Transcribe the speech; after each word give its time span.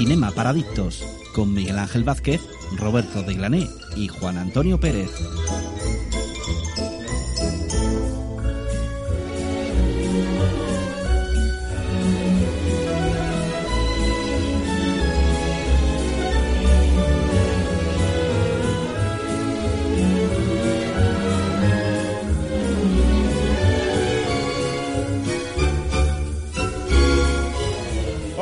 Cinema 0.00 0.30
para 0.30 0.48
Adictos, 0.48 1.04
con 1.34 1.52
Miguel 1.52 1.78
Ángel 1.78 2.04
Vázquez, 2.04 2.40
Roberto 2.78 3.22
de 3.22 3.34
Glané 3.34 3.68
y 3.96 4.08
Juan 4.08 4.38
Antonio 4.38 4.80
Pérez. 4.80 5.10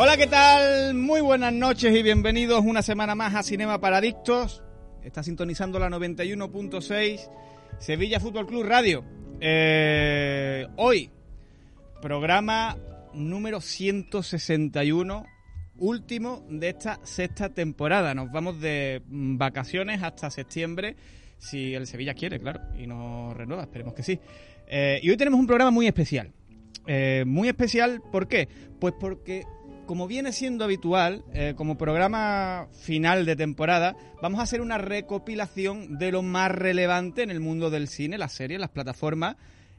Hola, 0.09 0.17
¿qué 0.17 0.27
tal? 0.27 0.95
Muy 0.95 1.21
buenas 1.21 1.53
noches 1.53 1.95
y 1.95 2.03
bienvenidos 2.03 2.65
una 2.65 2.81
semana 2.81 3.15
más 3.15 3.35
a 3.35 3.43
Cinema 3.43 3.79
para 3.79 3.99
Adictos. 3.99 4.63
Está 5.05 5.23
sintonizando 5.23 5.79
la 5.79 5.91
91.6 5.91 7.29
Sevilla 7.79 8.19
Fútbol 8.19 8.47
Club 8.47 8.65
Radio. 8.65 9.05
Eh, 9.39 10.67
hoy, 10.77 11.11
programa 12.01 12.79
número 13.13 13.61
161, 13.61 15.27
último 15.77 16.43
de 16.49 16.71
esta 16.71 17.01
sexta 17.03 17.51
temporada. 17.51 18.15
Nos 18.15 18.33
vamos 18.33 18.63
de 18.63 19.03
vacaciones 19.09 20.03
hasta 20.03 20.31
septiembre, 20.31 20.97
si 21.37 21.75
el 21.75 21.87
Sevilla 21.87 22.15
quiere, 22.15 22.41
claro, 22.41 22.63
y 22.79 22.87
nos 22.87 23.37
renueva, 23.37 23.65
esperemos 23.65 23.93
que 23.93 24.03
sí. 24.03 24.19
Eh, 24.69 25.01
y 25.03 25.11
hoy 25.11 25.19
tenemos 25.19 25.39
un 25.39 25.47
programa 25.47 25.71
muy 25.71 25.87
especial. 25.87 26.33
Eh, 26.87 27.25
muy 27.27 27.49
especial, 27.49 28.01
¿por 28.11 28.27
qué? 28.27 28.49
Pues 28.81 28.95
porque 28.99 29.45
como 29.89 30.07
viene 30.07 30.31
siendo 30.33 30.65
habitual, 30.65 31.25
eh, 31.33 31.55
como 31.57 31.79
programa 31.79 32.69
final 32.73 33.25
de 33.25 33.37
temporada, 33.37 33.97
vamos 34.21 34.39
a 34.39 34.43
hacer 34.43 34.61
una 34.61 34.77
recopilación 34.77 35.97
de 35.97 36.13
lo 36.13 36.21
más 36.21 36.53
relevante 36.53 37.23
en 37.23 37.31
el 37.31 37.41
mundo 37.41 37.71
del 37.71 37.89
cine, 37.89 38.19
las 38.19 38.35
series, 38.35 38.61
las 38.61 38.69
plataformas, 38.69 39.37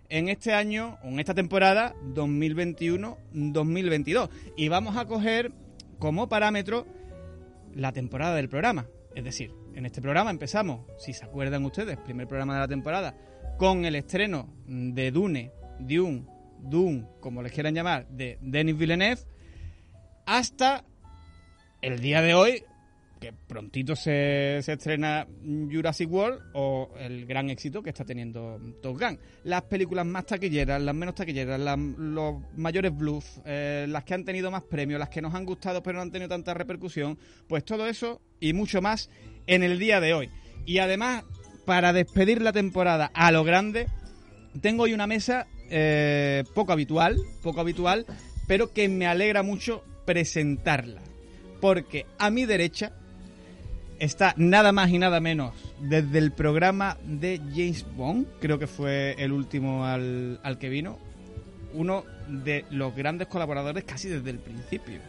en 0.09 0.27
este 0.27 0.51
año, 0.51 0.97
en 1.03 1.19
esta 1.19 1.35
temporada 1.35 1.93
2021-2022. 2.15 4.31
Y 4.57 4.67
vamos 4.67 4.97
a 4.97 5.05
coger 5.05 5.51
como 5.99 6.27
parámetro 6.27 6.87
la 7.75 7.91
temporada 7.91 8.33
del 8.33 8.49
programa. 8.49 8.87
Es 9.13 9.23
decir, 9.23 9.53
en 9.75 9.85
este 9.85 10.01
programa 10.01 10.31
empezamos, 10.31 10.87
si 10.97 11.13
se 11.13 11.23
acuerdan 11.23 11.63
ustedes, 11.65 11.97
primer 11.97 12.27
programa 12.27 12.55
de 12.55 12.61
la 12.61 12.67
temporada, 12.67 13.15
con 13.59 13.85
el 13.85 13.93
estreno 13.93 14.51
de 14.65 15.11
Dune, 15.11 15.51
Dune, 15.77 16.25
Dune, 16.63 17.05
como 17.19 17.43
les 17.43 17.51
quieran 17.51 17.75
llamar, 17.75 18.07
de 18.07 18.39
Denis 18.41 18.75
Villeneuve 18.75 19.21
hasta 20.29 20.85
el 21.81 22.01
día 22.01 22.21
de 22.21 22.35
hoy, 22.35 22.63
que 23.19 23.33
prontito 23.33 23.95
se, 23.95 24.59
se, 24.61 24.73
estrena 24.73 25.27
Jurassic 25.43 26.09
World 26.09 26.51
o 26.53 26.91
el 26.99 27.25
gran 27.25 27.49
éxito 27.49 27.81
que 27.81 27.89
está 27.89 28.05
teniendo 28.05 28.59
Top 28.79 28.99
Gun. 28.99 29.19
Las 29.43 29.63
películas 29.63 30.05
más 30.05 30.27
taquilleras, 30.27 30.79
las 30.81 30.93
menos 30.93 31.15
taquilleras, 31.15 31.59
los 31.59 32.35
mayores 32.55 32.95
bluffs, 32.95 33.41
eh, 33.43 33.87
las 33.89 34.03
que 34.03 34.13
han 34.13 34.23
tenido 34.23 34.51
más 34.51 34.61
premios, 34.63 34.99
las 34.99 35.09
que 35.09 35.21
nos 35.21 35.33
han 35.33 35.45
gustado 35.45 35.81
pero 35.81 35.97
no 35.97 36.03
han 36.03 36.11
tenido 36.11 36.29
tanta 36.29 36.53
repercusión, 36.53 37.17
pues 37.47 37.65
todo 37.65 37.87
eso 37.87 38.21
y 38.39 38.53
mucho 38.53 38.83
más 38.83 39.09
en 39.47 39.63
el 39.63 39.79
día 39.79 39.99
de 39.99 40.13
hoy. 40.13 40.29
Y 40.67 40.77
además, 40.77 41.23
para 41.65 41.91
despedir 41.91 42.43
la 42.43 42.53
temporada 42.53 43.09
a 43.15 43.31
lo 43.31 43.43
grande, 43.43 43.87
tengo 44.61 44.83
hoy 44.83 44.93
una 44.93 45.07
mesa 45.07 45.47
eh, 45.71 46.43
poco 46.53 46.71
habitual, 46.71 47.17
poco 47.41 47.61
habitual, 47.61 48.05
pero 48.47 48.71
que 48.71 48.87
me 48.89 49.07
alegra 49.07 49.41
mucho 49.41 49.83
presentarla. 50.09 51.01
Porque 51.61 52.07
a 52.17 52.31
mi 52.31 52.45
derecha 52.45 52.93
está 53.99 54.33
nada 54.37 54.71
más 54.71 54.89
y 54.89 54.97
nada 54.97 55.19
menos 55.19 55.53
desde 55.79 56.17
el 56.17 56.31
programa 56.31 56.97
de 57.03 57.39
James 57.53 57.85
Bond, 57.95 58.25
creo 58.39 58.57
que 58.57 58.65
fue 58.65 59.13
el 59.19 59.31
último 59.31 59.85
al, 59.85 60.39
al 60.41 60.57
que 60.57 60.69
vino, 60.69 60.97
uno 61.75 62.05
de 62.27 62.65
los 62.71 62.95
grandes 62.95 63.27
colaboradores 63.27 63.83
casi 63.83 64.09
desde 64.09 64.31
el 64.31 64.39
principio. 64.39 64.99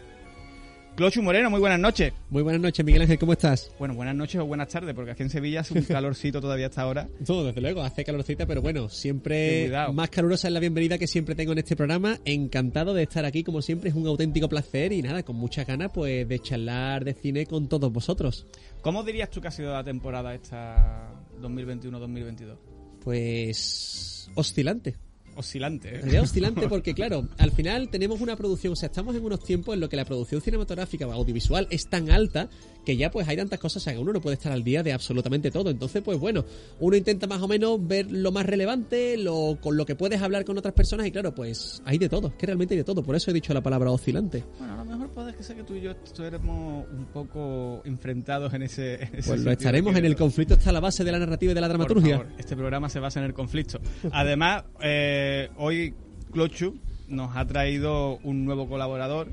Clochu 0.97 1.23
Moreno, 1.23 1.49
muy 1.49 1.61
buenas 1.61 1.81
noches. 1.81 2.12
Muy 2.28 2.43
buenas 2.43 2.61
noches, 2.61 2.84
Miguel 2.84 3.03
Ángel, 3.03 3.19
¿cómo 3.19 3.33
estás? 3.33 3.73
Bueno, 3.78 3.95
buenas 3.95 4.15
noches 4.15 4.41
o 4.41 4.45
buenas 4.45 4.69
tardes, 4.69 4.95
porque 4.95 5.12
aquí 5.12 5.23
en 5.23 5.31
Sevilla 5.31 5.61
hace 5.61 5.75
un 5.78 5.84
calorcito 5.89 6.41
todavía 6.41 6.67
hasta 6.67 6.83
ahora. 6.83 7.09
Todo, 7.25 7.47
desde 7.47 7.61
luego, 7.61 7.83
hace 7.83 8.05
calorcita, 8.05 8.45
pero 8.45 8.61
bueno, 8.61 8.89
siempre 8.89 9.71
más 9.93 10.11
calurosa 10.11 10.49
es 10.49 10.55
la 10.55 10.61
bienvenida 10.61 10.99
que 10.99 11.06
siempre 11.06 11.34
tengo 11.34 11.53
en 11.53 11.59
este 11.59 11.77
programa. 11.77 12.19
Encantado 12.25 12.93
de 12.93 13.05
estar 13.05 13.25
aquí, 13.25 13.43
como 13.43 13.62
siempre, 13.62 13.89
es 13.89 13.97
un 13.97 14.06
auténtico 14.06 14.49
placer 14.49 14.93
y 14.93 15.00
nada, 15.00 15.23
con 15.23 15.37
muchas 15.37 15.67
ganas 15.67 15.91
pues 15.95 16.29
de 16.29 16.39
charlar 16.39 17.05
de 17.05 17.15
cine 17.15 17.47
con 17.47 17.69
todos 17.69 17.91
vosotros. 17.91 18.47
¿Cómo 18.83 19.03
dirías 19.03 19.31
tú 19.31 19.41
que 19.41 19.49
ha 19.49 19.53
sido 19.53 19.73
la 19.73 19.84
temporada 19.84 20.34
esta 20.34 21.15
2021-2022? 21.41 22.56
Pues 23.03 24.31
oscilante 24.34 24.97
oscilante. 25.41 26.01
¿eh? 26.03 26.21
oscilante 26.21 26.69
porque, 26.69 26.95
claro, 26.95 27.28
al 27.39 27.53
final 27.53 27.89
tenemos 27.89 28.21
una 28.21 28.37
producción, 28.37 28.73
o 28.73 28.77
sea, 28.77 28.87
estamos 28.87 29.15
en 29.17 29.25
unos 29.25 29.43
tiempos 29.43 29.75
en 29.75 29.81
los 29.81 29.89
que 29.89 29.97
la 29.97 30.05
producción 30.05 30.41
cinematográfica 30.41 31.06
o 31.06 31.12
audiovisual 31.12 31.67
es 31.71 31.89
tan 31.89 32.11
alta 32.11 32.49
que 32.85 32.97
ya 32.97 33.11
pues 33.11 33.29
hay 33.29 33.37
tantas 33.37 33.59
cosas, 33.59 33.83
o 33.83 33.85
sea, 33.85 33.93
que 33.93 33.99
uno 33.99 34.13
no 34.13 34.21
puede 34.21 34.35
estar 34.35 34.53
al 34.53 34.65
día 34.65 34.83
de 34.83 34.93
absolutamente 34.93 35.51
todo. 35.51 35.71
Entonces, 35.71 36.03
pues 36.03 36.19
bueno, 36.19 36.45
uno 36.79 36.97
intenta 36.97 37.27
más 37.27 37.43
o 37.43 37.49
menos 37.49 37.79
ver 37.87 38.11
lo 38.11 38.33
más 38.33 38.47
relevante, 38.47 39.17
lo, 39.17 39.59
con 39.61 39.77
lo 39.77 39.87
que 39.87 39.95
puedes 39.95 40.21
hablar 40.23 40.45
con 40.45 40.59
otras 40.59 40.75
personas 40.75 41.07
y 41.07 41.13
claro, 41.13 41.35
pues 41.35 41.83
hay 41.85 41.99
de 41.99 42.09
todo, 42.09 42.29
es 42.29 42.35
que 42.35 42.47
realmente 42.47 42.75
hay 42.75 42.79
de 42.79 42.85
todo. 42.85 43.03
Por 43.03 43.17
eso 43.17 43.31
he 43.31 43.35
dicho 43.35 43.53
la 43.55 43.63
palabra 43.63 43.91
oscilante. 43.91 44.45
Bueno, 44.59 44.75
a 44.75 44.77
lo 44.77 44.85
mejor 44.85 45.11
puede 45.11 45.35
que 45.35 45.43
sea 45.43 45.57
que 45.57 45.65
tú 45.65 45.75
y 45.75 45.83
yo 45.83 45.93
estuviéramos 45.93 46.87
un 46.91 47.07
poco 47.07 47.83
enfrentados 47.85 48.53
en 48.55 48.63
ese... 48.63 48.95
En 48.95 49.17
ese 49.17 49.31
pues 49.31 49.43
lo 49.43 49.51
estaremos, 49.51 49.97
en 49.97 50.05
el 50.05 50.17
conflicto 50.17 50.55
está 50.55 50.73
la 50.73 50.81
base 50.81 51.05
de 51.05 51.12
la 51.12 51.19
narrativa 51.19 51.53
y 51.53 51.55
de 51.55 51.61
la 51.61 51.69
dramaturgia. 51.69 52.17
Por 52.19 52.27
favor, 52.27 52.41
este 52.41 52.57
programa 52.57 52.89
se 52.89 53.01
basa 53.01 53.21
en 53.21 53.27
el 53.27 53.35
conflicto. 53.35 53.81
Además, 54.12 54.65
eh, 54.81 55.49
hoy 55.57 55.95
Clochu 56.33 56.79
nos 57.09 57.37
ha 57.37 57.47
traído 57.47 58.19
un 58.19 58.45
nuevo 58.45 58.69
colaborador, 58.69 59.29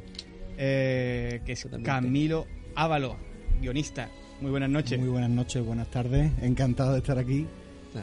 eh, 0.57 1.41
que 1.45 1.51
es 1.53 1.67
Camilo 1.83 2.47
Ábalos 2.75 3.15
guionista. 3.61 4.09
Muy 4.41 4.51
buenas 4.51 4.69
noches. 4.69 4.99
Muy 4.99 5.09
buenas 5.09 5.29
noches, 5.29 5.65
buenas 5.65 5.89
tardes. 5.89 6.31
Encantado 6.41 6.93
de 6.93 6.99
estar 6.99 7.17
aquí. 7.17 7.47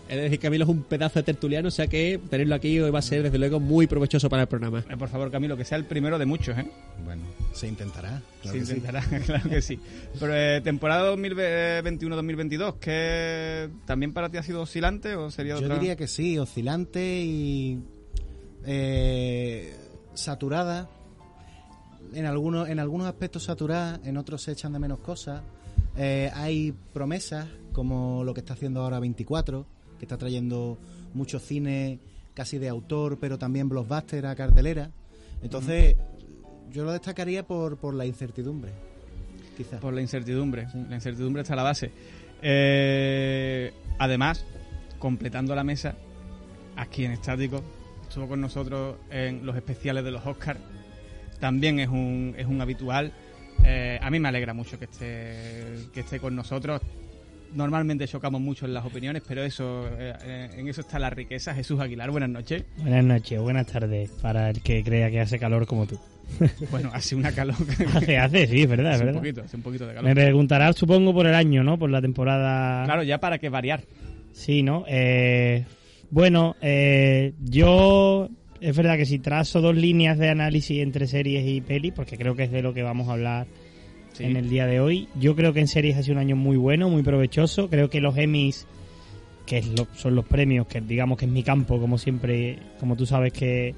Es 0.09 0.17
decir, 0.17 0.39
Camilo 0.39 0.65
es 0.65 0.71
un 0.71 0.83
pedazo 0.83 1.21
de 1.21 1.23
tertuliano, 1.23 1.69
o 1.69 1.71
sea 1.71 1.87
que 1.87 2.21
tenerlo 2.29 2.55
aquí 2.55 2.81
hoy 2.81 2.91
va 2.91 2.99
a 2.99 3.03
ser, 3.03 3.23
desde 3.23 3.39
luego, 3.39 3.61
muy 3.61 3.87
provechoso 3.87 4.29
para 4.29 4.43
el 4.43 4.49
programa. 4.49 4.85
Eh, 4.89 4.97
por 4.97 5.09
favor, 5.09 5.31
Camilo, 5.31 5.57
que 5.57 5.65
sea 5.65 5.79
el 5.79 5.85
primero 5.85 6.19
de 6.19 6.27
muchos, 6.27 6.59
¿eh? 6.59 6.67
Bueno, 7.05 7.23
se 7.53 7.69
intentará. 7.69 8.23
Claro 8.43 8.57
se 8.57 8.75
intentará, 8.75 9.03
sí. 9.03 9.17
claro 9.27 9.49
que 9.49 9.63
sí. 9.63 9.79
Pero 10.19 10.35
eh, 10.35 10.61
temporada 10.63 11.15
2021-2022, 11.15 12.79
¿qué 12.81 13.71
también 13.87 14.13
para 14.13 14.29
ti 14.31 14.39
ha 14.39 14.43
sido 14.43 14.63
oscilante 14.63 15.15
o 15.15 15.31
sería 15.31 15.59
Yo 15.61 15.69
diría 15.69 15.97
que 15.97 16.09
sí, 16.09 16.39
oscilante 16.39 17.23
y 17.23 17.81
eh, 18.67 19.77
saturada. 20.15 20.89
En 22.13 22.27
algunos, 22.27 22.69
en 22.69 22.79
algunos 22.79 23.09
aspectos 23.09 23.45
saturada, 23.45 24.01
en 24.05 24.17
otros 24.17 24.43
se 24.43 24.53
echan 24.53 24.73
de 24.73 24.79
menos 24.79 25.01
cosas. 25.01 25.43
Eh, 25.97 26.31
hay 26.35 26.75
promesas, 26.93 27.47
como 27.73 28.25
lo 28.25 28.35
que 28.35 28.41
está 28.41 28.55
haciendo 28.55 28.83
ahora 28.83 29.01
24, 29.01 29.67
que 29.99 30.05
está 30.05 30.19
trayendo 30.19 30.79
mucho 31.15 31.39
cine 31.39 32.01
casi 32.35 32.59
de 32.59 32.69
autor, 32.69 33.19
pero 33.21 33.39
también 33.39 33.69
blockbuster 33.69 34.27
a 34.27 34.35
cartelera. 34.35 34.91
Entonces, 35.43 35.97
yo 36.71 36.85
lo 36.85 36.93
destacaría 36.93 37.47
por, 37.47 37.77
por 37.77 37.95
la 37.95 38.07
incertidumbre, 38.07 38.73
quizás. 39.57 39.81
Por 39.81 39.95
la 39.95 40.01
incertidumbre, 40.01 40.69
sí. 40.71 40.85
la 40.89 40.97
incertidumbre 40.97 41.43
está 41.43 41.55
a 41.55 41.57
la 41.57 41.63
base. 41.63 41.93
Eh, 42.43 43.73
además, 43.99 44.45
completando 44.99 45.55
la 45.55 45.65
mesa, 45.65 45.95
aquí 46.77 47.05
en 47.05 47.13
Estático, 47.13 47.63
estuvo 48.09 48.29
con 48.29 48.41
nosotros 48.41 48.97
en 49.11 49.47
los 49.47 49.57
especiales 49.57 50.05
de 50.05 50.11
los 50.11 50.27
Oscars. 50.27 50.61
También 51.41 51.79
es 51.79 51.89
un, 51.89 52.35
es 52.37 52.47
un 52.47 52.61
habitual. 52.61 53.13
Eh, 53.65 53.99
a 54.01 54.11
mí 54.11 54.19
me 54.19 54.29
alegra 54.29 54.53
mucho 54.55 54.79
que 54.79 54.87
esté, 54.87 55.77
que 55.93 56.01
esté 56.01 56.19
con 56.19 56.35
nosotros. 56.35 56.81
Normalmente 57.55 58.09
chocamos 58.09 58.41
mucho 58.41 58.67
en 58.67 58.75
las 58.75 58.85
opiniones, 58.85 59.23
pero 59.29 59.45
eso 59.45 59.87
eh, 59.97 60.13
eh, 60.25 60.51
en 60.57 60.67
eso 60.69 60.81
está 60.81 60.99
la 60.99 61.09
riqueza. 61.11 61.55
Jesús 61.55 61.79
Aguilar, 61.79 62.11
buenas 62.11 62.29
noches. 62.31 62.65
Buenas 62.79 63.05
noches, 63.05 63.41
buenas 63.41 63.67
tardes, 63.69 64.11
para 64.21 64.51
el 64.51 64.61
que 64.61 64.83
crea 64.83 65.09
que 65.11 65.21
hace 65.21 65.39
calor 65.39 65.67
como 65.67 65.87
tú. 65.87 65.99
Bueno, 66.71 66.91
hace 66.93 67.15
una 67.15 67.31
calor. 67.33 67.55
Hace, 67.95 68.19
hace, 68.19 68.47
sí, 68.49 68.63
es 68.63 68.69
verdad, 68.69 68.93
es 68.93 68.95
Hace 68.97 69.03
un 69.03 69.07
verdad. 69.07 69.21
poquito, 69.21 69.43
hace 69.43 69.57
un 69.57 69.63
poquito 69.63 69.87
de 69.87 69.93
Me 69.93 70.01
calor. 70.01 70.15
preguntarás, 70.15 70.75
supongo, 70.77 71.13
por 71.13 71.27
el 71.27 71.35
año, 71.35 71.63
¿no? 71.63 71.79
Por 71.79 71.91
la 71.91 72.01
temporada. 72.01 72.85
Claro, 72.87 73.03
ya 73.05 73.19
para 73.19 73.39
que 73.39 73.51
variar. 73.51 73.83
Sí, 74.33 74.63
¿no? 74.63 74.85
Eh, 74.89 75.65
bueno, 76.11 76.57
eh, 76.61 77.35
yo 77.41 78.31
es 78.69 78.77
verdad 78.77 78.97
que 78.97 79.07
si 79.07 79.19
trazo 79.19 79.61
dos 79.61 79.77
líneas 79.77 80.19
de 80.19 80.29
análisis 80.31 80.81
entre 80.81 81.07
series 81.07 81.47
y 81.47 81.61
pelis, 81.61 81.93
porque 81.93 82.17
creo 82.17 82.35
que 82.35 82.45
es 82.45 82.51
de 82.53 82.63
lo 82.63 82.73
que 82.75 82.83
vamos 82.83 83.09
a 83.09 83.13
hablar 83.13 83.47
Sí. 84.13 84.25
en 84.25 84.37
el 84.37 84.49
día 84.49 84.67
de 84.67 84.79
hoy, 84.81 85.09
yo 85.19 85.35
creo 85.35 85.53
que 85.53 85.61
en 85.61 85.67
series 85.69 85.97
ha 85.97 86.03
sido 86.03 86.15
un 86.15 86.21
año 86.21 86.37
muy 86.37 86.57
bueno, 86.57 86.89
muy 86.89 87.03
provechoso. 87.03 87.69
Creo 87.69 87.91
que 87.91 88.01
los 88.01 88.17
Emmys, 88.17 88.67
que 89.45 89.59
es 89.59 89.67
lo- 89.77 89.89
son 89.95 90.15
los 90.15 90.25
premios, 90.25 90.67
que 90.69 90.81
digamos 90.81 91.19
que 91.19 91.25
es 91.25 91.31
mi 91.33 91.43
campo, 91.43 91.81
como 91.81 91.99
siempre, 91.99 92.59
como 92.79 92.95
tú 92.97 93.07
sabes 93.07 93.33
que, 93.33 93.75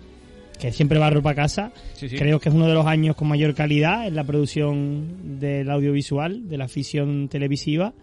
que 0.60 0.72
siempre 0.72 0.98
barro 0.98 1.22
para 1.22 1.34
casa, 1.36 1.72
Sí, 1.94 2.08
sí. 2.10 2.16
Creo 2.16 2.38
que 2.38 2.50
es 2.50 2.54
uno 2.54 2.66
de 2.68 2.74
los 2.74 2.86
años 2.86 3.16
con 3.16 3.28
mayor 3.28 3.54
calidad 3.54 4.06
en 4.06 4.14
la 4.14 4.24
producción 4.24 5.38
del 5.40 5.70
audiovisual, 5.70 6.48
de 6.48 6.58
la 6.58 6.68
ficción 6.68 7.28
televisiva. 7.28 7.94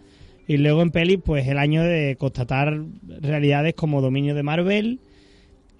Y 0.47 0.57
luego 0.57 0.81
en 0.81 0.89
peli, 0.91 1.17
pues 1.17 1.47
el 1.47 1.57
año 1.57 1.83
de 1.83 2.15
constatar 2.17 2.79
realidades 3.21 3.75
como 3.75 4.01
dominio 4.01 4.35
de 4.35 4.43
Marvel, 4.43 4.99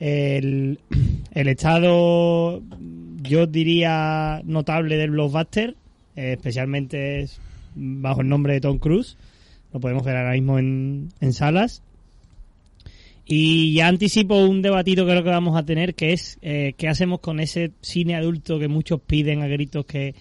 el, 0.04 0.80
el 1.34 1.48
estado, 1.48 2.62
yo 3.22 3.48
diría, 3.48 4.42
notable 4.44 4.98
del 4.98 5.12
blockbuster, 5.12 5.76
eh, 6.16 6.34
especialmente 6.34 7.22
es 7.22 7.40
bajo 7.76 8.22
el 8.22 8.28
nombre 8.28 8.54
de 8.54 8.62
Tom 8.62 8.80
Cruise. 8.80 9.18
Lo 9.72 9.80
podemos 9.80 10.04
ver 10.04 10.18
ahora 10.18 10.34
mismo 10.34 10.60
en, 10.60 11.10
en 11.22 11.34
salas. 11.34 11.82
Y 13.26 13.74
ya 13.74 13.88
anticipo 13.88 14.36
un 14.36 14.62
debatito 14.62 15.06
que 15.06 15.12
creo 15.12 15.24
que 15.24 15.30
vamos 15.30 15.58
a 15.58 15.64
tener, 15.64 15.96
que 15.96 16.12
es 16.12 16.38
eh, 16.42 16.74
qué 16.78 16.90
hacemos 16.90 17.22
con 17.22 17.40
ese 17.40 17.72
cine 17.80 18.16
adulto 18.16 18.60
que 18.60 18.68
muchos 18.68 19.00
piden 19.00 19.42
a 19.42 19.48
gritos 19.48 19.86
que 19.86 20.14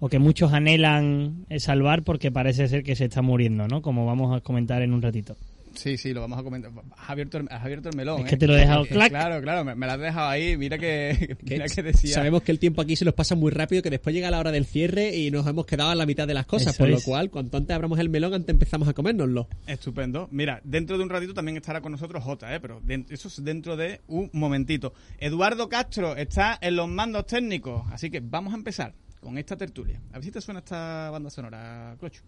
o 0.00 0.10
que 0.10 0.18
muchos 0.18 0.52
anhelan 0.52 1.46
eh, 1.48 1.58
salvar 1.60 2.02
porque 2.02 2.30
parece 2.30 2.68
ser 2.68 2.82
que 2.82 2.94
se 2.94 3.06
está 3.06 3.22
muriendo, 3.22 3.66
¿no? 3.68 3.80
Como 3.80 4.04
vamos 4.04 4.36
a 4.36 4.42
comentar 4.42 4.82
en 4.82 4.92
un 4.92 5.00
ratito. 5.00 5.38
Sí, 5.74 5.96
sí, 5.96 6.12
lo 6.12 6.20
vamos 6.20 6.38
a 6.38 6.42
comentar. 6.42 6.70
Has 6.96 7.10
abierto 7.10 7.38
el, 7.38 7.48
has 7.50 7.62
abierto 7.64 7.88
el 7.88 7.96
melón. 7.96 8.20
Es 8.20 8.26
¿eh? 8.26 8.30
que 8.30 8.36
te 8.36 8.46
lo 8.46 8.56
he 8.56 8.60
dejado 8.60 8.84
Eh, 8.84 8.88
clac. 8.88 9.10
Claro, 9.10 9.42
claro, 9.42 9.64
me, 9.64 9.74
me 9.74 9.86
lo 9.86 9.92
has 9.92 10.00
dejado 10.00 10.28
ahí. 10.28 10.56
Mira 10.56 10.78
que, 10.78 11.36
mira 11.42 11.66
que 11.66 11.82
decía. 11.82 12.14
Sabemos 12.14 12.42
que 12.42 12.52
el 12.52 12.58
tiempo 12.58 12.82
aquí 12.82 12.96
se 12.96 13.04
nos 13.04 13.14
pasa 13.14 13.34
muy 13.34 13.50
rápido, 13.50 13.82
que 13.82 13.90
después 13.90 14.14
llega 14.14 14.30
la 14.30 14.38
hora 14.38 14.52
del 14.52 14.66
cierre 14.66 15.16
y 15.16 15.30
nos 15.30 15.46
hemos 15.46 15.66
quedado 15.66 15.90
a 15.90 15.94
la 15.94 16.06
mitad 16.06 16.26
de 16.26 16.34
las 16.34 16.46
cosas, 16.46 16.74
Eso 16.74 16.78
por 16.78 16.88
lo 16.88 17.00
cual, 17.00 17.30
cuanto 17.30 17.56
antes 17.56 17.74
abramos 17.74 17.98
el 17.98 18.08
melón, 18.08 18.34
antes 18.34 18.50
empezamos 18.50 18.88
a 18.88 18.92
comérnoslo. 18.92 19.48
Estupendo. 19.66 20.28
Mira, 20.30 20.60
dentro 20.64 20.96
de 20.96 21.04
un 21.04 21.10
ratito 21.10 21.34
también 21.34 21.56
estará 21.56 21.80
con 21.80 21.92
nosotros 21.92 22.22
Jota, 22.22 22.54
¿eh? 22.54 22.60
pero 22.60 22.80
eso 23.08 23.28
es 23.28 23.44
dentro 23.44 23.76
de 23.76 24.00
un 24.08 24.30
momentito. 24.32 24.94
Eduardo 25.18 25.68
Castro 25.68 26.16
está 26.16 26.58
en 26.60 26.76
los 26.76 26.88
mandos 26.88 27.26
técnicos, 27.26 27.82
así 27.90 28.10
que 28.10 28.20
vamos 28.20 28.52
a 28.52 28.56
empezar 28.56 28.94
con 29.20 29.38
esta 29.38 29.56
tertulia. 29.56 30.00
A 30.10 30.14
ver 30.14 30.24
si 30.24 30.30
te 30.30 30.40
suena 30.40 30.60
esta 30.60 31.10
banda 31.10 31.30
sonora, 31.30 31.96
Clocho. 31.98 32.22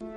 Pues 0.00 0.12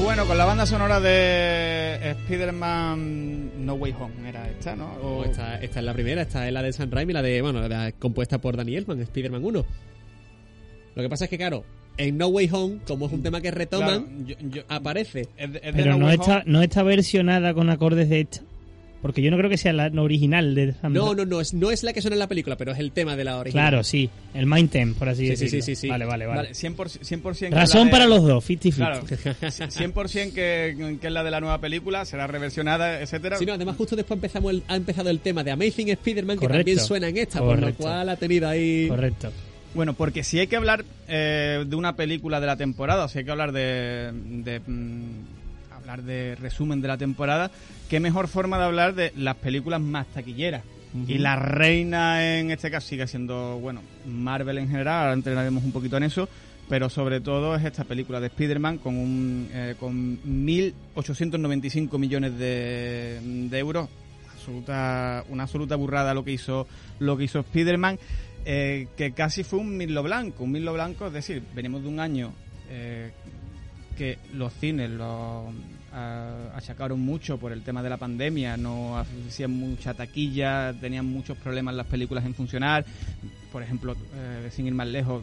bueno, 0.00 0.26
con 0.26 0.38
la 0.38 0.44
banda 0.44 0.64
sonora 0.66 1.00
de 1.00 1.75
Spider-Man 2.12 3.64
No 3.66 3.74
Way 3.74 3.94
Home 4.00 4.28
era 4.28 4.48
esta, 4.48 4.76
¿no? 4.76 4.92
O- 5.02 5.24
Esta, 5.24 5.60
esta 5.60 5.78
es 5.80 5.84
la 5.84 5.92
primera, 5.92 6.22
esta 6.22 6.46
es 6.46 6.52
la 6.52 6.62
de 6.62 6.72
San 6.72 6.90
Raimi, 6.90 7.12
la 7.12 7.22
de, 7.22 7.42
bueno, 7.42 7.66
la 7.68 7.92
compuesta 7.92 8.38
por 8.38 8.56
Danny 8.56 8.76
Elfman, 8.76 9.00
Spider-Man 9.00 9.44
1. 9.44 9.64
Lo 10.94 11.02
que 11.02 11.08
pasa 11.08 11.24
es 11.24 11.30
que, 11.30 11.36
claro, 11.38 11.64
en 11.98 12.16
No 12.18 12.28
Way 12.28 12.48
Home, 12.52 12.78
como 12.86 13.06
es 13.06 13.12
un 13.12 13.22
tema 13.22 13.40
que 13.40 13.50
retoman, 13.50 14.24
Claro, 14.24 14.38
yo- 14.40 14.48
yo- 14.48 14.62
aparece. 14.68 15.28
es 15.36 15.52
de- 15.52 15.58
es 15.62 15.64
de 15.64 15.72
Pero 15.72 15.92
No 15.92 15.98
no 16.06 16.10
está, 16.10 16.42
no 16.46 16.62
está 16.62 16.82
versionada 16.82 17.52
con 17.54 17.68
acordes 17.70 18.08
de 18.08 18.20
esta. 18.20 18.40
Porque 19.02 19.22
yo 19.22 19.30
no 19.30 19.36
creo 19.36 19.48
que 19.50 19.58
sea 19.58 19.72
la 19.72 19.90
original 20.02 20.54
de 20.54 20.72
Sam 20.72 20.92
No, 20.92 21.14
no, 21.14 21.24
no, 21.24 21.40
es, 21.40 21.54
no 21.54 21.70
es 21.70 21.82
la 21.84 21.92
que 21.92 22.00
suena 22.00 22.14
en 22.14 22.18
la 22.18 22.26
película, 22.26 22.56
pero 22.56 22.72
es 22.72 22.78
el 22.78 22.90
tema 22.92 23.14
de 23.14 23.24
la 23.24 23.36
original. 23.38 23.68
Claro, 23.68 23.84
sí. 23.84 24.10
El 24.34 24.46
Mind 24.46 24.70
Theme, 24.70 24.94
por 24.94 25.08
así 25.08 25.28
Sí, 25.28 25.36
sí, 25.36 25.44
decirlo. 25.44 25.64
sí, 25.64 25.74
sí, 25.74 25.80
sí. 25.82 25.88
Vale, 25.88 26.04
vale, 26.06 26.26
vale. 26.26 26.36
Vale, 26.42 26.50
100%, 26.54 27.00
100% 27.02 27.38
que 27.50 27.54
Razón 27.54 27.84
de- 27.86 27.90
para 27.92 28.06
los 28.06 28.22
dos, 28.24 28.44
50-50. 28.48 28.74
Claro, 28.74 29.02
100% 29.06 30.32
que, 30.32 30.96
que 31.00 31.06
es 31.06 31.12
la 31.12 31.22
de 31.22 31.30
la 31.30 31.40
nueva 31.40 31.60
película, 31.60 32.04
será 32.04 32.26
reversionada, 32.26 33.00
etcétera. 33.00 33.36
Sí, 33.36 33.46
no, 33.46 33.52
además 33.52 33.76
justo 33.76 33.96
después 33.96 34.16
empezamos 34.16 34.50
el- 34.52 34.62
ha 34.66 34.76
empezado 34.76 35.10
el 35.10 35.20
tema 35.20 35.44
de 35.44 35.50
Amazing 35.52 35.90
Spider-Man, 35.90 36.38
que 36.38 36.48
también 36.48 36.78
suena 36.80 37.08
en 37.08 37.18
esta, 37.18 37.40
por 37.40 37.60
lo 37.60 37.74
cual 37.74 38.08
ha 38.08 38.16
tenido 38.16 38.48
ahí... 38.48 38.88
Correcto. 38.88 39.30
Bueno, 39.74 39.92
porque 39.92 40.24
si 40.24 40.38
hay 40.38 40.46
que 40.46 40.56
hablar 40.56 40.84
eh, 41.06 41.62
de 41.66 41.76
una 41.76 41.96
película 41.96 42.40
de 42.40 42.46
la 42.46 42.56
temporada, 42.56 43.04
o 43.04 43.08
si 43.08 43.18
hay 43.18 43.24
que 43.26 43.30
hablar 43.30 43.52
de, 43.52 44.10
de, 44.12 44.60
mm, 44.66 45.10
hablar 45.86 46.02
de 46.02 46.34
resumen 46.34 46.80
de 46.80 46.88
la 46.88 46.98
temporada, 46.98 47.50
qué 47.88 48.00
mejor 48.00 48.26
forma 48.26 48.58
de 48.58 48.64
hablar 48.64 48.94
de 48.94 49.12
las 49.16 49.36
películas 49.36 49.80
más 49.80 50.06
taquilleras. 50.08 50.64
Y 51.06 51.18
la 51.18 51.36
reina 51.36 52.38
en 52.38 52.50
este 52.50 52.70
caso 52.70 52.88
sigue 52.88 53.06
siendo, 53.06 53.58
bueno, 53.58 53.82
Marvel 54.06 54.58
en 54.58 54.68
general, 54.68 55.00
ahora 55.00 55.12
entrenaremos 55.12 55.62
un 55.62 55.70
poquito 55.70 55.98
en 55.98 56.04
eso, 56.04 56.26
pero 56.70 56.88
sobre 56.88 57.20
todo 57.20 57.54
es 57.54 57.64
esta 57.64 57.84
película 57.84 58.18
de 58.18 58.28
Spider-Man 58.28 58.78
con, 58.78 58.96
un, 58.96 59.48
eh, 59.52 59.74
con 59.78 60.18
1.895 60.22 61.98
millones 61.98 62.38
de, 62.38 63.20
de 63.22 63.58
euros. 63.58 63.88
Absoluta, 64.32 65.24
una 65.28 65.42
absoluta 65.42 65.76
burrada 65.76 66.14
lo 66.14 66.24
que 66.24 66.32
hizo, 66.32 66.66
lo 66.98 67.16
que 67.18 67.24
hizo 67.24 67.40
Spider-Man, 67.40 67.98
eh, 68.46 68.88
que 68.96 69.12
casi 69.12 69.44
fue 69.44 69.58
un 69.58 69.76
Mirlo 69.76 70.02
Blanco. 70.02 70.44
Un 70.44 70.52
Mirlo 70.52 70.72
Blanco, 70.72 71.08
es 71.08 71.12
decir, 71.12 71.42
venimos 71.54 71.82
de 71.82 71.88
un 71.88 72.00
año 72.00 72.32
eh, 72.70 73.10
que 73.96 74.18
los 74.34 74.52
cines 74.54 74.90
lo 74.90 75.48
ah, 75.48 75.52
achacaron 75.96 77.00
mucho 77.00 77.38
por 77.38 77.52
el 77.52 77.62
tema 77.62 77.82
de 77.82 77.88
la 77.88 77.96
pandemia, 77.96 78.56
no 78.56 78.98
hacían 78.98 79.52
mucha 79.52 79.94
taquilla, 79.94 80.74
tenían 80.78 81.06
muchos 81.06 81.36
problemas 81.38 81.74
las 81.74 81.86
películas 81.86 82.24
en 82.24 82.34
funcionar. 82.34 82.84
Por 83.50 83.62
ejemplo, 83.62 83.96
eh, 84.14 84.50
sin 84.52 84.66
ir 84.66 84.74
más 84.74 84.88
lejos, 84.88 85.22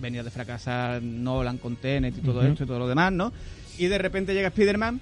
venía 0.00 0.22
de 0.22 0.30
fracasar 0.30 1.02
Nolan 1.02 1.58
con 1.58 1.76
Tenet 1.76 2.16
y 2.18 2.20
todo 2.20 2.42
esto 2.42 2.64
y 2.64 2.66
todo 2.66 2.78
lo 2.78 2.88
demás, 2.88 3.12
¿no? 3.12 3.32
Y 3.78 3.86
de 3.86 3.98
repente 3.98 4.34
llega 4.34 4.48
Spider-Man 4.48 5.00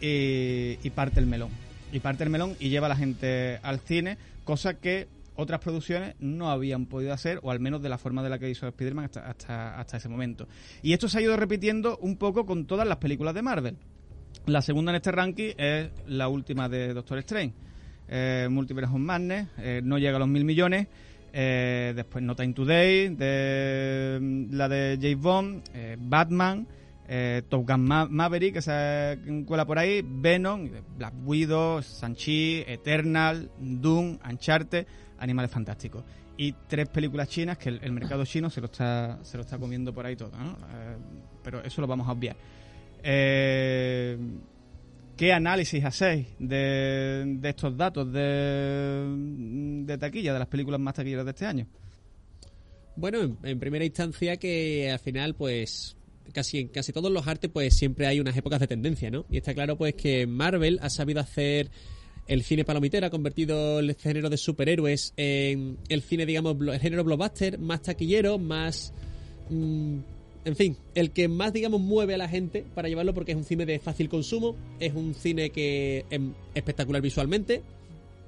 y, 0.00 0.78
y 0.82 0.90
parte 0.94 1.20
el 1.20 1.26
melón. 1.26 1.50
Y 1.92 2.00
parte 2.00 2.24
el 2.24 2.30
melón 2.30 2.56
y 2.58 2.70
lleva 2.70 2.86
a 2.86 2.90
la 2.90 2.96
gente 2.96 3.58
al 3.62 3.80
cine, 3.80 4.16
cosa 4.44 4.74
que 4.74 5.08
otras 5.34 5.60
producciones 5.60 6.14
no 6.18 6.50
habían 6.50 6.86
podido 6.86 7.12
hacer, 7.12 7.40
o 7.42 7.50
al 7.50 7.60
menos 7.60 7.82
de 7.82 7.90
la 7.90 7.98
forma 7.98 8.22
de 8.22 8.30
la 8.30 8.38
que 8.38 8.48
hizo 8.48 8.66
Spider-Man 8.66 9.04
hasta, 9.04 9.28
hasta, 9.28 9.78
hasta 9.78 9.96
ese 9.98 10.08
momento. 10.08 10.48
Y 10.82 10.94
esto 10.94 11.08
se 11.08 11.18
ha 11.18 11.20
ido 11.22 11.36
repitiendo 11.36 11.98
un 11.98 12.16
poco 12.16 12.46
con 12.46 12.64
todas 12.64 12.88
las 12.88 12.96
películas 12.96 13.34
de 13.34 13.42
Marvel. 13.42 13.76
La 14.44 14.62
segunda 14.62 14.92
en 14.92 14.96
este 14.96 15.10
ranking 15.10 15.52
es 15.56 15.88
la 16.06 16.28
última 16.28 16.68
de 16.68 16.94
Doctor 16.94 17.18
Strange. 17.18 17.54
Eh, 18.08 18.46
Multiverse 18.50 18.92
of 18.92 18.98
Madness, 19.00 19.48
eh, 19.58 19.80
no 19.82 19.98
llega 19.98 20.16
a 20.16 20.18
los 20.20 20.28
mil 20.28 20.44
millones. 20.44 20.86
Eh, 21.32 21.92
después 21.96 22.22
No 22.24 22.34
Time 22.36 22.52
Today, 22.54 23.08
de, 23.14 24.18
mm, 24.20 24.54
la 24.54 24.68
de 24.68 24.96
James 25.00 25.18
Bond, 25.20 25.62
eh, 25.74 25.96
Batman, 25.98 26.66
eh, 27.08 27.42
Top 27.48 27.68
Gun 27.68 27.82
Ma- 27.84 28.06
Maverick, 28.08 28.54
que 28.54 28.62
se 28.62 29.18
cuela 29.44 29.66
por 29.66 29.78
ahí, 29.78 30.02
Venom, 30.02 30.70
Black 30.96 31.12
Widow, 31.24 31.82
Sanchi, 31.82 32.62
Eternal, 32.66 33.50
Doom, 33.58 34.18
Uncharted, 34.30 34.86
Animales 35.18 35.50
Fantásticos. 35.50 36.04
Y 36.38 36.52
tres 36.68 36.88
películas 36.88 37.28
chinas 37.28 37.58
que 37.58 37.70
el, 37.70 37.80
el 37.82 37.92
mercado 37.92 38.24
chino 38.24 38.48
se 38.48 38.60
lo 38.60 38.66
está 38.66 39.18
se 39.22 39.36
lo 39.36 39.42
está 39.42 39.58
comiendo 39.58 39.92
por 39.92 40.06
ahí 40.06 40.16
todo, 40.16 40.30
¿no? 40.38 40.52
Eh, 40.52 40.96
pero 41.42 41.62
eso 41.64 41.80
lo 41.80 41.86
vamos 41.86 42.06
a 42.08 42.12
obviar. 42.12 42.36
Eh, 43.08 44.18
¿Qué 45.16 45.32
análisis 45.32 45.84
hacéis 45.84 46.26
de, 46.40 47.24
de 47.38 47.48
estos 47.48 47.76
datos 47.76 48.12
de, 48.12 49.96
taquilla, 49.98 50.32
de 50.32 50.38
las 50.40 50.48
películas 50.48 50.80
más 50.80 50.94
taquilleras 50.94 51.24
de 51.24 51.30
este 51.30 51.46
año? 51.46 51.68
Bueno, 52.96 53.38
en, 53.44 53.60
primera 53.60 53.84
instancia 53.84 54.36
que 54.38 54.90
al 54.90 54.98
final, 54.98 55.34
pues, 55.36 55.96
casi 56.32 56.58
en 56.58 56.68
casi 56.68 56.92
todos 56.92 57.12
los 57.12 57.26
artes, 57.28 57.48
pues 57.50 57.74
siempre 57.76 58.08
hay 58.08 58.18
unas 58.18 58.36
épocas 58.36 58.58
de 58.58 58.66
tendencia, 58.66 59.08
¿no? 59.08 59.24
Y 59.30 59.36
está 59.36 59.54
claro, 59.54 59.78
pues, 59.78 59.94
que 59.94 60.26
Marvel 60.26 60.80
ha 60.82 60.90
sabido 60.90 61.20
hacer 61.20 61.70
el 62.26 62.42
cine 62.42 62.64
palomitero, 62.64 63.06
ha 63.06 63.10
convertido 63.10 63.78
el 63.78 63.94
género 63.94 64.28
de 64.28 64.36
superhéroes 64.36 65.14
en 65.16 65.78
el 65.88 66.02
cine, 66.02 66.26
digamos, 66.26 66.56
el 66.60 66.80
género 66.80 67.04
blockbuster, 67.04 67.58
más 67.58 67.82
taquillero, 67.82 68.36
más 68.38 68.92
mm, 69.48 69.98
en 70.46 70.54
fin, 70.54 70.76
el 70.94 71.10
que 71.10 71.26
más, 71.26 71.52
digamos, 71.52 71.80
mueve 71.80 72.14
a 72.14 72.18
la 72.18 72.28
gente 72.28 72.64
para 72.72 72.88
llevarlo 72.88 73.12
porque 73.12 73.32
es 73.32 73.36
un 73.36 73.42
cine 73.42 73.66
de 73.66 73.80
fácil 73.80 74.08
consumo, 74.08 74.54
es 74.78 74.94
un 74.94 75.12
cine 75.12 75.50
que 75.50 76.06
es 76.08 76.20
espectacular 76.54 77.02
visualmente, 77.02 77.62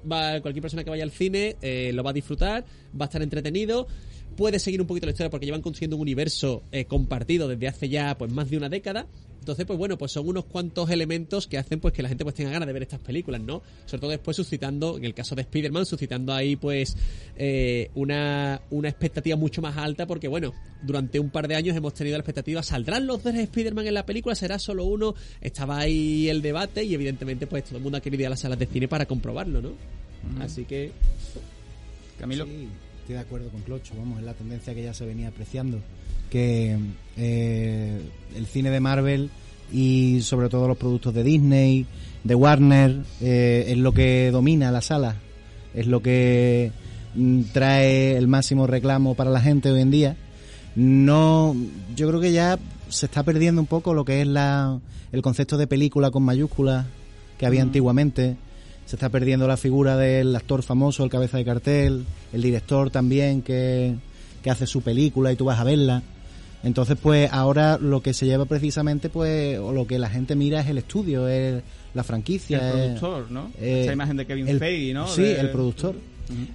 va 0.09 0.41
cualquier 0.41 0.61
persona 0.61 0.83
que 0.83 0.89
vaya 0.89 1.03
al 1.03 1.11
cine 1.11 1.55
eh, 1.61 1.91
lo 1.93 2.03
va 2.03 2.09
a 2.09 2.13
disfrutar, 2.13 2.65
va 2.99 3.05
a 3.05 3.07
estar 3.07 3.21
entretenido, 3.21 3.87
puede 4.35 4.59
seguir 4.59 4.81
un 4.81 4.87
poquito 4.87 5.05
la 5.05 5.11
historia 5.11 5.29
porque 5.29 5.45
llevan 5.45 5.61
consiguiendo 5.61 5.95
un 5.95 6.01
universo 6.01 6.63
eh, 6.71 6.85
compartido 6.85 7.47
desde 7.47 7.67
hace 7.67 7.89
ya 7.89 8.17
pues 8.17 8.31
más 8.31 8.49
de 8.49 8.57
una 8.57 8.69
década. 8.69 9.07
Entonces, 9.39 9.65
pues 9.65 9.79
bueno, 9.79 9.97
pues 9.97 10.11
son 10.11 10.27
unos 10.27 10.45
cuantos 10.45 10.89
elementos 10.89 11.47
que 11.47 11.57
hacen 11.57 11.79
pues 11.79 11.93
que 11.93 12.03
la 12.03 12.09
gente 12.09 12.23
pues 12.23 12.35
tenga 12.35 12.51
ganas 12.51 12.67
de 12.67 12.73
ver 12.73 12.83
estas 12.83 12.99
películas, 12.99 13.41
¿no? 13.41 13.63
Sobre 13.85 14.01
todo 14.01 14.11
después 14.11 14.35
suscitando, 14.35 14.97
en 14.97 15.05
el 15.05 15.13
caso 15.13 15.33
de 15.33 15.41
Spider-Man, 15.41 15.85
suscitando 15.85 16.33
ahí 16.33 16.55
pues 16.55 16.95
eh, 17.37 17.89
una, 17.95 18.61
una 18.69 18.89
expectativa 18.89 19.37
mucho 19.37 19.61
más 19.61 19.77
alta 19.77 20.05
porque 20.05 20.27
bueno, 20.27 20.53
durante 20.83 21.19
un 21.19 21.29
par 21.29 21.47
de 21.47 21.55
años 21.55 21.75
hemos 21.75 21.93
tenido 21.93 22.17
la 22.17 22.21
expectativa, 22.21 22.61
¿saldrán 22.61 23.07
los 23.07 23.21
tres 23.21 23.35
Spider-Man 23.35 23.87
en 23.87 23.93
la 23.93 24.05
película? 24.05 24.35
¿Será 24.35 24.59
solo 24.59 24.83
uno? 24.83 25.15
Estaba 25.41 25.79
ahí 25.79 26.29
el 26.29 26.41
debate 26.41 26.83
y 26.83 26.93
evidentemente 26.93 27.47
pues 27.47 27.63
todo 27.63 27.77
el 27.77 27.83
mundo 27.83 27.97
ha 27.97 28.01
querido 28.01 28.21
ir 28.21 28.27
a 28.27 28.31
las 28.31 28.41
salas 28.41 28.59
de 28.59 28.67
cine 28.67 28.87
para 28.87 29.05
comprobarlo, 29.05 29.61
¿no? 29.61 29.71
Así 30.41 30.65
que... 30.65 30.91
Camilo. 32.19 32.45
Sí, 32.45 32.67
estoy 33.09 33.23
de 33.23 33.27
acuerdo 33.27 33.49
con 33.49 33.61
Clocho, 33.61 33.95
vamos, 33.97 34.19
es 34.19 34.23
la 34.23 34.35
tendencia 34.35 34.75
que 34.75 34.83
ya 34.83 34.93
se 34.93 35.03
venía 35.03 35.29
apreciando. 35.29 35.79
Que 36.29 36.77
eh, 37.17 37.99
el 38.35 38.45
cine 38.45 38.69
de 38.69 38.79
Marvel 38.79 39.31
y 39.73 40.21
sobre 40.21 40.47
todo 40.47 40.67
los 40.67 40.77
productos 40.77 41.15
de 41.15 41.23
Disney, 41.23 41.87
de 42.23 42.35
Warner, 42.35 42.97
eh, 43.19 43.65
es 43.69 43.77
lo 43.79 43.93
que 43.93 44.29
domina 44.29 44.71
la 44.71 44.81
sala, 44.81 45.15
es 45.73 45.87
lo 45.87 46.03
que 46.03 46.71
mm, 47.15 47.41
trae 47.51 48.15
el 48.15 48.27
máximo 48.27 48.67
reclamo 48.67 49.15
para 49.15 49.31
la 49.31 49.41
gente 49.41 49.71
hoy 49.71 49.81
en 49.81 49.89
día. 49.89 50.15
No, 50.75 51.55
yo 51.95 52.09
creo 52.09 52.21
que 52.21 52.31
ya 52.31 52.59
se 52.89 53.07
está 53.07 53.23
perdiendo 53.23 53.59
un 53.59 53.67
poco 53.67 53.95
lo 53.95 54.05
que 54.05 54.21
es 54.21 54.27
la, 54.27 54.79
el 55.11 55.23
concepto 55.23 55.57
de 55.57 55.65
película 55.65 56.11
con 56.11 56.21
mayúsculas 56.21 56.85
que 57.39 57.47
había 57.47 57.63
antiguamente. 57.63 58.37
Se 58.89 58.95
está 58.95 59.09
perdiendo 59.09 59.47
la 59.47 59.55
figura 59.55 59.97
del 59.97 60.35
actor 60.35 60.63
famoso, 60.63 61.03
el 61.03 61.11
cabeza 61.11 61.37
de 61.37 61.45
cartel, 61.45 62.05
el 62.33 62.41
director 62.41 62.89
también 62.89 63.43
que, 63.43 63.93
que 64.41 64.49
hace 64.49 64.65
su 64.65 64.81
película 64.81 65.31
y 65.31 65.35
tú 65.35 65.45
vas 65.45 65.59
a 65.59 65.63
verla. 65.63 66.01
Entonces, 66.63 66.97
pues 66.99 67.31
ahora 67.31 67.77
lo 67.79 68.01
que 68.01 68.15
se 68.15 68.25
lleva 68.25 68.45
precisamente, 68.45 69.09
pues, 69.09 69.59
o 69.59 69.73
lo 69.73 69.85
que 69.85 69.99
la 69.99 70.09
gente 70.09 70.35
mira 70.35 70.59
es 70.61 70.67
el 70.69 70.79
estudio, 70.79 71.27
es 71.27 71.61
la 71.93 72.03
franquicia. 72.03 72.57
el 72.57 72.65
es- 72.79 72.99
productor, 72.99 73.29
¿no? 73.29 73.51
eh, 73.59 73.81
Esa 73.83 73.93
imagen 73.93 74.17
de 74.17 74.25
Kevin 74.25 74.47
el- 74.47 74.57
Feige, 74.57 74.91
¿no? 74.95 75.07
Sí, 75.07 75.21
De- 75.21 75.39
el 75.39 75.51
productor. 75.51 75.93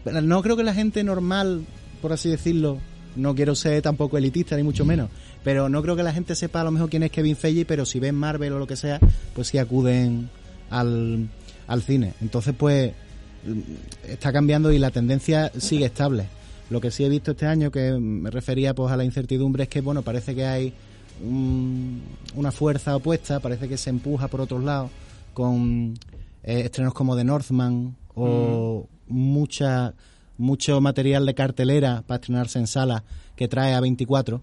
No 0.04 0.42
creo 0.42 0.56
que 0.56 0.64
la 0.64 0.74
gente 0.74 1.04
normal, 1.04 1.62
por 2.02 2.12
así 2.12 2.28
decirlo, 2.30 2.78
no 3.14 3.36
quiero 3.36 3.54
ser 3.54 3.80
tampoco 3.80 4.18
elitista 4.18 4.56
ni 4.56 4.64
mucho 4.64 4.84
menos, 4.84 5.08
pero 5.44 5.68
no 5.68 5.80
creo 5.82 5.94
que 5.94 6.02
la 6.02 6.12
gente 6.12 6.34
sepa 6.34 6.62
a 6.62 6.64
lo 6.64 6.72
mejor 6.72 6.90
quién 6.90 7.04
es 7.04 7.12
Kevin 7.12 7.36
Feige, 7.36 7.64
pero 7.64 7.86
si 7.86 8.00
ven 8.00 8.16
Marvel 8.16 8.52
o 8.54 8.58
lo 8.58 8.66
que 8.66 8.74
sea, 8.76 8.98
pues 9.36 9.46
sí 9.46 9.58
acuden 9.58 10.28
al, 10.70 11.28
al 11.66 11.82
cine. 11.82 12.14
Entonces, 12.20 12.54
pues 12.56 12.92
mm, 13.46 13.60
está 14.10 14.32
cambiando 14.32 14.72
y 14.72 14.78
la 14.78 14.90
tendencia 14.90 15.50
sigue 15.58 15.86
estable. 15.86 16.26
Lo 16.70 16.80
que 16.80 16.90
sí 16.90 17.04
he 17.04 17.08
visto 17.08 17.32
este 17.32 17.46
año, 17.46 17.70
que 17.70 17.92
me 17.92 18.30
refería 18.30 18.74
pues 18.74 18.90
a 18.92 18.96
la 18.96 19.04
incertidumbre, 19.04 19.64
es 19.64 19.68
que 19.68 19.80
bueno, 19.80 20.02
parece 20.02 20.34
que 20.34 20.46
hay 20.46 20.72
un- 21.22 22.02
una 22.34 22.50
fuerza 22.52 22.96
opuesta, 22.96 23.40
parece 23.40 23.68
que 23.68 23.76
se 23.76 23.90
empuja 23.90 24.28
por 24.28 24.40
otros 24.40 24.64
lados 24.64 24.90
con 25.32 25.94
eh, 26.42 26.60
estrenos 26.64 26.94
como 26.94 27.16
The 27.16 27.24
Northman 27.24 27.96
o 28.14 28.86
mucha 29.08 29.94
mucho 30.36 30.80
material 30.80 31.24
de 31.26 31.34
cartelera 31.34 32.02
para 32.06 32.16
estrenarse 32.16 32.58
en 32.58 32.66
sala 32.66 33.04
que 33.36 33.46
trae 33.46 33.72
a 33.74 33.80
24 33.80 34.40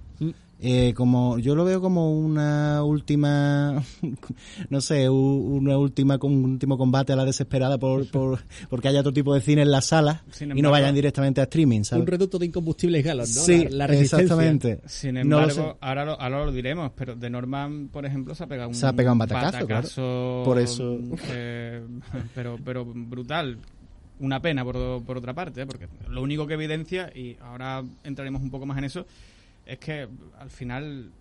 eh, 0.64 0.94
como 0.96 1.40
yo 1.40 1.56
lo 1.56 1.66
veo 1.66 1.82
como 1.82 2.12
una 2.18 2.84
última 2.84 3.82
no 4.70 4.80
sé 4.82 5.10
una 5.10 5.78
última 5.78 6.20
un 6.22 6.44
último 6.46 6.78
combate 6.78 7.14
a 7.14 7.16
la 7.16 7.26
desesperada 7.26 7.78
por, 7.80 8.08
por 8.12 8.40
porque 8.70 8.88
haya 8.88 9.00
otro 9.00 9.12
tipo 9.12 9.34
de 9.34 9.42
cine 9.42 9.64
en 9.64 9.72
las 9.72 9.88
salas 9.88 10.22
Sin 10.32 10.56
y 10.56 10.62
no 10.62 10.70
vayan 10.72 10.94
directamente 10.94 11.42
a 11.42 11.46
streaming 11.46 11.82
¿sabes? 11.84 12.02
Un 12.02 12.08
reducto 12.08 12.38
de 12.38 12.46
incombustibles 12.46 13.04
galos, 13.04 13.36
¿no? 13.36 13.42
sí 13.42 13.64
la, 13.66 13.70
la 13.78 13.88
resistencia. 13.88 14.22
exactamente 14.24 14.82
Sin 14.86 15.16
No 15.16 15.22
lo 15.22 15.50
embargo, 15.50 15.72
sé. 15.72 15.78
ahora, 15.82 16.06
lo, 16.06 16.22
ahora 16.22 16.46
lo 16.46 16.52
diremos, 16.52 16.92
pero 16.96 17.16
de 17.16 17.30
Norman, 17.30 17.90
por 17.92 18.06
ejemplo, 18.06 18.36
se 18.36 18.44
ha 18.44 18.48
pegado 18.48 18.70
un, 18.70 18.76
Se 18.76 18.86
ha 18.86 18.94
pegado 18.94 19.14
un 19.14 19.20
batacazo, 19.20 19.58
batacazo, 19.66 20.42
Por 20.46 20.60
eso- 20.60 21.00
eh, 21.30 21.82
pero, 22.36 22.58
pero 22.64 22.86
brutal. 22.86 23.58
Una 24.20 24.40
pena, 24.40 24.64
por, 24.64 25.04
por 25.04 25.18
otra 25.18 25.34
parte, 25.34 25.62
¿eh? 25.64 25.66
porque 25.66 25.88
lo 26.08 26.22
único 26.22 26.46
que 26.46 26.54
evidencia, 26.54 27.12
y 27.16 27.38
ahora 27.42 27.84
entraremos 28.04 28.44
un 28.44 28.52
poco 28.52 28.68
más 28.68 28.78
en 28.78 28.84
eso, 28.84 29.08
es 29.66 29.78
que 29.80 30.08
al 30.40 30.50
final, 30.50 31.12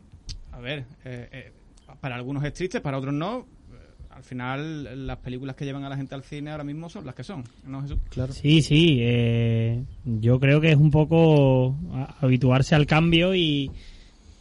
a 0.52 0.58
ver, 0.60 0.84
eh, 1.04 1.28
eh, 1.32 1.52
para 2.00 2.14
algunos 2.16 2.44
es 2.44 2.52
triste, 2.52 2.80
para 2.80 2.98
otros 2.98 3.14
no. 3.14 3.40
eh, 3.72 4.04
Al 4.10 4.22
final, 4.24 5.06
las 5.06 5.18
películas 5.18 5.56
que 5.56 5.64
llevan 5.64 5.84
a 5.84 5.88
la 5.88 5.96
gente 5.96 6.14
al 6.14 6.22
cine 6.22 6.50
ahora 6.50 6.64
mismo 6.64 6.88
son 6.88 7.04
las 7.06 7.14
que 7.14 7.24
son, 7.24 7.44
¿no, 7.66 7.82
Jesús? 7.82 7.98
claro 8.10 8.32
Sí, 8.32 8.62
sí. 8.62 8.98
eh, 9.00 9.82
yo 10.04 10.38
creo 10.40 10.60
que 10.60 10.70
es 10.70 10.76
un 10.76 10.90
poco 10.90 11.76
a- 11.92 12.14
habituarse 12.20 12.74
al 12.74 12.86
cambio 12.86 13.34
y, 13.34 13.70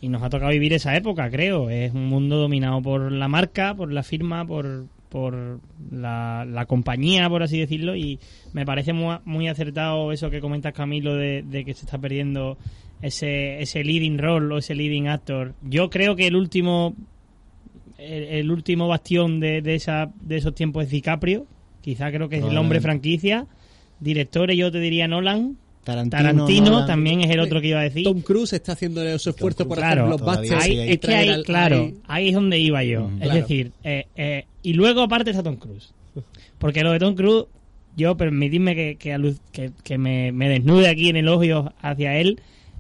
y 0.02 0.10
nos 0.10 0.24
ha 0.24 0.30
tocado 0.30 0.52
vivir 0.52 0.74
esa 0.74 0.96
época, 0.96 1.30
creo. 1.30 1.70
Es 1.70 1.94
un 1.94 2.08
mundo 2.08 2.38
dominado 2.38 2.82
por 2.82 3.12
la 3.12 3.28
marca, 3.28 3.76
por 3.76 3.92
la 3.92 4.04
firma, 4.04 4.46
por, 4.46 4.86
por 5.10 5.60
la, 5.92 6.46
la 6.46 6.66
compañía, 6.66 7.28
por 7.30 7.44
así 7.44 7.60
decirlo. 7.60 7.96
Y 7.96 8.20
me 8.54 8.66
parece 8.66 8.94
muy, 8.94 9.18
muy 9.26 9.48
acertado 9.50 10.12
eso 10.12 10.30
que 10.30 10.40
comentas, 10.40 10.74
Camilo, 10.74 11.16
de, 11.16 11.44
de 11.44 11.66
que 11.66 11.74
se 11.74 11.86
está 11.86 11.98
perdiendo 11.98 12.58
ese, 13.02 13.62
ese 13.62 13.84
leading 13.84 14.18
role 14.18 14.54
o 14.54 14.58
ese 14.58 14.76
leading 14.76 15.08
actor. 15.08 15.54
Yo 15.62 15.90
creo 15.90 16.16
que 16.16 16.28
el 16.28 16.36
último 16.36 16.96
el, 17.98 18.24
el 18.24 18.52
último 18.52 18.88
bastión 18.88 19.40
de, 19.40 19.62
de, 19.62 19.76
esa, 19.76 20.12
de 20.22 20.38
esos 20.38 20.56
tiempos 20.56 20.86
es 20.86 20.90
DiCaprio. 20.92 21.46
Quizá 21.82 22.12
creo 22.12 22.30
que 22.30 22.38
es 22.38 22.44
el 22.46 22.58
hombre 22.58 22.82
franquicia. 22.82 23.46
Directores, 24.00 24.58
yo 24.58 24.72
te 24.72 24.80
diría 24.80 25.08
Nolan. 25.08 25.58
Tarantino, 25.84 26.22
Tarantino 26.22 26.70
Nolan. 26.72 26.88
también 26.88 27.22
es 27.22 27.30
el 27.32 27.40
otro 27.40 27.62
que 27.62 27.68
iba 27.70 27.80
a 27.80 27.84
decir. 27.84 28.04
Tom 28.04 28.22
Cruise 28.22 28.54
está 28.54 28.74
haciendo 28.74 29.02
su 29.18 29.30
esfuerzo 29.32 29.68
por 29.68 29.78
Claro, 29.78 30.06
hacer 30.06 30.18
blockbusters 30.24 30.66
es 30.68 31.00
que 31.00 31.14
ahí, 31.16 31.30
al- 31.30 31.44
claro, 31.44 31.78
ahí- 31.78 31.94
ahí 32.08 32.28
es 32.30 32.34
donde 32.36 32.60
iba 32.60 32.84
yo. 32.84 33.06
Ujú. 33.06 33.14
Es 33.16 33.22
Claro. 33.24 33.34
decir, 33.40 33.72
eh, 33.84 34.06
eh, 34.16 34.46
y 34.62 34.74
luego 34.74 35.02
aparte 35.02 35.32
está 35.32 35.42
Tom 35.44 35.56
Cruise. 35.56 35.94
Porque 36.58 36.84
lo 36.84 36.92
de 36.92 37.00
Tom 37.00 37.16
Cruise, 37.16 37.46
yo 37.98 38.16
permitidme 38.18 38.76
que, 38.76 38.96
que, 38.98 39.16
alu- 39.16 39.40
que- 39.52 39.72
que 39.84 39.98
me, 39.98 40.32
me 40.32 40.48
desnude 40.50 40.90
aquí 40.90 41.10
en 41.10 41.16
el 41.18 41.28
ojo 41.28 41.74
hacia 41.82 42.18
él. 42.18 42.40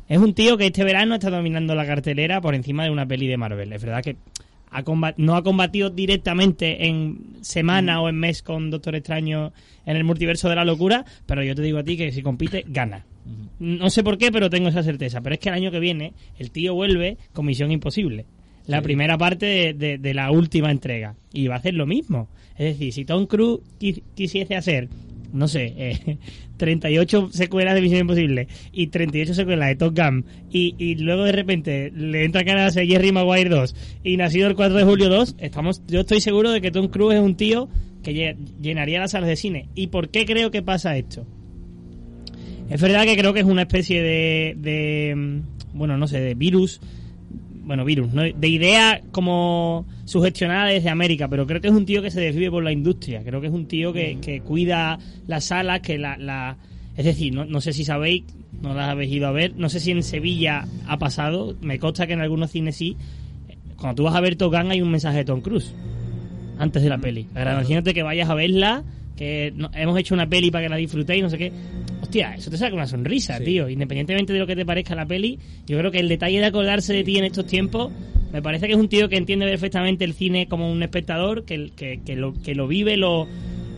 Es 0.09 0.17
un 0.17 0.33
tío 0.33 0.57
que 0.57 0.65
este 0.65 0.83
verano 0.83 1.13
está 1.15 1.29
dominando 1.29 1.75
la 1.75 1.85
cartelera 1.85 2.41
por 2.41 2.55
encima 2.55 2.83
de 2.83 2.89
una 2.89 3.05
peli 3.07 3.27
de 3.27 3.37
Marvel. 3.37 3.71
Es 3.71 3.83
verdad 3.83 4.03
que 4.03 4.17
ha 4.71 4.83
no 5.17 5.35
ha 5.35 5.43
combatido 5.43 5.89
directamente 5.89 6.87
en 6.87 7.37
semana 7.41 8.01
o 8.01 8.09
en 8.09 8.15
mes 8.15 8.41
con 8.43 8.69
Doctor 8.69 8.95
Extraño 8.95 9.51
en 9.85 9.95
el 9.97 10.03
multiverso 10.03 10.49
de 10.49 10.55
la 10.55 10.65
locura, 10.65 11.05
pero 11.25 11.43
yo 11.43 11.55
te 11.55 11.61
digo 11.61 11.79
a 11.79 11.83
ti 11.83 11.95
que 11.97 12.11
si 12.11 12.21
compite, 12.21 12.65
gana. 12.67 13.05
No 13.59 13.89
sé 13.89 14.03
por 14.03 14.17
qué, 14.17 14.31
pero 14.31 14.49
tengo 14.49 14.69
esa 14.69 14.83
certeza. 14.83 15.21
Pero 15.21 15.35
es 15.35 15.39
que 15.39 15.49
el 15.49 15.55
año 15.55 15.71
que 15.71 15.79
viene 15.79 16.13
el 16.39 16.51
tío 16.51 16.73
vuelve 16.73 17.17
con 17.33 17.45
Misión 17.45 17.71
Imposible. 17.71 18.25
La 18.67 18.81
primera 18.83 19.17
parte 19.17 19.45
de, 19.45 19.73
de- 19.73 19.97
de 19.97 20.13
la 20.13 20.29
última 20.31 20.69
entrega. 20.71 21.15
Y 21.33 21.47
va 21.47 21.55
a 21.55 21.57
hacer 21.59 21.73
lo 21.73 21.85
mismo. 21.87 22.27
Es 22.57 22.65
decir, 22.73 22.93
si 22.93 23.05
Tom 23.05 23.25
Cruise 23.25 23.61
qui- 23.79 24.03
quisiese 24.15 24.55
hacer, 24.55 24.89
no 25.33 25.47
sé, 25.47 25.73
eh, 25.77 26.17
38 26.57 27.29
secuelas 27.31 27.75
de 27.75 27.81
Misión 27.81 28.01
Imposible 28.01 28.47
y 28.71 28.87
38 28.87 29.33
secuelas 29.33 29.69
de 29.69 29.75
Top 29.75 29.95
Gun 29.97 30.25
y, 30.51 30.75
y 30.77 30.95
luego 30.95 31.23
de 31.23 31.31
repente 31.31 31.91
le 31.95 32.25
entra 32.25 32.43
ganas 32.43 32.75
a 32.77 32.85
Jerry 32.85 33.11
Maguire 33.11 33.49
2 33.49 33.75
y 34.03 34.17
nacido 34.17 34.47
el 34.47 34.55
4 34.55 34.77
de 34.77 34.83
julio 34.83 35.09
2, 35.09 35.35
estamos, 35.39 35.81
yo 35.87 36.01
estoy 36.01 36.21
seguro 36.21 36.51
de 36.51 36.61
que 36.61 36.71
Tom 36.71 36.87
Cruise 36.89 37.15
es 37.15 37.21
un 37.21 37.35
tío 37.35 37.69
que 38.03 38.11
lle- 38.13 38.37
llenaría 38.61 38.99
las 38.99 39.11
salas 39.11 39.27
de 39.29 39.35
cine. 39.35 39.67
¿Y 39.75 39.87
por 39.87 40.09
qué 40.09 40.25
creo 40.25 40.51
que 40.51 40.61
pasa 40.61 40.95
esto? 40.97 41.25
Es 42.69 42.81
verdad 42.81 43.03
que 43.03 43.17
creo 43.17 43.33
que 43.33 43.39
es 43.39 43.45
una 43.45 43.63
especie 43.63 44.01
de, 44.01 44.55
de 44.57 45.15
mm, 45.15 45.77
bueno, 45.77 45.97
no 45.97 46.07
sé, 46.07 46.19
de 46.21 46.35
virus, 46.35 46.79
bueno, 47.69 47.85
virus, 47.85 48.11
¿no? 48.11 48.23
de 48.23 48.47
idea 48.47 48.99
como 49.11 49.85
sugestionada 50.03 50.65
desde 50.65 50.89
América, 50.89 51.27
pero 51.27 51.45
creo 51.45 51.61
que 51.61 51.67
es 51.67 51.73
un 51.75 51.85
tío 51.85 52.01
que 52.01 52.09
se 52.09 52.19
desvive 52.19 52.49
por 52.49 52.63
la 52.63 52.71
industria, 52.71 53.21
creo 53.23 53.41
que 53.41 53.45
es 53.45 53.53
un 53.53 53.67
tío 53.67 53.93
que, 53.93 54.17
que 54.19 54.41
cuida 54.41 54.97
las 55.27 55.45
salas, 55.45 55.81
que 55.81 55.99
la... 55.99 56.17
la 56.17 56.57
es 56.97 57.05
decir, 57.05 57.31
no, 57.31 57.45
no 57.45 57.61
sé 57.61 57.71
si 57.71 57.85
sabéis, 57.85 58.23
no 58.59 58.73
las 58.73 58.89
habéis 58.89 59.13
ido 59.13 59.27
a 59.27 59.31
ver, 59.31 59.53
no 59.55 59.69
sé 59.69 59.79
si 59.79 59.91
en 59.91 60.01
Sevilla 60.01 60.65
ha 60.87 60.97
pasado, 60.97 61.55
me 61.61 61.77
consta 61.77 62.07
que 62.07 62.13
en 62.13 62.21
algunos 62.21 62.49
cines 62.49 62.75
sí, 62.75 62.97
cuando 63.77 63.97
tú 63.97 64.03
vas 64.03 64.15
a 64.15 64.19
ver 64.19 64.35
Top 64.35 64.51
Gun 64.51 64.71
hay 64.71 64.81
un 64.81 64.89
mensaje 64.89 65.19
de 65.19 65.25
Tom 65.25 65.41
Cruise 65.41 65.71
antes 66.57 66.81
de 66.81 66.89
la 66.89 66.97
peli. 66.97 67.27
Ahora, 67.35 67.53
imagínate 67.53 67.93
que 67.93 68.01
vayas 68.01 68.31
a 68.31 68.33
verla, 68.33 68.83
que 69.15 69.53
hemos 69.75 69.99
hecho 69.99 70.15
una 70.15 70.27
peli 70.27 70.49
para 70.49 70.63
que 70.65 70.69
la 70.69 70.75
disfrutéis, 70.77 71.21
no 71.21 71.29
sé 71.29 71.37
qué. 71.37 71.51
Hostia, 72.09 72.33
eso 72.33 72.49
te 72.49 72.57
saca 72.57 72.73
una 72.73 72.87
sonrisa, 72.87 73.39
tío. 73.39 73.69
Independientemente 73.69 74.33
de 74.33 74.39
lo 74.39 74.47
que 74.47 74.55
te 74.55 74.65
parezca 74.65 74.95
la 74.95 75.05
peli, 75.05 75.37
yo 75.67 75.77
creo 75.77 75.91
que 75.91 75.99
el 75.99 76.09
detalle 76.09 76.39
de 76.39 76.45
acordarse 76.47 76.91
de 76.91 77.03
ti 77.03 77.19
en 77.19 77.25
estos 77.25 77.45
tiempos, 77.45 77.91
me 78.33 78.41
parece 78.41 78.65
que 78.65 78.73
es 78.73 78.79
un 78.79 78.89
tío 78.89 79.09
que 79.09 79.15
entiende 79.15 79.45
perfectamente 79.45 80.05
el 80.05 80.15
cine 80.15 80.47
como 80.47 80.71
un 80.71 80.81
espectador, 80.81 81.45
que, 81.45 81.69
que, 81.75 82.01
que 82.03 82.15
lo, 82.15 82.33
que 82.33 82.55
lo 82.55 82.67
vive, 82.67 82.97
lo, 82.97 83.27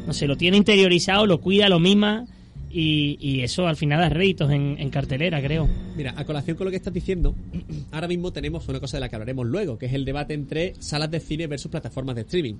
no 0.08 0.14
sé, 0.14 0.28
lo 0.28 0.38
tiene 0.38 0.56
interiorizado, 0.56 1.26
lo 1.26 1.42
cuida, 1.42 1.68
lo 1.68 1.82
mima. 1.82 2.26
y, 2.72 3.18
y 3.20 3.42
eso 3.42 3.68
al 3.68 3.76
final 3.76 4.00
da 4.00 4.08
réditos 4.08 4.50
en, 4.50 4.78
en 4.80 4.90
cartelera, 4.90 5.42
creo. 5.42 5.68
Mira, 5.98 6.14
a 6.16 6.24
colación 6.24 6.56
con 6.56 6.64
lo 6.64 6.72
que 6.72 6.78
estás 6.78 6.94
diciendo, 6.94 7.36
ahora 7.92 8.08
mismo 8.08 8.32
tenemos 8.32 8.66
una 8.70 8.80
cosa 8.80 8.96
de 8.96 9.02
la 9.02 9.10
que 9.10 9.16
hablaremos 9.18 9.46
luego, 9.46 9.78
que 9.78 9.88
es 9.88 9.94
el 9.94 10.06
debate 10.06 10.34
entre 10.34 10.76
salas 10.80 11.12
de 11.12 11.20
cine 11.20 11.48
versus 11.48 11.70
plataformas 11.70 12.16
de 12.16 12.22
streaming. 12.22 12.54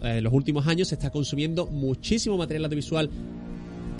Eh, 0.00 0.18
en 0.18 0.22
los 0.22 0.32
últimos 0.32 0.68
años 0.68 0.86
se 0.86 0.94
está 0.94 1.10
consumiendo 1.10 1.66
muchísimo 1.66 2.36
material 2.36 2.66
audiovisual 2.66 3.10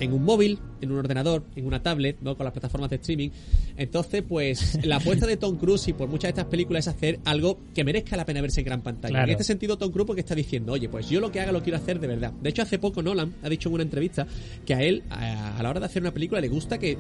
en 0.01 0.13
un 0.13 0.25
móvil, 0.25 0.59
en 0.81 0.93
un 0.93 0.99
ordenador, 0.99 1.45
en 1.57 1.67
una 1.67 1.83
tablet, 1.83 2.17
¿no? 2.21 2.37
Con 2.37 2.45
las 2.45 2.53
plataformas 2.53 2.91
de 2.91 2.97
streaming. 2.97 3.31
Entonces, 3.77 4.23
pues, 4.27 4.79
la 4.85 4.97
apuesta 4.97 5.27
de 5.27 5.37
Tom 5.37 5.57
Cruise 5.57 5.89
y 5.89 5.93
por 5.93 6.09
muchas 6.09 6.29
de 6.29 6.41
estas 6.41 6.47
películas 6.47 6.87
es 6.87 6.95
hacer 6.95 7.21
algo 7.25 7.59
que 7.75 7.85
merezca 7.85 8.17
la 8.17 8.25
pena 8.25 8.41
verse 8.41 8.61
en 8.61 8.67
gran 8.67 8.83
pantalla. 8.83 9.13
Claro. 9.13 9.27
En 9.27 9.31
este 9.33 9.45
sentido, 9.45 9.77
Tom 9.77 9.91
Cruise 9.91 10.07
porque 10.07 10.21
está 10.21 10.35
diciendo, 10.35 10.73
oye, 10.73 10.89
pues 10.89 11.09
yo 11.09 11.21
lo 11.21 11.31
que 11.31 11.41
haga 11.41 11.53
lo 11.53 11.63
quiero 11.63 11.79
hacer 11.79 12.01
de 12.01 12.07
verdad. 12.07 12.33
De 12.33 12.51
hecho, 12.51 12.63
hace 12.63 12.79
poco 12.79 13.03
Nolan 13.03 13.35
ha 13.43 13.49
dicho 13.49 13.69
en 13.69 13.75
una 13.75 13.83
entrevista 13.83 14.27
que 14.65 14.75
a 14.75 14.83
él, 14.83 15.03
a, 15.11 15.59
a 15.59 15.63
la 15.63 15.71
hora 15.71 15.81
de 15.81 15.87
hacer 15.87 16.03
una 16.03 16.13
película, 16.13 16.41
le 16.41 16.49
gusta 16.49 16.79
que 16.79 16.97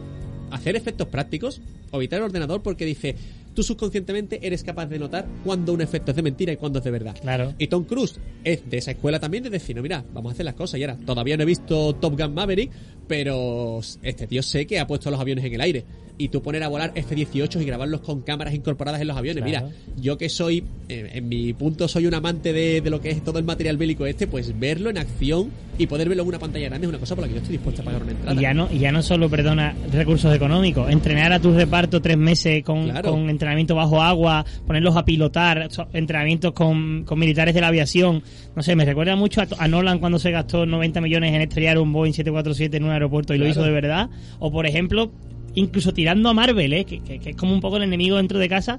hacer 0.50 0.76
efectos 0.76 1.08
prácticos 1.08 1.60
evitar 1.92 2.18
el 2.18 2.24
ordenador 2.24 2.62
porque 2.62 2.84
dice, 2.84 3.14
tú 3.58 3.64
subconscientemente 3.64 4.46
eres 4.46 4.62
capaz 4.62 4.86
de 4.86 5.00
notar 5.00 5.26
cuando 5.42 5.72
un 5.72 5.80
efecto 5.80 6.12
es 6.12 6.16
de 6.16 6.22
mentira 6.22 6.52
y 6.52 6.56
cuando 6.56 6.78
es 6.78 6.84
de 6.84 6.92
verdad. 6.92 7.16
Claro. 7.20 7.54
Y 7.58 7.66
Tom 7.66 7.82
Cruise 7.82 8.20
es 8.44 8.70
de 8.70 8.78
esa 8.78 8.92
escuela 8.92 9.18
también 9.18 9.42
de 9.42 9.50
decir, 9.50 9.74
no, 9.74 9.82
mira, 9.82 10.04
vamos 10.12 10.30
a 10.30 10.34
hacer 10.34 10.44
las 10.44 10.54
cosas 10.54 10.78
y 10.78 10.84
ahora, 10.84 10.96
todavía 11.04 11.36
no 11.36 11.42
he 11.42 11.46
visto 11.46 11.92
Top 11.96 12.16
Gun 12.16 12.34
Maverick, 12.34 12.70
pero 13.08 13.80
este 14.02 14.26
tío 14.26 14.42
sé 14.42 14.66
que 14.66 14.78
ha 14.78 14.86
puesto 14.86 15.10
los 15.10 15.18
aviones 15.20 15.44
en 15.44 15.54
el 15.54 15.60
aire. 15.60 15.84
Y 16.20 16.30
tú 16.30 16.42
poner 16.42 16.64
a 16.64 16.68
volar 16.68 16.90
F-18 16.96 17.62
y 17.62 17.64
grabarlos 17.64 18.00
con 18.00 18.22
cámaras 18.22 18.52
incorporadas 18.52 19.00
en 19.00 19.06
los 19.06 19.16
aviones. 19.16 19.44
Claro. 19.44 19.68
Mira, 19.68 19.78
yo 20.02 20.18
que 20.18 20.28
soy, 20.28 20.64
eh, 20.88 21.10
en 21.14 21.28
mi 21.28 21.52
punto 21.52 21.86
soy 21.86 22.06
un 22.06 22.14
amante 22.14 22.52
de, 22.52 22.80
de 22.80 22.90
lo 22.90 23.00
que 23.00 23.10
es 23.10 23.22
todo 23.22 23.38
el 23.38 23.44
material 23.44 23.76
bélico 23.76 24.04
este, 24.04 24.26
pues 24.26 24.58
verlo 24.58 24.90
en 24.90 24.98
acción 24.98 25.48
y 25.78 25.86
poder 25.86 26.08
verlo 26.08 26.24
en 26.24 26.28
una 26.30 26.40
pantalla 26.40 26.66
grande 26.70 26.88
es 26.88 26.88
una 26.88 26.98
cosa 26.98 27.14
por 27.14 27.22
la 27.22 27.28
que 27.28 27.34
yo 27.34 27.38
estoy 27.40 27.52
dispuesto 27.52 27.82
a 27.82 27.84
pagar 27.84 28.02
una 28.02 28.10
entrada. 28.10 28.34
Y 28.36 28.42
ya 28.42 28.52
no, 28.52 28.68
y 28.68 28.78
ya 28.80 28.90
no 28.90 29.00
solo, 29.00 29.30
perdona, 29.30 29.76
recursos 29.92 30.34
económicos. 30.34 30.90
Entrenar 30.90 31.32
a 31.32 31.38
tu 31.38 31.52
reparto 31.54 32.02
tres 32.02 32.18
meses 32.18 32.64
con, 32.64 32.88
Claro. 32.90 33.12
con 33.12 33.30
entrenamiento 33.30 33.76
bajo 33.76 34.02
agua, 34.02 34.44
ponerlos 34.66 34.96
a 34.96 35.04
pilotar, 35.04 35.68
entrenamientos 35.92 36.52
con, 36.52 37.04
con 37.04 37.16
militares 37.20 37.54
de 37.54 37.60
la 37.60 37.68
aviación. 37.68 38.24
No 38.56 38.64
sé, 38.64 38.74
me 38.74 38.84
recuerda 38.84 39.14
mucho 39.14 39.40
a, 39.40 39.46
a 39.56 39.68
Nolan 39.68 40.00
cuando 40.00 40.18
se 40.18 40.32
gastó 40.32 40.66
90 40.66 41.00
millones 41.00 41.32
en 41.32 41.42
estrellar 41.42 41.78
un 41.78 41.92
Boeing 41.92 42.12
747 42.12 42.76
en 42.76 42.82
un 42.82 42.90
aeropuerto 42.98 43.34
y 43.34 43.38
lo 43.38 43.48
hizo 43.48 43.62
de 43.62 43.70
verdad. 43.70 44.08
O, 44.38 44.50
por 44.52 44.66
ejemplo, 44.66 45.10
incluso 45.54 45.92
tirando 45.92 46.28
a 46.28 46.34
Marvel, 46.34 46.72
¿eh? 46.72 46.84
que, 46.84 47.00
que- 47.00 47.18
que 47.18 47.30
es 47.30 47.36
como 47.36 47.52
un 47.52 47.60
poco 47.60 47.76
el 47.78 47.82
enemigo 47.84 48.16
dentro 48.16 48.38
de 48.38 48.48
casa. 48.48 48.78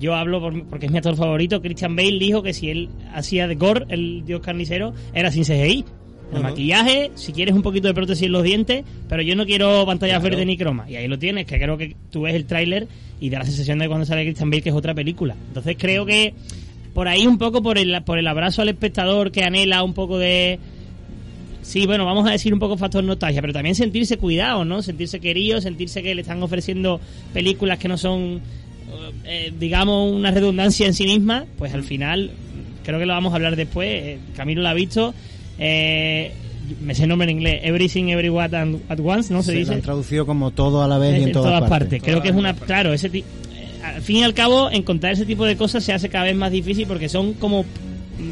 Yo 0.00 0.14
hablo 0.14 0.40
por- 0.40 0.64
porque 0.66 0.86
es 0.86 0.92
mi 0.92 0.98
actor 0.98 1.16
favorito. 1.16 1.60
Christian 1.60 1.96
Bale 1.96 2.18
dijo 2.18 2.42
que 2.42 2.52
si 2.54 2.70
él 2.70 2.88
hacía 3.14 3.48
de 3.48 3.54
Gore, 3.56 3.86
el 3.88 4.24
dios 4.24 4.40
carnicero, 4.40 4.94
era 5.14 5.30
sin 5.32 5.44
CGI. 5.44 5.84
El 6.34 6.42
maquillaje, 6.42 7.10
si 7.14 7.32
quieres 7.32 7.54
un 7.54 7.62
poquito 7.62 7.88
de 7.88 7.94
prótesis 7.94 8.26
en 8.26 8.32
los 8.32 8.42
dientes, 8.42 8.84
pero 9.08 9.22
yo 9.22 9.34
no 9.34 9.46
quiero 9.46 9.86
pantallas 9.86 10.18
Claro. 10.20 10.30
verdes 10.36 10.46
ni 10.46 10.58
croma. 10.58 10.84
Y 10.88 10.96
ahí 10.96 11.08
lo 11.08 11.18
tienes, 11.18 11.46
que 11.46 11.58
creo 11.58 11.78
que 11.78 11.96
tú 12.10 12.20
ves 12.22 12.34
el 12.34 12.44
tráiler 12.44 12.86
y 13.18 13.30
da 13.30 13.38
la 13.38 13.46
sensación 13.46 13.78
de 13.78 13.88
cuando 13.88 14.04
sale 14.04 14.24
Christian 14.24 14.50
Bale 14.50 14.60
que 14.62 14.68
es 14.68 14.74
otra 14.74 14.92
película. 14.94 15.34
Entonces 15.48 15.76
creo 15.78 16.04
que 16.04 16.34
por 16.92 17.08
ahí 17.08 17.26
un 17.26 17.38
poco 17.38 17.62
por 17.62 17.78
el, 17.78 18.02
por 18.02 18.18
el 18.18 18.26
abrazo 18.26 18.60
al 18.60 18.68
espectador 18.68 19.32
que 19.32 19.42
anhela 19.42 19.82
un 19.82 19.94
poco 19.94 20.18
de... 20.18 20.58
Sí, 21.62 21.86
bueno, 21.86 22.06
vamos 22.06 22.26
a 22.26 22.32
decir 22.32 22.52
un 22.54 22.60
poco 22.60 22.76
factor 22.76 23.04
nostalgia, 23.04 23.40
pero 23.40 23.52
también 23.52 23.74
sentirse 23.74 24.16
cuidado, 24.16 24.64
¿no? 24.64 24.80
Sentirse 24.82 25.20
querido, 25.20 25.60
sentirse 25.60 26.02
que 26.02 26.14
le 26.14 26.22
están 26.22 26.42
ofreciendo 26.42 27.00
películas 27.34 27.78
que 27.78 27.88
no 27.88 27.98
son, 27.98 28.40
eh, 29.24 29.52
digamos, 29.58 30.12
una 30.14 30.30
redundancia 30.30 30.86
en 30.86 30.94
sí 30.94 31.04
misma, 31.04 31.44
pues 31.58 31.74
al 31.74 31.84
final, 31.84 32.30
creo 32.84 32.98
que 32.98 33.06
lo 33.06 33.12
vamos 33.12 33.32
a 33.32 33.36
hablar 33.36 33.56
después, 33.56 33.88
eh, 33.90 34.18
Camilo 34.36 34.62
lo 34.62 34.68
ha 34.68 34.74
visto, 34.74 35.12
eh, 35.58 36.32
me 36.82 36.94
sé 36.94 37.02
el 37.02 37.08
nombre 37.10 37.30
en 37.30 37.36
inglés, 37.38 37.60
Everything 37.64 38.04
Everywhere 38.08 38.56
at, 38.56 38.68
at 38.88 39.00
Once, 39.00 39.32
¿no? 39.32 39.42
Se, 39.42 39.52
Se 39.52 39.58
dice 39.58 39.74
han 39.74 39.82
traducido 39.82 40.24
como 40.26 40.50
todo 40.52 40.82
a 40.82 40.88
la 40.88 40.96
vez 40.98 41.20
y 41.20 41.24
en 41.24 41.32
todas, 41.32 41.68
partes. 41.68 42.02
Creo 42.02 42.22
que 42.22 42.28
es 42.30 42.34
una, 42.34 42.54
claro, 42.54 42.92
ese 42.94 43.10
ti- 43.10 43.24
eh, 43.54 43.84
al 43.84 44.00
fin 44.02 44.16
y 44.18 44.22
al 44.22 44.32
cabo, 44.34 44.70
encontrar 44.70 45.12
ese 45.14 45.26
tipo 45.26 45.44
de 45.44 45.56
cosas 45.56 45.84
se 45.84 45.92
hace 45.92 46.08
cada 46.08 46.24
vez 46.24 46.36
más 46.36 46.50
difícil 46.52 46.86
porque 46.86 47.08
son 47.10 47.34
como 47.34 47.64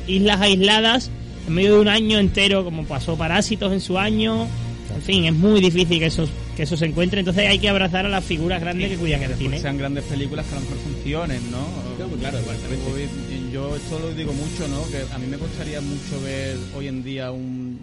islas 0.06 0.40
aisladas 0.40 1.10
en 1.46 1.54
medio 1.54 1.74
de 1.76 1.80
un 1.80 1.88
año 1.88 2.18
entero, 2.18 2.64
como 2.64 2.84
pasó 2.84 3.16
Parásitos 3.16 3.72
en 3.72 3.80
su 3.80 3.98
año. 3.98 4.46
En 4.94 5.02
fin, 5.02 5.24
es 5.26 5.34
muy 5.34 5.60
difícil 5.60 5.98
que 5.98 6.06
eso, 6.06 6.26
que 6.56 6.62
eso 6.62 6.76
se 6.76 6.86
encuentre. 6.86 7.20
Entonces 7.20 7.46
hay 7.48 7.58
que 7.58 7.68
abrazar 7.68 8.06
a 8.06 8.08
las 8.08 8.24
figuras 8.24 8.60
grandes 8.60 8.90
que 8.90 8.96
cuidan 8.96 9.22
el 9.22 9.34
cine. 9.34 9.58
sean 9.58 9.76
grandes 9.76 10.04
películas 10.04 10.46
que 10.46 10.52
a 10.52 10.54
lo 10.56 10.60
mejor 10.62 10.78
funcionen, 10.78 11.50
¿no? 11.50 11.58
Claro, 11.96 12.12
claro, 12.18 12.38
exactamente. 12.38 12.84
Hoy- 12.92 13.52
Yo 13.52 13.74
esto 13.76 13.98
lo 13.98 14.12
digo 14.14 14.32
mucho, 14.32 14.68
¿no? 14.68 14.82
Que 14.90 15.02
a 15.14 15.18
mí 15.18 15.26
me 15.26 15.38
costaría 15.38 15.80
mucho 15.80 16.20
ver 16.22 16.56
hoy 16.76 16.88
en 16.88 17.02
día 17.02 17.30
un, 17.32 17.78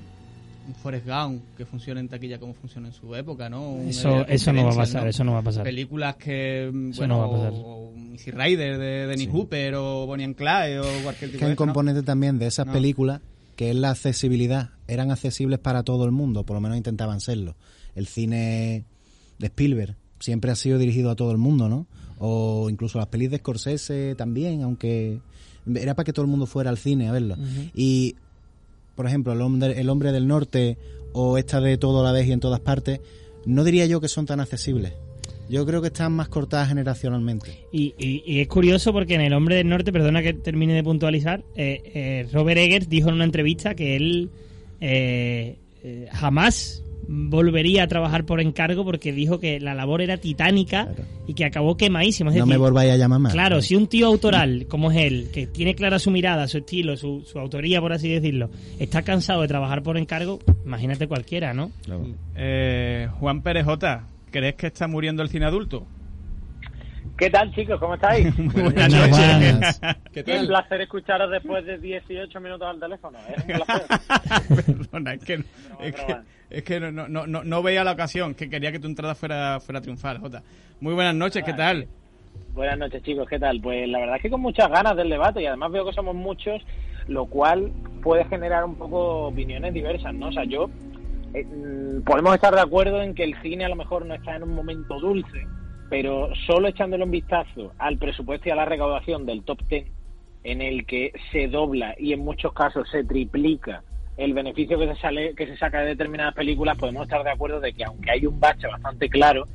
un 0.67 0.75
Forrest 0.81 1.05
Gump 1.07 1.41
que 1.57 1.65
funcione 1.65 1.99
en 1.99 2.07
taquilla 2.09 2.39
como 2.39 2.53
funciona 2.53 2.87
en 2.89 2.93
su 2.93 3.13
época, 3.15 3.49
¿no? 3.49 3.69
Un 3.71 3.89
Eso, 3.89 4.09
Area 4.09 4.25
eso 4.35 4.53
no 4.53 4.65
va 4.65 4.71
a 4.71 4.75
pasar, 4.75 5.03
¿no? 5.03 5.09
eso 5.09 5.23
no 5.23 5.33
va 5.33 5.39
a 5.39 5.43
pasar. 5.43 5.63
Películas 5.63 6.15
que, 6.15 6.69
mm, 6.71 6.89
Eso 6.91 7.01
bueno, 7.01 7.15
no 7.17 7.21
va 7.21 7.27
a 7.27 7.39
pasar. 7.39 7.53
o, 7.53 7.57
o 7.89 7.93
Easy 8.13 8.31
Rider 8.31 8.77
de 8.77 9.07
Dennis 9.07 9.29
Hooper 9.31 9.75
o 9.75 10.05
Bonnie 10.05 10.25
and 10.25 10.35
Clyde 10.35 10.79
o 10.79 10.83
cualquier 11.03 11.31
tipo 11.31 11.39
que 11.39 11.45
hay 11.45 11.45
de 11.45 11.45
un 11.45 11.51
esto, 11.53 11.65
¿no? 11.65 11.73
componente 11.73 12.03
también 12.03 12.37
de 12.39 12.47
esas 12.47 12.67
No. 12.67 12.73
películas 12.73 13.21
que 13.55 13.69
es 13.69 13.75
la 13.75 13.91
accesibilidad. 13.91 14.71
Eran 14.87 15.11
accesibles 15.11 15.59
para 15.59 15.83
todo 15.83 16.05
el 16.05 16.11
mundo, 16.11 16.45
por 16.45 16.55
lo 16.55 16.61
menos 16.61 16.77
intentaban 16.77 17.19
serlo. 17.19 17.55
El 17.95 18.07
cine 18.07 18.85
de 19.39 19.47
Spielberg 19.47 19.95
siempre 20.19 20.51
ha 20.51 20.55
sido 20.55 20.77
dirigido 20.77 21.11
a 21.11 21.15
todo 21.15 21.31
el 21.31 21.37
mundo, 21.37 21.69
¿no? 21.69 21.87
O 22.17 22.69
incluso 22.69 22.97
las 22.97 23.07
pelis 23.07 23.29
de 23.31 23.37
Scorsese 23.37 24.15
también, 24.15 24.63
aunque 24.63 25.19
era 25.75 25.95
para 25.95 26.05
que 26.05 26.13
todo 26.13 26.25
el 26.25 26.31
mundo 26.31 26.45
fuera 26.45 26.69
al 26.69 26.77
cine 26.77 27.09
a 27.09 27.11
verlo. 27.11 27.35
Y, 27.73 28.15
por 28.95 29.05
ejemplo, 29.05 29.33
el 29.33 29.41
hombre, 29.41 29.79
el 29.79 29.89
hombre 29.89 30.11
del 30.11 30.27
norte 30.27 30.77
o 31.13 31.37
esta 31.37 31.59
de 31.59 31.77
todo 31.77 32.01
a 32.01 32.03
la 32.03 32.11
vez 32.11 32.27
y 32.27 32.31
en 32.31 32.39
todas 32.39 32.59
partes, 32.59 33.01
no 33.45 33.63
diría 33.63 33.85
yo 33.85 34.01
que 34.01 34.07
son 34.07 34.25
tan 34.25 34.39
accesibles. 34.39 34.93
Yo 35.49 35.65
creo 35.65 35.81
que 35.81 35.87
están 35.87 36.13
más 36.13 36.29
cortadas 36.29 36.69
generacionalmente. 36.69 37.65
Y, 37.71 37.93
y- 37.97 38.23
y 38.25 38.39
es 38.39 38.47
curioso 38.47 38.93
porque 38.93 39.15
en 39.15 39.21
El 39.21 39.33
Hombre 39.33 39.55
del 39.57 39.67
Norte, 39.69 39.91
perdona 39.91 40.21
que 40.21 40.33
termine 40.33 40.73
de 40.73 40.83
puntualizar, 40.83 41.43
eh, 41.55 41.81
eh, 41.93 42.27
Robert 42.31 42.57
Eggers 42.59 42.89
dijo 42.89 43.09
en 43.09 43.15
una 43.15 43.25
entrevista 43.25 43.75
que 43.75 43.95
él 43.95 44.29
eh, 44.81 45.57
eh, 45.83 46.07
jamás 46.11 46.79
volvería 47.05 47.83
a 47.83 47.87
trabajar 47.87 48.25
por 48.25 48.39
encargo 48.39 48.85
porque 48.85 49.11
dijo 49.11 49.37
que 49.39 49.59
la 49.59 49.73
labor 49.73 50.01
era 50.01 50.15
titánica 50.17 50.85
Claro. 50.85 51.03
y 51.27 51.33
que 51.33 51.43
acabó 51.43 51.75
quemadísimo. 51.75 52.29
Es 52.29 52.37
no 52.37 52.43
decir, 52.45 52.53
me 52.53 52.57
volváis 52.57 52.91
a 52.93 52.97
llamar 52.97 53.19
más. 53.19 53.33
Claro, 53.33 53.61
si 53.61 53.75
un 53.75 53.87
tío 53.87 54.07
autoral 54.07 54.65
como 54.69 54.89
es 54.91 54.97
él, 54.97 55.27
que 55.33 55.45
tiene 55.47 55.75
clara 55.75 55.99
su 55.99 56.11
mirada, 56.11 56.47
su 56.47 56.59
estilo, 56.59 56.95
su, 56.95 57.23
su 57.25 57.37
autoría, 57.39 57.81
por 57.81 57.91
así 57.91 58.07
decirlo, 58.09 58.49
está 58.79 59.01
cansado 59.01 59.41
de 59.41 59.49
trabajar 59.49 59.83
por 59.83 59.97
encargo, 59.97 60.39
imagínate 60.65 61.07
cualquiera, 61.09 61.53
¿no? 61.53 61.71
Claro. 61.83 62.07
Eh, 62.37 63.09
Juan 63.19 63.41
Pérez 63.43 63.65
J, 63.65 64.07
¿crees 64.33 64.55
que 64.55 64.67
está 64.67 64.87
muriendo 64.87 65.21
el 65.21 65.29
cine 65.29 65.45
adulto? 65.45 65.85
¿Qué 67.17 67.29
tal, 67.29 67.53
chicos? 67.53 67.79
¿Cómo 67.79 67.93
estáis? 67.93 68.35
Buenas 68.53 68.91
noches. 68.91 69.09
buenas. 69.11 69.81
¿Qué 70.11 70.23
placer 70.23 70.81
escucharos 70.81 71.29
después 71.29 71.63
de 71.65 71.77
18 71.77 72.39
minutos 72.41 72.67
al 72.67 72.79
teléfono. 72.79 73.19
Es 73.29 73.37
un 73.43 73.63
placer. 73.65 74.65
Perdona, 74.65 75.13
es 75.13 75.23
que, 75.23 75.33
es 75.79 75.95
que, 75.95 76.15
es 76.49 76.63
que 76.63 76.79
no, 76.79 76.91
no, 76.91 77.07
no, 77.07 77.27
no- 77.27 77.43
no 77.43 77.61
veía 77.61 77.83
la 77.83 77.91
ocasión, 77.91 78.33
que 78.33 78.49
quería 78.49 78.71
que 78.71 78.79
tu 78.79 78.87
entrada 78.87 79.13
fuera, 79.13 79.59
fuera 79.59 79.79
triunfal, 79.81 80.17
Jota. 80.17 80.41
Muy 80.81 80.95
buenas 80.95 81.13
noches, 81.13 81.43
¿qué 81.43 81.53
tal? 81.53 81.87
Buenas 82.55 82.79
noches, 82.79 83.03
chicos. 83.03 83.27
¿Qué 83.29 83.37
tal? 83.37 83.61
Pues 83.61 83.87
la 83.87 83.99
verdad 83.99 84.15
es 84.15 84.21
que 84.23 84.29
con 84.31 84.41
muchas 84.41 84.69
ganas 84.69 84.95
del 84.95 85.09
debate 85.09 85.43
y 85.43 85.45
además 85.45 85.71
veo 85.71 85.85
que 85.85 85.93
somos 85.93 86.15
muchos, 86.15 86.61
lo 87.07 87.25
cual 87.27 87.71
puede 88.01 88.25
generar 88.25 88.65
un 88.65 88.75
poco 88.75 89.27
opiniones 89.27 89.71
diversas, 89.73 90.15
¿no? 90.15 90.29
O 90.29 90.31
sea, 90.31 90.45
yo 90.45 90.67
eh, 91.33 91.45
mm, 91.45 92.03
podemos 92.03 92.35
estar 92.35 92.53
de 92.53 92.61
acuerdo 92.61 93.01
en 93.01 93.15
que 93.15 93.23
el 93.23 93.39
cine 93.41 93.65
a 93.65 93.69
lo 93.69 93.75
mejor 93.75 94.05
no 94.05 94.13
está 94.13 94.35
en 94.35 94.43
un 94.43 94.53
momento 94.53 94.99
dulce, 94.99 95.47
pero 95.89 96.29
solo 96.47 96.67
echándole 96.67 97.03
un 97.03 97.11
vistazo 97.11 97.73
al 97.77 97.97
presupuesto 97.97 98.49
y 98.49 98.51
a 98.51 98.55
la 98.55 98.65
recaudación 98.65 99.25
del 99.25 99.43
top 99.43 99.61
10, 99.67 99.85
en 100.43 100.61
el 100.61 100.85
que 100.85 101.13
se 101.31 101.47
dobla 101.47 101.95
y 101.97 102.13
en 102.13 102.19
muchos 102.19 102.53
casos 102.53 102.89
se 102.89 103.03
triplica 103.03 103.83
el 104.17 104.33
beneficio 104.33 104.77
que 104.77 104.87
se 104.87 104.95
sale 105.01 105.33
que 105.35 105.47
se 105.47 105.57
saca 105.57 105.81
de 105.81 105.87
determinadas 105.87 106.35
películas, 106.35 106.77
podemos 106.77 107.03
estar 107.03 107.23
de 107.23 107.31
acuerdo 107.31 107.59
de 107.59 107.73
que 107.73 107.83
aunque 107.83 108.11
hay 108.11 108.25
un 108.25 108.39
bache 108.39 108.67
bastante 108.67 109.09
claro, 109.09 109.45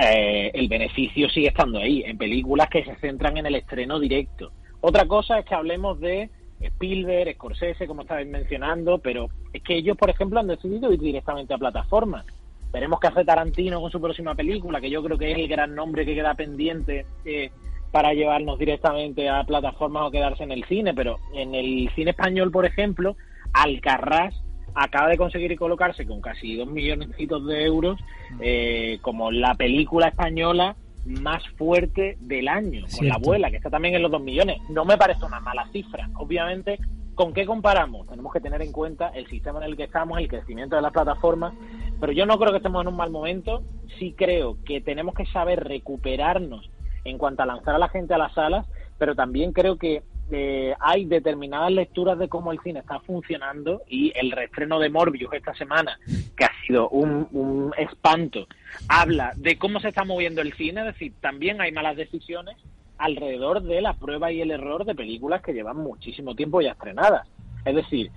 eh, 0.00 0.50
el 0.54 0.68
beneficio 0.68 1.28
sigue 1.30 1.48
estando 1.48 1.78
ahí, 1.78 2.02
en 2.06 2.16
películas 2.16 2.68
que 2.68 2.84
se 2.84 2.94
centran 2.96 3.36
en 3.36 3.46
el 3.46 3.56
estreno 3.56 3.98
directo. 3.98 4.52
Otra 4.80 5.06
cosa 5.06 5.40
es 5.40 5.44
que 5.44 5.54
hablemos 5.54 5.98
de 5.98 6.30
Spielberg, 6.60 7.34
Scorsese, 7.34 7.86
como 7.86 8.02
estabais 8.02 8.28
mencionando, 8.28 8.98
pero 8.98 9.28
es 9.52 9.62
que 9.62 9.76
ellos, 9.76 9.96
por 9.96 10.10
ejemplo, 10.10 10.40
han 10.40 10.48
decidido 10.48 10.92
ir 10.92 11.00
directamente 11.00 11.54
a 11.54 11.58
plataformas. 11.58 12.24
Veremos 12.72 13.00
qué 13.00 13.06
hace 13.06 13.24
Tarantino 13.24 13.80
con 13.80 13.90
su 13.90 14.00
próxima 14.00 14.34
película, 14.34 14.80
que 14.80 14.90
yo 14.90 15.02
creo 15.02 15.16
que 15.16 15.32
es 15.32 15.38
el 15.38 15.48
gran 15.48 15.74
nombre 15.74 16.04
que 16.04 16.14
queda 16.14 16.34
pendiente 16.34 17.06
eh, 17.24 17.50
para 17.90 18.12
llevarnos 18.12 18.58
directamente 18.58 19.28
a 19.28 19.44
plataformas 19.44 20.06
o 20.06 20.10
quedarse 20.10 20.44
en 20.44 20.52
el 20.52 20.64
cine, 20.64 20.92
pero 20.92 21.16
en 21.34 21.54
el 21.54 21.90
cine 21.94 22.10
español, 22.10 22.50
por 22.50 22.66
ejemplo, 22.66 23.16
Alcarrás 23.52 24.34
acaba 24.74 25.08
de 25.08 25.16
conseguir 25.16 25.56
colocarse 25.56 26.06
con 26.06 26.20
casi 26.20 26.56
dos 26.56 26.68
millones 26.68 27.08
de 27.16 27.64
euros 27.64 27.98
eh, 28.40 28.98
como 29.00 29.30
la 29.30 29.54
película 29.54 30.08
española 30.08 30.76
más 31.04 31.42
fuerte 31.56 32.16
del 32.20 32.48
año, 32.48 32.86
con 32.96 33.08
la 33.08 33.14
abuela, 33.14 33.50
que 33.50 33.56
está 33.56 33.70
también 33.70 33.94
en 33.94 34.02
los 34.02 34.10
dos 34.10 34.22
millones. 34.22 34.58
No 34.68 34.84
me 34.84 34.96
parece 34.96 35.24
una 35.24 35.40
mala 35.40 35.66
cifra. 35.72 36.08
Obviamente, 36.16 36.78
¿con 37.14 37.32
qué 37.32 37.46
comparamos? 37.46 38.06
Tenemos 38.06 38.32
que 38.32 38.40
tener 38.40 38.62
en 38.62 38.72
cuenta 38.72 39.08
el 39.08 39.26
sistema 39.28 39.58
en 39.58 39.70
el 39.70 39.76
que 39.76 39.84
estamos, 39.84 40.18
el 40.18 40.28
crecimiento 40.28 40.76
de 40.76 40.82
las 40.82 40.92
plataformas 40.92 41.54
Pero 42.00 42.12
yo 42.12 42.26
no 42.26 42.38
creo 42.38 42.50
que 42.50 42.58
estemos 42.58 42.82
en 42.82 42.88
un 42.88 42.96
mal 42.96 43.10
momento. 43.10 43.62
Sí 43.98 44.14
creo 44.16 44.58
que 44.64 44.80
tenemos 44.80 45.14
que 45.14 45.26
saber 45.26 45.64
recuperarnos 45.64 46.70
en 47.04 47.18
cuanto 47.18 47.42
a 47.42 47.46
lanzar 47.46 47.74
a 47.74 47.78
la 47.78 47.88
gente 47.88 48.14
a 48.14 48.18
las 48.18 48.34
salas, 48.34 48.66
pero 48.98 49.14
también 49.14 49.52
creo 49.52 49.78
que 49.78 50.02
eh, 50.30 50.74
hay 50.80 51.06
determinadas 51.06 51.72
lecturas 51.72 52.18
de 52.18 52.28
cómo 52.28 52.52
el 52.52 52.60
cine 52.60 52.80
está 52.80 53.00
funcionando 53.00 53.82
y 53.88 54.12
el 54.14 54.30
reestreno 54.30 54.78
de 54.78 54.90
Morbius 54.90 55.32
esta 55.32 55.54
semana, 55.54 55.98
que 56.36 56.44
ha 56.44 56.52
sido 56.66 56.88
un, 56.90 57.28
un 57.32 57.72
espanto, 57.78 58.46
habla 58.88 59.32
de 59.36 59.56
cómo 59.58 59.80
se 59.80 59.88
está 59.88 60.04
moviendo 60.04 60.42
el 60.42 60.52
cine, 60.54 60.80
es 60.80 60.86
decir, 60.88 61.12
también 61.20 61.60
hay 61.60 61.72
malas 61.72 61.96
decisiones 61.96 62.56
alrededor 62.98 63.62
de 63.62 63.80
la 63.80 63.94
prueba 63.94 64.30
y 64.32 64.40
el 64.40 64.50
error 64.50 64.84
de 64.84 64.94
películas 64.94 65.42
que 65.42 65.52
llevan 65.52 65.78
muchísimo 65.78 66.34
tiempo 66.34 66.60
ya 66.60 66.72
estrenadas. 66.72 67.26
Es 67.64 67.74
decir, 67.74 68.10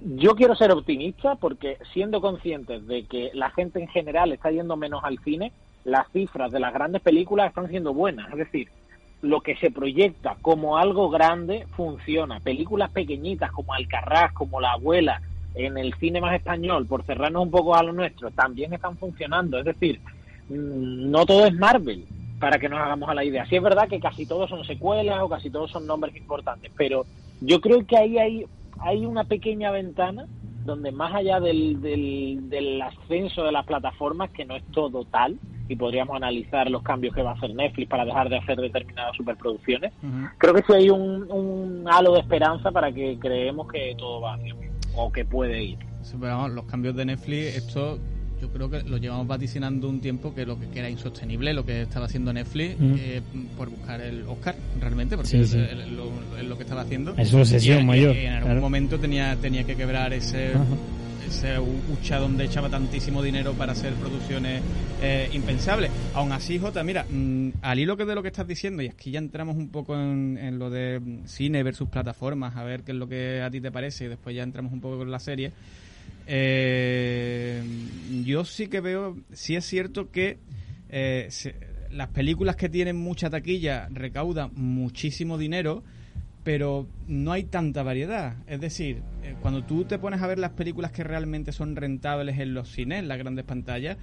yo 0.00 0.34
quiero 0.36 0.54
ser 0.54 0.70
optimista 0.70 1.36
porque 1.36 1.78
siendo 1.92 2.20
conscientes 2.20 2.86
de 2.86 3.04
que 3.06 3.30
la 3.34 3.50
gente 3.50 3.80
en 3.80 3.88
general 3.88 4.32
está 4.32 4.50
yendo 4.50 4.76
menos 4.76 5.02
al 5.04 5.18
cine, 5.20 5.52
las 5.84 6.10
cifras 6.12 6.52
de 6.52 6.60
las 6.60 6.74
grandes 6.74 7.02
películas 7.02 7.48
están 7.48 7.68
siendo 7.68 7.94
buenas. 7.94 8.30
Es 8.30 8.38
decir, 8.38 8.68
lo 9.22 9.40
que 9.40 9.56
se 9.56 9.70
proyecta 9.70 10.36
como 10.42 10.76
algo 10.76 11.08
grande 11.10 11.66
funciona. 11.76 12.40
Películas 12.40 12.90
pequeñitas 12.90 13.50
como 13.50 13.72
Alcarrás, 13.72 14.32
como 14.32 14.60
La 14.60 14.72
Abuela, 14.72 15.20
en 15.54 15.78
el 15.78 15.94
cine 15.94 16.20
más 16.20 16.34
español, 16.34 16.86
por 16.86 17.02
cerrarnos 17.04 17.42
un 17.42 17.50
poco 17.50 17.74
a 17.74 17.82
lo 17.82 17.92
nuestro, 17.92 18.30
también 18.30 18.72
están 18.74 18.96
funcionando. 18.96 19.58
Es 19.58 19.64
decir, 19.64 20.00
mm, 20.48 21.10
no 21.10 21.24
todo 21.24 21.46
es 21.46 21.54
Marvel, 21.54 22.04
para 22.38 22.58
que 22.58 22.68
nos 22.68 22.80
hagamos 22.80 23.08
a 23.08 23.14
la 23.14 23.24
idea. 23.24 23.46
Sí 23.46 23.56
es 23.56 23.62
verdad 23.62 23.88
que 23.88 24.00
casi 24.00 24.26
todos 24.26 24.50
son 24.50 24.64
secuelas 24.64 25.20
o 25.22 25.28
casi 25.28 25.50
todos 25.50 25.70
son 25.70 25.86
nombres 25.86 26.14
importantes, 26.16 26.70
pero 26.76 27.06
yo 27.40 27.60
creo 27.60 27.86
que 27.86 27.96
ahí 27.96 28.18
hay, 28.18 28.46
hay 28.78 29.06
una 29.06 29.24
pequeña 29.24 29.70
ventana 29.70 30.26
donde 30.66 30.92
más 30.92 31.14
allá 31.14 31.40
del, 31.40 31.80
del, 31.80 32.50
del 32.50 32.82
ascenso 32.82 33.44
de 33.44 33.52
las 33.52 33.64
plataformas, 33.64 34.30
que 34.30 34.44
no 34.44 34.56
es 34.56 34.64
todo 34.72 35.04
tal, 35.04 35.38
y 35.68 35.76
podríamos 35.76 36.16
analizar 36.16 36.70
los 36.70 36.82
cambios 36.82 37.14
que 37.14 37.22
va 37.22 37.30
a 37.30 37.34
hacer 37.34 37.54
Netflix 37.54 37.88
para 37.88 38.04
dejar 38.04 38.28
de 38.28 38.38
hacer 38.38 38.58
determinadas 38.58 39.16
superproducciones, 39.16 39.92
creo 40.38 40.54
que 40.54 40.62
sí 40.62 40.72
hay 40.72 40.90
un, 40.90 41.30
un 41.30 41.86
halo 41.88 42.12
de 42.14 42.20
esperanza 42.20 42.70
para 42.70 42.92
que 42.92 43.18
creemos 43.18 43.66
que 43.68 43.94
todo 43.98 44.20
va 44.20 44.36
bien, 44.36 44.56
o 44.94 45.10
que 45.10 45.24
puede 45.24 45.62
ir. 45.62 45.78
Sí, 46.02 46.16
pero 46.20 46.36
vamos, 46.36 46.52
los 46.52 46.66
cambios 46.66 46.94
de 46.94 47.04
Netflix, 47.04 47.56
esto 47.56 47.98
yo 48.40 48.48
creo 48.50 48.68
que 48.70 48.82
lo 48.82 48.96
llevamos 48.98 49.26
vaticinando 49.26 49.88
un 49.88 50.00
tiempo 50.00 50.34
que 50.34 50.44
lo 50.44 50.58
que, 50.58 50.66
que 50.68 50.78
era 50.80 50.90
insostenible, 50.90 51.52
lo 51.54 51.64
que 51.64 51.82
estaba 51.82 52.06
haciendo 52.06 52.32
Netflix 52.32 52.78
Mm. 52.78 52.94
eh, 52.98 53.22
por 53.56 53.70
buscar 53.70 54.00
el 54.00 54.22
Oscar, 54.28 54.54
realmente, 54.80 55.16
porque 55.16 55.30
Sí, 55.30 55.38
es, 55.38 55.50
sí. 55.50 55.58
lo, 55.90 56.10
es 56.38 56.44
lo 56.44 56.56
que 56.56 56.62
estaba 56.64 56.82
haciendo. 56.82 57.14
Es 57.16 57.28
su 57.30 57.38
obsesión 57.38 57.86
mayor, 57.86 58.14
en 58.16 58.32
algún 58.32 58.44
claro. 58.48 58.60
momento 58.60 58.98
tenía, 58.98 59.36
tenía 59.36 59.64
que 59.64 59.74
quebrar 59.76 60.12
ese, 60.12 60.48
Ajá. 60.54 60.64
ese 61.26 61.58
hucha 61.58 62.18
donde 62.18 62.44
echaba 62.44 62.68
tantísimo 62.68 63.22
dinero 63.22 63.52
para 63.54 63.72
hacer 63.72 63.94
producciones 63.94 64.62
eh, 65.02 65.28
impensables. 65.32 65.90
Aún 66.14 66.32
así, 66.32 66.58
Jota, 66.58 66.82
mira, 66.84 67.04
mm, 67.08 67.48
al 67.62 67.78
hilo 67.78 67.96
que 67.96 68.04
de 68.04 68.14
lo 68.14 68.22
que 68.22 68.28
estás 68.28 68.46
diciendo, 68.46 68.82
y 68.82 68.88
aquí 68.88 69.10
ya 69.10 69.18
entramos 69.18 69.56
un 69.56 69.68
poco 69.70 69.94
en, 69.94 70.38
en 70.40 70.58
lo 70.58 70.70
de 70.70 71.00
mm, 71.00 71.26
cine 71.26 71.62
versus 71.62 71.88
plataformas, 71.88 72.56
a 72.56 72.64
ver 72.64 72.82
qué 72.82 72.92
es 72.92 72.98
lo 72.98 73.08
que 73.08 73.40
a 73.42 73.50
ti 73.50 73.60
te 73.60 73.70
parece, 73.72 74.04
y 74.04 74.08
después 74.08 74.36
ya 74.36 74.42
entramos 74.42 74.72
un 74.72 74.80
poco 74.80 74.98
con 74.98 75.10
la 75.10 75.18
serie. 75.18 75.52
Eh, 76.26 77.62
yo 78.24 78.44
sí 78.44 78.66
que 78.68 78.80
veo, 78.80 79.16
sí 79.32 79.56
es 79.56 79.64
cierto 79.64 80.10
que 80.10 80.38
eh, 80.88 81.26
se- 81.30 81.54
las 81.90 82.08
películas 82.08 82.56
que 82.56 82.68
tienen 82.68 82.96
mucha 82.96 83.30
taquilla 83.30 83.88
recaudan 83.90 84.50
muchísimo 84.54 85.38
dinero, 85.38 85.82
pero 86.44 86.86
no 87.08 87.32
hay 87.32 87.44
tanta 87.44 87.82
variedad. 87.82 88.36
Es 88.46 88.60
decir, 88.60 89.02
eh, 89.22 89.34
cuando 89.40 89.62
tú 89.64 89.84
te 89.84 89.98
pones 89.98 90.20
a 90.22 90.26
ver 90.26 90.38
las 90.38 90.52
películas 90.52 90.92
que 90.92 91.04
realmente 91.04 91.52
son 91.52 91.74
rentables 91.76 92.38
en 92.38 92.54
los 92.54 92.70
cines, 92.70 92.98
en 93.00 93.08
las 93.08 93.18
grandes 93.18 93.44
pantallas, 93.44 93.96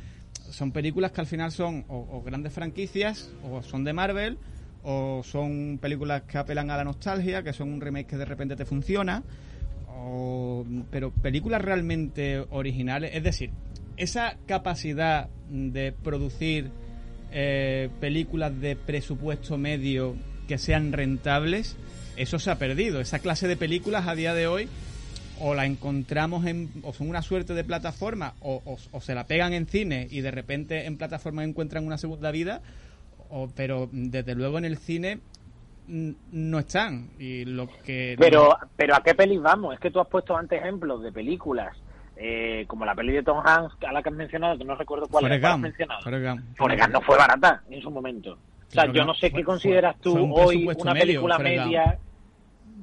son 0.49 0.71
películas 0.71 1.11
que 1.11 1.21
al 1.21 1.27
final 1.27 1.51
son 1.51 1.85
o, 1.87 2.07
o 2.11 2.21
grandes 2.23 2.53
franquicias, 2.53 3.29
o 3.43 3.61
son 3.63 3.83
de 3.83 3.93
Marvel, 3.93 4.37
o 4.83 5.21
son 5.23 5.77
películas 5.81 6.23
que 6.23 6.37
apelan 6.37 6.69
a 6.69 6.77
la 6.77 6.83
nostalgia, 6.83 7.43
que 7.43 7.53
son 7.53 7.71
un 7.71 7.79
remake 7.81 8.07
que 8.07 8.17
de 8.17 8.25
repente 8.25 8.55
te 8.55 8.65
funciona, 8.65 9.23
pero 10.91 11.11
películas 11.11 11.61
realmente 11.61 12.43
originales, 12.49 13.11
es 13.13 13.23
decir, 13.23 13.51
esa 13.97 14.37
capacidad 14.45 15.29
de 15.49 15.91
producir 15.91 16.69
eh, 17.31 17.89
películas 17.99 18.59
de 18.59 18.75
presupuesto 18.75 19.57
medio 19.57 20.15
que 20.47 20.57
sean 20.57 20.91
rentables, 20.91 21.75
eso 22.17 22.37
se 22.39 22.51
ha 22.51 22.57
perdido. 22.57 22.99
Esa 22.99 23.19
clase 23.19 23.47
de 23.47 23.55
películas 23.57 24.07
a 24.07 24.15
día 24.15 24.33
de 24.33 24.47
hoy 24.47 24.67
o 25.39 25.55
la 25.55 25.65
encontramos 25.65 26.45
en, 26.45 26.69
o 26.83 26.93
son 26.93 27.09
una 27.09 27.21
suerte 27.21 27.53
de 27.53 27.63
plataforma, 27.63 28.35
o, 28.39 28.61
o- 28.65 28.77
o 28.91 29.01
se 29.01 29.15
la 29.15 29.25
pegan 29.25 29.53
en 29.53 29.65
cine 29.67 30.07
y 30.11 30.21
de 30.21 30.31
repente 30.31 30.85
en 30.85 30.97
plataforma 30.97 31.43
encuentran 31.43 31.85
una 31.85 31.97
segunda 31.97 32.29
vida, 32.31 32.61
o, 33.29 33.49
pero 33.55 33.89
desde 33.91 34.35
luego 34.35 34.57
en 34.59 34.65
el 34.65 34.77
cine 34.77 35.19
no 35.87 36.59
están. 36.59 37.09
Y 37.19 37.45
lo 37.45 37.67
que. 37.83 38.15
Pero, 38.19 38.57
pero 38.75 38.95
¿a 38.95 39.03
qué 39.03 39.13
pelis 39.15 39.41
vamos? 39.41 39.73
Es 39.73 39.79
que 39.79 39.91
tú 39.91 39.99
has 39.99 40.07
puesto 40.07 40.35
antes 40.35 40.59
ejemplos 40.61 41.01
de 41.03 41.11
películas 41.11 41.75
eh, 42.15 42.65
como 42.67 42.85
la 42.85 42.93
peli 42.95 43.11
de 43.13 43.23
Tom 43.23 43.41
Hanks, 43.45 43.75
a 43.87 43.91
la 43.91 44.01
que 44.03 44.09
has 44.09 44.15
mencionado, 44.15 44.57
que 44.57 44.63
no 44.65 44.75
recuerdo 44.75 45.07
cuál 45.07 45.23
Forrest 45.23 45.39
era, 45.39 45.49
¿cuál 45.49 45.53
has 45.53 45.59
mencionado. 45.59 46.01
Forrest 46.55 46.89
no 46.89 47.01
fue 47.01 47.17
barata 47.17 47.63
en 47.69 47.81
su 47.81 47.89
momento. 47.91 48.33
O 48.67 48.71
sea, 48.71 48.91
yo 48.91 49.05
no. 49.05 49.13
sé 49.13 49.29
Fue- 49.29 49.29
qué 49.29 49.35
fue- 49.35 49.43
consideras 49.43 49.95
tú 49.99 50.11
fue 50.13 50.21
un 50.21 50.31
hoy 50.35 50.67
una 50.67 50.93
medio, 50.93 51.05
película 51.05 51.39
media. 51.39 51.99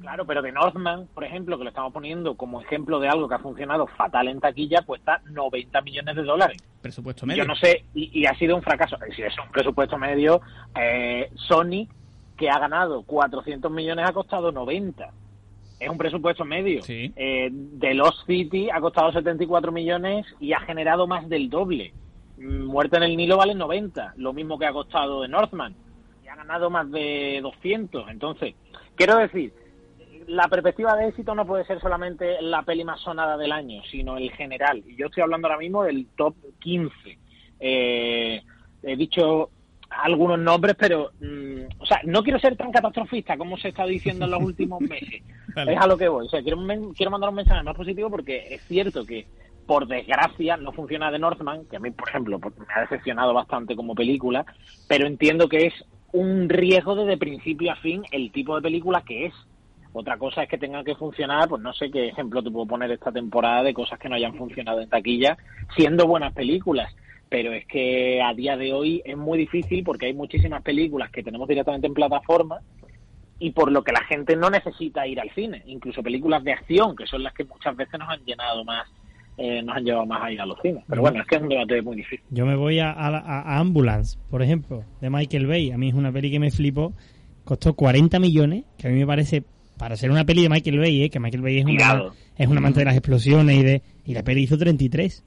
Claro, 0.01 0.25
pero 0.25 0.41
de 0.41 0.51
Northman, 0.51 1.07
por 1.13 1.23
ejemplo, 1.23 1.59
que 1.59 1.63
lo 1.63 1.69
estamos 1.69 1.93
poniendo 1.93 2.35
como 2.35 2.59
ejemplo 2.59 2.99
de 2.99 3.07
algo 3.07 3.29
que 3.29 3.35
ha 3.35 3.39
funcionado 3.39 3.85
fatal 3.85 4.29
en 4.29 4.39
taquilla, 4.39 4.81
cuesta 4.81 5.21
90 5.29 5.79
millones 5.81 6.15
de 6.15 6.23
dólares. 6.23 6.57
Presupuesto 6.81 7.27
medio. 7.27 7.43
Yo 7.43 7.47
no 7.47 7.55
sé, 7.55 7.85
y, 7.93 8.09
y 8.19 8.25
ha 8.25 8.33
sido 8.35 8.55
un 8.55 8.63
fracaso. 8.63 8.97
Si 9.15 9.21
es 9.21 9.33
un 9.37 9.51
presupuesto 9.51 9.99
medio, 9.99 10.41
eh, 10.75 11.29
Sony, 11.35 11.87
que 12.41 12.49
ha 12.49 12.57
ganado 12.57 13.03
400 13.03 13.71
millones, 13.71 14.03
ha 14.09 14.13
costado 14.13 14.51
90. 14.51 15.11
Es 15.79 15.87
un 15.87 15.97
presupuesto 15.99 16.43
medio. 16.43 16.81
Sí. 16.81 17.13
Eh, 17.15 17.51
The 17.79 17.93
Lost 17.93 18.25
City 18.25 18.67
ha 18.71 18.81
costado 18.81 19.11
74 19.11 19.71
millones 19.71 20.25
y 20.39 20.53
ha 20.53 20.59
generado 20.61 21.05
más 21.05 21.29
del 21.29 21.51
doble. 21.51 21.93
Mm, 22.39 22.65
Muerte 22.65 22.97
en 22.97 23.03
el 23.03 23.15
Nilo 23.15 23.37
vale 23.37 23.53
90, 23.53 24.15
lo 24.17 24.33
mismo 24.33 24.57
que 24.57 24.65
ha 24.65 24.73
costado 24.73 25.21
de 25.21 25.27
Northman. 25.27 25.75
Y 26.25 26.29
ha 26.29 26.35
ganado 26.35 26.71
más 26.71 26.89
de 26.89 27.41
200. 27.43 28.09
Entonces, 28.09 28.55
quiero 28.95 29.17
decir, 29.17 29.53
la 30.25 30.47
perspectiva 30.47 30.95
de 30.95 31.09
éxito 31.09 31.35
no 31.35 31.45
puede 31.45 31.63
ser 31.65 31.79
solamente 31.79 32.41
la 32.41 32.63
peli 32.63 32.83
más 32.83 33.01
sonada 33.01 33.37
del 33.37 33.51
año, 33.51 33.83
sino 33.91 34.17
el 34.17 34.31
general. 34.31 34.83
Y 34.87 34.95
yo 34.95 35.05
estoy 35.05 35.21
hablando 35.21 35.47
ahora 35.47 35.59
mismo 35.59 35.83
del 35.83 36.07
top 36.15 36.33
15. 36.59 37.19
Eh, 37.59 38.41
he 38.81 38.95
dicho 38.95 39.51
algunos 39.91 40.39
nombres, 40.39 40.75
pero, 40.77 41.11
mm, 41.19 41.79
o 41.79 41.85
sea, 41.85 41.99
no 42.05 42.23
quiero 42.23 42.39
ser 42.39 42.55
tan 42.55 42.71
catastrofista 42.71 43.37
como 43.37 43.57
se 43.57 43.69
está 43.69 43.85
diciendo 43.85 44.25
en 44.25 44.31
los 44.31 44.41
últimos 44.41 44.79
meses. 44.81 45.21
Vale. 45.55 45.73
Es 45.73 45.79
a 45.79 45.87
lo 45.87 45.97
que 45.97 46.07
voy. 46.07 46.25
O 46.25 46.29
sea, 46.29 46.41
quiero, 46.41 46.57
quiero 46.95 47.11
mandar 47.11 47.29
un 47.29 47.35
mensaje 47.35 47.63
más 47.63 47.75
positivo 47.75 48.09
porque 48.09 48.53
es 48.53 48.61
cierto 48.63 49.05
que, 49.05 49.27
por 49.65 49.87
desgracia, 49.87 50.57
no 50.57 50.71
funciona 50.71 51.11
de 51.11 51.19
Northman, 51.19 51.65
que 51.69 51.77
a 51.77 51.79
mí, 51.79 51.91
por 51.91 52.09
ejemplo, 52.09 52.39
me 52.39 52.73
ha 52.75 52.81
decepcionado 52.81 53.33
bastante 53.33 53.75
como 53.75 53.93
película, 53.93 54.45
pero 54.87 55.05
entiendo 55.05 55.47
que 55.49 55.67
es 55.67 55.73
un 56.13 56.49
riesgo 56.49 56.95
desde 56.95 57.17
principio 57.17 57.71
a 57.71 57.75
fin 57.75 58.03
el 58.11 58.31
tipo 58.31 58.55
de 58.55 58.61
película 58.61 59.03
que 59.05 59.27
es. 59.27 59.33
Otra 59.93 60.17
cosa 60.17 60.43
es 60.43 60.49
que 60.49 60.57
tenga 60.57 60.85
que 60.85 60.95
funcionar, 60.95 61.49
pues 61.49 61.61
no 61.61 61.73
sé 61.73 61.91
qué 61.91 62.07
ejemplo 62.07 62.41
te 62.41 62.49
puedo 62.49 62.65
poner 62.65 62.91
esta 62.91 63.11
temporada 63.11 63.63
de 63.63 63.73
cosas 63.73 63.99
que 63.99 64.07
no 64.07 64.15
hayan 64.15 64.35
funcionado 64.35 64.79
en 64.79 64.87
taquilla, 64.87 65.37
siendo 65.75 66.07
buenas 66.07 66.33
películas. 66.33 66.93
Pero 67.31 67.53
es 67.53 67.65
que 67.65 68.21
a 68.21 68.33
día 68.33 68.57
de 68.57 68.73
hoy 68.73 69.01
es 69.05 69.15
muy 69.15 69.37
difícil 69.39 69.85
porque 69.85 70.07
hay 70.07 70.13
muchísimas 70.13 70.61
películas 70.63 71.09
que 71.11 71.23
tenemos 71.23 71.47
directamente 71.47 71.87
en 71.87 71.93
plataforma 71.93 72.59
y 73.39 73.51
por 73.51 73.71
lo 73.71 73.83
que 73.85 73.93
la 73.93 74.03
gente 74.03 74.35
no 74.35 74.49
necesita 74.49 75.07
ir 75.07 75.17
al 75.17 75.31
cine. 75.33 75.63
Incluso 75.65 76.03
películas 76.03 76.43
de 76.43 76.51
acción, 76.51 76.93
que 76.93 77.05
son 77.07 77.23
las 77.23 77.33
que 77.33 77.45
muchas 77.45 77.73
veces 77.77 77.97
nos 77.97 78.09
han 78.09 78.19
llenado 78.25 78.65
más, 78.65 78.85
eh, 79.37 79.63
nos 79.63 79.77
han 79.77 79.85
llevado 79.85 80.05
más 80.05 80.21
a 80.23 80.29
ir 80.31 80.41
a 80.41 80.45
los 80.45 80.59
cines. 80.61 80.83
Pero 80.89 81.01
bueno, 81.01 81.21
es 81.21 81.27
que 81.27 81.35
es 81.37 81.41
un 81.41 81.47
debate 81.47 81.81
muy 81.81 81.95
difícil. 81.95 82.19
Yo 82.31 82.45
me 82.45 82.55
voy 82.55 82.79
a, 82.79 82.91
a- 82.91 83.17
a 83.17 83.57
Ambulance, 83.59 84.19
por 84.29 84.41
ejemplo, 84.43 84.83
de 84.99 85.09
Michael 85.09 85.47
Bay. 85.47 85.71
A 85.71 85.77
mí 85.77 85.87
es 85.87 85.93
una 85.95 86.11
peli 86.11 86.29
que 86.31 86.39
me 86.39 86.51
flipó. 86.51 86.91
Costó 87.45 87.73
40 87.75 88.19
millones, 88.19 88.65
que 88.77 88.87
a 88.89 88.91
mí 88.91 88.99
me 88.99 89.07
parece, 89.07 89.43
para 89.77 89.95
ser 89.95 90.11
una 90.11 90.25
peli 90.25 90.43
de 90.43 90.49
Michael 90.49 90.79
Bay, 90.79 91.03
¿eh? 91.03 91.09
que 91.09 91.19
Michael 91.21 91.41
Bay 91.43 91.59
es 91.59 91.65
una, 91.65 91.73
es 92.37 92.47
un 92.47 92.57
amante 92.57 92.79
de 92.79 92.85
las 92.85 92.95
explosiones 92.97 93.57
y 93.57 93.63
de 93.63 93.81
y 94.05 94.13
la 94.13 94.21
peli 94.23 94.41
hizo 94.43 94.57
33. 94.57 95.23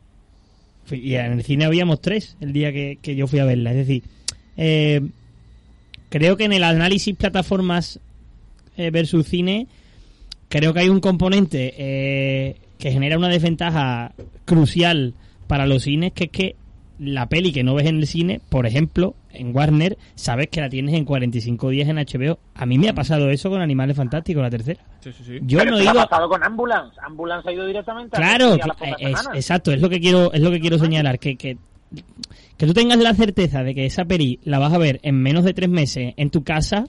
Y 0.90 1.14
en 1.14 1.32
el 1.32 1.42
cine 1.42 1.64
habíamos 1.64 2.00
tres 2.00 2.36
el 2.40 2.52
día 2.52 2.72
que, 2.72 2.98
que 3.00 3.16
yo 3.16 3.26
fui 3.26 3.38
a 3.38 3.44
verla. 3.44 3.70
Es 3.70 3.76
decir, 3.76 4.02
eh, 4.56 5.00
creo 6.10 6.36
que 6.36 6.44
en 6.44 6.52
el 6.52 6.64
análisis 6.64 7.16
plataformas 7.16 8.00
eh, 8.76 8.90
versus 8.90 9.26
cine, 9.26 9.66
creo 10.48 10.74
que 10.74 10.80
hay 10.80 10.88
un 10.88 11.00
componente 11.00 11.74
eh, 11.76 12.56
que 12.78 12.92
genera 12.92 13.18
una 13.18 13.28
desventaja 13.28 14.12
crucial 14.44 15.14
para 15.46 15.66
los 15.66 15.84
cines, 15.84 16.12
que 16.12 16.24
es 16.24 16.30
que 16.30 16.56
la 16.98 17.28
peli 17.28 17.52
que 17.52 17.64
no 17.64 17.74
ves 17.74 17.86
en 17.86 17.96
el 17.96 18.06
cine, 18.06 18.40
por 18.48 18.66
ejemplo, 18.66 19.14
en 19.34 19.54
Warner, 19.54 19.98
sabes 20.14 20.48
que 20.48 20.60
la 20.60 20.68
tienes 20.68 20.94
en 20.94 21.04
45 21.04 21.68
días 21.70 21.88
en 21.88 21.96
HBO. 21.96 22.38
A 22.54 22.66
mí 22.66 22.78
me 22.78 22.88
ha 22.88 22.94
pasado 22.94 23.28
eso 23.30 23.50
con 23.50 23.60
Animales 23.60 23.96
Fantásticos, 23.96 24.42
la 24.42 24.50
tercera. 24.50 24.80
Sí, 25.00 25.12
sí, 25.12 25.24
sí. 25.24 25.38
Yo 25.42 25.58
Pero 25.58 25.72
no 25.72 25.76
he 25.78 25.80
¿qué 25.84 25.90
ido... 25.90 26.00
ha 26.00 26.06
pasado 26.06 26.28
con 26.28 26.42
Ambulance? 26.42 26.96
Ambulance 27.04 27.48
ha 27.48 27.52
ido 27.52 27.66
directamente 27.66 28.16
a 28.16 28.20
Claro, 28.20 28.52
a 28.52 28.56
es- 28.56 28.98
semanas. 28.98 29.28
exacto, 29.34 29.72
es 29.72 29.80
lo 29.80 29.88
que 29.90 30.00
quiero, 30.00 30.32
es 30.32 30.40
lo 30.40 30.50
que 30.50 30.60
quiero 30.60 30.78
señalar, 30.78 31.18
que, 31.18 31.36
que, 31.36 31.58
que 32.56 32.66
tú 32.66 32.72
tengas 32.74 32.98
la 32.98 33.14
certeza 33.14 33.62
de 33.62 33.74
que 33.74 33.86
esa 33.86 34.04
peli 34.04 34.40
la 34.44 34.58
vas 34.58 34.72
a 34.72 34.78
ver 34.78 35.00
en 35.02 35.16
menos 35.20 35.44
de 35.44 35.54
tres 35.54 35.68
meses 35.68 36.14
en 36.16 36.30
tu 36.30 36.42
casa, 36.44 36.86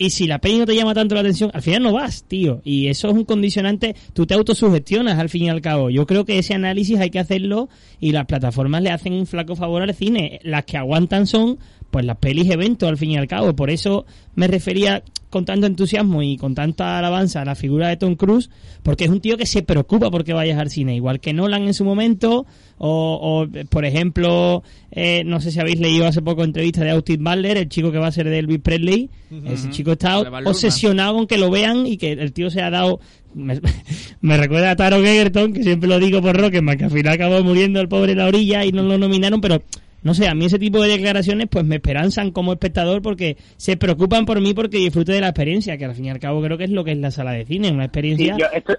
y 0.00 0.08
si 0.08 0.26
la 0.26 0.38
peli 0.38 0.56
no 0.56 0.64
te 0.64 0.74
llama 0.74 0.94
tanto 0.94 1.14
la 1.14 1.20
atención, 1.20 1.50
al 1.52 1.60
final 1.60 1.82
no 1.82 1.92
vas, 1.92 2.24
tío. 2.24 2.62
Y 2.64 2.86
eso 2.86 3.08
es 3.08 3.14
un 3.14 3.26
condicionante, 3.26 3.94
tú 4.14 4.24
te 4.24 4.32
autosugestionas 4.32 5.18
al 5.18 5.28
fin 5.28 5.42
y 5.42 5.50
al 5.50 5.60
cabo. 5.60 5.90
Yo 5.90 6.06
creo 6.06 6.24
que 6.24 6.38
ese 6.38 6.54
análisis 6.54 6.98
hay 6.98 7.10
que 7.10 7.18
hacerlo 7.18 7.68
y 8.00 8.12
las 8.12 8.24
plataformas 8.24 8.80
le 8.80 8.92
hacen 8.92 9.12
un 9.12 9.26
flaco 9.26 9.56
favor 9.56 9.82
al 9.82 9.94
cine. 9.94 10.40
Las 10.42 10.64
que 10.64 10.78
aguantan 10.78 11.26
son 11.26 11.58
pues 11.90 12.04
las 12.04 12.16
pelis 12.16 12.50
eventos 12.50 12.88
al 12.88 12.96
fin 12.96 13.10
y 13.10 13.16
al 13.16 13.26
cabo. 13.26 13.54
Por 13.54 13.70
eso 13.70 14.06
me 14.34 14.46
refería 14.46 15.02
con 15.30 15.44
tanto 15.44 15.66
entusiasmo 15.66 16.22
y 16.22 16.36
con 16.36 16.54
tanta 16.54 16.98
alabanza 16.98 17.42
a 17.42 17.44
la 17.44 17.54
figura 17.54 17.88
de 17.88 17.96
Tom 17.96 18.16
Cruise, 18.16 18.50
porque 18.82 19.04
es 19.04 19.10
un 19.10 19.20
tío 19.20 19.36
que 19.36 19.46
se 19.46 19.62
preocupa 19.62 20.10
porque 20.10 20.32
vayas 20.32 20.58
al 20.58 20.70
cine, 20.70 20.96
igual 20.96 21.20
que 21.20 21.32
Nolan 21.32 21.62
en 21.62 21.74
su 21.74 21.84
momento, 21.84 22.46
o, 22.78 23.46
o, 23.46 23.66
por 23.68 23.84
ejemplo, 23.84 24.64
eh, 24.90 25.22
no 25.24 25.40
sé 25.40 25.52
si 25.52 25.60
habéis 25.60 25.78
leído 25.78 26.06
hace 26.06 26.20
poco 26.20 26.42
entrevista 26.42 26.82
de 26.82 26.90
Austin 26.90 27.22
Butler, 27.22 27.56
el 27.58 27.68
chico 27.68 27.92
que 27.92 27.98
va 27.98 28.08
a 28.08 28.12
ser 28.12 28.28
de 28.28 28.40
Elvis 28.40 28.58
Presley, 28.58 29.08
ese 29.46 29.70
chico 29.70 29.92
está 29.92 30.18
obsesionado 30.18 31.14
con 31.14 31.28
que 31.28 31.38
lo 31.38 31.48
vean 31.48 31.86
y 31.86 31.96
que 31.96 32.12
el 32.12 32.32
tío 32.32 32.50
se 32.50 32.60
ha 32.62 32.70
dado... 32.70 33.00
Me, 33.32 33.60
me 34.20 34.36
recuerda 34.36 34.72
a 34.72 34.76
Taro 34.76 34.96
Egerton, 34.96 35.52
que 35.52 35.62
siempre 35.62 35.88
lo 35.88 36.00
digo 36.00 36.20
por 36.20 36.36
Rocketman, 36.36 36.76
que 36.76 36.84
al 36.84 36.90
final 36.90 37.14
acabó 37.14 37.44
muriendo 37.44 37.80
el 37.80 37.88
pobre 37.88 38.12
en 38.12 38.18
la 38.18 38.26
orilla 38.26 38.64
y 38.64 38.72
no 38.72 38.82
lo 38.82 38.98
nominaron, 38.98 39.40
pero 39.40 39.62
no 40.02 40.14
sé, 40.14 40.28
a 40.28 40.34
mí 40.34 40.46
ese 40.46 40.58
tipo 40.58 40.80
de 40.82 40.88
declaraciones 40.88 41.48
pues 41.50 41.64
me 41.64 41.76
esperanzan 41.76 42.30
como 42.30 42.52
espectador 42.52 43.02
porque 43.02 43.36
se 43.56 43.76
preocupan 43.76 44.24
por 44.26 44.40
mí 44.40 44.54
porque 44.54 44.78
disfrute 44.78 45.12
de 45.12 45.20
la 45.20 45.28
experiencia, 45.28 45.76
que 45.76 45.84
al 45.84 45.94
fin 45.94 46.06
y 46.06 46.10
al 46.10 46.18
cabo 46.20 46.40
creo 46.42 46.56
que 46.58 46.64
es 46.64 46.70
lo 46.70 46.84
que 46.84 46.92
es 46.92 46.98
la 46.98 47.10
sala 47.10 47.32
de 47.32 47.44
cine, 47.44 47.70
una 47.70 47.82
Sí, 47.82 47.86
experiencia... 47.86 48.36
yo 48.38 48.46
estoy, 48.52 48.76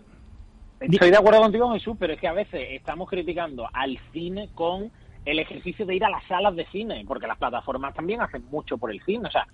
estoy 0.79 1.11
de 1.11 1.17
acuerdo 1.17 1.41
contigo, 1.41 1.71
Jesús, 1.73 1.95
pero 1.99 2.13
es 2.13 2.19
que 2.19 2.27
a 2.27 2.33
veces 2.33 2.61
estamos 2.71 3.09
criticando 3.09 3.67
al 3.71 3.97
cine 4.11 4.49
con 4.55 4.91
el 5.25 5.37
ejercicio 5.39 5.85
de 5.85 5.95
ir 5.95 6.03
a 6.03 6.09
las 6.09 6.23
salas 6.27 6.55
de 6.55 6.65
cine, 6.71 7.03
porque 7.07 7.27
las 7.27 7.37
plataformas 7.37 7.93
también 7.93 8.21
hacen 8.21 8.43
mucho 8.49 8.77
por 8.79 8.91
el 8.91 8.99
cine. 9.03 9.27
O 9.27 9.31
sea, 9.31 9.45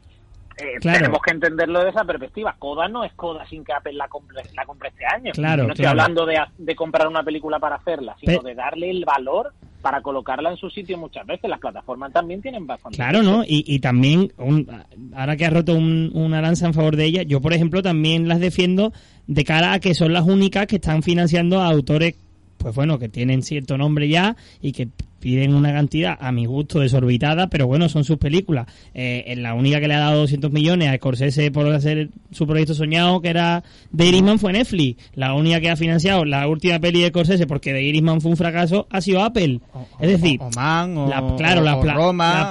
eh, 0.57 0.79
Claro. 0.79 0.99
tenemos 0.99 1.19
que 1.21 1.31
entenderlo 1.31 1.83
de 1.83 1.89
esa 1.89 2.05
perspectiva. 2.05 2.55
Coda 2.57 2.87
no 2.87 3.03
es 3.03 3.11
Coda 3.13 3.45
sin 3.47 3.65
que 3.65 3.73
Apple 3.73 3.91
la 3.93 4.07
compre, 4.07 4.41
la 4.55 4.65
compre 4.65 4.89
este 4.89 5.03
año. 5.05 5.33
Claro, 5.33 5.63
no 5.63 5.73
estoy 5.73 5.83
claro. 5.83 6.01
hablando 6.01 6.25
de, 6.25 6.39
de 6.57 6.75
comprar 6.75 7.07
una 7.09 7.21
película 7.21 7.59
para 7.59 7.75
hacerla, 7.75 8.15
sino 8.21 8.39
Pe- 8.41 8.47
de 8.49 8.55
darle 8.55 8.89
el 8.89 9.03
valor 9.03 9.51
para 9.87 10.01
colocarla 10.01 10.51
en 10.51 10.57
su 10.57 10.69
sitio 10.69 10.97
muchas 10.97 11.25
veces. 11.25 11.49
Las 11.49 11.61
plataformas 11.61 12.11
también 12.11 12.41
tienen 12.41 12.67
bastante. 12.67 12.97
Claro, 12.97 13.23
¿no? 13.23 13.43
Y, 13.45 13.63
y 13.65 13.79
también, 13.79 14.33
un- 14.37 14.67
ahora 15.15 15.37
que 15.37 15.45
has 15.45 15.53
roto 15.53 15.73
un- 15.75 16.11
una 16.13 16.41
lanza 16.41 16.67
en 16.67 16.73
favor 16.73 16.97
de 16.97 17.05
ella, 17.05 17.23
yo, 17.23 17.39
por 17.39 17.53
ejemplo, 17.53 17.81
también 17.81 18.27
las 18.27 18.41
defiendo 18.41 18.91
de 19.27 19.45
cara 19.45 19.71
a 19.71 19.79
que 19.79 19.93
son 19.95 20.11
las 20.11 20.25
únicas 20.27 20.67
que 20.67 20.75
están 20.75 21.03
financiando 21.03 21.61
a 21.61 21.67
autores, 21.69 22.15
pues 22.57 22.75
bueno, 22.75 22.99
que 22.99 23.07
tienen 23.07 23.43
cierto 23.43 23.77
nombre 23.77 24.09
ya 24.09 24.35
y 24.61 24.73
que 24.73 24.89
piden 25.19 25.53
una 25.55 25.73
cantidad, 25.73 26.17
a 26.19 26.31
mi 26.31 26.45
gusto, 26.45 26.79
desorbitada, 26.79 27.47
pero 27.47 27.67
bueno, 27.67 27.89
son 27.89 28.03
sus 28.03 28.17
películas. 28.17 28.67
Eh, 28.93 29.23
en 29.27 29.43
la 29.43 29.53
única 29.53 29.79
que 29.79 29.87
le 29.87 29.95
ha 29.95 29.99
dado 29.99 30.19
200 30.21 30.51
millones 30.51 30.89
a 30.89 30.95
Scorsese 30.97 31.51
por 31.51 31.67
hacer 31.73 32.09
su 32.31 32.45
proyecto 32.45 32.73
soñado, 32.73 33.19
que 33.21 33.29
era 33.29 33.63
The 33.95 34.05
Irishman, 34.07 34.39
fue 34.39 34.53
Netflix. 34.53 35.01
La 35.15 35.33
única 35.33 35.59
que 35.59 35.69
ha 35.69 35.75
financiado 35.75 36.23
la 36.25 36.47
última 36.47 36.79
peli 36.79 37.01
de 37.01 37.07
Scorsese, 37.09 37.47
porque 37.47 37.71
The 37.73 37.81
Irishman 37.83 38.21
fue 38.21 38.31
un 38.31 38.37
fracaso, 38.37 38.87
ha 38.89 39.01
sido 39.01 39.23
Apple. 39.23 39.59
es 39.99 40.09
decir, 40.09 40.39
o, 40.41 40.45
o 40.47 40.49
Man, 40.55 40.97
o, 40.97 41.07
la- 41.09 41.35
claro, 41.37 41.61
las 41.61 41.77
pla- 41.77 41.93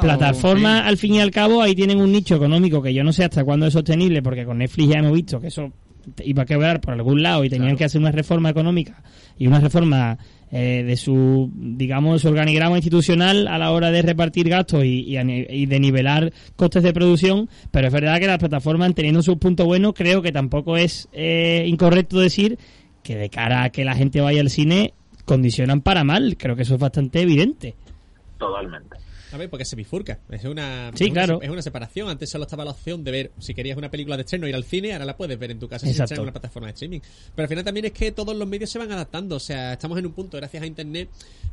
plataformas, 0.00 0.82
sí. 0.82 0.88
al 0.88 0.96
fin 0.96 1.14
y 1.14 1.20
al 1.20 1.30
cabo, 1.30 1.62
ahí 1.62 1.74
tienen 1.74 2.00
un 2.00 2.12
nicho 2.12 2.36
económico 2.36 2.82
que 2.82 2.92
yo 2.94 3.04
no 3.04 3.12
sé 3.12 3.24
hasta 3.24 3.44
cuándo 3.44 3.66
es 3.66 3.72
sostenible, 3.72 4.22
porque 4.22 4.44
con 4.44 4.58
Netflix 4.58 4.88
ya 4.92 4.98
hemos 4.98 5.12
visto 5.12 5.40
que 5.40 5.48
eso 5.48 5.70
iba 6.24 6.42
a 6.42 6.46
quebrar 6.46 6.80
por 6.80 6.94
algún 6.94 7.22
lado 7.22 7.44
y 7.44 7.50
tenían 7.50 7.76
que 7.76 7.84
hacer 7.84 8.00
una 8.00 8.12
reforma 8.12 8.50
económica 8.50 9.02
y 9.38 9.46
una 9.46 9.60
reforma 9.60 10.18
eh, 10.50 10.84
de 10.86 10.96
su, 10.96 11.50
digamos, 11.54 12.22
su 12.22 12.28
organigrama 12.28 12.76
institucional 12.76 13.48
a 13.48 13.58
la 13.58 13.72
hora 13.72 13.90
de 13.90 14.02
repartir 14.02 14.48
gastos 14.48 14.84
y, 14.84 15.16
y, 15.16 15.18
y 15.18 15.66
de 15.66 15.80
nivelar 15.80 16.32
costes 16.54 16.82
de 16.82 16.92
producción, 16.92 17.48
pero 17.70 17.88
es 17.88 17.92
verdad 17.92 18.18
que 18.18 18.26
las 18.26 18.38
plataformas, 18.38 18.94
teniendo 18.94 19.22
sus 19.22 19.36
puntos 19.38 19.66
buenos, 19.66 19.92
creo 19.94 20.22
que 20.22 20.32
tampoco 20.32 20.76
es 20.76 21.08
eh, 21.12 21.64
incorrecto 21.66 22.20
decir 22.20 22.58
que 23.02 23.16
de 23.16 23.28
cara 23.28 23.64
a 23.64 23.70
que 23.70 23.84
la 23.84 23.94
gente 23.94 24.20
vaya 24.20 24.40
al 24.40 24.50
cine, 24.50 24.94
condicionan 25.24 25.80
para 25.80 26.04
mal. 26.04 26.36
Creo 26.38 26.56
que 26.56 26.62
eso 26.62 26.74
es 26.74 26.80
bastante 26.80 27.20
evidente. 27.20 27.74
Totalmente. 28.38 29.05
A 29.32 29.36
ver, 29.36 29.50
porque 29.50 29.64
se 29.64 29.76
bifurca. 29.76 30.20
Es 30.30 30.44
una, 30.44 30.90
Sí, 30.94 31.04
es 31.04 31.10
una- 31.10 31.24
claro. 31.24 31.42
es 31.42 31.50
una 31.50 31.62
separación. 31.62 32.08
Antes 32.08 32.30
solo 32.30 32.44
estaba 32.44 32.64
la 32.64 32.70
opción 32.70 33.02
de 33.04 33.10
ver, 33.10 33.32
si 33.38 33.54
querías 33.54 33.76
una 33.76 33.90
película 33.90 34.16
de 34.16 34.22
estreno, 34.22 34.46
ir 34.48 34.54
al 34.54 34.64
cine, 34.64 34.92
ahora 34.92 35.04
la 35.04 35.16
puedes 35.16 35.38
ver 35.38 35.50
en 35.50 35.58
tu 35.58 35.68
casa 35.68 35.86
Exacto. 35.86 36.04
estar 36.04 36.18
en 36.18 36.22
una 36.22 36.32
plataforma 36.32 36.68
de 36.68 36.72
streaming. 36.74 37.00
Pero 37.34 37.44
al 37.44 37.48
final 37.48 37.64
también 37.64 37.86
es 37.86 37.92
que 37.92 38.12
todos 38.12 38.36
los 38.36 38.48
medios 38.48 38.70
se 38.70 38.78
van 38.78 38.90
adaptando. 38.92 39.36
O 39.36 39.40
sea, 39.40 39.72
estamos 39.74 39.98
en 39.98 40.06
un 40.06 40.12
punto, 40.12 40.36
gracias 40.36 40.62
a 40.62 40.66
Internet, 40.66 41.08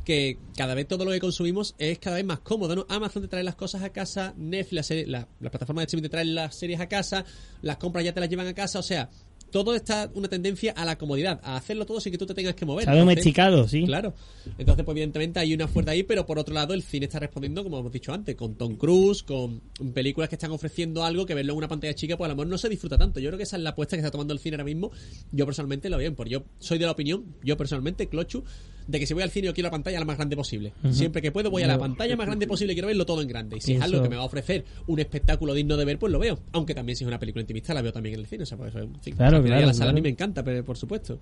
que 0.06 0.38
cada 0.56 0.74
vez 0.76 0.88
todo 0.88 1.06
lo 1.06 1.12
que 1.12 1.20
consumimos 1.20 1.76
es 1.78 1.98
cada 2.00 2.18
vez 2.18 2.26
más 2.26 2.40
cómodo, 2.40 2.76
¿no? 2.76 2.86
Amazon 2.90 3.22
te 3.24 3.28
trae 3.28 3.44
las 3.44 3.56
cosas 3.56 3.82
a 3.84 3.90
casa, 3.92 4.34
Netflix, 4.38 4.74
la 4.74 4.84
serie- 4.84 5.08
la, 5.08 5.28
la 5.40 5.50
plataforma 5.50 5.82
de 5.82 5.86
streaming 5.86 6.04
te 6.04 6.10
trae 6.10 6.26
las 6.26 6.56
series 6.56 6.80
a 6.80 6.88
casa, 6.88 7.26
las 7.62 7.78
compras 7.78 8.04
ya 8.06 8.14
te 8.14 8.20
las 8.20 8.30
llevan 8.30 8.48
a 8.48 8.54
casa, 8.54 8.80
o 8.80 8.84
sea... 8.84 9.10
Todo 9.54 9.76
está 9.76 10.10
una 10.16 10.28
tendencia 10.28 10.72
a 10.72 10.84
la 10.84 10.98
comodidad, 10.98 11.40
a 11.44 11.56
hacerlo 11.56 11.86
todo 11.86 12.02
sin 12.02 12.12
que 12.12 12.18
tú 12.18 12.26
te 12.26 12.34
tengas 12.34 12.56
que 12.56 12.66
mover. 12.66 12.86
Entonces- 12.86 13.02
domesticado, 13.02 13.68
sí. 13.68 13.86
Claro. 13.86 14.16
Entonces, 14.58 14.84
pues 14.84 14.96
evidentemente 14.96 15.40
hay 15.40 15.54
una 15.54 15.68
fuerza 15.68 15.92
ahí, 15.92 16.02
pero 16.02 16.26
por 16.26 16.40
otro 16.40 16.56
lado 16.56 16.74
el 16.74 16.82
cine 16.82 17.06
está 17.06 17.20
respondiendo, 17.20 17.64
como 17.64 17.78
hemos 17.78 17.92
dicho 17.92 18.12
antes, 18.12 18.36
con 18.36 18.56
Tom 18.56 18.78
Cruise, 18.78 19.22
con 19.22 19.62
películas 19.94 20.28
que 20.28 20.36
están 20.36 20.50
ofreciendo 20.50 21.04
algo 21.04 21.28
que 21.28 21.36
verlo 21.36 21.54
en 21.54 21.58
una 21.60 21.68
pantalla 21.68 21.94
chica, 21.94 22.18
pues 22.18 22.26
a 22.26 22.30
lo 22.30 22.36
mejor 22.36 22.48
no 22.48 22.58
se 22.58 22.68
disfruta 22.68 22.98
tanto. 22.98 23.20
Yo 23.20 23.30
creo 23.30 23.38
que 23.38 23.44
esa 23.44 23.58
es 23.58 23.62
la 23.62 23.70
apuesta 23.70 23.96
que 23.96 24.00
está 24.02 24.10
tomando 24.10 24.34
el 24.34 24.40
cine 24.40 24.56
ahora 24.56 24.64
mismo. 24.64 24.90
Yo 25.32 25.46
personalmente 25.46 25.88
lo 25.88 25.98
veo 25.98 26.06
bien, 26.10 26.16
porque 26.16 26.32
yo 26.32 26.46
soy 26.58 26.80
de 26.80 26.86
la 26.86 26.92
opinión, 26.92 27.24
yo 27.44 27.56
personalmente, 27.56 28.10
Clochu, 28.10 28.44
de 28.88 29.00
que 29.00 29.06
si 29.06 29.14
voy 29.14 29.24
al 29.24 29.30
cine 29.30 29.48
yo 29.48 29.54
quiero 29.54 29.68
la 29.68 29.72
pantalla 29.72 30.00
la 30.00 30.06
más 30.06 30.18
grande 30.18 30.36
posible. 30.36 30.74
Siempre 30.92 31.22
que 31.22 31.32
puedo 31.32 31.50
voy 31.50 31.64
a 31.64 31.68
la 31.68 31.78
pantalla 31.78 32.16
más 32.16 32.26
grande 32.26 32.48
posible 32.48 32.74
y 32.74 32.76
quiero 32.76 32.88
verlo 32.88 33.06
todo 33.06 33.22
en 33.22 33.28
grande. 33.28 33.58
Y 33.58 33.62
si 33.62 33.74
es 33.74 33.82
algo 33.82 34.02
que 34.02 34.10
me 34.10 34.16
va 34.16 34.24
a 34.24 34.26
ofrecer 34.26 34.66
un 34.88 35.00
espectáculo 35.00 35.54
digno 35.54 35.78
de 35.78 35.86
ver, 35.86 36.00
pues 36.00 36.12
lo 36.12 36.20
veo. 36.20 36.40
Aunque 36.52 36.76
también 36.76 36.96
si 36.96 37.04
es 37.04 37.08
una 37.08 37.20
película 37.20 37.42
intimista 37.42 37.74
la 37.74 37.82
veo 37.82 37.92
también 37.92 38.16
en 38.16 38.22
el 38.22 38.28
cine. 38.28 38.44
O 38.44 38.46
sea, 38.46 38.58
por 38.58 38.68
eso, 38.68 38.80
en 38.80 39.00
fin, 39.02 39.16
Claro, 39.16 39.42
la 39.42 39.74
sala 39.74 39.92
a 39.92 39.94
mí 39.94 40.02
me 40.02 40.10
encanta, 40.10 40.44
pero 40.44 40.64
por 40.64 40.78
supuesto. 40.78 41.20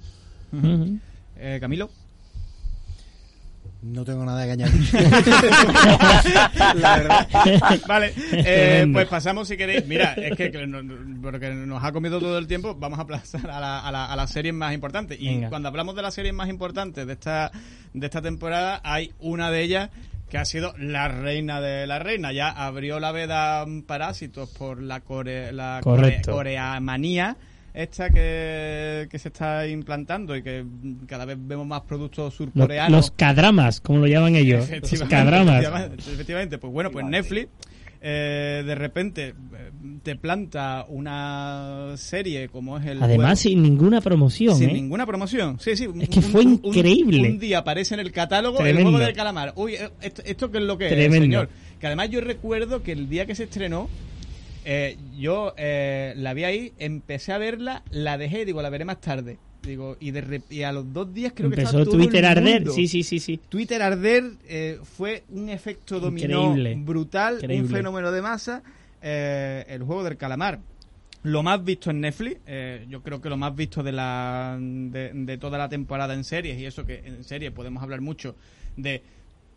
Eh, 1.38 1.58
Camilo. 1.60 1.89
No 3.82 4.06
tengo 4.06 4.24
nada 4.24 4.46
que 4.46 4.52
añadir. 4.52 4.89
La 6.76 6.98
verdad. 6.98 7.28
Vale, 7.88 8.13
eh, 8.32 8.88
pues 8.91 9.08
pasamos 9.08 9.48
si 9.48 9.58
queréis. 9.58 9.88
Mira, 9.88 10.13
es 10.13 10.38
que, 10.38 10.50
porque 11.22 11.50
nos 11.50 11.84
ha 11.84 11.91
comido 11.91 12.20
todo 12.20 12.38
el 12.38 12.46
tiempo, 12.48 12.76
vamos 12.76 13.00
a 13.00 13.08
pasar 13.08 13.50
a, 13.50 13.60
la, 13.60 13.80
a, 13.80 13.91
la- 13.91 14.06
a 14.06 14.15
las 14.15 14.32
series 14.32 14.54
más 14.54 14.74
importantes. 14.74 15.20
Y 15.20 15.28
Venga. 15.30 15.50
cuando 15.50 15.67
hablamos 15.70 15.96
de 15.96 16.02
las 16.04 16.13
series 16.13 16.34
más 16.34 16.50
importantes 16.50 17.08
de 17.08 17.13
esta, 17.13 17.52
de 17.94 18.06
esta 18.06 18.22
temporada, 18.22 18.82
hay 18.84 19.13
una 19.20 19.50
de 19.50 19.62
ellas 19.63 19.89
que 20.30 20.38
ha 20.38 20.46
sido 20.46 20.74
la 20.78 21.08
reina 21.08 21.60
de 21.60 21.88
la 21.88 22.00
reina. 22.00 22.32
Ya 22.32 22.50
abrió 22.50 23.00
la 23.00 23.12
veda 23.12 23.65
Parásitos 23.88 24.50
por 24.50 24.82
la, 24.82 25.00
core, 25.02 25.52
la 25.52 25.82
core- 25.84 26.22
coreamanía 26.24 27.36
esta 27.73 28.10
que, 28.10 29.07
que 29.10 29.19
se 29.19 29.29
está 29.29 29.67
implantando 29.67 30.36
y 30.36 30.43
que 30.43 30.65
cada 31.07 31.25
vez 31.25 31.38
vemos 31.39 31.65
más 31.65 31.81
productos 31.81 32.34
surcoreanos. 32.34 32.91
los 32.91 33.12
cadramas, 33.12 33.79
como 33.81 33.99
lo 33.99 34.07
llaman 34.07 34.36
ellos. 34.36 34.67
Los 34.69 35.03
cadramas. 35.03 35.60
efectivamente, 35.63 36.12
efectivamente. 36.12 36.57
pues 36.57 36.73
bueno, 36.73 36.91
pues 36.91 37.05
Netflix 37.05 37.47
eh, 38.03 38.63
de 38.65 38.73
repente 38.75 39.27
eh, 39.27 39.34
te 40.01 40.15
planta 40.15 40.86
una 40.89 41.93
serie 41.97 42.49
como 42.49 42.79
es 42.79 42.86
el 42.88 43.01
Además, 43.03 43.39
sin 43.39 43.62
ninguna 43.62 44.01
promoción, 44.01 44.55
sin 44.57 44.71
¿eh? 44.71 44.73
ninguna 44.73 45.05
promoción. 45.05 45.60
Sí, 45.60 45.75
sí. 45.77 45.88
Es 45.99 46.10
que 46.10 46.17
un- 46.19 46.23
fue 46.25 46.41
un- 46.45 46.60
increíble. 46.63 47.21
Un, 47.29 47.38
día 47.38 47.60
aparece 47.60 47.93
en 47.93 47.99
el 47.99 48.12
catálogo 48.12 48.57
Tremendo. 48.57 48.79
el 48.79 48.86
juego 48.95 49.05
del 49.05 49.15
calamar. 49.15 49.53
Uy, 49.55 49.75
eh, 49.75 49.89
esto, 50.01 50.23
esto 50.25 50.49
qué 50.51 50.57
es 50.57 50.63
lo 50.63 50.77
que 50.79 50.88
Tremendo. 50.89 51.15
es, 51.17 51.21
señor. 51.21 51.49
Que 51.79 51.88
además 51.88 52.10
yo 52.10 52.21
recuerdo 52.21 52.81
que 52.81 52.91
el 52.91 53.07
día 53.07 53.27
que 53.27 53.36
se 53.36 53.43
estrenó 53.43 53.88
eh, 54.65 54.97
yo 55.17 55.54
eh, 55.58 56.13
la 56.17 56.34
vi 56.34 56.43
ahí, 56.43 56.74
empecé 56.80 57.34
a 57.34 57.38
verla, 57.38 57.84
la 57.91 58.17
dejé, 58.17 58.45
digo, 58.45 58.62
la 58.62 58.69
veré 58.69 58.86
más 58.86 59.02
tarde. 59.02 59.38
Digo, 59.63 59.95
y, 60.00 60.10
de 60.10 60.41
y 60.50 60.63
a 60.63 60.71
los 60.71 60.91
dos 60.91 61.13
días 61.13 61.34
creo 61.36 61.50
que 61.52 61.56
Empezó 61.62 61.80
estaba 61.80 61.86
todo 61.86 61.97
Twitter 61.97 62.19
el 62.19 62.26
arder. 62.26 62.67
Sí, 62.71 62.88
sí, 62.88 63.04
sí, 63.04 63.19
sí. 63.19 63.39
Twitter 63.47 63.80
arder 63.82 64.24
eh, 64.47 64.80
fue 64.82 65.24
un 65.30 65.50
efecto 65.50 66.00
dominó 66.00 66.47
Increíble. 66.50 66.76
brutal, 66.84 67.36
Increíble. 67.36 67.67
un 67.67 67.69
fenómeno 67.69 68.12
de 68.12 68.21
masa. 68.24 68.63
eh, 69.02 69.65
el 69.67 69.84
juego 69.84 70.04
del 70.04 70.17
calamar. 70.17 70.60
Lo 71.24 71.43
más 71.43 71.63
visto 71.63 71.91
en 71.91 72.02
Netflix, 72.02 72.39
eh, 72.47 72.86
yo 72.89 73.04
creo 73.04 73.21
que 73.21 73.30
lo 73.30 73.38
más 73.38 73.56
visto 73.56 73.84
de, 73.84 73.91
la, 73.91 74.58
de, 74.60 75.12
de 75.13 75.38
toda 75.38 75.58
la 75.60 75.69
temporada 75.69 76.15
en 76.15 76.24
series, 76.24 76.60
y 76.60 76.65
eso 76.65 76.86
que 76.86 77.04
en 77.06 77.24
series 77.24 77.52
podemos 77.52 77.84
hablar 77.84 78.02
mucho 78.02 78.36
de 78.76 79.04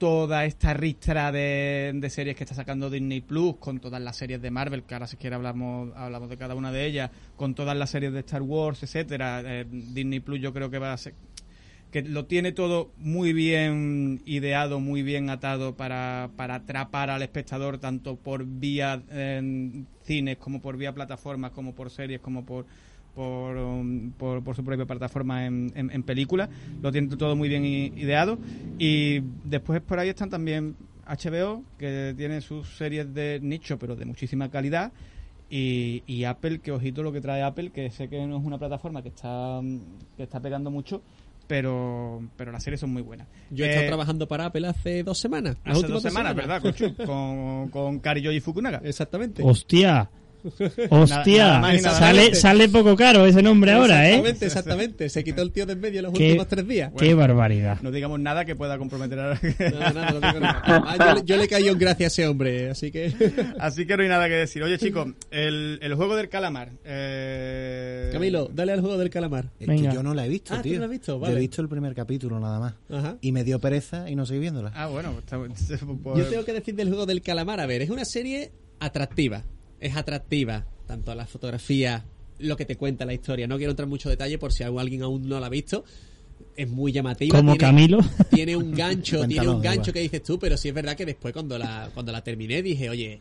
toda 0.04 0.44
esta 0.44 0.74
ristra 0.74 1.32
de, 1.32 1.90
de 1.94 2.10
series 2.10 2.36
que 2.36 2.44
está 2.44 2.54
sacando 2.54 2.90
Disney 2.90 3.22
Plus, 3.22 3.56
con 3.56 3.80
todas 3.80 4.02
las 4.02 4.14
series 4.14 4.42
de 4.42 4.50
Marvel, 4.50 4.82
que 4.82 4.92
ahora 4.92 5.06
si 5.06 5.16
quiere 5.16 5.34
hablamos, 5.34 5.96
hablamos 5.96 6.28
de 6.28 6.36
cada 6.36 6.54
una 6.54 6.70
de 6.70 6.84
ellas, 6.84 7.10
con 7.36 7.54
todas 7.54 7.74
las 7.74 7.88
series 7.88 8.12
de 8.12 8.20
Star 8.20 8.42
Wars, 8.42 8.82
etcétera. 8.82 9.40
Eh, 9.42 9.64
Disney 9.66 10.20
Plus 10.20 10.42
yo 10.42 10.52
creo 10.52 10.68
que 10.68 10.78
va 10.78 10.92
a 10.92 10.96
ser 10.98 11.14
que 11.90 12.02
lo 12.02 12.26
tiene 12.26 12.52
todo 12.52 12.92
muy 12.98 13.32
bien 13.32 14.20
ideado, 14.26 14.78
muy 14.78 15.02
bien 15.02 15.30
atado 15.30 15.74
para, 15.74 16.28
para 16.36 16.56
atrapar 16.56 17.08
al 17.08 17.22
espectador 17.22 17.78
tanto 17.78 18.16
por 18.16 18.44
vía 18.44 19.02
eh, 19.10 19.84
cines 20.02 20.36
como 20.36 20.60
por 20.60 20.76
vía 20.76 20.92
plataformas, 20.92 21.52
como 21.52 21.74
por 21.74 21.88
series, 21.88 22.20
como 22.20 22.44
por 22.44 22.66
por, 23.14 23.56
um, 23.56 24.10
por, 24.12 24.42
por 24.42 24.56
su 24.56 24.64
propia 24.64 24.86
plataforma 24.86 25.46
en, 25.46 25.72
en, 25.74 25.90
en 25.90 26.02
películas. 26.02 26.48
Lo 26.82 26.90
tiene 26.92 27.16
todo 27.16 27.36
muy 27.36 27.48
bien 27.48 27.64
i- 27.64 27.92
ideado. 27.96 28.38
Y 28.78 29.20
después 29.44 29.80
por 29.82 29.98
ahí 29.98 30.08
están 30.08 30.30
también 30.30 30.74
HBO, 31.06 31.62
que 31.78 32.14
tiene 32.16 32.40
sus 32.40 32.76
series 32.76 33.12
de 33.14 33.38
nicho, 33.42 33.78
pero 33.78 33.94
de 33.96 34.04
muchísima 34.04 34.50
calidad. 34.50 34.92
Y, 35.50 36.02
y 36.06 36.24
Apple, 36.24 36.58
que 36.60 36.72
ojito 36.72 37.02
lo 37.02 37.12
que 37.12 37.20
trae 37.20 37.42
Apple, 37.42 37.70
que 37.70 37.90
sé 37.90 38.08
que 38.08 38.26
no 38.26 38.38
es 38.38 38.44
una 38.44 38.58
plataforma 38.58 39.02
que 39.02 39.10
está, 39.10 39.60
mm, 39.62 39.78
que 40.16 40.22
está 40.24 40.40
pegando 40.40 40.70
mucho, 40.70 41.02
pero, 41.46 42.22
pero 42.36 42.50
las 42.50 42.62
series 42.64 42.80
son 42.80 42.90
muy 42.92 43.02
buenas. 43.02 43.28
Yo 43.50 43.64
he 43.64 43.68
estado 43.68 43.84
Eh, 43.84 43.88
trabajando 43.88 44.26
para 44.26 44.46
Apple 44.46 44.66
hace 44.66 45.02
dos 45.04 45.18
semanas. 45.18 45.56
Hace 45.62 45.86
dos 45.86 46.02
semanas, 46.02 46.34
¿verdad, 46.34 46.62
Conchu? 46.62 46.94
Con, 47.06 47.68
con 47.68 47.98
Kariyoshi 48.00 48.40
Fukunaga. 48.40 48.80
Exactamente. 48.82 49.42
Hostia. 49.44 50.10
Hostia. 50.90 51.58
nada 51.60 51.72
nada 51.72 51.98
sale, 51.98 52.34
sale 52.34 52.68
poco 52.68 52.94
caro 52.96 53.26
ese 53.26 53.42
nombre 53.42 53.72
ahora, 53.72 54.08
¿eh? 54.08 54.14
Exactamente, 54.16 54.46
exactamente. 54.46 55.08
Se 55.08 55.24
quitó 55.24 55.42
el 55.42 55.50
tío 55.52 55.66
de 55.66 55.72
en 55.74 55.80
medio 55.80 56.02
los 56.02 56.12
Qué- 56.12 56.26
últimos 56.28 56.48
tres 56.48 56.68
días. 56.68 56.92
Qué 56.98 57.14
barbaridad. 57.14 57.78
No 57.82 57.90
digamos 57.90 58.20
nada 58.20 58.44
que 58.44 58.54
pueda 58.56 58.78
comprometer 58.78 59.18
a... 59.18 59.34
No, 59.34 59.92
no 60.12 60.20
digo 60.20 60.40
nada. 60.40 60.62
Además, 60.64 60.98
yo, 60.98 61.14
le- 61.14 61.22
yo 61.24 61.36
le 61.36 61.48
caí 61.48 61.68
en 61.68 61.78
gracia 61.78 62.06
a 62.06 62.08
ese 62.08 62.26
hombre, 62.26 62.70
así 62.70 62.90
que... 62.90 63.12
Así 63.58 63.86
que 63.86 63.96
no 63.96 64.02
hay 64.02 64.08
nada 64.08 64.28
que 64.28 64.34
decir. 64.34 64.62
Oye, 64.62 64.78
chicos, 64.78 65.08
el, 65.30 65.78
el 65.82 65.94
juego 65.94 66.16
del 66.16 66.28
calamar. 66.28 66.70
Eh... 66.84 68.10
Camilo, 68.12 68.50
dale 68.52 68.72
al 68.72 68.80
juego 68.80 68.98
del 68.98 69.10
calamar. 69.10 69.50
Es 69.58 69.66
Venga. 69.66 69.90
que 69.90 69.94
yo 69.96 70.02
no 70.02 70.14
la 70.14 70.26
he 70.26 70.28
visto, 70.28 70.54
Ah, 70.54 70.58
¿tú 70.58 70.62
tío. 70.64 70.74
no 70.74 70.78
la 70.80 70.84
has 70.86 70.90
visto? 70.90 71.12
Yo 71.14 71.18
Vale. 71.20 71.36
he 71.36 71.40
visto 71.40 71.62
el 71.62 71.68
primer 71.68 71.94
capítulo 71.94 72.38
nada 72.40 72.58
más. 72.60 72.74
Ajá. 72.90 73.16
Y 73.20 73.32
me 73.32 73.44
dio 73.44 73.58
pereza 73.60 74.08
y 74.10 74.14
no 74.16 74.26
seguí 74.26 74.40
viéndola. 74.40 74.72
Ah, 74.74 74.86
bueno, 74.86 75.14
está, 75.18 75.38
pues- 75.38 75.68
Yo 75.68 76.24
tengo 76.26 76.44
que 76.44 76.52
decir 76.52 76.74
del 76.74 76.88
juego 76.88 77.06
del 77.06 77.22
calamar, 77.22 77.60
a 77.60 77.66
ver, 77.66 77.82
es 77.82 77.90
una 77.90 78.04
serie 78.04 78.52
atractiva, 78.80 79.42
es 79.84 79.96
atractiva, 79.96 80.66
tanto 80.86 81.14
la 81.14 81.26
fotografía, 81.26 82.04
lo 82.38 82.56
que 82.56 82.64
te 82.64 82.76
cuenta 82.76 83.04
la 83.04 83.12
historia, 83.12 83.46
no 83.46 83.58
quiero 83.58 83.70
entrar 83.70 83.84
en 83.84 83.90
mucho 83.90 84.08
detalle 84.08 84.38
por 84.38 84.52
si 84.52 84.64
alguien 84.64 85.02
aún 85.02 85.28
no 85.28 85.38
la 85.38 85.46
ha 85.46 85.50
visto, 85.50 85.84
es 86.56 86.68
muy 86.68 86.90
llamativa. 86.90 87.36
Como 87.36 87.56
Camilo. 87.56 87.98
Tiene 88.30 88.56
un 88.56 88.72
gancho, 88.72 89.24
tiene 89.28 89.48
un 89.48 89.60
gancho 89.60 89.92
que 89.92 90.00
dices 90.00 90.22
tú, 90.22 90.38
pero 90.38 90.56
sí 90.56 90.68
es 90.68 90.74
verdad 90.74 90.96
que 90.96 91.04
después 91.04 91.34
cuando 91.34 91.58
la, 91.58 91.90
cuando 91.92 92.12
la 92.12 92.24
terminé 92.24 92.62
dije, 92.62 92.88
oye, 92.88 93.20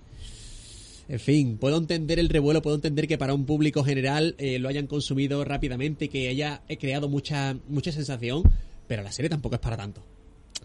en 1.10 1.20
fin, 1.20 1.58
puedo 1.58 1.78
entender 1.78 2.18
el 2.18 2.30
revuelo, 2.30 2.62
puedo 2.62 2.78
entender 2.78 3.08
que 3.08 3.18
para 3.18 3.34
un 3.34 3.46
público 3.46 3.84
general 3.84 4.36
eh, 4.38 4.58
lo 4.58 4.70
hayan 4.70 4.88
consumido 4.88 5.44
rápidamente, 5.44 6.08
que 6.08 6.30
haya 6.30 6.62
creado 6.80 7.10
mucha, 7.10 7.58
mucha 7.68 7.92
sensación, 7.92 8.44
pero 8.88 9.04
la 9.04 9.12
serie 9.12 9.30
tampoco 9.30 9.56
es 9.56 9.62
para 9.62 9.76
tanto. 9.76 10.02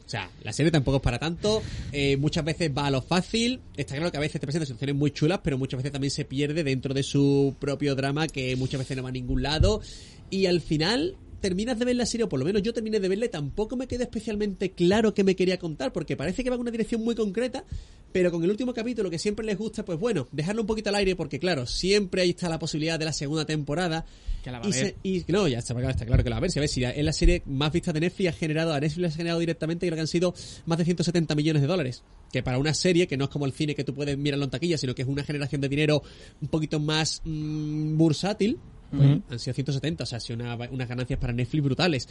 O 0.09 0.11
sea, 0.11 0.31
la 0.43 0.55
serie 0.55 0.73
tampoco 0.73 0.97
es 0.97 1.03
para 1.03 1.19
tanto. 1.19 1.63
eh, 1.93 2.17
muchas 2.17 2.43
veces 2.43 2.71
va 2.75 2.87
a 2.87 2.91
lo 2.91 3.03
fácil. 3.03 3.61
Está 3.77 3.95
claro 3.95 4.11
que 4.11 4.17
a 4.17 4.21
veces 4.21 4.41
te 4.41 4.47
presenta 4.47 4.65
situaciones 4.65 4.97
muy 4.97 5.11
chulas, 5.11 5.41
pero 5.45 5.59
muchas 5.59 5.77
veces 5.77 5.93
también 5.93 6.11
se 6.11 6.25
pierde 6.25 6.65
dentro 6.65 6.95
de 6.95 7.03
su 7.03 7.55
propio 7.61 7.95
drama, 7.95 8.27
que 8.27 8.57
muchas 8.57 8.79
veces 8.79 8.97
no 8.97 9.03
va 9.03 9.11
a 9.11 9.13
ningún 9.13 9.43
lado. 9.43 9.83
Y 10.31 10.47
al 10.47 10.63
final 10.63 11.15
terminas 11.41 11.79
de 11.79 11.85
ver 11.85 11.97
la 11.97 12.07
serie, 12.07 12.25
o 12.25 12.29
por 12.29 12.39
lo 12.39 12.45
menos 12.45 12.63
yo 12.63 12.73
terminé 12.73 13.01
de 13.01 13.09
verla, 13.09 13.27
y 13.27 13.29
tampoco 13.29 13.77
me 13.77 13.87
queda 13.87 14.05
especialmente 14.05 14.73
claro 14.73 15.15
qué 15.15 15.25
me 15.25 15.37
quería 15.37 15.59
contar, 15.59 15.93
porque 15.93 16.17
parece 16.17 16.43
que 16.45 16.51
va 16.51 16.57
en 16.57 16.61
una 16.63 16.71
dirección 16.71 17.03
muy 17.03 17.15
concreta, 17.15 17.65
pero 18.13 18.31
con 18.31 18.43
el 18.43 18.51
último 18.51 18.73
capítulo 18.75 19.11
que 19.11 19.19
siempre 19.19 19.45
les 19.47 19.57
gusta, 19.59 19.85
pues 19.85 19.99
bueno, 19.99 20.27
dejarlo 20.33 20.63
un 20.63 20.67
poquito 20.67 20.89
al 20.89 20.97
aire, 20.97 21.15
porque 21.17 21.39
claro, 21.39 21.67
siempre 21.67 22.23
ahí 22.23 22.31
está 22.31 22.49
la 22.49 22.59
posibilidad 22.59 22.99
de 22.99 23.05
la 23.05 23.13
segunda 23.13 23.45
temporada. 23.45 24.05
Que 24.43 24.51
la 24.51 24.61
va 24.61 24.67
a 24.67 24.69
y, 24.69 24.73
ver. 24.73 24.81
se- 24.81 24.97
y 25.03 25.25
no, 25.29 25.47
ya 25.49 25.59
está, 25.59 25.79
está 25.91 26.07
claro 26.07 26.23
que 26.25 26.31
la 26.31 26.37
va 26.37 26.39
a 26.39 26.43
ver. 26.43 26.51
Si, 26.51 26.59
a 26.59 26.63
ver, 26.63 26.69
si 26.69 26.85
es 26.85 27.05
la 27.05 27.13
serie 27.13 27.43
más 27.47 27.73
vista 27.73 27.93
de 27.93 28.01
Netflix, 28.01 28.29
ha 28.31 28.33
generado, 28.33 28.73
a 28.73 28.81
Netflix 28.81 29.13
ha 29.15 29.17
generado 29.17 29.41
directamente, 29.41 29.87
creo 29.87 29.97
que 29.97 30.01
han 30.03 30.07
sido 30.07 30.33
más 30.67 30.79
de 30.79 30.85
170 30.85 31.35
millones 31.35 31.61
de 31.63 31.69
dólares. 31.69 32.03
Que 32.33 32.43
para 32.43 32.59
una 32.59 32.73
serie, 32.75 33.07
que 33.09 33.17
no 33.17 33.25
es 33.25 33.31
como 33.31 33.47
el 33.47 33.53
cine 33.53 33.75
que 33.75 33.85
tú 33.85 33.95
puedes 33.95 34.17
mirarlo 34.17 34.45
en 34.45 34.51
taquilla, 34.51 34.79
sino 34.79 34.95
que 34.95 35.03
es 35.03 35.09
una 35.09 35.25
generación 35.25 35.61
de 35.61 35.69
dinero 35.69 36.03
un 36.41 36.49
poquito 36.49 36.79
más 36.81 37.21
mm, 37.25 37.97
bursátil, 37.99 38.59
pues, 38.91 39.19
han 39.31 39.39
sido 39.39 39.55
170, 39.55 40.03
o 40.05 40.07
sea, 40.07 40.19
ha 40.19 40.21
sido 40.21 40.37
una- 40.41 40.57
unas 40.71 40.89
ganancias 40.89 41.19
para 41.19 41.33
Netflix 41.33 41.65
brutales. 41.65 42.09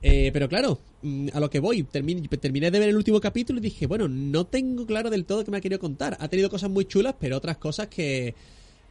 Eh, 0.00 0.30
pero 0.32 0.48
claro, 0.48 0.78
mm, 1.02 1.28
a 1.32 1.40
lo 1.40 1.50
que 1.50 1.58
voy, 1.58 1.82
termin- 1.82 2.28
terminé 2.38 2.70
de 2.70 2.78
ver 2.78 2.88
el 2.88 2.96
último 2.96 3.20
capítulo 3.20 3.58
y 3.58 3.62
dije, 3.62 3.86
bueno, 3.86 4.06
no 4.08 4.46
tengo 4.46 4.86
claro 4.86 5.10
del 5.10 5.24
todo 5.24 5.44
qué 5.44 5.50
me 5.50 5.56
ha 5.56 5.60
querido 5.60 5.80
contar. 5.80 6.16
Ha 6.20 6.28
tenido 6.28 6.48
cosas 6.50 6.70
muy 6.70 6.84
chulas, 6.84 7.14
pero 7.18 7.36
otras 7.36 7.56
cosas 7.56 7.88
que, 7.88 8.32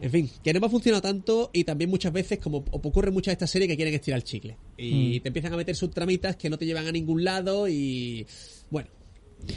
en 0.01 0.11
fin, 0.11 0.29
que 0.43 0.53
no 0.53 0.59
me 0.59 0.65
ha 0.65 0.69
funcionado 0.69 1.01
tanto 1.01 1.49
y 1.53 1.63
también 1.63 1.89
muchas 1.89 2.11
veces, 2.11 2.39
como 2.39 2.57
ocurre 2.71 3.09
muchas 3.11 3.31
de 3.31 3.33
estas 3.33 3.51
series, 3.51 3.69
que 3.69 3.77
quieren 3.77 3.93
estirar 3.93 4.17
el 4.17 4.23
chicle. 4.25 4.57
Y 4.77 5.19
Mm. 5.19 5.21
te 5.21 5.27
empiezan 5.29 5.53
a 5.53 5.57
meter 5.57 5.75
sus 5.77 5.91
tramitas 5.91 6.35
que 6.35 6.49
no 6.49 6.57
te 6.57 6.65
llevan 6.65 6.87
a 6.87 6.91
ningún 6.91 7.23
lado 7.23 7.69
y, 7.69 8.27
bueno, 8.69 8.89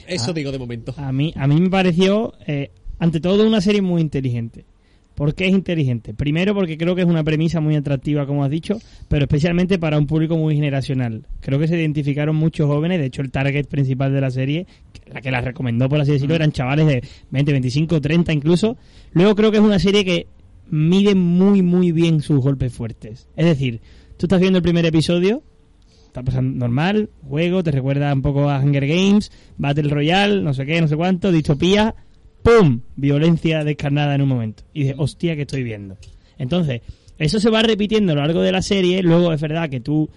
eso 0.07 0.31
Ah. 0.31 0.33
digo 0.35 0.53
de 0.53 0.59
momento. 0.59 0.95
A 0.99 1.11
mí, 1.11 1.33
a 1.35 1.49
mí 1.49 1.61
me 1.61 1.69
pareció, 1.69 2.33
eh, 2.47 2.71
ante 3.01 3.19
todo, 3.21 3.45
una 3.45 3.61
serie 3.61 3.83
muy 3.83 4.01
inteligente. 4.03 4.67
¿Por 5.21 5.35
qué 5.35 5.49
es 5.49 5.53
inteligente? 5.53 6.15
Primero 6.15 6.55
porque 6.55 6.79
creo 6.79 6.95
que 6.95 7.03
es 7.03 7.07
una 7.07 7.23
premisa 7.23 7.61
muy 7.61 7.77
atractiva, 7.77 8.25
como 8.25 8.43
has 8.43 8.51
dicho, 8.51 8.81
pero 9.07 9.25
especialmente 9.25 9.79
para 9.79 9.99
un 9.99 10.07
público 10.07 10.35
muy 10.39 10.55
generacional. 10.55 11.27
Creo 11.41 11.59
que 11.59 11.69
se 11.69 11.77
identificaron 11.77 12.35
muchos 12.37 12.67
jóvenes, 12.67 13.01
de 13.01 13.05
hecho 13.05 13.21
el 13.21 13.31
target 13.31 13.67
principal 13.67 14.15
de 14.15 14.23
la 14.23 14.31
serie, 14.31 14.67
la 15.13 15.21
que 15.21 15.31
la 15.31 15.43
recomendó 15.43 15.91
por 15.91 16.01
así 16.01 16.13
decirlo, 16.13 16.37
eran 16.37 16.53
chavales 16.53 16.87
de 16.87 17.05
20, 17.33 17.53
25, 17.53 18.01
30 18.01 18.33
incluso. 18.33 18.79
Luego 19.13 19.35
creo 19.35 19.51
que 19.51 19.59
es 19.59 19.63
una 19.63 19.79
serie 19.79 20.07
que 20.07 20.27
mide 20.71 21.15
muy, 21.15 21.61
muy 21.61 21.93
bien 21.93 22.23
sus 22.23 22.41
golpes 22.41 22.73
fuertes. 22.73 23.29
Es 23.37 23.45
decir, 23.45 23.83
tú 24.17 24.25
estás 24.25 24.41
viendo 24.41 24.57
el 24.57 24.63
primer 24.63 24.87
episodio, 24.87 25.43
está 26.07 26.23
pasando 26.23 26.59
normal, 26.59 27.11
juego, 27.29 27.63
te 27.63 27.73
recuerda 27.73 28.11
un 28.15 28.23
poco 28.23 28.49
a 28.49 28.59
Hunger 28.59 28.87
Games, 28.87 29.31
Battle 29.59 29.91
Royale, 29.91 30.41
no 30.41 30.55
sé 30.55 30.65
qué, 30.65 30.81
no 30.81 30.89
sé 30.89 30.97
cuánto, 30.97 31.31
distopía, 31.31 31.95
¡pum! 32.43 32.81
Violencia 32.97 33.65
descarnada 33.65 34.15
en 34.15 34.23
un 34.23 34.29
momento. 34.29 34.63
Y 34.73 34.83
dices, 34.83 34.97
hostia, 34.99 35.37
que 35.37 35.43
estoy 35.43 35.63
viendo? 35.63 35.97
Entonces, 36.39 36.83
eso 37.19 37.39
se 37.39 37.51
va 37.51 37.63
repitiendo 37.63 38.13
a 38.13 38.15
lo 38.15 38.23
largo 38.23 38.41
de 38.43 38.53
la 38.53 38.63
serie, 38.63 39.03
luego 39.03 39.33
es 39.33 39.41
verdad 39.41 39.69
que 39.69 39.81
tú, 39.81 40.09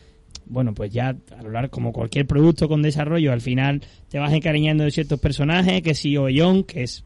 bueno, 0.46 0.74
pues 0.74 0.92
ya 0.92 1.16
a 1.38 1.44
lo 1.44 1.52
largo, 1.52 1.70
como 1.70 1.92
cualquier 1.92 2.26
producto 2.26 2.70
con 2.70 2.82
desarrollo, 2.82 3.34
al 3.34 3.42
final 3.42 3.82
te 4.10 4.20
vas 4.20 4.32
encariñando 4.34 4.86
de 4.86 4.92
ciertos 4.92 5.20
personajes, 5.20 5.82
que 5.82 5.96
si 5.96 6.16
Oyeon, 6.18 6.64
que 6.64 6.84
es, 6.84 7.04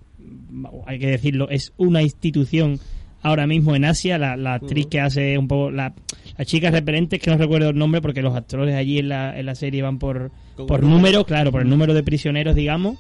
hay 0.85 0.99
que 0.99 1.07
decirlo, 1.07 1.49
es 1.49 1.73
una 1.77 2.03
institución 2.03 2.79
ahora 3.23 3.47
mismo 3.47 3.75
en 3.75 3.85
Asia, 3.85 4.17
la, 4.17 4.37
la 4.37 4.53
actriz 4.53 4.85
que 4.85 4.99
hace 4.99 5.37
un 5.37 5.47
poco, 5.47 5.71
la, 5.71 5.93
la 6.37 6.45
chica 6.45 6.69
referente, 6.69 7.19
que 7.19 7.31
no 7.31 7.37
recuerdo 7.37 7.69
el 7.69 7.77
nombre 7.77 8.01
porque 8.01 8.21
los 8.21 8.35
actores 8.35 8.75
allí 8.75 8.99
en 8.99 9.09
la, 9.09 9.37
en 9.37 9.45
la 9.47 9.55
serie 9.55 9.81
van 9.81 9.97
por, 9.97 10.31
por 10.55 10.83
un 10.83 10.91
número. 10.91 10.97
número, 10.97 11.25
claro, 11.25 11.51
por 11.51 11.61
el 11.61 11.69
número 11.69 11.93
de 11.93 12.03
prisioneros, 12.03 12.55
digamos. 12.55 12.99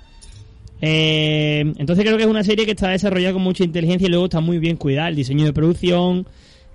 Eh, 0.81 1.73
entonces 1.77 2.05
creo 2.05 2.17
que 2.17 2.23
es 2.23 2.29
una 2.29 2.43
serie 2.43 2.65
que 2.65 2.71
está 2.71 2.89
desarrollada 2.89 3.33
con 3.33 3.41
mucha 3.41 3.63
inteligencia 3.63 4.07
y 4.07 4.09
luego 4.09 4.25
está 4.25 4.41
muy 4.41 4.59
bien 4.59 4.77
cuidada. 4.77 5.09
El 5.09 5.15
diseño 5.15 5.45
de 5.45 5.53
producción, 5.53 6.27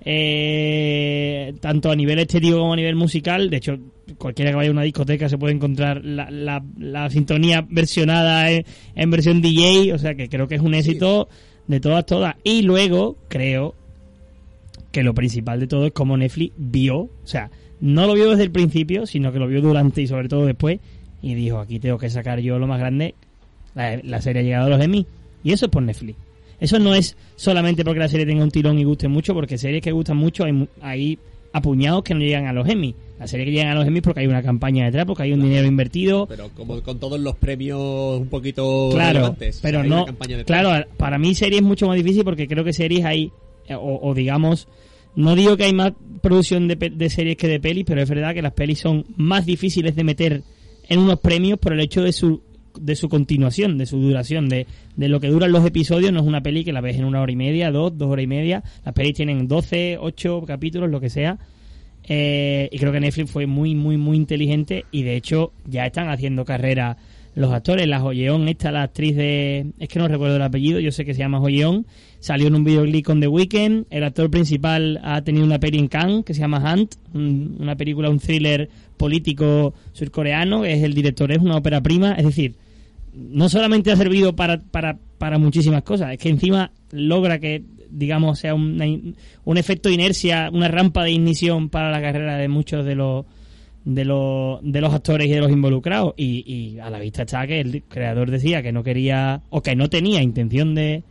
eh, 0.03 1.53
tanto 1.59 1.89
a 1.91 1.95
nivel 1.95 2.19
estético 2.19 2.57
como 2.57 2.73
a 2.73 2.77
nivel 2.77 2.95
musical. 2.95 3.49
De 3.49 3.57
hecho, 3.57 3.77
cualquiera 4.17 4.51
que 4.51 4.57
vaya 4.57 4.69
a 4.69 4.73
una 4.73 4.83
discoteca 4.83 5.29
se 5.29 5.37
puede 5.37 5.53
encontrar 5.53 6.03
la, 6.03 6.29
la, 6.29 6.63
la 6.77 7.09
sintonía 7.09 7.65
versionada 7.69 8.51
en, 8.51 8.65
en 8.95 9.11
versión 9.11 9.41
DJ. 9.41 9.93
O 9.93 9.97
sea 9.97 10.15
que 10.15 10.29
creo 10.29 10.47
que 10.47 10.55
es 10.55 10.61
un 10.61 10.73
éxito 10.73 11.29
de 11.67 11.79
todas, 11.79 12.05
todas. 12.05 12.35
Y 12.43 12.61
luego 12.63 13.17
creo 13.29 13.75
que 14.93 15.03
lo 15.03 15.13
principal 15.13 15.59
de 15.59 15.67
todo 15.67 15.87
es 15.87 15.91
cómo 15.91 16.15
Netflix 16.15 16.53
vio, 16.55 16.97
o 16.97 17.09
sea, 17.23 17.49
no 17.81 18.05
lo 18.05 18.13
vio 18.13 18.29
desde 18.29 18.43
el 18.43 18.51
principio, 18.51 19.07
sino 19.07 19.33
que 19.33 19.39
lo 19.39 19.47
vio 19.47 19.59
durante 19.59 20.03
y 20.03 20.07
sobre 20.07 20.29
todo 20.29 20.45
después, 20.45 20.79
y 21.21 21.33
dijo, 21.33 21.59
aquí 21.59 21.79
tengo 21.79 21.97
que 21.97 22.11
sacar 22.11 22.39
yo 22.39 22.59
lo 22.59 22.67
más 22.67 22.79
grande, 22.79 23.15
la, 23.75 23.99
la 24.03 24.21
serie 24.21 24.41
ha 24.41 24.45
llegado 24.45 24.67
a 24.67 24.69
los 24.69 24.81
Emmy, 24.81 25.05
y 25.43 25.51
eso 25.51 25.65
es 25.65 25.71
por 25.71 25.83
Netflix. 25.83 26.17
Eso 26.59 26.79
no 26.79 26.95
es 26.95 27.17
solamente 27.35 27.83
porque 27.83 27.99
la 27.99 28.07
serie 28.07 28.25
tenga 28.25 28.43
un 28.43 28.51
tirón 28.51 28.79
y 28.79 28.83
guste 28.83 29.07
mucho, 29.07 29.33
porque 29.33 29.57
series 29.57 29.81
que 29.81 29.91
gustan 29.91 30.17
mucho 30.17 30.45
hay, 30.45 30.67
hay 30.81 31.19
apuñados 31.51 32.03
que 32.03 32.13
no 32.13 32.21
llegan 32.21 32.47
a 32.47 32.53
los 32.53 32.67
Emmy. 32.69 32.95
La 33.19 33.27
serie 33.27 33.45
que 33.45 33.51
llegan 33.51 33.69
a 33.69 33.75
los 33.75 33.85
Emmy 33.85 34.01
porque 34.01 34.21
hay 34.21 34.27
una 34.27 34.41
campaña 34.41 34.85
detrás, 34.85 35.05
porque 35.05 35.23
hay 35.23 35.33
un 35.33 35.41
dinero 35.41 35.67
invertido, 35.67 36.25
Pero 36.25 36.49
como 36.55 36.81
con 36.81 36.99
todos 36.99 37.19
los 37.19 37.35
premios 37.35 38.19
un 38.19 38.27
poquito 38.27 38.89
claro, 38.91 39.13
relevantes. 39.13 39.57
O 39.57 39.59
sea, 39.59 39.61
pero 39.61 39.81
hay 39.81 39.87
una 39.87 40.05
no, 40.05 40.45
claro, 40.45 40.87
para 40.97 41.17
mí 41.17 41.35
series 41.35 41.61
es 41.61 41.67
mucho 41.67 41.87
más 41.87 41.97
difícil 41.97 42.23
porque 42.23 42.47
creo 42.47 42.63
que 42.63 42.73
series 42.73 43.05
hay, 43.05 43.31
o, 43.69 43.99
o 44.01 44.13
digamos, 44.13 44.67
no 45.15 45.35
digo 45.35 45.57
que 45.57 45.65
hay 45.65 45.73
más 45.73 45.93
producción 46.21 46.67
de, 46.67 46.75
de 46.75 47.09
series 47.09 47.37
que 47.37 47.47
de 47.47 47.59
pelis, 47.59 47.85
pero 47.85 48.01
es 48.01 48.09
verdad 48.09 48.33
que 48.33 48.41
las 48.41 48.53
pelis 48.53 48.79
son 48.79 49.05
más 49.15 49.45
difíciles 49.45 49.95
de 49.95 50.03
meter 50.03 50.43
en 50.87 50.99
unos 50.99 51.19
premios 51.19 51.59
por 51.59 51.73
el 51.73 51.81
hecho 51.81 52.01
de 52.01 52.13
su 52.13 52.41
de 52.79 52.95
su 52.95 53.09
continuación, 53.09 53.77
de 53.77 53.85
su 53.85 53.97
duración, 53.99 54.49
de, 54.49 54.67
de 54.95 55.07
lo 55.07 55.19
que 55.19 55.27
duran 55.27 55.51
los 55.51 55.65
episodios, 55.65 56.11
no 56.11 56.19
es 56.19 56.25
una 56.25 56.41
peli 56.41 56.63
que 56.63 56.73
la 56.73 56.81
ves 56.81 56.97
en 56.97 57.05
una 57.05 57.21
hora 57.21 57.31
y 57.31 57.35
media, 57.35 57.71
dos, 57.71 57.97
dos 57.97 58.09
horas 58.09 58.23
y 58.23 58.27
media, 58.27 58.63
las 58.85 58.93
pelis 58.93 59.13
tienen 59.13 59.47
12, 59.47 59.97
8 59.99 60.43
capítulos, 60.45 60.89
lo 60.89 60.99
que 60.99 61.09
sea, 61.09 61.37
eh, 62.05 62.69
y 62.71 62.77
creo 62.77 62.91
que 62.91 62.99
Netflix 62.99 63.31
fue 63.31 63.47
muy, 63.47 63.75
muy, 63.75 63.97
muy 63.97 64.17
inteligente 64.17 64.85
y 64.91 65.03
de 65.03 65.15
hecho 65.15 65.53
ya 65.65 65.85
están 65.85 66.09
haciendo 66.09 66.43
carrera 66.43 66.97
los 67.35 67.51
actores. 67.51 67.87
La 67.87 67.99
Joyeón, 67.99 68.47
esta, 68.47 68.71
la 68.71 68.83
actriz 68.83 69.15
de... 69.15 69.67
Es 69.79 69.89
que 69.89 69.99
no 69.99 70.07
recuerdo 70.07 70.35
el 70.35 70.41
apellido, 70.41 70.79
yo 70.79 70.91
sé 70.91 71.03
que 71.05 71.13
se 71.13 71.19
llama 71.19 71.39
Joyeón. 71.39 71.85
Salió 72.19 72.47
en 72.47 72.55
un 72.55 72.63
videoclip 72.63 73.05
con 73.05 73.19
The 73.19 73.27
Weeknd. 73.27 73.85
El 73.89 74.03
actor 74.03 74.29
principal 74.29 74.99
ha 75.03 75.21
tenido 75.23 75.45
una 75.45 75.59
peli 75.59 75.79
en 75.79 75.87
Cannes 75.87 76.23
que 76.25 76.33
se 76.33 76.41
llama 76.41 76.59
Hunt, 76.73 76.95
un- 77.13 77.57
una 77.59 77.75
película, 77.75 78.09
un 78.09 78.19
thriller 78.19 78.69
político 78.97 79.73
surcoreano. 79.91 80.63
Es 80.65 80.83
el 80.83 80.93
director, 80.93 81.31
es 81.31 81.39
una 81.39 81.57
ópera 81.57 81.81
prima. 81.81 82.13
Es 82.13 82.25
decir, 82.25 82.55
no 83.13 83.49
solamente 83.49 83.91
ha 83.91 83.95
servido 83.95 84.35
para, 84.35 84.59
para, 84.61 84.97
para 85.17 85.37
muchísimas 85.37 85.83
cosas, 85.83 86.13
es 86.13 86.17
que 86.17 86.29
encima 86.29 86.71
logra 86.91 87.39
que, 87.39 87.63
digamos, 87.89 88.39
sea 88.39 88.55
in- 88.55 89.15
un 89.43 89.57
efecto 89.57 89.89
de 89.89 89.95
inercia, 89.95 90.49
una 90.51 90.67
rampa 90.67 91.03
de 91.03 91.11
ignición 91.11 91.69
para 91.69 91.91
la 91.91 92.01
carrera 92.01 92.37
de 92.37 92.47
muchos 92.47 92.85
de 92.85 92.95
los 92.95 93.25
de 93.85 94.05
los, 94.05 94.59
de 94.63 94.81
los 94.81 94.93
actores 94.93 95.27
y 95.27 95.31
de 95.31 95.39
los 95.41 95.51
involucrados. 95.51 96.13
Y, 96.17 96.43
y 96.45 96.79
a 96.79 96.89
la 96.89 96.99
vista 96.99 97.23
está 97.23 97.45
que 97.47 97.61
el 97.61 97.83
creador 97.83 98.31
decía 98.31 98.61
que 98.61 98.71
no 98.71 98.83
quería, 98.83 99.41
o 99.49 99.61
que 99.61 99.75
no 99.75 99.89
tenía 99.89 100.21
intención 100.21 100.75
de, 100.75 101.03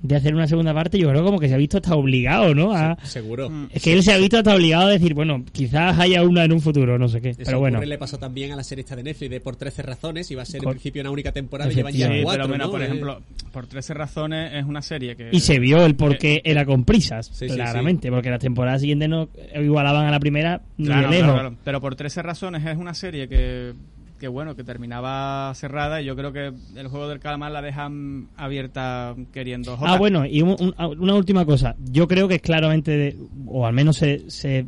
de 0.00 0.14
hacer 0.16 0.34
una 0.34 0.46
segunda 0.46 0.72
parte. 0.72 0.98
Yo 0.98 1.08
creo 1.10 1.24
como 1.24 1.38
que 1.38 1.48
se 1.48 1.54
ha 1.54 1.58
visto 1.58 1.78
hasta 1.78 1.94
obligado, 1.96 2.54
¿no? 2.54 2.72
A- 2.72 2.96
Seguro. 3.04 3.50
es 3.72 3.82
que 3.82 3.92
él 3.92 4.02
se 4.02 4.12
ha 4.12 4.16
visto 4.18 4.38
hasta 4.38 4.54
obligado 4.54 4.86
a 4.86 4.90
decir, 4.90 5.14
bueno, 5.14 5.44
quizás 5.52 5.98
haya 5.98 6.22
una 6.22 6.44
en 6.44 6.52
un 6.52 6.60
futuro, 6.60 6.98
no 6.98 7.08
sé 7.08 7.20
qué. 7.20 7.30
Eso 7.30 7.40
Pero 7.44 7.58
bueno. 7.58 7.80
le 7.82 7.98
pasó 7.98 8.18
también 8.18 8.52
a 8.52 8.56
la 8.56 8.62
serie 8.62 8.82
esta 8.82 8.94
de 8.96 9.02
Netflix 9.02 9.30
de 9.30 9.40
por 9.40 9.56
13 9.56 9.82
razones. 9.82 10.30
Iba 10.30 10.42
a 10.42 10.44
ser 10.46 10.62
en 10.62 10.70
principio 10.70 11.02
una 11.02 11.10
única 11.10 11.32
temporada 11.32 11.70
y 11.70 11.74
llevan 11.74 11.92
ya. 11.94 12.08
Sí, 12.08 12.20
cuatro. 12.22 12.44
pero 12.44 12.48
bueno, 12.48 12.64
¿no? 12.66 12.70
por 12.70 12.80
Eh, 12.82 12.84
ejemplo, 12.84 13.20
por 13.52 13.66
13 13.66 13.94
razones 13.94 14.52
es 14.54 14.64
una 14.64 14.82
serie 14.82 15.16
que... 15.16 15.30
Y 15.32 15.40
se 15.40 15.58
vio 15.58 15.84
el 15.84 15.96
por 15.96 16.16
qué 16.18 16.42
era 16.44 16.64
con 16.64 16.84
prisas, 16.84 17.26
Sí, 17.32 17.48
sí, 17.48 17.54
claramente, 17.54 18.10
porque 18.10 18.30
las 18.30 18.40
temporadas 18.40 18.80
siguientes 18.80 19.08
no 19.08 19.28
igualaban 19.60 20.06
a 20.06 20.10
la 20.10 20.20
primera 20.20 20.62
ni 20.76 20.86
de 20.88 20.94
lejos. 20.94 21.08
claro, 21.10 21.32
claro. 21.32 21.54
Pero 21.64 21.80
por 21.80 21.96
13 21.96 22.22
razones 22.22 22.64
es 22.64 22.76
una 22.76 22.94
serie 22.94 23.28
que, 23.28 23.72
que 24.18 24.28
bueno, 24.28 24.56
que 24.56 24.64
terminaba 24.64 25.52
cerrada 25.54 26.02
y 26.02 26.04
yo 26.06 26.16
creo 26.16 26.32
que 26.32 26.52
el 26.76 26.88
juego 26.88 27.08
del 27.08 27.20
calamar 27.20 27.52
la 27.52 27.62
dejan 27.62 28.28
abierta 28.36 29.14
queriendo. 29.32 29.76
Jota. 29.76 29.92
Ah, 29.92 29.98
bueno, 29.98 30.26
y 30.26 30.42
un- 30.42 30.56
un- 30.58 30.74
una 31.00 31.14
última 31.14 31.44
cosa. 31.44 31.76
Yo 31.90 32.08
creo 32.08 32.26
que 32.28 32.36
es 32.36 32.42
claramente, 32.42 32.96
de- 32.96 33.16
o 33.46 33.66
al 33.66 33.72
menos 33.74 33.96
se, 33.96 34.28
se 34.30 34.66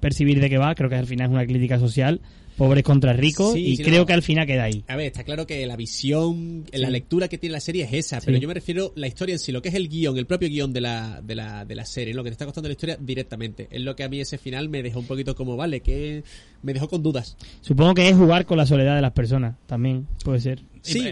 percibir 0.00 0.40
de 0.40 0.48
qué 0.48 0.58
va, 0.58 0.74
creo 0.74 0.88
que 0.88 0.96
al 0.96 1.06
final 1.06 1.28
es 1.28 1.32
una 1.32 1.46
crítica 1.46 1.78
social, 1.78 2.20
pobres 2.56 2.82
contra 2.82 3.12
ricos, 3.12 3.52
Sí, 3.52 3.60
y 3.60 3.76
sí, 3.76 3.82
creo 3.84 4.00
no. 4.00 4.06
que 4.06 4.12
al 4.12 4.22
final 4.22 4.46
queda 4.46 4.64
ahí. 4.64 4.82
A 4.88 4.96
ver, 4.96 5.06
está 5.06 5.24
claro 5.24 5.46
que 5.46 5.66
la 5.66 5.76
visión, 5.76 6.64
la 6.72 6.90
lectura 6.90 7.28
que 7.28 7.38
tiene 7.38 7.52
la 7.52 7.60
serie 7.60 7.84
es 7.84 7.92
esa, 7.92 8.20
pero 8.20 8.38
yo 8.38 8.48
me 8.48 8.54
refiero 8.54 8.92
la 8.96 9.06
historia 9.06 9.34
en 9.34 9.38
sí, 9.38 9.52
lo 9.52 9.62
que 9.62 9.68
es 9.68 9.74
el 9.74 9.88
guion, 9.88 10.16
el 10.18 10.26
propio 10.26 10.48
guion 10.48 10.72
de 10.72 10.80
la, 10.80 11.20
de 11.22 11.34
la, 11.34 11.64
de 11.64 11.74
la 11.74 11.84
serie, 11.84 12.14
lo 12.14 12.24
que 12.24 12.30
te 12.30 12.32
está 12.34 12.44
costando 12.46 12.68
la 12.68 12.72
historia 12.72 12.96
directamente. 13.00 13.68
Es 13.70 13.82
lo 13.82 13.94
que 13.94 14.04
a 14.04 14.08
mí 14.08 14.20
ese 14.20 14.38
final 14.38 14.68
me 14.68 14.82
dejó 14.82 14.98
un 15.00 15.06
poquito 15.06 15.34
como, 15.34 15.56
vale, 15.56 15.80
que 15.80 16.24
me 16.62 16.72
dejó 16.72 16.88
con 16.88 17.02
dudas. 17.02 17.36
Supongo 17.60 17.94
que 17.94 18.08
es 18.08 18.16
jugar 18.16 18.46
con 18.46 18.56
la 18.56 18.66
soledad 18.66 18.96
de 18.96 19.02
las 19.02 19.12
personas, 19.12 19.56
también 19.66 20.06
puede 20.24 20.40
ser. 20.40 20.62
Sí. 20.82 21.02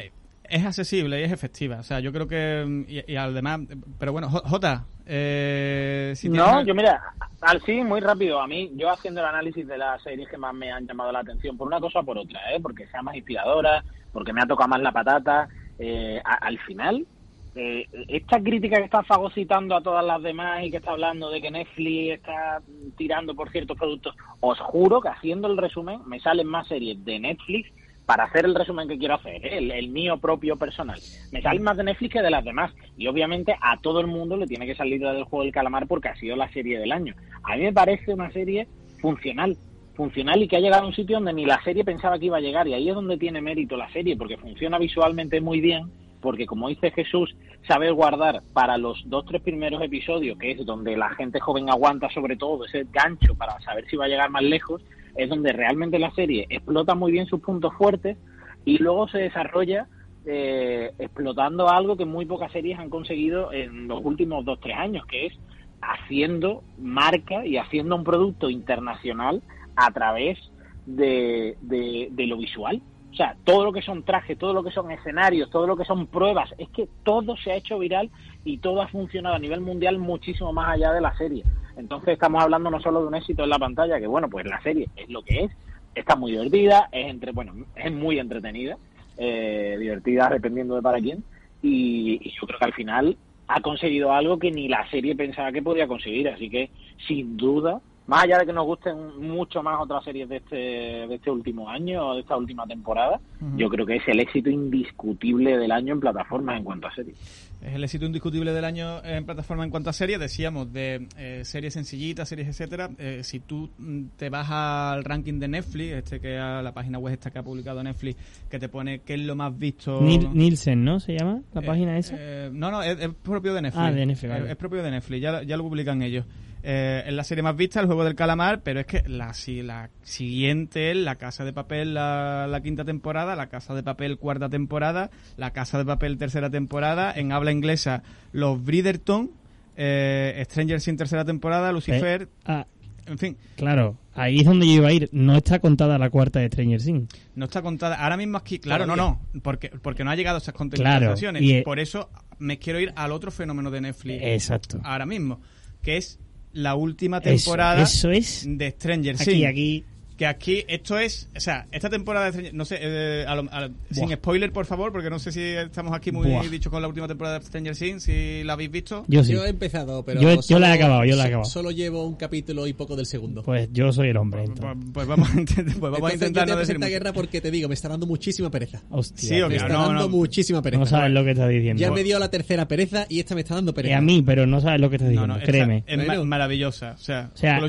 Es 0.48 0.64
accesible 0.64 1.20
y 1.20 1.24
es 1.24 1.32
efectiva. 1.32 1.78
O 1.78 1.82
sea, 1.82 2.00
yo 2.00 2.12
creo 2.12 2.28
que. 2.28 2.64
mm, 2.66 2.84
Y, 2.88 3.12
y 3.12 3.16
además. 3.16 3.60
Pero 3.98 4.12
bueno, 4.12 4.28
J- 4.28 4.48
Jota. 4.48 4.84
Eh, 5.06 6.12
si 6.16 6.28
No, 6.28 6.62
yo 6.64 6.74
mira, 6.74 7.02
al 7.40 7.60
sí, 7.62 7.82
muy 7.82 8.00
rápido. 8.00 8.40
A 8.40 8.46
mí, 8.46 8.70
yo 8.74 8.90
haciendo 8.90 9.20
el 9.20 9.26
análisis 9.26 9.66
de 9.66 9.78
las 9.78 10.02
series 10.02 10.28
que 10.28 10.38
más 10.38 10.54
me 10.54 10.70
han 10.70 10.86
llamado 10.86 11.12
la 11.12 11.20
atención, 11.20 11.56
por 11.56 11.66
una 11.66 11.80
cosa 11.80 12.00
o 12.00 12.04
por 12.04 12.18
otra, 12.18 12.40
¿eh? 12.54 12.60
porque 12.60 12.86
sea 12.88 13.02
más 13.02 13.14
inspiradora, 13.16 13.84
porque 14.12 14.32
me 14.32 14.40
ha 14.42 14.46
tocado 14.46 14.68
más 14.68 14.80
la 14.80 14.92
patata, 14.92 15.48
eh, 15.78 16.20
a- 16.24 16.46
al 16.46 16.58
final, 16.60 17.06
eh, 17.54 17.86
esta 18.08 18.40
crítica 18.40 18.78
que 18.78 18.84
está 18.84 19.02
fagocitando 19.02 19.76
a 19.76 19.82
todas 19.82 20.04
las 20.04 20.22
demás 20.22 20.64
y 20.64 20.70
que 20.70 20.78
está 20.78 20.90
hablando 20.92 21.30
de 21.30 21.40
que 21.40 21.50
Netflix 21.50 22.14
está 22.14 22.60
tirando 22.96 23.34
por 23.34 23.50
ciertos 23.50 23.76
productos, 23.78 24.14
os 24.40 24.58
juro 24.60 25.00
que 25.00 25.08
haciendo 25.08 25.48
el 25.48 25.56
resumen 25.56 26.00
me 26.06 26.18
salen 26.20 26.46
más 26.48 26.66
series 26.66 27.04
de 27.04 27.20
Netflix 27.20 27.68
para 28.06 28.24
hacer 28.24 28.44
el 28.44 28.54
resumen 28.54 28.88
que 28.88 28.98
quiero 28.98 29.14
hacer, 29.14 29.44
¿eh? 29.46 29.58
el, 29.58 29.70
el 29.70 29.88
mío 29.88 30.18
propio 30.18 30.56
personal. 30.56 31.00
Me 31.32 31.40
salen 31.40 31.62
más 31.62 31.76
de 31.76 31.84
Netflix 31.84 32.12
que 32.12 32.22
de 32.22 32.30
las 32.30 32.44
demás. 32.44 32.72
Y 32.96 33.06
obviamente 33.06 33.56
a 33.60 33.78
todo 33.80 34.00
el 34.00 34.06
mundo 34.06 34.36
le 34.36 34.46
tiene 34.46 34.66
que 34.66 34.74
salir 34.74 35.00
la 35.00 35.12
del 35.12 35.24
juego 35.24 35.44
del 35.44 35.52
calamar 35.52 35.86
porque 35.86 36.08
ha 36.08 36.16
sido 36.16 36.36
la 36.36 36.52
serie 36.52 36.78
del 36.78 36.92
año. 36.92 37.14
A 37.42 37.56
mí 37.56 37.62
me 37.62 37.72
parece 37.72 38.12
una 38.12 38.30
serie 38.30 38.68
funcional, 39.00 39.56
funcional 39.94 40.42
y 40.42 40.48
que 40.48 40.56
ha 40.56 40.60
llegado 40.60 40.84
a 40.84 40.86
un 40.86 40.94
sitio 40.94 41.16
donde 41.16 41.32
ni 41.32 41.46
la 41.46 41.62
serie 41.62 41.84
pensaba 41.84 42.18
que 42.18 42.26
iba 42.26 42.36
a 42.36 42.40
llegar. 42.40 42.68
Y 42.68 42.74
ahí 42.74 42.88
es 42.88 42.94
donde 42.94 43.16
tiene 43.16 43.40
mérito 43.40 43.76
la 43.76 43.90
serie, 43.90 44.16
porque 44.16 44.36
funciona 44.36 44.78
visualmente 44.78 45.40
muy 45.40 45.60
bien, 45.60 45.90
porque 46.20 46.46
como 46.46 46.68
dice 46.68 46.90
Jesús, 46.90 47.34
sabe 47.66 47.90
guardar 47.90 48.42
para 48.52 48.76
los 48.76 49.02
dos, 49.06 49.24
tres 49.26 49.42
primeros 49.42 49.82
episodios, 49.82 50.38
que 50.38 50.52
es 50.52 50.64
donde 50.64 50.96
la 50.96 51.10
gente 51.10 51.40
joven 51.40 51.70
aguanta 51.70 52.10
sobre 52.10 52.36
todo 52.36 52.64
ese 52.64 52.86
gancho 52.90 53.34
para 53.34 53.58
saber 53.60 53.86
si 53.88 53.96
va 53.96 54.06
a 54.06 54.08
llegar 54.08 54.30
más 54.30 54.42
lejos, 54.42 54.82
es 55.16 55.28
donde 55.28 55.52
realmente 55.52 55.98
la 55.98 56.10
serie 56.12 56.46
explota 56.48 56.94
muy 56.94 57.12
bien 57.12 57.26
sus 57.26 57.40
puntos 57.40 57.72
fuertes 57.74 58.16
y 58.64 58.78
luego 58.78 59.08
se 59.08 59.18
desarrolla 59.18 59.86
eh, 60.26 60.92
explotando 60.98 61.68
algo 61.68 61.96
que 61.96 62.04
muy 62.04 62.24
pocas 62.24 62.50
series 62.52 62.78
han 62.78 62.90
conseguido 62.90 63.52
en 63.52 63.88
los 63.88 64.04
últimos 64.04 64.44
dos, 64.44 64.58
tres 64.60 64.76
años, 64.76 65.04
que 65.06 65.26
es 65.26 65.34
haciendo 65.82 66.62
marca 66.78 67.44
y 67.44 67.58
haciendo 67.58 67.96
un 67.96 68.04
producto 68.04 68.48
internacional 68.48 69.42
a 69.76 69.90
través 69.90 70.38
de, 70.86 71.56
de, 71.60 72.08
de 72.10 72.26
lo 72.26 72.38
visual. 72.38 72.80
O 73.12 73.16
sea, 73.16 73.36
todo 73.44 73.64
lo 73.64 73.72
que 73.72 73.82
son 73.82 74.02
trajes, 74.02 74.38
todo 74.38 74.52
lo 74.54 74.64
que 74.64 74.72
son 74.72 74.90
escenarios, 74.90 75.50
todo 75.50 75.66
lo 75.66 75.76
que 75.76 75.84
son 75.84 76.06
pruebas, 76.06 76.52
es 76.58 76.68
que 76.70 76.88
todo 77.04 77.36
se 77.36 77.52
ha 77.52 77.56
hecho 77.56 77.78
viral 77.78 78.10
y 78.44 78.58
todo 78.58 78.82
ha 78.82 78.88
funcionado 78.88 79.36
a 79.36 79.38
nivel 79.38 79.60
mundial 79.60 79.98
muchísimo 79.98 80.52
más 80.52 80.74
allá 80.74 80.92
de 80.92 81.00
la 81.00 81.16
serie. 81.16 81.44
Entonces 81.76 82.14
estamos 82.14 82.42
hablando 82.42 82.70
no 82.70 82.80
solo 82.80 83.00
de 83.00 83.08
un 83.08 83.14
éxito 83.14 83.44
en 83.44 83.50
la 83.50 83.58
pantalla, 83.58 83.98
que 83.98 84.06
bueno, 84.06 84.28
pues 84.28 84.46
la 84.46 84.62
serie 84.62 84.88
es 84.96 85.08
lo 85.08 85.22
que 85.22 85.44
es, 85.44 85.52
está 85.94 86.16
muy 86.16 86.32
divertida, 86.32 86.88
es 86.92 87.08
entre, 87.08 87.32
bueno, 87.32 87.54
es 87.74 87.92
muy 87.92 88.18
entretenida, 88.18 88.76
eh, 89.16 89.76
divertida 89.78 90.28
dependiendo 90.30 90.74
de 90.76 90.82
para 90.82 91.00
quién, 91.00 91.24
y, 91.62 92.20
y 92.22 92.30
yo 92.38 92.46
creo 92.46 92.58
que 92.58 92.64
al 92.66 92.74
final 92.74 93.16
ha 93.46 93.60
conseguido 93.60 94.12
algo 94.12 94.38
que 94.38 94.50
ni 94.50 94.68
la 94.68 94.88
serie 94.90 95.14
pensaba 95.14 95.52
que 95.52 95.62
podía 95.62 95.86
conseguir, 95.86 96.28
así 96.28 96.48
que 96.48 96.70
sin 97.06 97.36
duda, 97.36 97.80
más 98.06 98.24
allá 98.24 98.38
de 98.38 98.46
que 98.46 98.52
nos 98.52 98.66
gusten 98.66 99.18
mucho 99.20 99.62
más 99.62 99.80
otras 99.80 100.04
series 100.04 100.28
de 100.28 100.36
este, 100.36 100.56
de 100.56 101.14
este 101.14 101.30
último 101.30 101.68
año 101.68 102.06
o 102.06 102.14
de 102.14 102.20
esta 102.20 102.36
última 102.36 102.66
temporada, 102.66 103.20
yo 103.56 103.68
creo 103.68 103.86
que 103.86 103.96
es 103.96 104.08
el 104.08 104.20
éxito 104.20 104.50
indiscutible 104.50 105.56
del 105.56 105.72
año 105.72 105.94
en 105.94 106.00
plataformas 106.00 106.58
en 106.58 106.64
cuanto 106.64 106.86
a 106.86 106.94
series. 106.94 107.16
Es 107.64 107.72
el 107.74 107.82
éxito 107.82 108.04
indiscutible 108.04 108.52
del 108.52 108.64
año 108.66 109.02
en 109.02 109.24
plataforma 109.24 109.64
en 109.64 109.70
cuanto 109.70 109.88
a 109.88 109.94
series. 109.94 110.20
Decíamos 110.20 110.70
de 110.70 111.08
eh, 111.16 111.40
series 111.44 111.72
sencillitas, 111.72 112.28
series 112.28 112.46
etcétera. 112.48 112.90
Eh, 112.98 113.20
si 113.24 113.40
tú 113.40 113.70
mm, 113.78 114.02
te 114.18 114.28
vas 114.28 114.46
al 114.50 115.02
ranking 115.02 115.38
de 115.38 115.48
Netflix, 115.48 115.92
este 115.94 116.20
que 116.20 116.36
a 116.36 116.60
la 116.60 116.72
página 116.72 116.98
web 116.98 117.14
esta 117.14 117.30
que 117.30 117.38
ha 117.38 117.42
publicado 117.42 117.82
Netflix, 117.82 118.20
que 118.50 118.58
te 118.58 118.68
pone 118.68 118.98
qué 119.00 119.14
es 119.14 119.20
lo 119.20 119.34
más 119.34 119.56
visto. 119.58 119.98
Nil- 120.02 120.30
Nielsen, 120.34 120.84
¿no? 120.84 121.00
¿Se 121.00 121.14
llama 121.16 121.40
la 121.54 121.62
Eh, 121.62 121.64
página 121.64 121.96
esa? 121.96 122.14
eh, 122.18 122.50
no, 122.52 122.70
no, 122.70 122.82
es, 122.82 123.00
es 123.00 123.08
propio 123.22 123.54
de 123.54 123.62
Netflix. 123.62 123.82
Ah, 123.82 123.92
de 123.92 124.06
Netflix, 124.06 124.24
Es- 124.24 124.38
vale. 124.40 124.50
Es, 124.52 124.56
propio 124.56 124.82
de 124.82 124.90
Netflix, 124.90 125.22
ya, 125.22 125.42
ya 125.42 125.56
lo 125.56 125.62
publican 125.64 126.02
ellos. 126.02 126.26
Eh, 126.66 127.04
es 127.06 127.12
la 127.12 127.24
serie 127.24 127.42
más 127.42 127.54
vista, 127.56 127.78
el 127.80 127.86
juego 127.86 128.04
del 128.04 128.14
calamar, 128.14 128.62
pero 128.62 128.80
es 128.80 128.86
que 128.86 129.02
la, 129.06 129.34
si- 129.34 129.62
la 129.62 129.90
siguiente 130.02 130.92
es 130.92 130.96
La 130.96 131.16
Casa 131.16 131.44
de 131.44 131.52
Papel, 131.52 131.92
la, 131.92 132.46
la 132.48 132.62
quinta 132.62 132.84
temporada, 132.86 133.36
La 133.36 133.48
Casa 133.48 133.74
de 133.74 133.82
Papel, 133.82 134.16
cuarta 134.16 134.48
temporada, 134.48 135.10
La 135.36 135.50
Casa 135.52 135.76
de 135.76 135.84
Papel, 135.84 136.16
tercera 136.16 136.48
temporada, 136.48 137.12
en 137.14 137.32
habla 137.32 137.52
inglesa, 137.52 138.02
Los 138.32 138.64
Bridgerton, 138.64 139.30
eh, 139.76 140.42
Stranger 140.48 140.80
Things, 140.80 140.96
tercera 140.98 141.24
temporada, 141.24 141.70
Lucifer, 141.72 142.22
Eh, 142.22 142.28
ah, 142.46 142.66
en 143.06 143.18
fin, 143.18 143.36
claro, 143.56 143.98
ahí 144.14 144.38
es 144.38 144.46
donde 144.46 144.66
yo 144.66 144.72
iba 144.72 144.88
a 144.88 144.92
ir. 144.92 145.10
No 145.12 145.36
está 145.36 145.58
contada 145.58 145.98
la 145.98 146.08
cuarta 146.08 146.40
de 146.40 146.46
Stranger 146.46 146.80
Things. 146.82 147.08
no 147.34 147.44
está 147.44 147.60
contada. 147.60 147.96
Ahora 147.96 148.16
mismo 148.16 148.38
aquí, 148.38 148.58
claro, 148.58 148.86
no, 148.86 148.96
no, 148.96 149.20
porque, 149.42 149.68
porque 149.82 150.02
no 150.04 150.10
ha 150.10 150.16
llegado 150.16 150.36
a 150.36 150.38
esas 150.38 150.54
Claro, 150.54 150.70
contextualizaciones. 150.70 151.42
y, 151.42 151.60
Por 151.62 151.78
eso 151.78 152.08
me 152.38 152.58
quiero 152.58 152.80
ir 152.80 152.92
al 152.96 153.12
otro 153.12 153.30
fenómeno 153.30 153.70
de 153.70 153.82
Netflix. 153.82 154.22
Exacto. 154.22 154.80
ahora 154.82 155.04
mismo, 155.04 155.40
que 155.82 155.98
es 155.98 156.18
la 156.54 156.74
última 156.74 157.20
temporada 157.20 157.82
Eso, 157.82 158.10
es. 158.10 158.44
de 158.46 158.70
Stranger 158.70 159.16
Aquí, 159.16 159.24
Things. 159.24 159.46
aquí. 159.46 159.84
Que 160.16 160.26
aquí, 160.26 160.64
esto 160.68 160.96
es, 160.98 161.28
o 161.36 161.40
sea, 161.40 161.66
esta 161.72 161.90
temporada 161.90 162.26
de 162.26 162.32
Stranger 162.32 162.54
no 162.54 162.64
sé, 162.64 162.78
eh, 162.80 163.24
a 163.26 163.34
lo- 163.34 163.50
a 163.50 163.68
sin 163.90 164.10
spoiler, 164.12 164.52
por 164.52 164.64
favor, 164.64 164.92
porque 164.92 165.10
no 165.10 165.18
sé 165.18 165.32
si 165.32 165.40
estamos 165.40 165.92
aquí 165.92 166.12
muy 166.12 166.28
Buah. 166.28 166.44
dichos 166.48 166.70
con 166.70 166.80
la 166.80 166.86
última 166.86 167.08
temporada 167.08 167.40
de 167.40 167.44
Stranger 167.46 167.76
Things, 167.76 168.04
si 168.04 168.44
la 168.44 168.52
habéis 168.52 168.70
visto. 168.70 169.04
Yo 169.08 169.24
sí. 169.24 169.32
Yo 169.32 169.44
he 169.44 169.48
empezado, 169.48 170.04
pero. 170.04 170.20
Yo- 170.20 170.58
la 170.60 170.70
he 170.70 170.72
acabado, 170.74 171.04
yo 171.04 171.16
la 171.16 171.24
he 171.24 171.26
acabado. 171.26 171.50
Solo 171.50 171.72
llevo 171.72 172.04
un 172.06 172.14
capítulo 172.14 172.66
y 172.68 172.72
poco 172.74 172.94
del 172.94 173.06
segundo. 173.06 173.42
Pues 173.42 173.68
yo 173.72 173.92
soy 173.92 174.10
el 174.10 174.16
hombre. 174.16 174.44
Pues, 174.44 174.50
entonces. 174.56 174.90
pues 174.94 175.06
vamos 175.08 175.28
a 175.34 175.40
intentar, 175.40 175.76
pues 175.80 175.92
vamos 175.92 176.10
a 176.10 176.14
intentar 176.14 176.46
yo 176.48 176.54
no 176.54 176.60
decir 176.60 176.76
esta 176.76 176.86
mucho. 176.86 176.92
guerra 176.92 177.12
porque 177.12 177.40
te 177.40 177.50
digo, 177.50 177.68
me 177.68 177.74
está 177.74 177.88
dando 177.88 178.06
muchísima 178.06 178.50
pereza. 178.50 178.82
Hostia. 178.90 179.28
Sí, 179.28 179.40
o 179.42 179.48
Me 179.48 179.56
está 179.56 179.68
no, 179.68 179.82
dando 179.86 180.02
no. 180.04 180.08
muchísima 180.10 180.62
pereza. 180.62 180.78
No 180.80 180.86
sabes 180.86 181.10
lo 181.10 181.24
que 181.24 181.32
estás 181.32 181.48
diciendo. 181.50 181.80
Ya 181.80 181.90
me 181.90 182.04
dio 182.04 182.20
la 182.20 182.30
tercera 182.30 182.68
pereza 182.68 183.06
y 183.08 183.18
esta 183.18 183.34
me 183.34 183.40
está 183.40 183.56
dando 183.56 183.74
pereza. 183.74 183.98
a 183.98 184.00
mí, 184.00 184.22
pero 184.24 184.46
no 184.46 184.60
sabes 184.60 184.80
lo 184.80 184.88
que 184.90 184.96
estás 184.96 185.10
diciendo. 185.10 185.34
esta 185.34 185.46
créeme. 185.46 185.82
Es 185.88 186.06
Bueno. 186.06 186.24
maravillosa, 186.24 186.92
o 186.92 186.98
sea, 186.98 187.30
O 187.34 187.36
sea, 187.36 187.60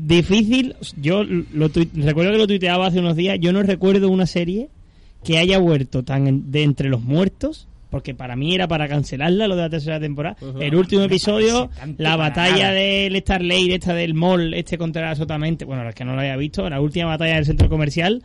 difícil. 0.00 0.76
Yo 0.96 1.24
lo 1.54 1.68
recuerdo 1.94 2.32
que 2.32 2.38
lo 2.38 2.46
tuiteaba 2.46 2.86
hace 2.86 2.98
unos 3.00 3.16
días. 3.16 3.38
Yo 3.40 3.52
no 3.52 3.62
recuerdo 3.62 4.08
una 4.10 4.26
serie 4.26 4.68
que 5.24 5.38
haya 5.38 5.58
vuelto 5.58 6.02
tan 6.02 6.26
en- 6.26 6.50
de 6.52 6.62
entre 6.62 6.88
los 6.88 7.02
muertos. 7.02 7.66
Porque 7.90 8.12
para 8.12 8.34
mí 8.34 8.52
era 8.52 8.66
para 8.66 8.88
cancelarla 8.88 9.46
lo 9.46 9.54
de 9.54 9.62
la 9.62 9.70
tercera 9.70 10.00
temporada. 10.00 10.36
El 10.58 10.74
último 10.74 11.02
episodio, 11.02 11.70
la 11.96 12.16
batalla 12.16 12.56
nada. 12.68 12.72
del 12.72 13.16
Starlight, 13.18 13.70
esta 13.70 13.94
del 13.94 14.14
mall, 14.14 14.52
este 14.52 14.76
contra 14.76 15.02
la 15.10 15.14
Sotamente. 15.14 15.64
Bueno, 15.64 15.84
la 15.84 15.92
que 15.92 16.04
no 16.04 16.14
lo 16.16 16.20
haya 16.20 16.36
visto, 16.36 16.68
la 16.68 16.80
última 16.80 17.06
batalla 17.06 17.36
del 17.36 17.44
centro 17.46 17.68
comercial. 17.68 18.20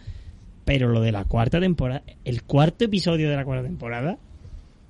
Pero 0.65 0.89
lo 0.89 1.01
de 1.01 1.11
la 1.11 1.23
cuarta 1.25 1.59
temporada, 1.59 2.01
el 2.25 2.41
cuarto 2.43 2.85
episodio 2.85 3.29
de 3.29 3.35
la 3.35 3.45
cuarta 3.45 3.63
temporada, 3.67 4.17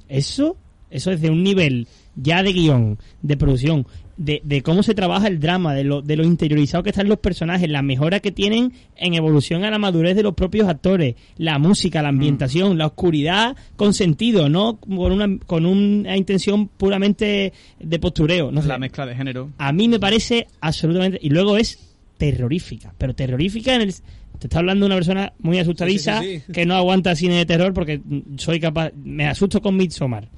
eso, 0.08 0.56
eso 0.90 1.12
es 1.12 1.22
de 1.22 1.30
un 1.30 1.44
nivel 1.44 1.88
ya 2.16 2.42
de 2.44 2.54
guion, 2.54 2.98
de 3.22 3.38
producción, 3.38 3.86
de, 4.20 4.42
de 4.44 4.62
cómo 4.62 4.84
se 4.84 4.94
trabaja 4.94 5.28
el 5.28 5.40
drama, 5.40 5.74
de 5.74 5.86
lo, 5.86 6.02
de 6.02 6.18
lo 6.18 6.26
interiorizado 6.26 6.84
que 6.84 6.90
están 6.90 7.08
los 7.08 7.20
personajes, 7.20 7.70
la 7.70 7.82
mejora 7.82 8.20
que 8.20 8.34
tienen 8.34 8.74
en 8.98 9.14
evolución 9.14 9.64
a 9.64 9.72
la 9.72 9.80
madurez 9.80 10.14
de 10.18 10.24
los 10.24 10.34
propios 10.34 10.68
actores, 10.68 11.16
la 11.38 11.58
música, 11.58 12.02
la 12.02 12.10
ambientación, 12.10 12.78
la 12.78 12.88
oscuridad 12.88 13.56
con 13.78 13.94
sentido, 13.94 14.50
no 14.50 14.76
con 14.78 15.14
una, 15.14 15.38
con 15.46 15.66
una 15.66 16.18
intención 16.18 16.68
puramente 16.68 17.54
de 17.80 18.00
postureo. 18.00 18.52
No 18.52 18.62
sé. 18.62 18.68
La 18.68 18.78
mezcla 18.78 19.06
de 19.06 19.16
género. 19.16 19.52
A 19.58 19.72
mí 19.72 19.88
me 19.88 20.00
parece 20.02 20.48
absolutamente. 20.60 21.18
Y 21.22 21.30
luego 21.30 21.56
es 21.56 21.96
terrorífica, 22.18 22.94
pero 22.98 23.16
terrorífica 23.16 23.74
en 23.74 23.82
el. 23.84 23.94
Te 24.40 24.48
está 24.48 24.60
hablando 24.60 24.86
una 24.86 24.96
persona 24.96 25.34
muy 25.40 25.60
asustadiza 25.60 26.22
Sí, 26.22 26.36
sí, 26.40 26.44
sí. 26.46 26.52
que 26.54 26.66
no 26.66 26.76
aguanta 26.76 27.14
cine 27.16 27.36
de 27.36 27.46
terror 27.46 27.74
porque 27.74 28.02
soy 28.38 28.60
capaz. 28.60 28.92
Me 28.96 29.28
asusto 29.28 29.62
con 29.62 29.76
Midsommar. 29.78 30.30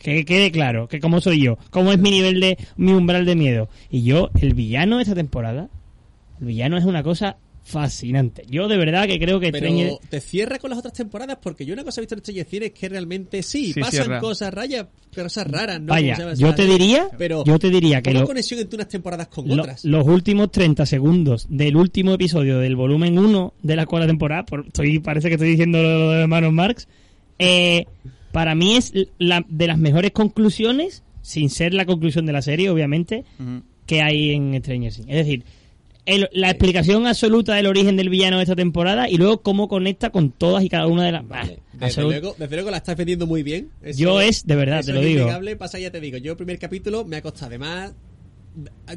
Que 0.00 0.24
quede 0.24 0.50
claro, 0.50 0.88
que 0.88 0.98
como 0.98 1.20
soy 1.20 1.42
yo, 1.42 1.58
cómo 1.70 1.92
es 1.92 1.98
mi 1.98 2.10
nivel 2.10 2.40
de. 2.40 2.56
mi 2.76 2.92
umbral 2.92 3.26
de 3.26 3.36
miedo. 3.36 3.68
Y 3.90 4.02
yo, 4.02 4.30
el 4.40 4.54
villano 4.54 4.96
de 4.96 5.02
esta 5.02 5.14
temporada, 5.14 5.68
el 6.40 6.46
villano 6.46 6.78
es 6.78 6.84
una 6.86 7.02
cosa 7.02 7.36
fascinante. 7.62 8.44
Yo 8.48 8.66
de 8.66 8.78
verdad 8.78 9.06
que 9.06 9.18
creo 9.20 9.38
que 9.38 9.52
Pero 9.52 9.68
Stranger- 9.68 9.98
te 10.08 10.20
cierra 10.20 10.58
con 10.58 10.70
las 10.70 10.78
otras 10.78 10.94
temporadas 10.94 11.38
porque 11.40 11.64
yo 11.66 11.74
una 11.74 11.84
cosa 11.84 12.00
he 12.00 12.02
visto 12.02 12.14
en 12.14 12.20
Stranger 12.22 12.46
Things 12.46 12.64
es 12.64 12.70
que 12.72 12.88
realmente 12.88 13.42
sí, 13.42 13.74
Sí, 13.74 13.80
pasan 13.80 13.92
cierra. 14.04 14.20
cosas 14.20 14.52
rayas, 14.52 14.86
cosas 15.14 15.46
raras, 15.46 15.78
¿no? 15.80 15.88
Vaya, 15.88 16.16
yo 16.34 16.54
te 16.54 16.64
diría, 16.64 17.08
pero 17.18 17.44
yo 17.44 17.58
te 17.58 17.68
diría 17.68 18.00
que 18.00 18.12
lo- 18.14 18.24
conexión 18.26 18.58
entre 18.60 18.76
unas 18.76 18.88
temporadas 18.88 19.28
con 19.28 19.46
Lo- 19.46 19.62
otras. 19.62 19.84
los 19.84 20.06
últimos 20.06 20.50
30 20.50 20.86
segundos 20.86 21.46
del 21.50 21.76
último 21.76 22.14
episodio 22.14 22.58
del 22.58 22.74
volumen 22.74 23.18
1 23.18 23.52
de 23.62 23.76
la 23.76 23.84
cuarta 23.86 24.06
temporada, 24.08 24.46
por, 24.46 24.66
estoy, 24.66 24.98
parece 24.98 25.28
que 25.28 25.34
estoy 25.34 25.50
diciendo 25.50 25.80
lo 25.82 25.88
de 25.90 25.98
los 25.98 26.14
hermanos 26.22 26.52
Marx, 26.54 26.88
eh, 27.38 27.84
para 28.32 28.54
mí 28.54 28.76
es 28.76 28.92
la, 29.18 29.44
de 29.48 29.66
las 29.66 29.78
mejores 29.78 30.10
conclusiones, 30.12 31.02
sin 31.22 31.50
ser 31.50 31.74
la 31.74 31.84
conclusión 31.86 32.26
de 32.26 32.32
la 32.32 32.42
serie, 32.42 32.70
obviamente, 32.70 33.24
que 33.86 34.02
hay 34.02 34.30
en 34.30 34.54
Stranger 34.60 34.92
Things. 34.92 35.08
Es 35.08 35.16
decir, 35.16 35.44
el- 36.06 36.28
la 36.32 36.50
explicación 36.50 37.06
absoluta 37.06 37.54
del 37.54 37.66
origen 37.66 37.96
del 37.96 38.08
villano 38.08 38.38
de 38.38 38.44
esta 38.44 38.56
temporada 38.56 39.08
y 39.08 39.16
luego 39.16 39.42
cómo 39.42 39.68
conecta 39.68 40.10
con 40.10 40.30
todas 40.32 40.64
y 40.64 40.68
cada 40.68 40.86
una 40.86 41.04
de 41.04 41.12
las... 41.12 41.28
Vale. 41.28 41.58
Ah, 41.74 41.86
Desde, 41.86 42.02
luego, 42.02 42.34
desde 42.38 42.56
luego 42.56 42.70
la 42.70 42.76
estás 42.78 42.96
vendiendo 42.96 43.26
muy 43.26 43.42
bien. 43.42 43.70
Eso- 43.82 43.98
Yo 43.98 44.20
es, 44.20 44.46
de 44.46 44.54
verdad, 44.56 44.84
te 44.84 44.92
lo 44.92 45.00
es 45.00 45.06
digo. 45.06 45.22
innegable, 45.22 45.56
pasa 45.56 45.78
ya 45.78 45.90
te 45.90 46.00
digo. 46.00 46.18
Yo 46.18 46.32
el 46.32 46.36
primer 46.36 46.58
capítulo 46.58 47.04
me 47.04 47.16
ha 47.16 47.22
costado. 47.22 47.46
Además, 47.46 47.94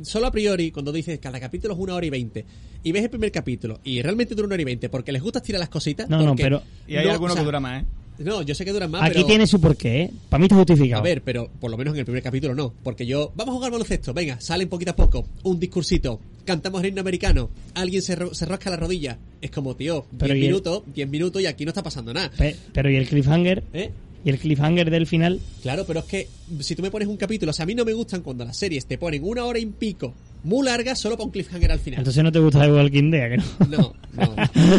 solo 0.03 0.27
a 0.27 0.31
priori, 0.31 0.71
cuando 0.71 0.91
dices 0.91 1.19
cada 1.19 1.39
capítulo 1.39 1.73
es 1.73 1.79
una 1.79 1.93
hora 1.95 2.05
y 2.05 2.09
veinte, 2.09 2.45
y 2.83 2.91
ves 2.91 3.03
el 3.03 3.09
primer 3.09 3.31
capítulo, 3.31 3.79
y 3.83 4.01
realmente 4.01 4.35
dura 4.35 4.47
una 4.47 4.55
hora 4.55 4.61
y 4.61 4.65
veinte, 4.65 4.89
porque 4.89 5.11
les 5.11 5.21
gusta 5.21 5.41
tirar 5.41 5.59
las 5.59 5.69
cositas. 5.69 6.09
No, 6.09 6.21
no, 6.23 6.35
pero- 6.35 6.61
Y 6.87 6.95
hay 6.97 7.05
no, 7.05 7.11
alguno 7.13 7.33
o 7.33 7.35
sea, 7.35 7.41
que 7.43 7.45
dura 7.45 7.59
más, 7.59 7.83
¿eh? 7.83 7.85
No, 8.23 8.41
yo 8.41 8.55
sé 8.55 8.65
que 8.65 8.71
duran 8.71 8.89
más, 8.91 9.03
Aquí 9.03 9.13
pero... 9.15 9.25
tiene 9.27 9.47
su 9.47 9.59
porqué, 9.61 10.01
¿eh? 10.03 10.11
Para 10.29 10.39
mí 10.39 10.45
está 10.45 10.55
justificado. 10.55 10.99
A 11.01 11.03
ver, 11.03 11.21
pero 11.21 11.49
por 11.59 11.69
lo 11.71 11.77
menos 11.77 11.93
en 11.93 11.99
el 11.99 12.05
primer 12.05 12.23
capítulo 12.23 12.55
no. 12.55 12.73
Porque 12.83 13.05
yo, 13.05 13.31
vamos 13.35 13.53
a 13.53 13.55
jugar 13.57 13.71
baloncesto, 13.71 14.13
venga, 14.13 14.39
salen 14.41 14.69
poquito 14.69 14.91
a 14.91 14.95
poco, 14.95 15.27
un 15.43 15.59
discursito, 15.59 16.19
cantamos 16.45 16.81
el 16.81 16.89
himno 16.89 17.01
americano, 17.01 17.49
alguien 17.75 18.01
se, 18.01 18.15
ro- 18.15 18.33
se 18.33 18.45
rasca 18.45 18.69
la 18.69 18.77
rodilla. 18.77 19.17
Es 19.41 19.51
como, 19.51 19.75
tío, 19.75 20.05
10 20.11 20.19
Pero 20.19 20.35
y 20.35 20.37
el- 20.41 20.47
minutos, 20.47 20.83
10 20.93 21.09
minutos 21.09 21.41
y 21.41 21.45
aquí 21.45 21.65
no 21.65 21.69
está 21.69 21.83
pasando 21.83 22.13
nada. 22.13 22.31
Pe- 22.37 22.55
pero 22.71 22.89
¿y 22.89 22.95
el 22.95 23.07
cliffhanger? 23.07 23.63
¿Eh? 23.73 23.91
¿Y 24.25 24.29
el 24.29 24.39
cliffhanger 24.39 24.89
del 24.89 25.05
final? 25.05 25.41
Claro, 25.61 25.83
pero 25.85 25.99
es 25.99 26.05
que 26.05 26.27
si 26.61 26.75
tú 26.75 26.81
me 26.81 26.89
pones 26.89 27.09
un 27.09 27.17
capítulo, 27.17 27.49
o 27.49 27.53
sea, 27.53 27.63
a 27.63 27.65
mí 27.65 27.75
no 27.75 27.83
me 27.83 27.91
gustan 27.93 28.21
cuando 28.21 28.45
las 28.45 28.55
series 28.55 28.85
te 28.85 28.97
ponen 28.97 29.21
una 29.23 29.43
hora 29.43 29.59
y 29.59 29.65
pico 29.65 30.13
muy 30.43 30.65
larga 30.65 30.95
solo 30.95 31.15
para 31.15 31.25
un 31.25 31.31
cliffhanger 31.31 31.71
al 31.71 31.79
final. 31.79 31.99
Entonces 31.99 32.23
no 32.23 32.31
te 32.31 32.39
gusta 32.39 32.61
The 32.61 32.71
Walking 32.71 33.11
Dead, 33.11 33.29
que 33.31 33.37
no. 33.37 33.43
No, 33.69 33.93
no, 34.13 34.35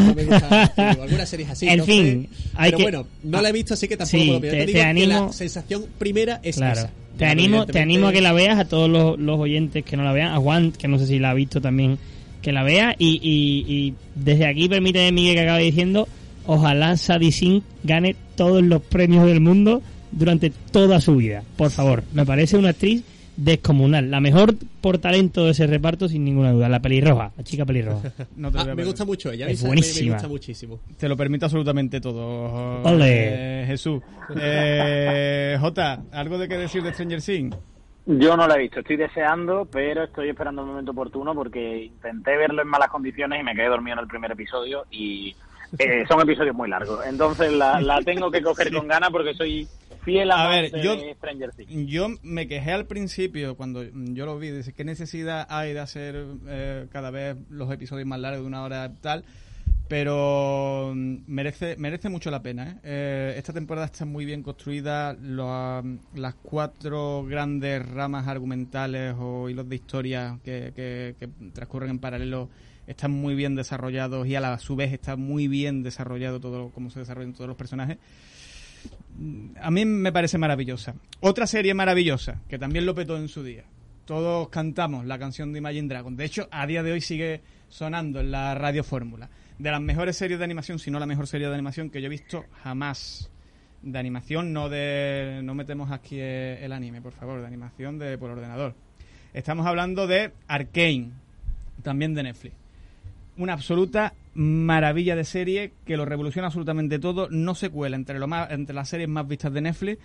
no 0.09 0.15
me 0.15 0.25
gusta. 0.25 0.73
digo, 0.91 1.03
algunas 1.03 1.29
series 1.29 1.51
así. 1.51 1.69
En 1.69 1.85
fin, 1.85 2.29
hay 2.55 2.71
pero 2.71 2.77
que- 2.79 2.83
bueno, 2.85 3.07
no 3.23 3.41
la 3.43 3.49
he 3.49 3.53
visto, 3.53 3.75
así 3.75 3.89
que 3.89 3.97
tampoco 3.97 4.19
Sí, 4.23 4.27
puedo 4.27 4.39
opinar. 4.39 4.53
te- 4.55 4.59
Te, 4.61 4.67
te 4.67 4.73
digo 4.73 4.79
que 4.85 4.87
animo- 4.91 5.27
la 5.27 5.33
sensación 5.33 5.87
primera 5.99 6.41
es 6.43 6.57
Claro. 6.57 6.81
esa. 6.81 6.87
Te 6.89 7.19
Claro, 7.19 7.33
animo, 7.33 7.67
te 7.67 7.79
animo 7.79 8.09
a 8.09 8.13
que 8.13 8.21
la 8.21 8.33
veas, 8.33 8.59
a 8.59 8.65
todos 8.65 8.91
los, 8.91 9.19
los 9.19 9.39
oyentes 9.39 9.85
que 9.85 9.97
no 9.97 10.03
la 10.05 10.13
vean, 10.13 10.33
a 10.33 10.39
Juan, 10.39 10.73
que 10.73 10.89
no 10.89 10.99
sé 10.99 11.07
si 11.07 11.19
la 11.21 11.31
ha 11.31 11.35
visto 11.35 11.61
también, 11.61 11.97
que 12.43 12.51
la 12.53 12.63
vea. 12.65 12.95
Y, 12.99 13.21
y, 13.23 13.73
y 13.73 13.95
desde 14.17 14.47
aquí, 14.47 14.69
permíteme, 14.69 15.13
Miguel, 15.13 15.35
que 15.37 15.41
acaba 15.43 15.59
diciendo, 15.59 16.09
ojalá 16.45 16.97
Sadie 16.97 17.31
Sink 17.33 17.63
gane 17.85 18.17
todos 18.37 18.63
los 18.65 18.83
premios 18.83 19.27
del 19.27 19.41
mundo 19.41 19.81
durante 20.11 20.51
toda 20.73 21.01
su 21.01 21.17
vida. 21.17 21.43
Por 21.57 21.71
favor, 21.71 22.03
me 22.13 22.27
parece 22.27 22.57
una 22.57 22.71
actriz 22.71 23.03
descomunal. 23.37 24.11
La 24.11 24.21
mejor 24.21 24.55
por 24.81 24.99
talento 24.99 25.45
de 25.45 25.51
ese 25.53 25.67
reparto, 25.67 26.09
sin 26.09 26.25
ninguna 26.25 26.53
duda. 26.53 26.69
La 26.69 26.81
pelirroja, 26.81 27.33
la 27.37 27.43
chica 27.45 27.65
pelirroja. 27.65 28.13
No 28.37 28.51
te 28.51 28.59
Ah, 28.59 28.63
voy 28.65 28.73
a 28.73 28.75
me 28.75 28.85
gusta 28.85 29.05
mucho 29.05 29.31
ella. 29.33 29.47
Es 29.47 29.55
esa 29.59 29.65
me- 29.65 29.71
Me, 29.71 29.77
buenísima. 29.77 30.13
gusta 30.15 30.29
muchísimo. 30.29 30.81
Te 30.99 31.09
lo 31.09 31.17
permito 31.17 31.47
absolutamente 31.47 32.01
todo. 32.01 32.83
Ole. 32.83 33.63
eh, 33.63 33.67
Jesús. 33.67 34.01
Eh, 34.41 35.57
Jota, 35.61 36.03
¿algo 36.13 36.39
de 36.39 36.49
qué 36.49 36.57
decir 36.57 36.83
de 36.83 36.93
Stranger 36.93 37.21
Things? 37.23 37.57
Yo 38.07 38.37
no 38.37 38.47
la 38.47 38.57
he 38.57 38.59
visto, 38.59 38.81
estoy 38.81 38.97
deseando, 38.97 39.67
pero 39.71 40.05
estoy 40.05 40.29
esperando 40.29 40.61
el 40.61 40.69
momento 40.69 40.91
oportuno 40.91 41.35
porque 41.35 41.85
intenté 41.85 42.37
verlo 42.37 42.61
en 42.61 42.69
malas 42.69 42.89
condiciones 42.91 43.41
y 43.41 43.45
me 43.45 43.55
quedé 43.55 43.67
dormido 43.69 43.95
en 43.97 44.01
el 44.03 44.07
primer 44.09 44.31
episodio 44.33 44.85
y 44.91 45.35
eh, 45.79 46.05
son 46.07 46.21
episodios 46.21 46.55
muy 46.55 46.69
largos. 46.69 47.01
Entonces 47.07 47.51
la, 47.53 47.81
la 47.81 48.03
tengo 48.03 48.31
que 48.31 48.43
coger 48.43 48.71
con 48.73 48.87
ganas 48.89 49.09
porque 49.11 49.33
soy 49.33 49.67
fiel 50.05 50.31
A 50.31 50.49
ver, 50.49 50.71
yo- 50.83 50.97
de 50.97 51.15
Stranger 51.15 51.51
Things. 51.53 51.87
Yo 51.91 52.09
me 52.23 52.47
quejé 52.47 52.73
al 52.73 52.87
principio 52.87 53.57
cuando 53.57 53.83
yo 53.85 54.27
lo 54.27 54.39
vi, 54.39 54.51
dice, 54.51 54.73
¿qué 54.73 54.85
necesidad 54.85 55.47
hay 55.49 55.73
de 55.73 55.81
hacer 55.81 56.27
eh, 56.47 56.87
cada 56.93 57.11
vez 57.11 57.37
los 57.51 57.71
episodios 57.73 58.07
más 58.07 58.21
largos 58.21 58.43
de 58.43 58.47
una 58.47 58.63
hora 58.63 58.93
tal? 59.01 59.25
Pero 59.89 60.93
mm, 60.95 61.17
merece 61.27 61.77
merece 61.77 62.09
mucho 62.09 62.31
la 62.31 62.43
pena. 62.43 62.71
¿eh? 62.71 62.77
Eh, 62.85 63.35
esta 63.37 63.53
temporada 63.53 63.87
está 63.87 64.05
muy 64.07 64.25
bien 64.25 64.43
construida. 64.43 65.13
lo- 65.13 65.83
las 66.15 66.35
cuatro 66.43 67.25
grandes 67.29 67.87
ramas 67.87 68.27
argumentales 68.27 69.15
o 69.19 69.49
hilos 69.51 69.69
de 69.69 69.77
historia 69.77 70.39
que, 70.43 70.73
que- 70.75 71.15
que 71.19 71.29
transcurren 71.53 71.91
en 71.91 71.99
paralelo 71.99 72.49
están 72.87 73.11
muy 73.13 73.35
bien 73.35 73.55
desarrollados 73.55 74.27
y 74.27 74.35
a 74.37 74.41
la 74.41 74.55
a 74.55 74.59
su 74.59 74.75
vez 74.77 74.93
está 74.93 75.17
muy 75.17 75.49
bien 75.49 75.83
desarrollado 75.83 76.41
todo 76.41 76.71
cómo 76.71 76.91
se 76.91 77.01
desarrollan 77.01 77.33
todos 77.33 77.49
los 77.49 77.57
personajes 77.57 77.99
a 79.61 79.71
mí 79.71 79.85
me 79.85 80.13
parece 80.13 80.39
maravillosa. 80.39 80.95
Otra 81.21 81.47
serie 81.47 81.75
maravillosa, 81.75 82.41
que 82.49 82.59
también 82.59 82.87
lo 82.87 82.95
petó 82.95 83.17
en 83.17 83.29
su 83.29 83.43
día. 83.43 83.65
Todos 84.05 84.49
cantamos 84.49 85.07
la 85.07 85.19
canción 85.19 85.53
de 85.53 85.59
Imagine 85.59 85.89
Dragon. 85.89 86.17
De 86.17 86.25
hecho, 86.25 86.49
a 86.51 86.67
día 86.67 86.83
de 86.83 86.93
hoy 86.93 87.01
sigue 87.01 87.41
sonando 87.69 88.21
en 88.21 88.31
la 88.31 88.55
radio 88.55 88.85
fórmula. 88.85 89.31
De 89.59 89.71
las 89.71 89.81
mejores 89.81 90.17
series 90.17 90.39
de 90.39 90.45
animación, 90.45 90.79
si 90.79 90.91
no 90.91 90.99
la 90.99 91.07
mejor 91.07 91.27
serie 91.27 91.49
de 91.49 91.55
animación 91.55 91.91
que 91.91 92.01
yo 92.01 92.07
he 92.07 92.11
visto 92.11 92.45
jamás. 92.63 93.31
De 93.83 93.99
animación, 93.99 94.53
no 94.53 94.69
de. 94.69 95.41
No 95.43 95.55
metemos 95.55 95.91
aquí 95.91 96.17
eh, 96.19 96.65
el 96.65 96.73
anime, 96.73 97.03
por 97.03 97.13
favor, 97.13 97.41
de 97.41 97.47
animación 97.47 97.99
de 97.99 98.17
por 98.19 98.31
ordenador. 98.31 98.75
Estamos 99.33 99.67
hablando 99.67 100.07
de 100.07 100.33
Arkane, 100.49 101.11
también 101.83 102.15
de 102.15 102.23
Netflix 102.23 102.65
una 103.37 103.55
absoluta 103.55 104.15
maravilla 104.35 105.17
de 105.17 105.25
serie 105.25 105.73
que 105.85 105.97
lo 105.97 106.05
revoluciona 106.05 106.47
absolutamente 106.47 106.99
todo. 106.99 107.29
No 107.31 107.55
se 107.55 107.71
cuela 107.71 107.97
entre, 107.97 108.19
lo 108.19 108.27
más, 108.27 108.51
entre 108.51 108.75
las 108.75 108.89
series 108.89 109.09
más 109.09 109.27
vistas 109.27 109.53
de 109.53 109.61
Netflix, 109.61 109.99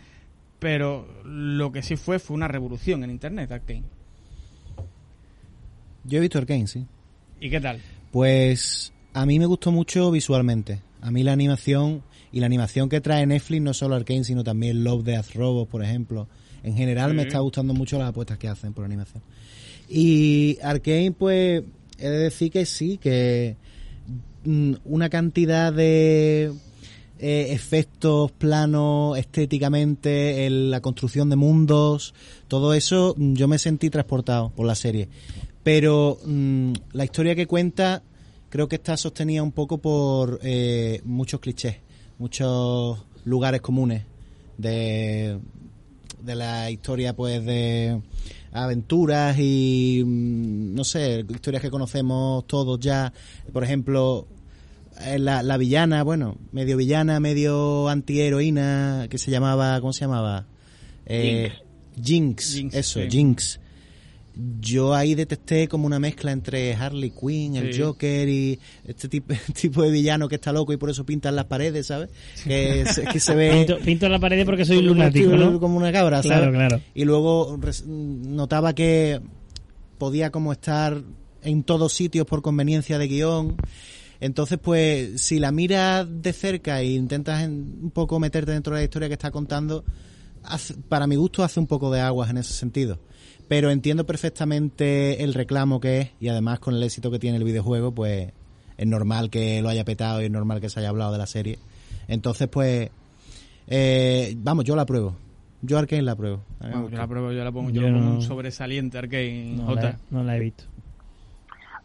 pero 0.60 1.08
lo 1.24 1.72
que 1.72 1.82
sí 1.82 1.96
fue 1.96 2.20
fue 2.20 2.36
una 2.36 2.48
revolución 2.48 3.04
en 3.04 3.12
Internet, 3.12 3.52
Arkane. 3.52 3.84
Yo 6.04 6.18
he 6.18 6.22
visto 6.22 6.38
Arkane, 6.38 6.68
sí. 6.68 6.86
¿Y 7.40 7.50
qué 7.50 7.60
tal? 7.60 7.80
Pues 8.12 8.94
a 9.14 9.26
mí 9.26 9.40
me 9.40 9.46
gustó 9.46 9.72
mucho 9.72 10.12
visualmente. 10.12 10.82
A 11.02 11.12
mí 11.12 11.24
la 11.24 11.34
animación 11.34 12.04
y 12.32 12.40
la 12.40 12.46
animación 12.46 12.90
que 12.90 13.02
trae 13.02 13.26
Netflix, 13.26 13.62
no 13.62 13.74
solo 13.74 13.96
Arkane, 13.96 14.24
sino 14.24 14.44
también 14.44 14.84
Love, 14.84 15.04
Death, 15.04 15.34
Robots, 15.34 15.72
por 15.72 15.84
ejemplo. 15.84 16.28
En 16.62 16.76
general 16.76 17.14
me 17.14 17.24
está 17.24 17.40
gustando 17.40 17.74
mucho 17.74 17.98
las 17.98 18.10
apuestas 18.10 18.38
que 18.38 18.48
hacen 18.48 18.74
por 18.74 18.86
animación. 18.86 19.24
Y 19.88 20.58
Arkane, 20.62 21.14
pues, 21.18 21.64
he 21.98 22.10
de 22.10 22.18
decir 22.20 22.52
que 22.52 22.66
sí, 22.66 22.98
que 22.98 23.56
una 24.46 25.10
cantidad 25.10 25.74
de 25.74 26.52
eh, 27.22 27.48
efectos 27.50 28.32
planos 28.32 29.18
estéticamente, 29.18 30.50
la 30.50 30.80
construcción 30.80 31.30
de 31.30 31.36
mundos, 31.36 32.14
todo 32.48 32.74
eso, 32.74 33.14
mm, 33.18 33.34
yo 33.34 33.48
me 33.48 33.60
sentí 33.60 33.90
transportado 33.90 34.52
por 34.56 34.66
la 34.66 34.76
serie. 34.76 35.10
Pero 35.64 36.18
mm, 36.26 36.74
la 36.94 37.04
historia 37.04 37.36
que 37.36 37.46
cuenta 37.46 38.04
creo 38.50 38.70
que 38.70 38.78
está 38.78 38.96
sostenida 38.96 39.44
un 39.44 39.52
poco 39.52 39.80
por 39.80 40.40
eh, 40.44 41.02
muchos 41.04 41.42
clichés, 41.42 41.78
muchos 42.18 43.00
lugares 43.26 43.60
comunes 43.60 44.06
de, 44.58 45.40
de 46.22 46.36
la 46.36 46.72
historia 46.72 47.14
pues 47.14 47.46
de 47.46 48.02
aventuras 48.52 49.38
y 49.40 50.04
mm, 50.06 50.76
no 50.76 50.84
sé, 50.84 51.26
historias 51.30 51.62
que 51.62 51.70
conocemos 51.70 52.46
todos 52.48 52.80
ya, 52.80 53.14
por 53.54 53.64
ejemplo, 53.64 54.28
eh, 55.02 55.20
la, 55.20 55.44
la 55.44 55.58
villana, 55.58 56.04
bueno, 56.04 56.38
medio 56.52 56.78
villana, 56.78 57.20
medio 57.20 57.88
antiheroína, 57.88 59.08
que 59.10 59.18
se 59.18 59.32
llamaba, 59.32 59.80
¿cómo 59.80 59.94
se 59.94 60.02
llamaba? 60.02 60.46
Eh, 61.06 61.52
Jinx, 62.02 62.54
Jinx, 62.54 62.76
eso, 62.76 63.00
sí. 63.02 63.08
Jinx. 63.10 63.60
Yo 64.62 64.94
ahí 64.94 65.16
detecté 65.16 65.68
como 65.68 65.86
una 65.86 66.00
mezcla 66.00 66.32
entre 66.32 66.74
Harley 66.74 67.12
Quinn, 67.12 67.56
el 67.58 67.74
Sí. 67.74 67.82
Joker 67.82 68.30
y 68.30 68.58
este 68.86 69.10
tipo, 69.10 69.34
tipo 69.60 69.82
de 69.84 69.92
villano 69.92 70.28
que 70.30 70.36
está 70.36 70.54
loco 70.54 70.72
y 70.74 70.78
por 70.78 70.90
eso 70.90 71.06
pintan 71.06 71.36
las 71.36 71.46
paredes, 71.46 71.88
¿sabes? 71.88 72.10
Que, 72.44 72.86
se- 72.86 73.04
que 73.06 73.20
se 73.20 73.36
ve 73.36 73.66
Pinto, 73.66 73.84
pinto 73.84 74.06
en 74.06 74.12
la 74.14 74.20
pared 74.20 74.46
porque 74.46 74.66
soy 74.66 74.82
lunático, 74.82 75.32
¿no? 75.36 75.60
como 75.60 75.78
una 75.78 75.92
cabra, 75.92 76.24
¿sabes? 76.24 76.38
Claro, 76.38 76.52
claro. 76.54 76.82
Y 76.94 77.06
luego 77.06 77.60
notaba 77.86 78.74
que 78.74 79.20
podía 79.98 80.30
como 80.32 80.52
estar 80.54 81.02
en 81.44 81.64
todos 81.64 81.94
sitios 81.94 82.26
por 82.26 82.42
conveniencia 82.42 82.98
de 82.98 83.08
guion. 83.08 83.56
Entonces, 84.22 84.60
pues, 84.62 85.22
si 85.22 85.40
la 85.40 85.52
miras 85.52 86.06
de 86.22 86.34
cerca 86.34 86.82
e 86.82 86.92
intentas 86.92 87.44
en- 87.44 87.80
un 87.84 87.92
poco 87.92 88.20
meterte 88.20 88.52
dentro 88.52 88.74
de 88.76 88.82
la 88.82 88.84
historia 88.84 89.08
que 89.08 89.14
está 89.14 89.32
contando, 89.32 89.84
hace- 90.44 90.76
para 90.90 91.08
mi 91.08 91.16
gusto 91.16 91.44
hace 91.44 91.60
un 91.60 91.68
poco 91.68 91.92
de 91.92 92.02
aguas 92.02 92.30
en 92.30 92.38
ese 92.38 92.54
sentido. 92.54 93.00
Pero 93.50 93.72
entiendo 93.72 94.06
perfectamente 94.06 95.24
el 95.24 95.34
reclamo 95.34 95.82
que 95.82 96.00
es 96.00 96.12
y 96.22 96.30
además 96.30 96.60
con 96.60 96.76
el 96.76 96.84
éxito 96.84 97.12
que 97.12 97.20
tiene 97.20 97.38
el 97.38 97.44
videojuego, 97.44 97.92
pues 97.94 98.32
es 98.78 98.88
normal 98.88 99.30
que 99.30 99.62
lo 99.62 99.68
haya 99.70 99.84
petado 99.84 100.22
y 100.22 100.26
es 100.26 100.32
normal 100.32 100.62
que 100.62 100.70
se 100.70 100.80
haya 100.80 100.90
hablado 100.90 101.12
de 101.12 101.18
la 101.18 101.26
serie. 101.26 101.60
Entonces, 102.08 102.48
pues, 102.48 102.90
eh, 103.68 104.34
vamos, 104.38 104.64
yo 104.66 104.76
la 104.76 104.86
pruebo. 104.86 105.16
Yo 105.62 105.78
Arkane 105.78 106.04
la 106.04 106.16
pruebo. 106.16 106.42
Bueno, 106.60 106.90
yo 106.90 106.98
la 106.98 107.08
pruebo, 107.08 107.32
yo 107.34 107.44
la 107.44 107.52
pongo, 107.52 107.70
yo, 107.72 107.82
Yo 107.82 107.88
pongo 107.88 108.00
no- 108.00 108.12
un 108.16 108.22
sobresaliente 108.22 108.98
Arcane 108.98 109.56
No 109.58 109.66
J. 109.66 109.82
la, 109.82 110.00
no 110.12 110.24
la 110.24 110.38
he 110.38 110.40
visto. 110.40 110.64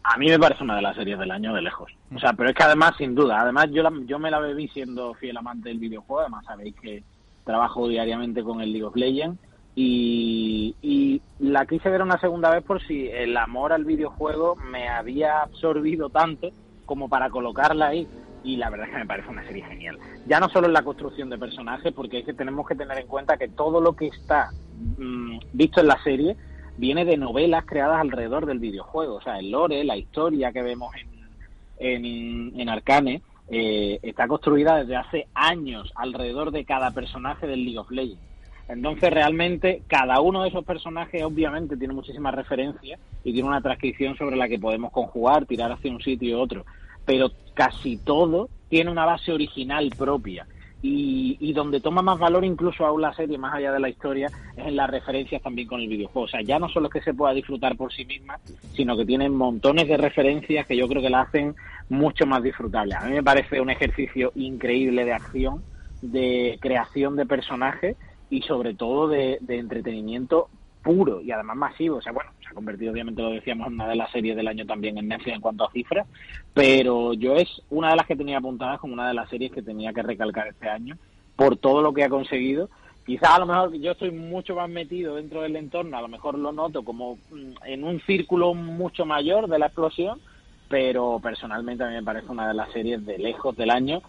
A 0.03 0.17
mí 0.17 0.27
me 0.27 0.37
parece 0.39 0.63
una 0.63 0.75
de 0.75 0.83
las 0.83 0.95
series 0.95 1.17
del 1.17 1.31
año 1.31 1.53
de 1.53 1.63
lejos. 1.63 1.91
O 2.15 2.19
sea, 2.19 2.31
pero 2.33 2.49
es 2.51 2.55
que 2.55 2.63
además, 2.63 2.93
sin 2.97 3.15
duda, 3.15 3.41
además 3.41 3.67
yo, 3.73 3.81
la- 3.81 3.91
yo 4.05 4.19
me 4.19 4.29
la 4.31 4.39
bebí 4.39 4.67
siendo 4.67 5.13
fiel 5.15 5.35
amante 5.35 5.69
del 5.69 5.79
videojuego, 5.79 6.21
además 6.21 6.45
sabéis 6.45 6.75
que 6.79 7.03
trabajo 7.43 7.87
diariamente 7.87 8.43
con 8.43 8.61
el 8.61 8.71
League 8.71 8.85
of 8.85 8.95
Legends 8.95 9.39
y, 9.75 10.75
y 10.81 11.21
la 11.39 11.65
quise 11.65 11.89
ver 11.89 12.01
una 12.01 12.19
segunda 12.19 12.49
vez 12.49 12.63
por 12.63 12.81
si 12.81 13.07
el 13.09 13.35
amor 13.35 13.73
al 13.73 13.83
videojuego 13.83 14.55
me 14.55 14.87
había 14.87 15.41
absorbido 15.41 16.09
tanto 16.09 16.49
como 16.85 17.09
para 17.09 17.29
colocarla 17.29 17.87
ahí. 17.87 18.07
Y 18.43 18.57
la 18.57 18.69
verdad 18.69 18.87
es 18.87 18.93
que 18.93 18.99
me 18.99 19.07
parece 19.07 19.29
una 19.29 19.45
serie 19.45 19.65
genial. 19.65 19.97
Ya 20.27 20.39
no 20.39 20.49
solo 20.49 20.67
en 20.67 20.73
la 20.73 20.83
construcción 20.83 21.29
de 21.29 21.37
personajes, 21.37 21.91
porque 21.93 22.19
es 22.19 22.25
que 22.25 22.33
tenemos 22.33 22.67
que 22.67 22.75
tener 22.75 22.99
en 22.99 23.07
cuenta 23.07 23.37
que 23.37 23.47
todo 23.47 23.81
lo 23.81 23.95
que 23.95 24.07
está 24.07 24.51
mm, 24.97 25.39
visto 25.51 25.81
en 25.81 25.87
la 25.87 26.01
serie 26.03 26.37
viene 26.77 27.05
de 27.05 27.17
novelas 27.17 27.65
creadas 27.65 27.99
alrededor 27.99 28.45
del 28.45 28.59
videojuego. 28.59 29.15
O 29.15 29.21
sea, 29.21 29.39
el 29.39 29.49
lore, 29.49 29.83
la 29.83 29.97
historia 29.97 30.51
que 30.51 30.61
vemos 30.61 30.93
en, 30.95 32.05
en, 32.05 32.59
en 32.59 32.69
Arcane, 32.69 33.23
eh, 33.49 33.99
está 34.03 34.27
construida 34.27 34.77
desde 34.77 34.95
hace 34.95 35.27
años 35.33 35.91
alrededor 35.95 36.51
de 36.51 36.65
cada 36.65 36.91
personaje 36.91 37.47
del 37.47 37.63
League 37.63 37.79
of 37.79 37.91
Legends. 37.91 38.34
Entonces, 38.67 39.11
realmente, 39.11 39.83
cada 39.87 40.19
uno 40.21 40.41
de 40.41 40.49
esos 40.49 40.65
personajes, 40.65 41.23
obviamente, 41.23 41.77
tiene 41.77 41.93
muchísimas 41.93 42.33
referencias 42.33 42.99
y 43.23 43.31
tiene 43.31 43.47
una 43.47 43.61
transcripción 43.61 44.17
sobre 44.17 44.35
la 44.35 44.47
que 44.47 44.57
podemos 44.57 44.91
conjugar, 44.91 45.45
tirar 45.45 45.71
hacia 45.71 45.91
un 45.91 46.01
sitio 46.01 46.37
u 46.37 46.41
otro. 46.41 46.65
Pero 47.05 47.29
casi 47.53 47.97
todo 47.97 48.49
tiene 48.69 48.89
una 48.89 49.05
base 49.05 49.31
original 49.31 49.91
propia. 49.95 50.47
Y, 50.81 51.37
y 51.39 51.53
donde 51.53 51.79
toma 51.79 52.01
más 52.01 52.19
valor 52.19 52.43
incluso 52.43 52.85
aún 52.85 53.01
la 53.01 53.13
serie, 53.13 53.37
más 53.37 53.53
allá 53.53 53.71
de 53.71 53.79
la 53.79 53.89
historia, 53.89 54.27
es 54.55 54.67
en 54.67 54.75
las 54.75 54.89
referencias 54.89 55.41
también 55.41 55.67
con 55.67 55.81
el 55.81 55.87
videojuego. 55.87 56.25
O 56.25 56.27
sea, 56.27 56.41
ya 56.41 56.59
no 56.59 56.67
solo 56.69 56.87
es 56.87 56.93
que 56.93 57.01
se 57.01 57.13
pueda 57.13 57.33
disfrutar 57.33 57.75
por 57.75 57.93
sí 57.93 58.05
misma, 58.05 58.39
sino 58.73 58.97
que 58.97 59.05
tienen 59.05 59.33
montones 59.33 59.87
de 59.87 59.97
referencias 59.97 60.65
que 60.67 60.77
yo 60.77 60.87
creo 60.87 61.01
que 61.01 61.09
la 61.09 61.21
hacen 61.21 61.55
mucho 61.89 62.25
más 62.25 62.41
disfrutable. 62.41 62.95
A 62.95 63.05
mí 63.05 63.13
me 63.13 63.23
parece 63.23 63.61
un 63.61 63.69
ejercicio 63.69 64.31
increíble 64.35 65.05
de 65.05 65.13
acción, 65.13 65.63
de 66.01 66.57
creación 66.61 67.15
de 67.15 67.25
personajes 67.25 67.95
y 68.35 68.41
sobre 68.41 68.73
todo 68.73 69.07
de, 69.07 69.37
de 69.39 69.57
entretenimiento 69.57 70.49
puro 70.83 71.21
y 71.21 71.31
además 71.31 71.55
masivo. 71.55 71.97
O 71.97 72.01
sea, 72.01 72.11
bueno, 72.11 72.31
se 72.41 72.49
ha 72.49 72.53
convertido, 72.53 72.91
obviamente 72.91 73.21
lo 73.21 73.29
decíamos, 73.29 73.67
en 73.67 73.75
una 73.75 73.87
de 73.87 73.95
las 73.95 74.11
series 74.11 74.35
del 74.35 74.49
año 74.49 74.65
también 74.65 74.97
en 74.97 75.07
Netflix 75.07 75.35
en 75.35 75.41
cuanto 75.41 75.63
a 75.63 75.71
cifras, 75.71 76.05
pero 76.53 77.13
yo 77.13 77.37
es 77.37 77.61
una 77.69 77.91
de 77.91 77.95
las 77.95 78.05
que 78.05 78.17
tenía 78.17 78.39
apuntadas 78.39 78.79
como 78.79 78.93
una 78.93 79.07
de 79.07 79.13
las 79.13 79.29
series 79.29 79.53
que 79.53 79.61
tenía 79.61 79.93
que 79.93 80.03
recalcar 80.03 80.47
este 80.47 80.67
año 80.67 80.97
por 81.37 81.55
todo 81.55 81.81
lo 81.81 81.93
que 81.93 82.03
ha 82.03 82.09
conseguido. 82.09 82.69
Quizás 83.05 83.29
a 83.29 83.39
lo 83.39 83.45
mejor 83.45 83.73
yo 83.75 83.91
estoy 83.91 84.11
mucho 84.11 84.55
más 84.55 84.69
metido 84.69 85.15
dentro 85.15 85.41
del 85.41 85.55
entorno, 85.55 85.97
a 85.97 86.01
lo 86.01 86.09
mejor 86.09 86.37
lo 86.37 86.51
noto 86.51 86.83
como 86.83 87.15
mm, 87.31 87.63
en 87.65 87.83
un 87.85 88.01
círculo 88.01 88.53
mucho 88.53 89.05
mayor 89.05 89.47
de 89.47 89.59
la 89.59 89.67
explosión, 89.67 90.19
pero 90.67 91.21
personalmente 91.23 91.85
a 91.85 91.87
mí 91.87 91.93
me 91.93 92.03
parece 92.03 92.27
una 92.29 92.49
de 92.49 92.53
las 92.53 92.69
series 92.73 93.05
de 93.05 93.17
lejos 93.17 93.55
del 93.55 93.69
año, 93.69 94.01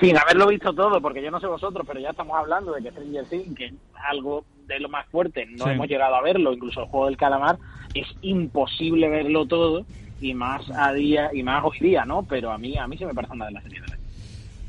sin 0.00 0.16
haberlo 0.18 0.48
visto 0.48 0.72
todo, 0.72 1.00
porque 1.00 1.22
yo 1.22 1.30
no 1.30 1.40
sé 1.40 1.46
vosotros, 1.46 1.86
pero 1.86 2.00
ya 2.00 2.10
estamos 2.10 2.36
hablando 2.36 2.72
de 2.72 2.82
que 2.82 2.90
Stranger 2.90 3.24
Things, 3.26 3.56
que 3.56 3.64
es 3.66 3.74
algo 4.08 4.44
de 4.66 4.80
lo 4.80 4.88
más 4.88 5.06
fuerte, 5.08 5.46
no 5.46 5.64
Sí. 5.64 5.70
hemos 5.70 5.88
llegado 5.88 6.14
a 6.16 6.22
verlo, 6.22 6.52
incluso 6.52 6.80
el 6.80 6.86
juego 6.86 7.06
del 7.06 7.16
calamar, 7.16 7.58
es 7.94 8.06
imposible 8.22 9.08
verlo 9.08 9.46
todo, 9.46 9.84
y 10.20 10.32
más 10.34 10.62
a 10.70 10.92
día, 10.92 11.30
y 11.32 11.42
más 11.42 11.62
hoy 11.64 11.76
día, 11.80 12.04
¿no? 12.04 12.22
Pero 12.22 12.50
a 12.50 12.58
mí, 12.58 12.76
a 12.78 12.86
mí 12.86 12.96
se 12.96 13.04
me 13.06 13.14
parece 13.14 13.34
una 13.34 13.46
de 13.46 13.52
las 13.52 13.62
series 13.62 13.82
del 13.82 13.92
año. 13.92 14.00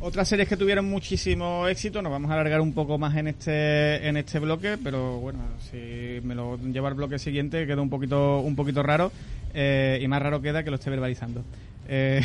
Otras 0.01 0.27
series 0.27 0.49
que 0.49 0.57
tuvieron 0.57 0.85
muchísimo 0.89 1.67
éxito, 1.67 2.01
nos 2.01 2.11
vamos 2.11 2.29
a 2.29 2.33
alargar 2.33 2.59
un 2.59 2.73
poco 2.73 2.97
más 2.97 3.15
en 3.15 3.27
este 3.29 4.05
en 4.07 4.17
este 4.17 4.39
bloque, 4.39 4.77
pero 4.83 5.19
bueno, 5.19 5.39
si 5.59 6.19
me 6.23 6.35
lo 6.35 6.57
lleva 6.57 6.89
al 6.89 6.95
bloque 6.95 7.17
siguiente 7.17 7.65
queda 7.65 7.81
un 7.81 7.89
poquito 7.89 8.39
un 8.39 8.55
poquito 8.57 8.83
raro 8.83 9.11
eh, 9.53 9.97
y 10.01 10.07
más 10.09 10.21
raro 10.21 10.41
queda 10.41 10.63
que 10.63 10.69
lo 10.69 10.75
esté 10.75 10.89
verbalizando. 10.89 11.43
Eh, 11.87 12.21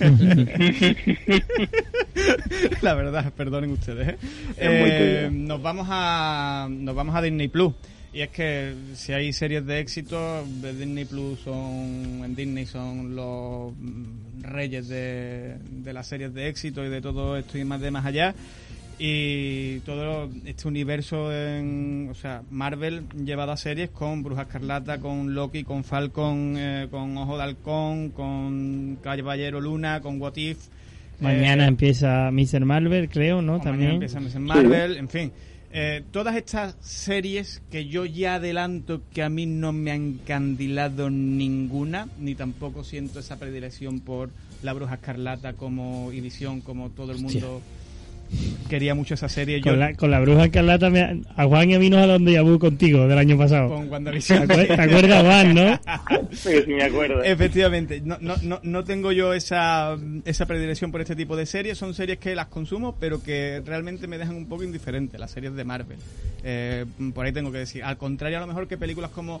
La 2.82 2.94
verdad, 2.94 3.32
perdonen 3.36 3.70
ustedes. 3.70 4.08
¿eh? 4.08 4.18
Eh, 4.56 5.28
nos 5.32 5.62
vamos 5.62 5.86
a 5.90 6.68
nos 6.70 6.94
vamos 6.94 7.14
a 7.14 7.22
Disney 7.22 7.48
Plus 7.48 7.72
y 8.12 8.22
es 8.22 8.30
que 8.30 8.74
si 8.94 9.12
hay 9.12 9.32
series 9.32 9.64
de 9.64 9.78
éxito, 9.78 10.44
de 10.60 10.72
Disney 10.74 11.04
Plus 11.04 11.38
son 11.40 12.22
en 12.24 12.34
Disney 12.34 12.66
son 12.66 13.14
los 13.14 13.72
mm, 13.78 14.42
reyes 14.42 14.88
de, 14.88 15.56
de 15.70 15.92
las 15.92 16.08
series 16.08 16.34
de 16.34 16.48
éxito 16.48 16.84
y 16.84 16.88
de 16.88 17.00
todo 17.00 17.36
esto 17.36 17.56
y 17.58 17.64
más 17.64 17.80
de 17.80 17.90
más 17.90 18.04
allá. 18.04 18.34
Y 19.02 19.78
todo 19.80 20.28
este 20.44 20.68
universo, 20.68 21.32
en, 21.32 22.08
o 22.10 22.14
sea, 22.14 22.42
Marvel 22.50 23.04
llevado 23.24 23.50
a 23.50 23.56
series 23.56 23.88
con 23.88 24.22
Bruja 24.22 24.42
Escarlata, 24.42 25.00
con 25.00 25.32
Loki, 25.34 25.64
con 25.64 25.84
Falcon, 25.84 26.54
eh, 26.58 26.86
con 26.90 27.16
Ojo 27.16 27.38
de 27.38 27.44
Halcón, 27.44 28.10
con 28.10 28.98
Caballero 29.02 29.58
Luna, 29.58 30.02
con 30.02 30.20
What 30.20 30.36
If. 30.36 30.58
Mañana 31.18 31.64
eh, 31.64 31.68
empieza 31.68 32.30
Mr. 32.30 32.66
Marvel, 32.66 33.08
creo, 33.08 33.40
¿no? 33.40 33.54
o 33.54 33.58
mañana 33.58 33.70
También. 33.70 33.92
empieza 33.92 34.20
Miss 34.20 34.36
Marvel, 34.36 34.98
en 34.98 35.08
fin. 35.08 35.32
Eh, 35.72 36.02
todas 36.10 36.36
estas 36.36 36.76
series 36.80 37.62
que 37.70 37.86
yo 37.86 38.04
ya 38.04 38.34
adelanto 38.34 39.00
que 39.14 39.22
a 39.22 39.30
mí 39.30 39.46
no 39.46 39.72
me 39.72 39.92
han 39.92 40.02
encandilado 40.02 41.08
ninguna, 41.08 42.06
ni 42.18 42.34
tampoco 42.34 42.84
siento 42.84 43.20
esa 43.20 43.38
predilección 43.38 44.00
por 44.00 44.28
la 44.62 44.74
Bruja 44.74 44.96
Escarlata 44.96 45.54
como 45.54 46.12
y 46.12 46.20
Visión, 46.20 46.60
como 46.60 46.90
todo 46.90 47.12
el 47.12 47.22
mundo 47.22 47.62
quería 48.68 48.94
mucho 48.94 49.14
esa 49.14 49.28
serie. 49.28 49.58
Yo 49.60 49.72
Con 49.72 49.80
la, 49.80 49.94
con 49.94 50.10
la 50.10 50.20
bruja 50.20 50.44
escarlata, 50.44 50.90
me 50.90 51.00
ha- 51.02 51.14
a 51.36 51.46
Juan 51.46 51.70
y 51.70 51.74
a 51.74 51.78
mí 51.78 51.90
nos 51.90 52.00
hablado 52.02 52.18
de 52.20 52.32
Yabu 52.32 52.58
contigo 52.58 53.06
del 53.08 53.18
año 53.18 53.36
pasado. 53.36 53.68
con 53.68 53.84
¿Te, 53.84 53.90
WandaVision. 53.90 54.48
acuer- 54.48 54.66
te 54.68 54.80
acuerdas, 54.82 55.22
Juan, 55.24 55.54
no? 55.54 55.80
Sí, 56.32 56.50
sí 56.64 56.70
me 56.72 56.84
acuerdo. 56.84 57.22
Efectivamente, 57.22 58.00
no, 58.04 58.16
no, 58.20 58.36
no, 58.42 58.60
no 58.62 58.84
tengo 58.84 59.12
yo 59.12 59.34
esa, 59.34 59.96
esa 60.24 60.46
predilección 60.46 60.92
por 60.92 61.00
este 61.00 61.16
tipo 61.16 61.36
de 61.36 61.46
series. 61.46 61.76
Son 61.78 61.92
series 61.94 62.18
que 62.18 62.34
las 62.34 62.46
consumo, 62.46 62.96
pero 63.00 63.22
que 63.22 63.62
realmente 63.66 64.06
me 64.06 64.18
dejan 64.18 64.36
un 64.36 64.46
poco 64.46 64.62
indiferente, 64.64 65.18
las 65.18 65.30
series 65.32 65.54
de 65.54 65.64
Marvel. 65.64 65.98
Eh, 66.44 66.84
por 67.14 67.26
ahí 67.26 67.32
tengo 67.32 67.50
que 67.52 67.58
decir. 67.58 67.82
Al 67.84 67.96
contrario, 67.96 68.38
a 68.38 68.40
lo 68.40 68.46
mejor 68.46 68.68
que 68.68 68.78
películas 68.78 69.10
como 69.10 69.40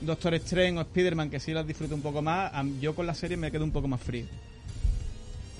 Doctor 0.00 0.34
Strange 0.34 0.78
o 0.78 0.80
Spider-Man, 0.80 1.28
que 1.30 1.38
sí 1.40 1.52
las 1.52 1.66
disfruto 1.66 1.94
un 1.94 2.02
poco 2.02 2.22
más, 2.22 2.50
yo 2.80 2.94
con 2.94 3.06
las 3.06 3.18
series 3.18 3.38
me 3.38 3.50
quedo 3.50 3.64
un 3.64 3.70
poco 3.70 3.86
más 3.88 4.00
frío. 4.00 4.24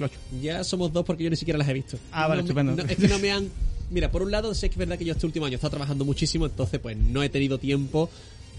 Clocho. 0.00 0.18
Ya 0.42 0.64
somos 0.64 0.92
dos 0.92 1.04
porque 1.04 1.24
yo 1.24 1.30
ni 1.30 1.36
siquiera 1.36 1.58
las 1.58 1.68
he 1.68 1.72
visto. 1.74 1.98
Ah, 2.12 2.26
vale, 2.26 2.42
No 2.42 2.48
estupendo. 2.48 2.74
no, 2.76 2.82
es 2.90 2.96
que 2.96 3.08
no 3.08 3.18
me 3.18 3.30
han... 3.32 3.48
Mira, 3.90 4.10
por 4.10 4.22
un 4.22 4.30
lado, 4.30 4.54
sé 4.54 4.68
que 4.68 4.74
es 4.74 4.78
verdad 4.78 4.96
que 4.98 5.04
yo 5.04 5.12
este 5.12 5.26
último 5.26 5.46
año 5.46 5.54
he 5.54 5.56
estado 5.56 5.72
trabajando 5.72 6.04
muchísimo, 6.04 6.46
entonces 6.46 6.78
pues 6.80 6.96
no 6.96 7.22
he 7.22 7.28
tenido 7.28 7.58
tiempo. 7.58 8.08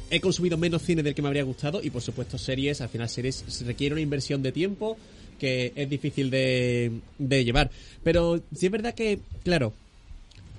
He 0.09 0.19
consumido 0.19 0.57
menos 0.57 0.81
cine 0.81 1.03
del 1.03 1.15
que 1.15 1.21
me 1.21 1.29
habría 1.29 1.43
gustado 1.43 1.81
y 1.81 1.89
por 1.89 2.01
supuesto 2.01 2.37
series, 2.37 2.81
al 2.81 2.89
final 2.89 3.07
series 3.09 3.43
se 3.47 3.63
requiere 3.63 3.93
una 3.93 4.01
inversión 4.01 4.41
de 4.43 4.51
tiempo 4.51 4.97
que 5.39 5.71
es 5.75 5.89
difícil 5.89 6.29
de, 6.29 6.91
de 7.17 7.43
llevar. 7.45 7.71
Pero 8.03 8.41
sí 8.53 8.65
es 8.67 8.71
verdad 8.71 8.93
que, 8.93 9.19
claro, 9.43 9.73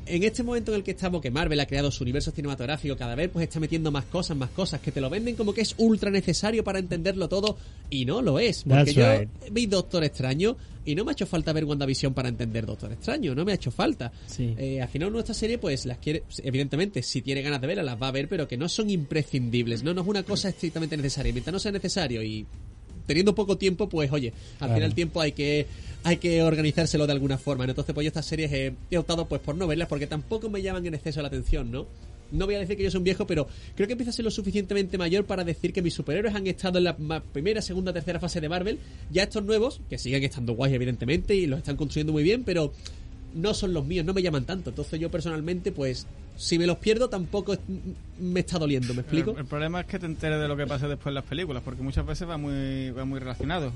en 0.06 0.22
este 0.22 0.42
momento 0.42 0.72
en 0.72 0.78
el 0.78 0.84
que 0.84 0.92
estamos, 0.92 1.20
que 1.20 1.30
Marvel 1.30 1.58
ha 1.60 1.66
creado 1.66 1.90
su 1.90 2.04
universo 2.04 2.30
cinematográfico, 2.30 2.96
cada 2.96 3.14
vez 3.14 3.30
pues 3.32 3.44
está 3.44 3.60
metiendo 3.60 3.90
más 3.90 4.04
cosas, 4.06 4.36
más 4.36 4.50
cosas, 4.50 4.80
que 4.80 4.92
te 4.92 5.00
lo 5.00 5.08
venden 5.08 5.36
como 5.36 5.54
que 5.54 5.60
es 5.60 5.74
ultra 5.78 6.10
necesario 6.10 6.64
para 6.64 6.78
entenderlo 6.78 7.28
todo, 7.28 7.56
y 7.90 8.04
no 8.04 8.22
lo 8.22 8.38
es. 8.38 8.64
Porque 8.64 8.92
That's 8.92 8.94
yo 8.94 9.18
right. 9.18 9.30
vi 9.50 9.66
Doctor 9.66 10.04
Extraño 10.04 10.56
y 10.84 10.94
no 10.94 11.04
me 11.04 11.10
ha 11.10 11.14
hecho 11.14 11.26
falta 11.26 11.52
ver 11.52 11.64
WandaVision 11.64 12.14
para 12.14 12.28
entender 12.28 12.66
Doctor 12.66 12.92
Extraño, 12.92 13.34
no 13.34 13.44
me 13.44 13.52
ha 13.52 13.54
hecho 13.54 13.70
falta. 13.70 14.12
Sí. 14.26 14.54
Eh, 14.58 14.80
al 14.80 14.88
final 14.88 15.12
nuestra 15.12 15.34
serie, 15.34 15.58
pues 15.58 15.86
las 15.86 15.98
quiere, 15.98 16.24
evidentemente, 16.42 17.02
si 17.02 17.22
tiene 17.22 17.42
ganas 17.42 17.60
de 17.60 17.66
verlas, 17.66 17.86
las 17.86 18.00
va 18.00 18.08
a 18.08 18.12
ver, 18.12 18.28
pero 18.28 18.48
que 18.48 18.56
no 18.56 18.68
son 18.68 18.90
imprescindibles, 18.90 19.82
no, 19.82 19.94
no 19.94 20.02
es 20.02 20.06
una 20.08 20.22
cosa 20.22 20.48
estrictamente 20.48 20.96
necesaria. 20.96 21.32
Mientras 21.32 21.52
no 21.52 21.60
sea 21.60 21.72
necesario 21.72 22.22
y 22.22 22.46
teniendo 23.06 23.34
poco 23.34 23.56
tiempo, 23.58 23.88
pues 23.88 24.10
oye, 24.12 24.28
al 24.54 24.58
Claro. 24.58 24.74
final 24.74 24.88
el 24.90 24.94
tiempo 24.94 25.20
hay 25.20 25.32
que 25.32 25.66
hay 26.04 26.16
que 26.16 26.42
organizárselo 26.42 27.06
de 27.06 27.12
alguna 27.12 27.38
forma. 27.38 27.64
Entonces, 27.64 27.94
pues 27.94 28.04
yo 28.04 28.08
estas 28.08 28.26
series 28.26 28.52
he, 28.52 28.74
he 28.90 28.98
optado 28.98 29.26
pues 29.28 29.40
por 29.40 29.54
no 29.56 29.66
verlas 29.68 29.86
porque 29.88 30.06
tampoco 30.08 30.50
me 30.50 30.60
llaman 30.60 30.84
en 30.86 30.94
exceso 30.94 31.22
la 31.22 31.28
atención, 31.28 31.70
¿no? 31.70 31.86
no 32.32 32.46
voy 32.46 32.54
a 32.54 32.58
decir 32.60 32.76
que 32.78 32.82
yo 32.82 32.90
soy 32.90 32.96
un 32.98 33.04
viejo, 33.04 33.26
pero 33.26 33.46
creo 33.76 33.86
que 33.86 33.92
empieza 33.92 34.08
a 34.10 34.14
ser 34.14 34.24
lo 34.24 34.30
suficientemente 34.30 34.96
mayor 34.96 35.26
para 35.26 35.44
decir 35.44 35.72
que 35.72 35.82
mis 35.82 35.92
superhéroes 35.92 36.34
han 36.34 36.46
estado 36.46 36.78
en 36.78 36.84
la 36.84 36.96
primera, 37.20 37.60
segunda, 37.60 37.92
tercera 37.92 38.18
fase 38.20 38.40
de 38.40 38.48
Marvel. 38.48 38.78
Ya 39.10 39.24
estos 39.24 39.44
nuevos, 39.44 39.82
que 39.90 39.98
siguen 39.98 40.22
estando 40.24 40.54
guays, 40.54 40.74
evidentemente, 40.74 41.34
y 41.34 41.46
los 41.46 41.58
están 41.58 41.76
construyendo 41.76 42.12
muy 42.14 42.22
bien, 42.22 42.42
pero 42.44 42.72
no 43.34 43.54
son 43.54 43.72
los 43.72 43.84
míos, 43.84 44.04
no 44.04 44.14
me 44.14 44.22
llaman 44.22 44.44
tanto. 44.44 44.70
Entonces 44.70 44.98
yo 45.00 45.10
personalmente, 45.10 45.72
pues, 45.72 46.06
si 46.36 46.58
me 46.58 46.66
los 46.66 46.78
pierdo, 46.78 47.08
tampoco 47.08 47.52
es- 47.54 47.60
me 48.18 48.40
está 48.40 48.58
doliendo, 48.58 48.94
¿me 48.94 49.00
explico? 49.02 49.32
El, 49.32 49.38
el 49.38 49.44
problema 49.46 49.80
es 49.80 49.86
que 49.86 49.98
te 49.98 50.06
enteres 50.06 50.40
de 50.40 50.48
lo 50.48 50.56
que 50.56 50.66
pasa 50.66 50.88
después 50.88 51.08
en 51.10 51.14
las 51.14 51.24
películas, 51.24 51.62
porque 51.64 51.82
muchas 51.82 52.06
veces 52.06 52.28
va 52.28 52.36
muy, 52.36 52.90
va 52.90 53.04
muy 53.04 53.18
relacionado. 53.20 53.72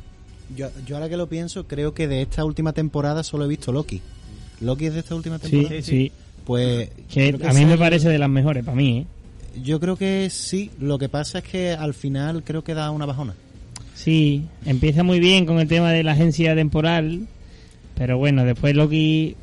Yo, 0.57 0.69
yo 0.87 0.97
ahora 0.97 1.09
que 1.09 1.17
lo 1.17 1.29
pienso, 1.29 1.65
creo 1.67 1.93
que 1.95 2.07
de 2.09 2.23
esta 2.23 2.45
última 2.45 2.73
temporada 2.73 3.23
solo 3.25 3.45
he 3.45 3.49
visto 3.49 3.73
Loki. 3.73 4.01
¿Loki 4.61 4.87
es 4.87 4.95
de 4.95 5.01
esta 5.01 5.15
última 5.15 5.39
Sí, 5.39 5.51
temporada? 5.51 5.83
sí. 5.83 6.13
Pues 6.45 6.91
Que 7.13 7.37
a 7.45 7.53
mí 7.53 7.65
me 7.67 7.77
parece 7.77 8.09
de 8.09 8.19
las 8.19 8.31
mejores, 8.31 8.65
para 8.65 8.77
mí, 8.77 8.99
¿eh? 8.99 9.07
Yo 9.63 9.81
creo 9.81 9.97
que 9.97 10.29
sí. 10.31 10.71
Lo 10.79 10.99
que 10.99 11.09
pasa 11.09 11.39
es 11.39 11.45
que 11.45 11.73
al 11.73 11.93
final 11.95 12.45
creo 12.45 12.63
que 12.63 12.75
da 12.75 12.91
una 12.93 13.07
bajona. 13.07 13.35
Sí, 13.95 14.45
empieza 14.65 15.03
muy 15.03 15.19
bien 15.19 15.47
con 15.47 15.59
el 15.59 15.67
tema 15.67 15.91
de 15.91 16.05
la 16.05 16.13
agencia 16.13 16.55
temporal, 16.55 17.27
pero 17.97 18.19
bueno, 18.19 18.45
después 18.45 18.77
Loki 18.77 19.37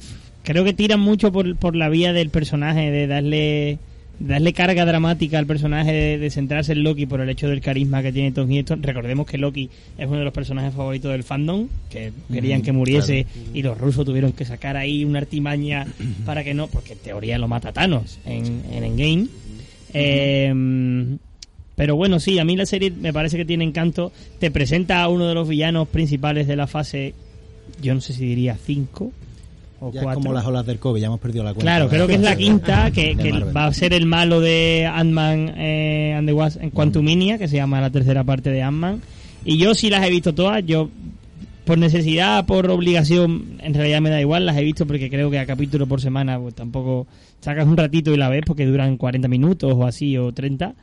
creo 0.43 0.64
que 0.64 0.74
tiran 0.74 0.99
mucho 0.99 1.32
por, 1.32 1.56
por 1.58 1.76
la 1.76 1.89
vía 1.89 2.14
del 2.14 2.30
personaje, 2.30 2.91
de 2.91 3.08
darle 3.08 3.80
darle 4.20 4.54
carga 4.54 4.86
dramática 4.86 5.39
al 5.39 5.47
personaje, 5.47 5.91
de, 5.91 6.18
de 6.18 6.30
centrarse 6.30 6.72
en 6.72 6.84
Loki 6.84 7.08
por 7.08 7.20
el 7.20 7.30
hecho 7.30 7.49
del 7.49 7.62
carisma 7.62 8.01
que 8.01 8.12
tiene 8.12 8.32
Tom 8.32 8.49
Hiddleston. 8.49 8.84
Recordemos 8.84 9.26
que 9.26 9.38
Loki 9.38 9.70
es 9.97 10.08
uno 10.08 10.20
de 10.20 10.24
los 10.24 10.34
personajes 10.34 10.74
favoritos 10.74 11.12
del 11.12 11.24
fandom, 11.24 11.68
que 11.89 12.12
querían 12.32 12.62
que 12.62 12.72
muriese 12.72 13.26
y 13.54 13.64
los 13.64 13.78
rusos 13.78 14.06
tuvieron 14.06 14.32
que 14.32 14.45
sacar 14.45 14.78
ahí 14.78 15.04
una 15.04 15.20
artimaña 15.20 15.88
para 16.26 16.43
que 16.43 16.54
no, 16.54 16.68
porque 16.68 16.93
en 16.93 16.99
teoría 16.99 17.38
lo 17.38 17.47
mata 17.47 17.74
Thanos 17.74 18.20
en, 18.26 18.62
en 18.72 18.84
Endgame. 18.84 19.28
Eh, 19.93 21.18
pero 21.76 21.95
bueno, 21.95 22.20
sí, 22.20 22.38
a 22.38 22.45
mí 22.45 22.56
la 22.56 22.68
serie 22.68 22.91
me 22.91 23.12
parece 23.12 23.36
que 23.36 23.45
tiene 23.45 23.64
encanto. 23.64 24.12
Te 24.39 24.51
presenta 24.51 25.01
a 25.01 25.08
uno 25.10 25.28
de 25.28 25.34
los 25.34 25.47
villanos 25.47 25.88
principales 25.88 26.47
de 26.47 26.56
la 26.56 26.68
fase, 26.68 27.16
yo 27.82 27.93
no 27.93 28.01
sé 28.01 28.14
si 28.14 28.26
diría 28.26 28.57
5 28.57 29.11
o 29.80 29.91
Ya 29.91 29.99
es 29.99 30.03
4. 30.03 30.22
como 30.22 30.34
las 30.34 30.45
olas 30.45 30.66
del 30.66 30.80
COVID, 30.80 31.01
ya 31.01 31.07
hemos 31.07 31.20
perdido 31.20 31.43
la 31.43 31.53
cuenta. 31.53 31.72
Claro, 31.72 31.89
creo 31.89 32.07
que 32.07 32.16
es 32.16 32.22
la 32.22 32.36
quinta, 32.36 32.91
que, 32.91 33.16
va 33.55 33.66
a 33.66 33.74
ser 33.74 33.93
el 33.93 34.05
malo 34.05 34.39
de 34.39 34.89
Ant-Man 34.91 35.53
eh, 35.57 36.14
and 36.18 36.28
the 36.28 36.34
Wasp 36.34 36.61
en 36.61 36.70
Quantumania, 36.70 37.38
que 37.38 37.47
se 37.47 37.57
llama 37.57 37.82
la 37.82 37.89
tercera 37.89 38.24
parte 38.24 38.49
de 38.49 38.61
Ant-Man. 38.61 39.01
Y 39.45 39.57
yo 39.57 39.76
sí 39.76 39.89
las 39.89 40.05
he 40.05 40.09
visto 40.09 40.34
todas, 40.34 40.66
yo 40.66 40.89
por 41.66 41.78
necesidad, 41.78 42.45
por 42.45 42.70
obligación, 42.70 43.57
en 43.61 43.74
realidad 43.74 44.01
me 44.01 44.09
da 44.09 44.20
igual, 44.20 44.45
las 44.45 44.57
he 44.57 44.64
visto 44.64 44.86
porque 44.86 45.09
creo 45.09 45.30
que 45.30 45.39
a 45.39 45.45
capítulo 45.45 45.88
por 45.88 46.01
semana 46.01 46.39
pues 46.39 46.55
tampoco 46.55 47.07
sacas 47.39 47.68
un 47.68 47.78
ratito 47.78 48.14
y 48.14 48.18
la 48.18 48.30
ves 48.30 48.43
porque 48.45 48.66
duran 48.66 48.97
40 48.97 49.28
minutos 49.28 49.74
o 49.76 49.86
así 49.86 50.18
o 50.18 50.32
30. 50.32 50.76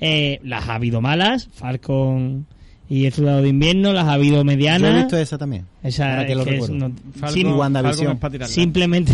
Eh, 0.00 0.40
las 0.42 0.68
ha 0.68 0.74
habido 0.74 1.00
malas, 1.00 1.48
Falcon 1.52 2.46
y 2.88 3.06
el 3.06 3.12
Soldado 3.12 3.40
de 3.42 3.48
Invierno, 3.48 3.92
las 3.92 4.04
ha 4.06 4.12
habido 4.12 4.36
Yo 4.36 4.40
he 4.42 4.44
medianas. 4.44 4.94
visto 5.04 5.16
esa 5.16 5.38
también. 5.38 5.64
Esa 5.82 6.10
ahora 6.10 6.26
que 6.26 6.32
es 6.32 6.38
lo 6.38 6.44
que 6.44 6.50
es- 6.56 6.60
recuerdo. 6.68 6.88
no- 6.88 7.56
WandaVision. 7.56 8.18
Es 8.40 8.50
simplemente 8.50 9.12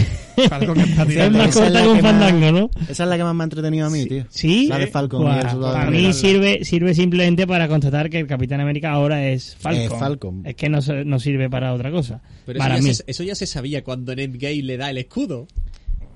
Falcon 0.48 0.80
es 0.80 0.88
es 0.98 1.30
más 1.32 1.48
Esa 1.48 1.48
es 1.48 1.54
corta 1.54 1.70
la 1.70 1.82
que 1.82 1.88
un 1.88 1.96
que 1.96 2.02
más- 2.02 2.12
fandango, 2.12 2.52
¿no? 2.52 2.70
Esa 2.88 3.02
es 3.04 3.08
la 3.08 3.16
que 3.16 3.24
más 3.24 3.34
me 3.34 3.42
ha 3.42 3.44
entretenido 3.44 3.86
a 3.86 3.90
mí, 3.90 4.06
tío. 4.06 4.24
Sí, 4.28 4.66
La 4.68 4.78
de 4.78 4.86
Falcon 4.86 5.22
y 5.22 5.38
el 5.38 5.50
Soldado 5.50 5.72
para 5.74 5.90
de 5.90 5.98
mí 5.98 6.12
sirve 6.12 6.64
sirve 6.64 6.94
simplemente 6.94 7.46
para 7.46 7.68
constatar 7.68 8.10
que 8.10 8.18
el 8.20 8.26
Capitán 8.26 8.60
América 8.60 8.90
ahora 8.92 9.26
es 9.28 9.56
Falcon. 9.56 9.82
Eh, 9.84 9.88
Falcon. 9.98 10.42
Es 10.46 10.54
que 10.56 10.68
no, 10.68 10.82
se- 10.82 11.04
no 11.04 11.18
sirve 11.18 11.48
para 11.50 11.72
otra 11.72 11.90
cosa. 11.90 12.20
Pero 12.46 12.58
eso 12.58 12.64
para 12.64 12.76
ya, 12.78 12.82
mí. 12.82 12.94
se, 12.94 13.04
eso 13.06 13.22
ya 13.22 13.34
se 13.34 13.46
sabía 13.46 13.82
cuando 13.84 14.12
en 14.12 14.18
Endgame 14.20 14.62
le 14.62 14.76
da 14.76 14.90
el 14.90 14.98
escudo. 14.98 15.46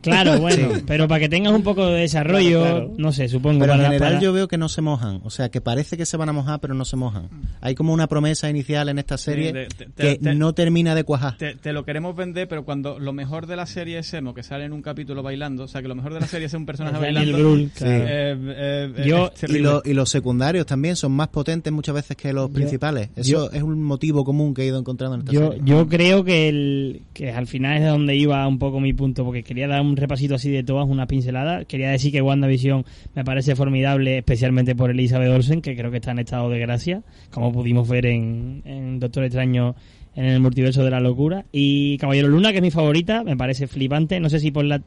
Claro, 0.05 0.39
bueno, 0.41 0.75
Sí. 0.77 0.83
pero 0.87 1.09
para 1.09 1.21
que 1.21 1.29
tengas 1.29 1.53
un 1.53 1.63
poco 1.63 1.87
de 1.87 2.01
desarrollo, 2.03 2.61
Claro, 2.61 2.75
claro. 2.77 2.95
no 2.99 3.13
sé, 3.13 3.29
supongo. 3.29 3.61
Pero 3.61 3.73
en 3.75 3.81
general 3.81 3.99
para- 3.99 4.21
yo 4.21 4.33
veo 4.33 4.49
que 4.49 4.59
no 4.59 4.69
se 4.69 4.81
mojan. 4.83 5.21
O 5.25 5.31
sea, 5.31 5.49
que 5.51 5.61
parece 5.61 5.97
que 5.97 6.07
se 6.07 6.17
van 6.17 6.29
a 6.29 6.33
mojar, 6.33 6.61
pero 6.61 6.75
no 6.75 6.85
se 6.85 6.97
mojan. 6.97 7.29
Hay 7.61 7.75
como 7.75 7.93
una 7.93 8.07
promesa 8.07 8.49
inicial 8.51 8.89
en 8.89 8.99
esta 8.99 9.17
serie 9.19 9.53
de- 9.53 9.67
te- 9.67 9.87
te- 9.87 9.93
que 9.95 10.19
te- 10.19 10.35
no 10.35 10.53
termina 10.53 10.95
de 10.95 11.05
cuajar. 11.05 11.37
Te, 11.39 11.55
te 11.57 11.73
lo 11.73 11.85
queremos 11.85 12.15
vender, 12.17 12.47
pero 12.49 12.65
cuando 12.65 12.99
lo 12.99 13.13
mejor 13.13 13.47
de 13.47 13.57
la 13.57 13.67
serie 13.67 13.99
es 13.99 14.13
Emo, 14.15 14.35
que 14.35 14.43
sale 14.43 14.65
en 14.65 14.73
un 14.73 14.83
capítulo 14.83 15.23
bailando, 15.23 15.65
o 15.65 15.69
sea, 15.69 15.83
que 15.83 15.89
lo 15.89 15.95
mejor 15.95 16.15
de 16.15 16.21
la 16.21 16.27
serie 16.27 16.47
es 16.47 16.55
un 16.55 16.67
personaje 16.67 16.99
bailando. 17.01 17.39
Brühl, 17.39 17.71
claro. 17.75 18.05
eh, 18.05 18.07
eh, 18.09 18.93
eh, 18.99 19.05
Yo- 19.07 19.31
Y, 19.49 19.59
lo- 19.59 19.83
y 19.85 19.93
los 19.95 20.11
secundarios 20.11 20.67
también 20.67 20.97
son 20.97 21.13
más 21.13 21.29
potentes 21.29 21.73
muchas 21.73 21.95
veces 21.95 22.17
que 22.17 22.33
los 22.33 22.51
principales. 22.51 23.09
Eso 23.17 23.51
es 23.53 23.63
un 23.63 23.83
motivo 23.83 24.25
común 24.25 24.55
que 24.55 24.63
he 24.63 24.67
ido 24.67 24.79
encontrando 24.79 25.15
en 25.17 25.21
esta 25.23 25.33
Yo, 25.33 25.49
serie. 25.53 25.63
yo 25.65 25.89
creo 25.89 26.25
que, 26.25 26.49
el, 26.49 27.03
que 27.13 27.33
al 27.33 27.47
final 27.47 27.79
es 27.83 27.89
donde 27.89 28.17
iba 28.17 28.47
un 28.47 28.59
poco 28.59 28.81
mi 28.81 28.93
punto, 28.93 29.25
porque 29.25 29.43
quería 29.43 29.69
dar 29.69 29.81
un 29.81 29.94
repasito 29.97 30.35
así 30.35 30.51
de 30.51 30.63
todas, 30.63 30.87
una 30.89 31.07
pincelada. 31.07 31.65
Quería 31.65 31.91
decir 31.91 32.13
que 32.13 32.23
WandaVision 32.23 32.85
me 33.15 33.25
parece 33.25 33.57
formidable, 33.57 34.19
especialmente 34.19 34.75
por 34.75 34.91
Elizabeth 34.91 35.31
Olsen, 35.31 35.63
que 35.63 35.77
creo 35.77 35.91
que 35.91 35.99
está 35.99 36.11
en 36.13 36.21
estado 36.21 36.51
de 36.51 36.59
gracia, 36.59 37.03
como 37.31 37.53
pudimos 37.53 37.89
ver 37.89 38.07
en, 38.07 38.63
en 38.65 39.01
Doctor 39.01 39.25
Extraño 39.25 39.75
en 40.17 40.27
el 40.27 40.41
multiverso 40.41 40.85
de 40.85 40.91
la 40.91 41.01
locura. 41.01 41.45
Y 41.53 41.99
Caballero 41.99 42.29
Luna, 42.29 42.53
que 42.53 42.59
es 42.59 42.63
mi 42.63 42.71
favorita, 42.71 43.25
me 43.25 43.37
parece 43.37 43.67
flipante. 43.67 44.21
No 44.21 44.29
sé 44.29 44.41
si 44.41 44.51
por 44.51 44.65
la 44.65 44.83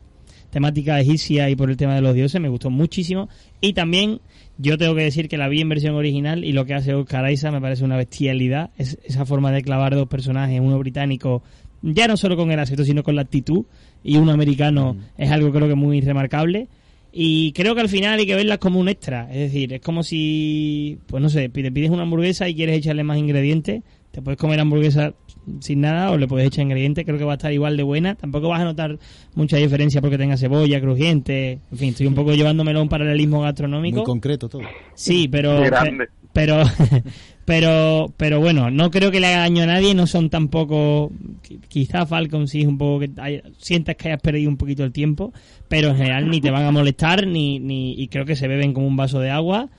temática 0.50 1.00
egipcia 1.00 1.50
y 1.50 1.56
por 1.56 1.70
el 1.70 1.78
tema 1.78 1.96
de 1.96 2.02
los 2.02 2.16
dioses, 2.16 2.40
me 2.40 2.50
gustó 2.50 2.70
muchísimo. 2.70 3.30
Y 3.62 3.74
también 3.74 4.22
yo 4.58 4.78
tengo 4.78 4.96
que 4.96 5.04
decir 5.04 5.28
que 5.28 5.38
la 5.38 5.50
vi 5.50 5.62
en 5.62 5.70
versión 5.70 5.96
original 5.96 6.44
y 6.44 6.54
lo 6.54 6.66
que 6.66 6.74
hace 6.74 6.94
Oscar 6.94 7.30
Isaac 7.30 7.54
me 7.54 7.62
parece 7.62 7.84
una 7.84 7.98
bestialidad. 7.98 8.72
Es, 8.78 8.98
esa 9.04 9.26
forma 9.26 9.52
de 9.52 9.62
clavar 9.62 9.96
dos 9.96 10.08
personajes, 10.08 10.60
uno 10.60 10.80
británico, 10.80 11.44
ya 11.82 12.08
no 12.08 12.18
solo 12.18 12.36
con 12.36 12.52
el 12.52 12.60
acento, 12.60 12.84
sino 12.84 13.04
con 13.04 13.16
la 13.16 13.22
actitud, 13.22 13.66
y 14.04 14.18
uno 14.18 14.32
americano, 14.32 14.98
es 15.18 15.32
algo 15.32 15.52
creo 15.52 15.68
que 15.68 15.76
muy 15.76 16.02
remarcable. 16.02 16.68
Y 17.12 17.52
creo 17.54 17.74
que 17.74 17.82
al 17.82 17.90
final 17.90 18.20
hay 18.20 18.28
que 18.28 18.36
verlas 18.36 18.60
como 18.60 18.80
un 18.80 18.90
extra. 18.90 19.28
Es 19.32 19.40
decir, 19.40 19.74
es 19.74 19.82
como 19.82 20.04
si, 20.04 21.00
pues 21.08 21.24
no 21.24 21.30
sé, 21.30 21.50
te 21.50 21.72
pides 21.72 21.90
una 21.90 22.04
hamburguesa 22.04 22.48
y 22.48 22.54
quieres 22.54 22.78
echarle 22.78 23.04
más 23.04 23.18
ingredientes. 23.18 23.82
Te 24.12 24.22
puedes 24.22 24.38
comer 24.40 24.60
hamburguesa 24.60 25.14
sin 25.60 25.82
nada 25.82 26.12
o 26.12 26.18
le 26.18 26.28
puedes 26.28 26.48
echar 26.48 26.64
ingredientes. 26.64 27.06
Creo 27.06 27.18
que 27.18 27.24
va 27.24 27.34
a 27.34 27.36
estar 27.36 27.52
igual 27.52 27.76
de 27.76 27.84
buena. 27.84 28.16
Tampoco 28.16 28.50
vas 28.50 28.62
a 28.62 28.66
notar 28.66 29.00
mucha 29.36 29.58
diferencia 29.58 30.02
porque 30.02 30.18
tenga 30.18 30.38
cebolla, 30.38 30.80
crujiente. 30.80 31.60
En 31.72 31.78
fin, 31.78 31.90
estoy 31.90 32.08
un 32.08 32.14
poco 32.14 32.34
llevándomelo 32.34 32.80
a 32.80 32.82
un 32.84 32.90
paralelismo 32.90 33.42
gastronómico. 33.42 33.98
Muy 33.98 34.06
concreto 34.06 34.48
todo. 34.50 34.62
Sí, 34.94 35.28
pero 35.28 35.62
grande. 35.62 36.10
pero 36.34 36.62
pero 37.48 38.14
pero 38.18 38.42
bueno, 38.42 38.70
no 38.70 38.92
creo 38.92 39.10
que 39.10 39.22
le 39.22 39.28
haga 39.28 39.38
daño 39.40 39.64
a 39.64 39.68
nadie, 39.68 39.96
no 39.96 40.06
son 40.06 40.30
tampoco 40.30 41.12
qui- 41.48 41.60
quizá 41.70 42.06
Falcon 42.06 42.50
sí 42.50 42.60
es 42.60 42.68
un 42.68 42.78
poco 42.78 43.00
que 43.00 43.10
hay- 43.22 43.42
sientas 43.58 43.96
que 43.96 44.10
hayas 44.10 44.22
perdido 44.22 44.50
un 44.50 44.58
poquito 44.58 44.84
el 44.84 44.92
tiempo, 44.92 45.32
pero 45.70 45.92
en 45.92 45.96
general 45.96 46.30
ni 46.30 46.42
te 46.42 46.52
van 46.52 46.66
a 46.66 46.72
molestar 46.72 47.26
ni 47.26 47.58
ni 47.60 47.94
y 47.94 48.10
creo 48.10 48.26
que 48.26 48.36
se 48.36 48.50
beben 48.50 48.74
como 48.74 48.86
un 48.86 48.98
vaso 48.98 49.22
de 49.22 49.30
agua. 49.32 49.70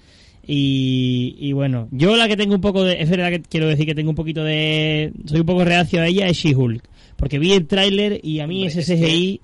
Y, 0.51 1.37
y 1.39 1.53
bueno, 1.53 1.89
yo 1.91 2.17
la 2.17 2.27
que 2.27 2.37
tengo 2.39 2.55
un 2.55 2.63
poco 2.63 2.83
de. 2.83 3.03
Es 3.03 3.11
verdad 3.11 3.29
que 3.29 3.43
quiero 3.43 3.67
decir 3.69 3.85
que 3.85 3.95
tengo 3.95 4.09
un 4.09 4.17
poquito 4.17 4.43
de. 4.45 5.13
Soy 5.27 5.41
un 5.41 5.47
poco 5.47 5.63
reacio 5.63 6.01
a 6.01 6.07
ella, 6.07 6.27
es 6.27 6.39
She-Hulk. 6.39 6.83
Porque 7.19 7.41
vi 7.41 7.53
el 7.53 7.67
tráiler 7.67 8.21
y 8.23 8.39
a 8.39 8.47
mí 8.47 8.63
Hombre, 8.69 8.81
ese 8.81 8.95
es 8.95 9.01
que- 9.01 9.07
CGI 9.07 9.41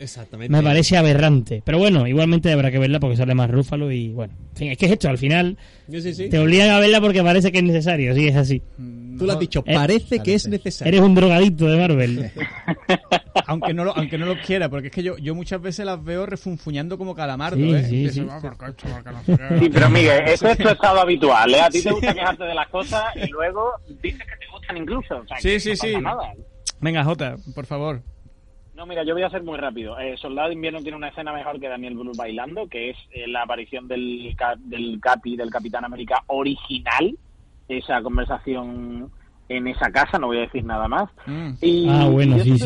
me 0.49 0.63
parece 0.63 0.97
aberrante. 0.97 1.61
Pero 1.65 1.79
bueno, 1.79 2.07
igualmente 2.07 2.53
habrá 2.53 2.71
que 2.71 2.79
verla 2.79 3.01
porque 3.01 3.17
sale 3.17 3.35
más 3.35 3.51
Rúfalo 3.51 3.91
y 3.91 4.11
bueno. 4.13 4.33
En 4.53 4.57
fin, 4.57 4.71
es 4.71 4.79
que 4.79 4.87
es 4.87 4.93
esto, 4.93 5.09
al 5.09 5.19
final 5.19 5.59
Sí, 5.91 6.01
sí, 6.01 6.15
sí. 6.15 6.29
te 6.29 6.39
obligan 6.39 6.71
a 6.71 6.79
verla 6.79 7.01
porque 7.01 7.21
parece 7.23 7.51
que 7.51 7.59
es 7.59 7.65
necesario, 7.65 8.15
sí, 8.15 8.29
es 8.29 8.37
así. 8.37 8.63
Tú 9.19 9.27
lo 9.27 9.33
has 9.33 9.39
dicho, 9.41 9.65
Eh, 9.67 9.75
parece 9.75 10.21
que 10.21 10.35
es 10.35 10.47
necesario. 10.47 10.89
Eres 10.89 11.01
un 11.01 11.15
drogadicto 11.17 11.67
de 11.67 11.77
Marvel. 11.77 12.31
aunque 13.47 13.75
no 13.75 13.85
lo, 13.85 13.97
aunque 13.97 14.19
no 14.19 14.27
lo 14.27 14.41
quiera, 14.41 14.69
porque 14.69 14.89
es 14.89 14.93
que 14.95 15.03
yo, 15.03 15.17
yo 15.19 15.35
muchas 15.35 15.61
veces 15.61 15.85
las 15.85 16.03
veo 16.03 16.27
refunfuñando 16.27 16.97
como 16.97 17.15
calamardo, 17.17 17.57
Sí, 17.57 17.73
¿eh? 17.75 17.83
sí, 17.89 18.09
sí. 18.11 18.27
Sí, 19.61 19.69
pero 19.73 19.91
Miguel, 19.91 20.23
eso 20.29 20.49
es 20.49 20.59
tu 20.59 20.69
estado 20.69 21.01
habitual, 21.01 21.53
¿eh? 21.55 21.61
A 21.61 21.69
ti 21.71 21.83
te 21.83 21.91
gusta 21.91 22.15
quejarte 22.15 22.45
de 22.45 22.55
las 22.55 22.69
cosas 22.69 23.03
y 23.17 23.27
luego 23.31 23.71
dices 24.03 24.21
que 24.21 24.37
te 24.37 24.47
gustan 24.53 24.77
incluso. 24.77 25.17
O 25.19 25.27
sea, 25.27 25.41
Sí, 25.41 25.59
sí, 25.61 25.71
no 25.71 25.77
sí. 25.77 25.93
nada. 26.01 26.33
Venga, 26.85 27.03
Jota, 27.03 27.37
por 27.55 27.65
favor. 27.65 28.03
No, 28.75 28.85
mira, 28.85 29.05
yo 29.05 29.15
voy 29.15 29.23
a 29.23 29.31
ser 29.31 29.43
muy 29.43 29.57
rápido. 29.57 29.99
Eh, 29.99 30.19
Soldado 30.19 30.49
de 30.49 30.55
Invierno 30.55 30.83
tiene 30.83 30.99
una 30.99 31.09
escena 31.09 31.33
mejor 31.33 31.59
que 31.59 31.67
Daniel 31.71 31.95
Brühl 31.95 32.13
bailando, 32.15 32.69
que 32.69 32.91
es 32.91 32.97
eh, 33.13 33.27
la 33.27 33.41
aparición 33.45 33.89
del, 33.89 34.35
ca- 34.37 34.57
del 34.59 35.01
Capi, 35.01 35.35
del 35.35 35.49
Capitán 35.49 35.87
América 35.87 36.23
original. 36.27 37.17
Esa 37.69 38.03
conversación 38.03 39.11
en 39.49 39.67
esa 39.67 39.91
casa, 39.91 40.19
no 40.19 40.27
voy 40.27 40.37
a 40.37 40.41
decir 40.43 40.63
nada 40.63 40.87
más. 40.89 41.09
Mm. 41.25 41.51
Y 41.63 41.89
Ah, 41.89 42.07
bueno, 42.11 42.37
yo 42.37 42.45
sí, 42.45 42.59
sí. 42.59 42.65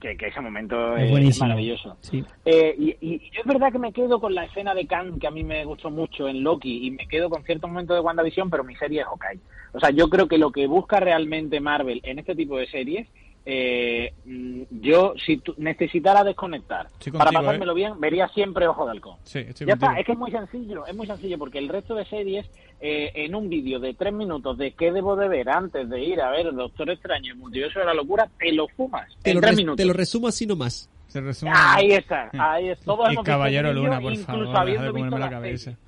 Que, 0.00 0.16
que 0.16 0.28
ese 0.28 0.40
momento 0.40 0.96
Es 0.96 1.10
es, 1.10 1.40
maravilloso. 1.40 1.96
Sí. 2.02 2.24
Eh, 2.44 2.72
y, 2.78 2.90
y- 3.00 3.14
y 3.16 3.30
yo 3.32 3.40
es 3.40 3.46
verdad 3.46 3.72
que 3.72 3.80
me 3.80 3.92
quedo 3.92 4.20
con 4.20 4.32
la 4.32 4.44
escena 4.44 4.72
de 4.72 4.86
Khan, 4.86 5.18
que 5.18 5.26
a 5.26 5.30
mí 5.32 5.42
me 5.42 5.64
gustó 5.64 5.90
mucho 5.90 6.28
en 6.28 6.44
Loki, 6.44 6.86
y 6.86 6.92
me 6.92 7.08
quedo 7.08 7.28
con 7.28 7.42
ciertos 7.42 7.68
momentos 7.68 7.96
de 7.96 8.00
WandaVision, 8.00 8.48
pero 8.48 8.62
mi 8.62 8.76
serie 8.76 9.00
es 9.00 9.06
Hawkeye. 9.06 9.40
O 9.72 9.80
sea, 9.80 9.90
yo 9.90 10.08
creo 10.08 10.28
que 10.28 10.38
lo 10.38 10.52
que 10.52 10.68
busca 10.68 11.00
realmente 11.00 11.58
Marvel 11.60 12.00
en 12.04 12.20
este 12.20 12.36
tipo 12.36 12.56
de 12.58 12.68
series, 12.68 13.08
eh, 13.50 14.12
mm, 14.26 14.62
yo 14.82 15.14
si 15.24 15.38
tu- 15.38 15.54
necesitara 15.56 16.22
desconectar 16.22 16.88
para 17.16 17.32
pasármelo 17.32 17.72
bien, 17.72 17.98
vería 17.98 18.28
siempre 18.28 18.66
Ojo 18.68 18.84
de 18.84 18.90
Halcón. 18.92 19.16
Sí, 19.24 19.38
estoy 19.38 19.66
Ya 19.66 19.72
está, 19.72 19.98
es 19.98 20.04
que 20.04 20.12
es 20.12 20.18
muy 20.18 20.30
sencillo, 20.30 20.84
es 20.86 20.94
muy 20.94 21.06
sencillo, 21.06 21.38
porque 21.38 21.56
el 21.58 21.70
resto 21.70 21.94
de 21.94 22.04
series, 22.04 22.46
eh, 22.82 23.10
en 23.14 23.34
un 23.34 23.48
vídeo 23.48 23.80
de 23.80 23.94
tres 23.94 24.12
minutos 24.12 24.58
de 24.58 24.72
qué 24.72 24.92
debo 24.92 25.16
de 25.16 25.28
ver 25.28 25.48
antes 25.48 25.88
de 25.88 25.98
ir 26.04 26.20
a 26.20 26.30
ver 26.30 26.52
Doctor 26.52 26.90
Extraño 26.90 27.28
y 27.28 27.30
el 27.30 27.36
Multiverso 27.36 27.78
de 27.78 27.86
la 27.86 27.94
Locura, 27.94 28.28
te 28.38 28.52
lo 28.52 28.68
fumas 28.68 29.08
Te 29.22 29.30
en 29.30 29.36
lo, 29.36 29.40
tres 29.40 29.50
res- 29.52 29.56
minutos. 29.56 29.76
te 29.78 29.84
lo 29.86 29.92
resumo 29.94 30.28
así 30.28 30.46
nomás. 30.46 30.90
Se 31.06 31.22
resume. 31.22 31.50
Ahí 31.54 31.92
está, 31.92 32.28
ahí 32.38 32.68
es. 32.68 32.80
Todos 32.80 33.10
y 33.10 33.16
Caballero 33.22 33.70
el 33.70 33.76
Luna, 33.76 33.98
por 33.98 34.12
incluso 34.12 34.26
favor, 34.52 34.56
habiendo 34.58 34.92
de 34.92 34.92
visto 34.92 35.18
la 35.18 35.24
la 35.24 35.30
cabeza. 35.30 35.64
serie. 35.70 35.87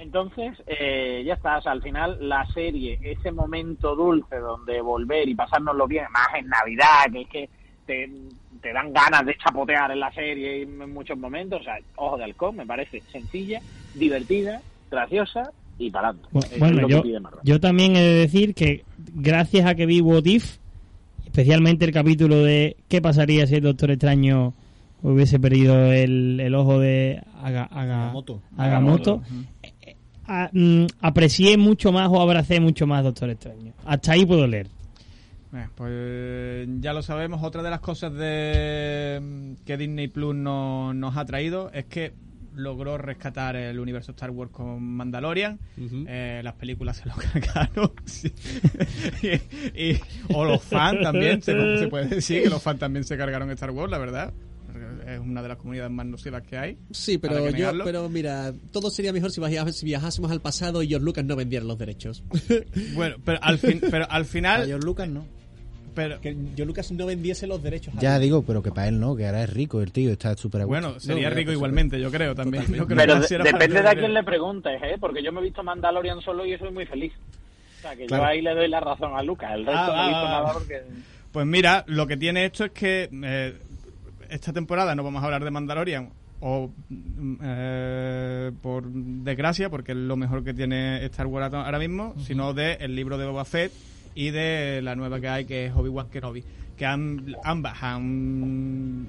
Entonces, 0.00 0.52
eh, 0.66 1.22
ya 1.26 1.34
está. 1.34 1.58
O 1.58 1.62
sea, 1.62 1.72
al 1.72 1.82
final, 1.82 2.16
la 2.28 2.46
serie, 2.52 2.98
ese 3.02 3.30
momento 3.32 3.94
dulce 3.94 4.36
donde 4.36 4.80
volver 4.80 5.28
y 5.28 5.34
pasárnoslo 5.34 5.86
bien, 5.86 6.04
más 6.12 6.28
en 6.38 6.48
Navidad, 6.48 7.04
que 7.12 7.20
es 7.22 7.28
que 7.28 7.48
te, 7.86 8.10
te 8.62 8.72
dan 8.72 8.92
ganas 8.92 9.26
de 9.26 9.36
chapotear 9.36 9.90
en 9.90 10.00
la 10.00 10.12
serie 10.12 10.62
en 10.62 10.92
muchos 10.92 11.18
momentos. 11.18 11.60
O 11.60 11.64
sea, 11.64 11.78
Ojo 11.96 12.16
de 12.16 12.24
Halcón 12.24 12.56
me 12.56 12.66
parece 12.66 13.02
sencilla, 13.12 13.60
divertida, 13.94 14.60
graciosa 14.90 15.50
y 15.78 15.90
para 15.90 16.14
Bueno, 16.58 16.86
que 16.86 16.92
yo, 16.92 17.02
yo 17.42 17.60
también 17.60 17.96
he 17.96 18.00
de 18.02 18.14
decir 18.14 18.54
que 18.54 18.84
gracias 19.14 19.66
a 19.66 19.74
que 19.74 19.86
vi 19.86 20.00
What 20.00 20.24
If, 20.24 20.56
especialmente 21.24 21.84
el 21.84 21.92
capítulo 21.92 22.36
de 22.42 22.76
qué 22.88 23.00
pasaría 23.00 23.46
si 23.46 23.56
el 23.56 23.62
Doctor 23.62 23.90
Extraño 23.90 24.52
hubiese 25.02 25.40
perdido 25.40 25.90
el, 25.92 26.38
el 26.40 26.54
ojo 26.54 26.78
de 26.78 27.22
Aga- 27.42 27.68
Aga- 27.72 28.04
Agamotto. 28.08 28.42
Agamotto, 28.58 29.22
eh, 29.59 29.59
a- 30.30 30.50
mm, 30.52 30.86
aprecié 31.00 31.56
mucho 31.56 31.92
más 31.92 32.08
o 32.10 32.20
abracé 32.20 32.60
mucho 32.60 32.86
más 32.86 33.02
Doctor 33.04 33.30
Extraño. 33.30 33.72
Hasta 33.84 34.12
ahí 34.12 34.24
puedo 34.24 34.46
leer. 34.46 34.68
Eh, 35.52 35.66
pues 35.74 36.68
ya 36.80 36.92
lo 36.92 37.02
sabemos. 37.02 37.42
Otra 37.42 37.62
de 37.62 37.70
las 37.70 37.80
cosas 37.80 38.12
de 38.14 39.18
mm, 39.20 39.64
que 39.66 39.76
Disney 39.76 40.08
Plus 40.08 40.34
no- 40.34 40.94
nos 40.94 41.16
ha 41.16 41.24
traído 41.24 41.70
es 41.72 41.86
que 41.86 42.12
logró 42.54 42.98
rescatar 42.98 43.54
el 43.56 43.78
universo 43.78 44.10
Star 44.12 44.30
Wars 44.30 44.50
con 44.50 44.82
Mandalorian. 44.82 45.58
Eh, 46.06 46.40
las 46.44 46.54
películas 46.54 46.96
se 46.98 47.08
lo 47.08 47.14
cargaron. 47.32 47.92
sí. 48.04 48.32
y, 49.74 49.82
y- 49.92 50.00
o 50.34 50.44
los 50.44 50.62
fans 50.62 51.00
también. 51.02 51.42
Se, 51.42 51.78
se 51.78 51.88
puede 51.88 52.06
decir 52.06 52.42
que 52.44 52.50
los 52.50 52.62
fans 52.62 52.78
también 52.80 53.04
se 53.04 53.16
cargaron 53.16 53.50
Star 53.50 53.70
Wars, 53.70 53.90
la 53.90 53.98
verdad. 53.98 54.32
Es 55.14 55.18
una 55.20 55.42
de 55.42 55.48
las 55.48 55.56
comunidades 55.56 55.90
más 55.92 56.06
nocivas 56.06 56.42
que 56.42 56.56
hay. 56.56 56.78
Sí, 56.90 57.18
¿Para 57.18 57.34
pero 57.40 57.50
yo, 57.56 57.84
pero 57.84 58.08
mira, 58.08 58.52
todo 58.72 58.90
sería 58.90 59.12
mejor 59.12 59.30
si, 59.32 59.40
viajásemos 59.84 60.30
al 60.30 60.40
pasado 60.40 60.82
y 60.82 60.88
George 60.88 61.04
Lucas 61.04 61.24
no 61.24 61.36
vendiera 61.36 61.64
los 61.64 61.78
derechos. 61.78 62.22
Bueno, 62.94 63.16
pero 63.24 63.38
al, 63.42 63.58
fin, 63.58 63.80
pero 63.90 64.06
al 64.10 64.22
A 64.22 64.24
final. 64.24 64.66
George 64.66 64.84
Lucas 64.86 65.08
no. 65.08 65.24
Pero, 65.94 66.20
que 66.20 66.32
George 66.32 66.64
Lucas 66.66 66.92
no 66.92 67.06
vendiese 67.06 67.46
los 67.48 67.60
derechos. 67.62 67.92
a 67.96 68.00
Ya 68.00 68.18
digo, 68.20 68.42
pero 68.42 68.62
que 68.62 68.70
para 68.70 68.86
él 68.88 69.00
no, 69.00 69.16
que 69.16 69.26
ahora 69.26 69.42
es 69.42 69.50
rico 69.52 69.82
el 69.82 69.90
tío, 69.90 70.10
está 70.12 70.36
súper 70.36 70.62
a 70.62 70.64
bueno, 70.64 71.00
sería 71.00 71.28
No, 71.28 71.34
rico 71.34 71.48
por 71.48 71.54
igualmente, 71.54 72.00
yo 72.00 72.10
creo 72.12 72.34
también. 72.34 72.64
Yo 72.72 72.86
creo 72.86 72.96
Pero 72.96 73.20
de- 73.20 73.38
depende 73.52 73.82
de 73.82 73.88
a 73.88 73.94
quién 73.94 74.14
le 74.14 74.22
preguntes, 74.22 74.80
¿eh? 74.82 74.96
Porque 75.00 75.22
yo 75.22 75.32
me 75.32 75.40
he 75.40 75.44
visto 75.44 75.62
Mandalorian 75.64 76.20
solo 76.20 76.46
y 76.46 76.56
soy 76.58 76.70
muy 76.70 76.86
feliz. 76.86 77.12
O 77.78 77.82
sea, 77.82 77.96
que 77.96 78.06
Claro. 78.06 78.22
yo 78.24 78.28
ahí 78.28 78.40
le 78.42 78.54
doy 78.54 78.68
la 78.68 78.78
razón 78.80 79.16
a 79.16 79.22
Lucas. 79.22 79.50
El 79.54 79.66
resto 79.66 79.80
Ah, 79.80 79.86
no 79.88 79.92
he 79.92 79.96
va, 79.96 80.06
visto 80.06 80.22
va, 80.22 80.30
nada 80.30 80.52
porque... 80.52 80.82
Pues 81.32 81.46
mira, 81.46 81.84
lo 81.88 82.06
que 82.06 82.16
tiene 82.16 82.44
esto 82.44 82.64
es 82.66 82.70
que 82.72 83.08
eh, 83.12 83.54
esta 84.30 84.52
temporada 84.52 84.94
no 84.94 85.02
vamos 85.04 85.22
a 85.22 85.26
hablar 85.26 85.44
de 85.44 85.50
Mandalorian, 85.50 86.10
o 86.40 86.70
mm, 86.88 87.34
eh, 87.42 88.50
por 88.62 88.84
desgracia, 88.90 89.68
porque 89.70 89.92
es 89.92 89.98
lo 89.98 90.16
mejor 90.16 90.42
que 90.44 90.54
tiene 90.54 91.04
Star 91.06 91.26
Wars 91.26 91.52
ahora 91.52 91.78
mismo, 91.78 92.14
sino 92.18 92.54
de 92.54 92.74
el 92.80 92.94
libro 92.96 93.18
de 93.18 93.26
Boba 93.26 93.44
Fett 93.44 93.72
y 94.14 94.30
de 94.30 94.80
la 94.82 94.94
nueva 94.96 95.20
que 95.20 95.28
hay, 95.28 95.44
que 95.44 95.66
es 95.66 95.72
Obi-Wan 95.74 96.08
Kenobi, 96.10 96.42
que 96.76 96.86
han, 96.86 97.36
ambas 97.44 97.82
han 97.82 99.06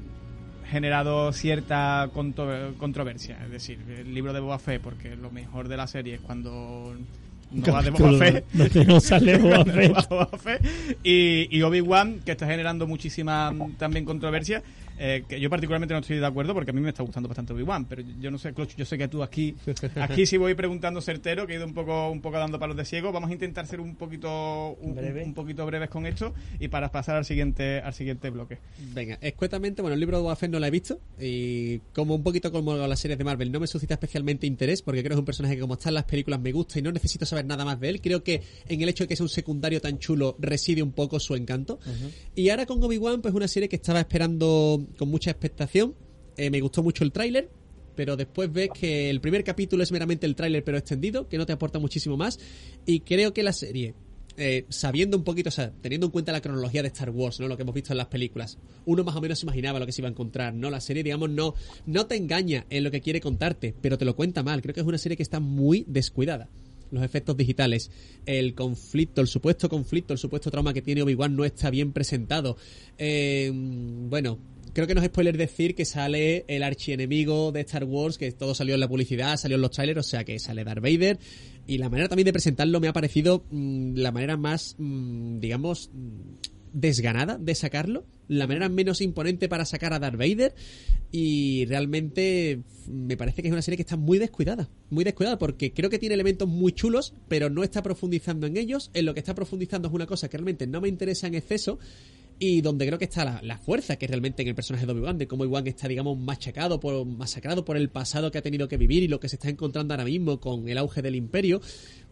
generado 0.69 1.31
cierta 1.33 2.09
contro- 2.13 2.73
controversia. 2.77 3.37
Es 3.45 3.51
decir, 3.51 3.79
el 3.97 4.13
libro 4.13 4.33
de 4.33 4.39
Boba 4.39 4.59
Fett, 4.59 4.81
porque 4.81 5.15
lo 5.15 5.31
mejor 5.31 5.67
de 5.67 5.77
la 5.77 5.87
serie 5.87 6.15
es 6.15 6.21
cuando 6.21 6.95
no 7.51 7.73
va 7.73 7.81
de 7.81 7.89
Boba 7.89 8.17
Fett. 8.17 8.45
Donde 8.53 8.85
no 8.85 8.99
sale 8.99 9.37
Boba 9.39 9.65
Fett. 9.65 10.09
Boba 10.09 10.37
Fett. 10.37 10.61
Y, 11.03 11.47
y 11.55 11.61
Obi-Wan, 11.61 12.19
que 12.25 12.31
está 12.31 12.45
generando 12.47 12.87
muchísima 12.87 13.51
mm, 13.51 13.73
también 13.73 14.05
controversia, 14.05 14.61
eh, 15.03 15.23
que 15.27 15.39
yo 15.39 15.49
particularmente 15.49 15.95
no 15.95 16.01
estoy 16.01 16.19
de 16.19 16.25
acuerdo 16.27 16.53
porque 16.53 16.69
a 16.69 16.73
mí 16.75 16.79
me 16.79 16.89
está 16.89 17.01
gustando 17.01 17.27
bastante 17.27 17.53
Obi-Wan, 17.53 17.85
pero 17.85 18.03
yo 18.19 18.29
no 18.29 18.37
sé, 18.37 18.53
Cloch, 18.53 18.75
yo 18.75 18.85
sé 18.85 18.99
que 18.99 19.07
tú 19.07 19.23
aquí, 19.23 19.55
aquí 19.95 20.27
sí 20.27 20.37
voy 20.37 20.53
preguntando 20.53 21.01
certero, 21.01 21.47
que 21.47 21.53
he 21.53 21.55
ido 21.55 21.65
un 21.65 21.73
poco, 21.73 22.11
un 22.11 22.21
poco 22.21 22.37
dando 22.37 22.59
palos 22.59 22.77
de 22.77 22.85
ciego. 22.85 23.11
Vamos 23.11 23.31
a 23.31 23.33
intentar 23.33 23.65
ser 23.65 23.81
un 23.81 23.95
poquito, 23.95 24.77
un, 24.79 24.93
Breve. 24.93 25.23
un 25.23 25.33
poquito 25.33 25.65
breves 25.65 25.89
con 25.89 26.05
esto 26.05 26.35
y 26.59 26.67
para 26.67 26.91
pasar 26.91 27.15
al 27.15 27.25
siguiente, 27.25 27.79
al 27.79 27.95
siguiente 27.95 28.29
bloque. 28.29 28.59
Venga, 28.93 29.17
escuetamente, 29.21 29.81
bueno, 29.81 29.95
el 29.95 29.99
libro 29.99 30.17
de 30.17 30.23
Boba 30.23 30.35
Fett 30.35 30.51
no 30.51 30.59
lo 30.59 30.67
he 30.67 30.71
visto 30.71 30.99
y 31.19 31.79
como 31.95 32.13
un 32.13 32.21
poquito 32.21 32.51
como 32.51 32.75
las 32.75 32.99
series 32.99 33.17
de 33.17 33.23
Marvel 33.23 33.51
no 33.51 33.59
me 33.59 33.65
suscita 33.65 33.95
especialmente 33.95 34.45
interés 34.45 34.83
porque 34.83 35.01
creo 35.01 35.09
que 35.09 35.15
es 35.15 35.19
un 35.19 35.25
personaje 35.25 35.55
que 35.55 35.61
como 35.61 35.73
está 35.73 35.89
en 35.89 35.95
las 35.95 36.03
películas 36.03 36.39
me 36.39 36.51
gusta 36.51 36.77
y 36.77 36.83
no 36.83 36.91
necesito 36.91 37.25
saber 37.25 37.45
nada 37.45 37.65
más 37.65 37.79
de 37.79 37.89
él. 37.89 38.01
Creo 38.01 38.23
que 38.23 38.43
en 38.67 38.81
el 38.81 38.89
hecho 38.89 39.05
de 39.05 39.07
que 39.07 39.15
sea 39.15 39.23
un 39.23 39.29
secundario 39.29 39.81
tan 39.81 39.97
chulo 39.97 40.35
reside 40.37 40.83
un 40.83 40.91
poco 40.91 41.19
su 41.19 41.35
encanto. 41.35 41.79
Y 42.35 42.49
ahora 42.49 42.67
con 42.67 42.83
Obi-Wan, 42.83 43.21
pues 43.23 43.33
una 43.33 43.47
serie 43.47 43.67
que 43.67 43.77
estaba 43.77 43.99
esperando 43.99 44.85
con 44.97 45.09
mucha 45.09 45.31
expectación. 45.31 45.95
Eh, 46.37 46.49
me 46.49 46.61
gustó 46.61 46.83
mucho 46.83 47.03
el 47.03 47.11
tráiler. 47.11 47.49
Pero 47.95 48.15
después 48.15 48.51
ves 48.51 48.69
que 48.73 49.09
el 49.09 49.19
primer 49.19 49.43
capítulo 49.43 49.83
es 49.83 49.91
meramente 49.91 50.25
el 50.25 50.35
tráiler 50.35 50.63
pero 50.63 50.77
extendido, 50.77 51.27
que 51.27 51.37
no 51.37 51.45
te 51.45 51.53
aporta 51.53 51.77
muchísimo 51.79 52.17
más. 52.17 52.39
Y 52.85 53.01
creo 53.01 53.33
que 53.33 53.43
la 53.43 53.53
serie, 53.53 53.95
eh, 54.37 54.65
sabiendo 54.69 55.17
un 55.17 55.23
poquito, 55.23 55.49
o 55.49 55.51
sea, 55.51 55.71
teniendo 55.81 56.07
en 56.07 56.11
cuenta 56.11 56.31
la 56.31 56.41
cronología 56.41 56.81
de 56.81 56.87
Star 56.87 57.09
Wars, 57.09 57.39
¿no? 57.39 57.47
Lo 57.47 57.57
que 57.57 57.63
hemos 57.63 57.75
visto 57.75 57.93
en 57.93 57.97
las 57.97 58.07
películas, 58.07 58.57
uno 58.85 59.03
más 59.03 59.15
o 59.15 59.21
menos 59.21 59.39
se 59.39 59.45
imaginaba 59.45 59.79
lo 59.79 59.85
que 59.85 59.91
se 59.91 60.01
iba 60.01 60.07
a 60.07 60.11
encontrar, 60.11 60.53
¿no? 60.53 60.69
La 60.69 60.79
serie, 60.79 61.03
digamos, 61.03 61.29
no, 61.29 61.53
no 61.85 62.07
te 62.07 62.15
engaña 62.15 62.65
en 62.69 62.83
lo 62.83 62.91
que 62.91 63.01
quiere 63.01 63.19
contarte, 63.19 63.75
pero 63.81 63.97
te 63.97 64.05
lo 64.05 64.15
cuenta 64.15 64.41
mal. 64.41 64.61
Creo 64.61 64.73
que 64.73 64.81
es 64.81 64.87
una 64.87 64.97
serie 64.97 65.17
que 65.17 65.23
está 65.23 65.39
muy 65.39 65.85
descuidada. 65.87 66.49
Los 66.91 67.03
efectos 67.03 67.37
digitales, 67.37 67.89
el 68.25 68.53
conflicto, 68.53 69.21
el 69.21 69.27
supuesto 69.27 69.69
conflicto, 69.69 70.13
el 70.13 70.19
supuesto 70.19 70.51
trauma 70.51 70.73
que 70.73 70.81
tiene 70.81 71.01
Obi-Wan 71.01 71.35
no 71.35 71.45
está 71.45 71.69
bien 71.69 71.93
presentado. 71.93 72.57
Eh, 72.97 73.49
bueno, 73.53 74.39
creo 74.73 74.87
que 74.87 74.95
no 74.95 75.01
es 75.01 75.07
spoiler 75.07 75.37
decir 75.37 75.75
que 75.75 75.85
sale 75.85 76.45
el 76.47 76.63
archienemigo 76.63 77.51
de 77.51 77.61
Star 77.61 77.83
Wars, 77.83 78.17
que 78.17 78.31
todo 78.31 78.53
salió 78.55 78.73
en 78.75 78.79
la 78.79 78.87
publicidad, 78.87 79.37
salió 79.37 79.55
en 79.55 79.61
los 79.61 79.71
trailers, 79.71 79.99
o 79.99 80.03
sea 80.09 80.23
que 80.23 80.39
sale 80.39 80.63
Darth 80.63 80.81
Vader. 80.81 81.19
Y 81.67 81.77
la 81.77 81.89
manera 81.89 82.09
también 82.09 82.25
de 82.25 82.33
presentarlo 82.33 82.79
me 82.79 82.87
ha 82.87 82.93
parecido 82.93 83.45
mm, 83.51 83.95
la 83.95 84.11
manera 84.11 84.37
más, 84.37 84.75
mm, 84.77 85.39
digamos, 85.39 85.89
mm, 85.93 86.49
desganada 86.73 87.37
de 87.37 87.53
sacarlo, 87.53 88.05
la 88.27 88.47
manera 88.47 88.69
menos 88.69 89.01
imponente 89.01 89.49
para 89.49 89.65
sacar 89.65 89.93
a 89.93 89.99
Darth 89.99 90.17
Vader 90.17 90.55
y 91.11 91.65
realmente 91.65 92.51
f- 92.51 92.63
me 92.89 93.17
parece 93.17 93.41
que 93.41 93.49
es 93.49 93.51
una 93.51 93.61
serie 93.61 93.75
que 93.75 93.81
está 93.81 93.97
muy 93.97 94.19
descuidada, 94.19 94.69
muy 94.89 95.03
descuidada 95.03 95.37
porque 95.37 95.73
creo 95.73 95.89
que 95.89 95.99
tiene 95.99 96.15
elementos 96.15 96.47
muy 96.47 96.71
chulos, 96.71 97.13
pero 97.27 97.49
no 97.49 97.63
está 97.63 97.83
profundizando 97.83 98.47
en 98.47 98.55
ellos, 98.55 98.89
en 98.93 99.05
lo 99.05 99.13
que 99.13 99.19
está 99.19 99.35
profundizando 99.35 99.89
es 99.89 99.93
una 99.93 100.05
cosa 100.05 100.29
que 100.29 100.37
realmente 100.37 100.65
no 100.65 100.79
me 100.79 100.87
interesa 100.87 101.27
en 101.27 101.35
exceso 101.35 101.77
y 102.43 102.61
donde 102.61 102.87
creo 102.87 102.97
que 102.97 103.05
está 103.05 103.39
la, 103.43 103.57
fuerza 103.59 103.97
que 103.97 104.07
realmente 104.07 104.41
en 104.41 104.47
el 104.47 104.55
personaje 104.55 104.87
de 104.87 104.91
Obi-Wan, 104.91 105.19
de 105.19 105.27
cómo 105.27 105.43
Obi-Wan 105.43 105.67
está, 105.67 105.87
digamos, 105.87 106.17
machacado, 106.17 106.79
por, 106.79 107.05
masacrado 107.05 107.63
por 107.63 107.77
el 107.77 107.89
pasado 107.89 108.31
que 108.31 108.39
ha 108.39 108.41
tenido 108.41 108.67
que 108.67 108.77
vivir 108.77 109.03
y 109.03 109.07
lo 109.07 109.19
que 109.19 109.29
se 109.29 109.35
está 109.35 109.47
encontrando 109.47 109.93
ahora 109.93 110.05
mismo 110.05 110.39
con 110.39 110.67
el 110.67 110.79
auge 110.79 111.03
del 111.03 111.13
imperio, 111.13 111.61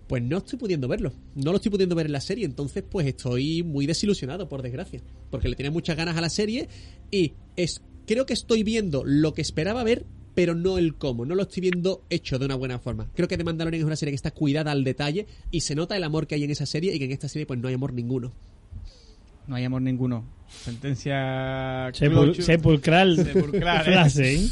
pues 0.05 0.21
no 0.21 0.37
estoy 0.37 0.59
pudiendo 0.59 0.87
verlo. 0.87 1.13
No 1.33 1.49
lo 1.49 1.55
estoy 1.55 1.71
pudiendo 1.71 1.95
ver 1.95 2.05
en 2.05 2.11
la 2.11 2.21
serie, 2.21 2.45
entonces 2.45 2.83
pues 2.87 3.07
estoy 3.07 3.63
muy 3.63 3.87
desilusionado, 3.87 4.47
por 4.47 4.61
desgracia. 4.61 5.01
Porque 5.31 5.49
le 5.49 5.55
tenía 5.55 5.71
muchas 5.71 5.97
ganas 5.97 6.15
a 6.15 6.21
la 6.21 6.29
serie 6.29 6.69
y 7.09 7.33
es 7.55 7.81
creo 8.05 8.27
que 8.27 8.33
estoy 8.33 8.61
viendo 8.61 9.03
lo 9.03 9.33
que 9.33 9.41
esperaba 9.41 9.83
ver, 9.83 10.05
pero 10.35 10.53
no 10.53 10.77
el 10.77 10.93
cómo. 10.93 11.25
No 11.25 11.33
lo 11.33 11.41
estoy 11.41 11.61
viendo 11.61 12.03
hecho 12.11 12.37
de 12.37 12.45
una 12.45 12.55
buena 12.55 12.77
forma. 12.77 13.09
Creo 13.15 13.27
que 13.27 13.35
The 13.35 13.43
Mandalorian 13.43 13.81
es 13.81 13.87
una 13.87 13.95
serie 13.95 14.11
que 14.11 14.17
está 14.17 14.29
cuidada 14.29 14.71
al 14.71 14.83
detalle 14.83 15.25
y 15.49 15.61
se 15.61 15.73
nota 15.73 15.97
el 15.97 16.03
amor 16.03 16.27
que 16.27 16.35
hay 16.35 16.43
en 16.43 16.51
esa 16.51 16.67
serie 16.67 16.93
y 16.93 16.99
que 16.99 17.05
en 17.05 17.13
esta 17.13 17.27
serie 17.27 17.47
pues 17.47 17.59
no 17.59 17.67
hay 17.67 17.73
amor 17.73 17.93
ninguno. 17.93 18.31
No 19.49 19.55
hay 19.55 19.65
amor 19.65 19.81
ninguno. 19.81 20.23
Sentencia 20.47 21.89
Sepul- 21.89 22.35
sepulcral, 22.39 23.17
Sepulcral, 23.17 23.77
¿eh? 23.81 23.83
frase, 23.83 24.35
¿eh? 24.35 24.47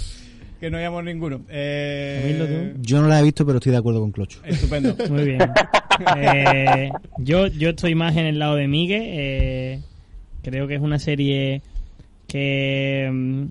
que 0.59 0.69
no 0.71 0.77
hay 0.77 0.83
amor 0.85 1.03
ninguno. 1.03 1.41
Eh. 1.49 2.73
Yo 2.81 3.01
no 3.01 3.07
la 3.07 3.19
he 3.19 3.23
visto, 3.23 3.45
pero 3.45 3.59
estoy 3.59 3.71
de 3.71 3.77
acuerdo 3.77 3.99
con 4.01 4.11
Clocho. 4.11 4.39
Estupendo. 4.43 4.95
Muy 5.09 5.23
bien. 5.23 5.39
Eh, 6.17 6.89
yo, 7.19 7.47
yo 7.47 7.69
estoy 7.69 7.95
más 7.95 8.15
en 8.17 8.25
el 8.25 8.39
lado 8.39 8.55
de 8.55 8.67
Miguel. 8.67 9.03
eh, 9.05 9.79
creo 10.43 10.67
que 10.67 10.75
es 10.75 10.81
una 10.81 10.97
serie 10.99 11.61
que 12.27 13.09
mm, 13.11 13.43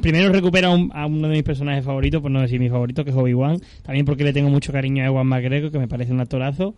primero 0.00 0.32
recupera 0.32 0.68
a, 0.68 0.70
un- 0.74 0.90
a 0.94 1.06
uno 1.06 1.28
de 1.28 1.34
mis 1.34 1.42
personajes 1.42 1.84
favoritos, 1.84 2.22
por 2.22 2.30
no 2.30 2.40
decir 2.40 2.60
mi 2.60 2.68
favorito, 2.68 3.04
que 3.04 3.10
es 3.10 3.16
Obi-Wan. 3.16 3.58
También 3.82 4.06
porque 4.06 4.24
le 4.24 4.32
tengo 4.32 4.48
mucho 4.50 4.72
cariño 4.72 5.02
a 5.02 5.06
Ewan 5.06 5.26
McGregor, 5.26 5.70
que 5.72 5.78
me 5.78 5.88
parece 5.88 6.12
un 6.12 6.20
actorazo. 6.20 6.74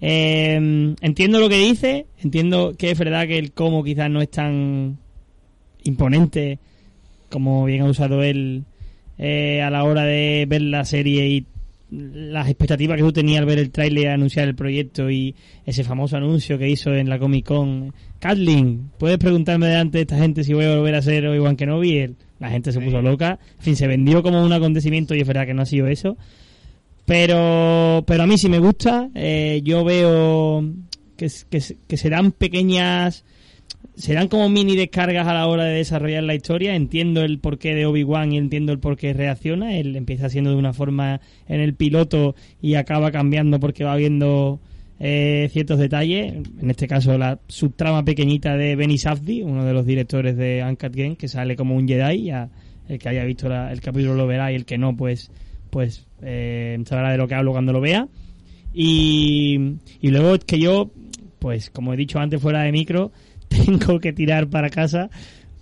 Eh, 0.00 0.94
entiendo 1.00 1.40
lo 1.40 1.48
que 1.48 1.58
dice, 1.58 2.06
entiendo 2.22 2.74
que 2.76 2.90
es 2.90 2.98
verdad 2.98 3.26
que 3.26 3.38
el 3.38 3.52
cómo 3.52 3.84
quizás 3.84 4.10
no 4.10 4.22
es 4.22 4.30
tan 4.30 4.98
imponente 5.82 6.58
como 7.28 7.64
bien 7.64 7.82
ha 7.82 7.86
usado 7.86 8.22
él 8.22 8.64
eh, 9.18 9.62
a 9.62 9.70
la 9.70 9.84
hora 9.84 10.04
de 10.04 10.46
ver 10.48 10.62
la 10.62 10.84
serie 10.84 11.28
y 11.28 11.46
las 11.90 12.48
expectativas 12.48 12.96
que 12.96 13.02
tú 13.02 13.12
tenías 13.12 13.40
al 13.40 13.46
ver 13.46 13.58
el 13.58 13.70
tráiler 13.70 14.08
anunciar 14.08 14.46
el 14.48 14.54
proyecto 14.54 15.10
y 15.10 15.34
ese 15.66 15.82
famoso 15.84 16.16
anuncio 16.16 16.56
que 16.58 16.68
hizo 16.68 16.94
en 16.94 17.08
la 17.08 17.18
Comic 17.18 17.46
Con. 17.46 17.92
Kathleen, 18.20 18.90
¿puedes 18.98 19.18
preguntarme 19.18 19.66
delante 19.66 19.98
de 19.98 20.02
esta 20.02 20.18
gente 20.18 20.44
si 20.44 20.52
voy 20.52 20.66
a 20.66 20.76
volver 20.76 20.94
a 20.94 21.02
ser 21.02 21.26
Obi-Wan 21.26 21.56
Kenobi? 21.56 22.14
La 22.38 22.50
gente 22.50 22.72
se 22.72 22.80
puso 22.80 23.02
loca. 23.02 23.38
En 23.58 23.62
fin, 23.62 23.76
se 23.76 23.86
vendió 23.86 24.22
como 24.22 24.44
un 24.44 24.52
acontecimiento 24.52 25.14
y 25.14 25.20
es 25.20 25.26
verdad 25.26 25.46
que 25.46 25.54
no 25.54 25.62
ha 25.62 25.66
sido 25.66 25.88
eso. 25.88 26.16
Pero, 27.10 28.04
pero 28.06 28.22
a 28.22 28.26
mí 28.28 28.38
sí 28.38 28.48
me 28.48 28.60
gusta. 28.60 29.10
Eh, 29.16 29.62
yo 29.64 29.82
veo 29.82 30.62
que, 31.16 31.26
que, 31.50 31.60
pequeñas 32.38 33.24
serán 33.96 34.28
como 34.28 34.48
mini 34.48 34.76
descargas 34.76 35.26
a 35.26 35.34
la 35.34 35.48
hora 35.48 35.64
de 35.64 35.74
desarrollar 35.78 36.22
la 36.22 36.36
historia. 36.36 36.76
Entiendo 36.76 37.22
el 37.22 37.40
porqué 37.40 37.74
de 37.74 37.84
Obi-Wan 37.84 38.30
y 38.32 38.38
entiendo 38.38 38.70
el 38.70 38.78
porqué 38.78 39.12
reacciona. 39.12 39.76
Él 39.76 39.96
empieza 39.96 40.26
haciendo 40.26 40.50
de 40.50 40.56
una 40.56 40.72
forma 40.72 41.20
en 41.48 41.58
el 41.60 41.74
piloto 41.74 42.36
y 42.62 42.74
acaba 42.74 43.10
cambiando 43.10 43.58
porque 43.58 43.82
va 43.82 43.96
viendo 43.96 44.60
eh, 45.00 45.48
ciertos 45.52 45.80
detalles. 45.80 46.32
En 46.62 46.70
este 46.70 46.86
caso, 46.86 47.18
la 47.18 47.40
subtrama 47.48 48.04
pequeñita 48.04 48.56
de 48.56 48.76
Benny 48.76 48.98
Safdie, 48.98 49.42
uno 49.42 49.64
de 49.64 49.72
los 49.72 49.84
directores 49.84 50.36
de 50.36 50.62
Uncut 50.64 50.94
Game, 50.94 51.16
que 51.16 51.26
sale 51.26 51.56
como 51.56 51.74
un 51.74 51.88
Jedi. 51.88 52.30
El 52.88 53.00
que 53.00 53.08
haya 53.08 53.24
visto 53.24 53.48
la- 53.48 53.72
el 53.72 53.80
capítulo 53.80 54.14
lo 54.14 54.28
verá 54.28 54.52
y 54.52 54.54
el 54.54 54.64
que 54.64 54.78
no, 54.78 54.96
pues, 54.96 55.32
pues 55.70 56.06
eh, 56.22 56.78
sabrá 56.84 57.10
de 57.10 57.18
lo 57.18 57.28
que 57.28 57.34
hablo 57.34 57.52
cuando 57.52 57.72
lo 57.72 57.80
vea. 57.80 58.08
Y, 58.72 59.76
y 60.00 60.10
luego 60.10 60.34
es 60.34 60.44
que 60.44 60.58
yo, 60.58 60.90
pues 61.38 61.70
como 61.70 61.92
he 61.92 61.96
dicho 61.96 62.18
antes 62.18 62.40
fuera 62.40 62.62
de 62.62 62.72
micro, 62.72 63.12
tengo 63.48 64.00
que 64.00 64.12
tirar 64.12 64.48
para 64.48 64.70
casa 64.70 65.10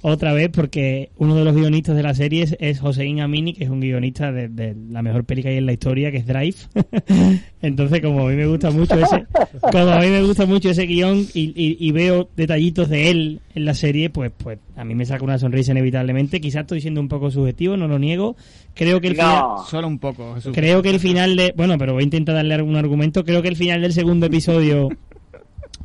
otra 0.00 0.32
vez 0.32 0.48
porque 0.50 1.10
uno 1.16 1.34
de 1.34 1.44
los 1.44 1.54
guionistas 1.56 1.96
de 1.96 2.02
la 2.04 2.14
serie 2.14 2.44
es, 2.44 2.56
es 2.60 2.78
Joseín 2.78 3.20
Amini, 3.20 3.52
que 3.52 3.64
es 3.64 3.70
un 3.70 3.80
guionista 3.80 4.30
de, 4.30 4.48
de 4.48 4.76
la 4.90 5.02
mejor 5.02 5.24
peli 5.24 5.42
que 5.42 5.48
hay 5.48 5.56
en 5.56 5.66
la 5.66 5.72
historia, 5.72 6.10
que 6.12 6.18
es 6.18 6.26
Drive. 6.26 6.54
Entonces, 7.62 8.00
como 8.00 8.26
a 8.26 8.30
mí 8.30 8.36
me 8.36 8.46
gusta 8.46 8.70
mucho 8.70 8.94
ese, 8.94 9.24
como 9.72 9.88
a 9.90 9.98
mí 10.00 10.06
me 10.06 10.22
gusta 10.22 10.46
mucho 10.46 10.70
ese 10.70 10.86
guion 10.86 11.26
y, 11.34 11.52
y- 11.56 11.76
y 11.80 11.90
veo 11.92 12.28
detallitos 12.36 12.88
de 12.88 13.10
él 13.10 13.40
en 13.54 13.64
la 13.64 13.74
serie, 13.74 14.10
pues, 14.10 14.30
pues 14.36 14.58
a 14.76 14.84
mí 14.84 14.94
me 14.94 15.04
saca 15.04 15.24
una 15.24 15.38
sonrisa 15.38 15.72
inevitablemente. 15.72 16.40
Quizás 16.40 16.60
estoy 16.62 16.80
siendo 16.80 17.00
un 17.00 17.08
poco 17.08 17.30
subjetivo, 17.30 17.76
no 17.76 17.88
lo 17.88 17.98
niego. 17.98 18.36
Creo 18.74 19.00
que 19.00 19.08
el 19.08 19.14
final, 19.14 19.42
Solo 19.68 19.88
un 19.88 19.98
poco, 19.98 20.34
Jesús. 20.36 20.52
Creo 20.54 20.80
que 20.82 20.90
el 20.90 21.00
final 21.00 21.34
de. 21.36 21.52
Bueno, 21.56 21.76
pero 21.78 21.94
voy 21.94 22.02
a 22.02 22.04
intentar 22.04 22.36
darle 22.36 22.54
algún 22.54 22.76
argumento. 22.76 23.24
Creo 23.24 23.42
que 23.42 23.48
el 23.48 23.56
final 23.56 23.82
del 23.82 23.92
segundo 23.92 24.26
episodio, 24.26 24.88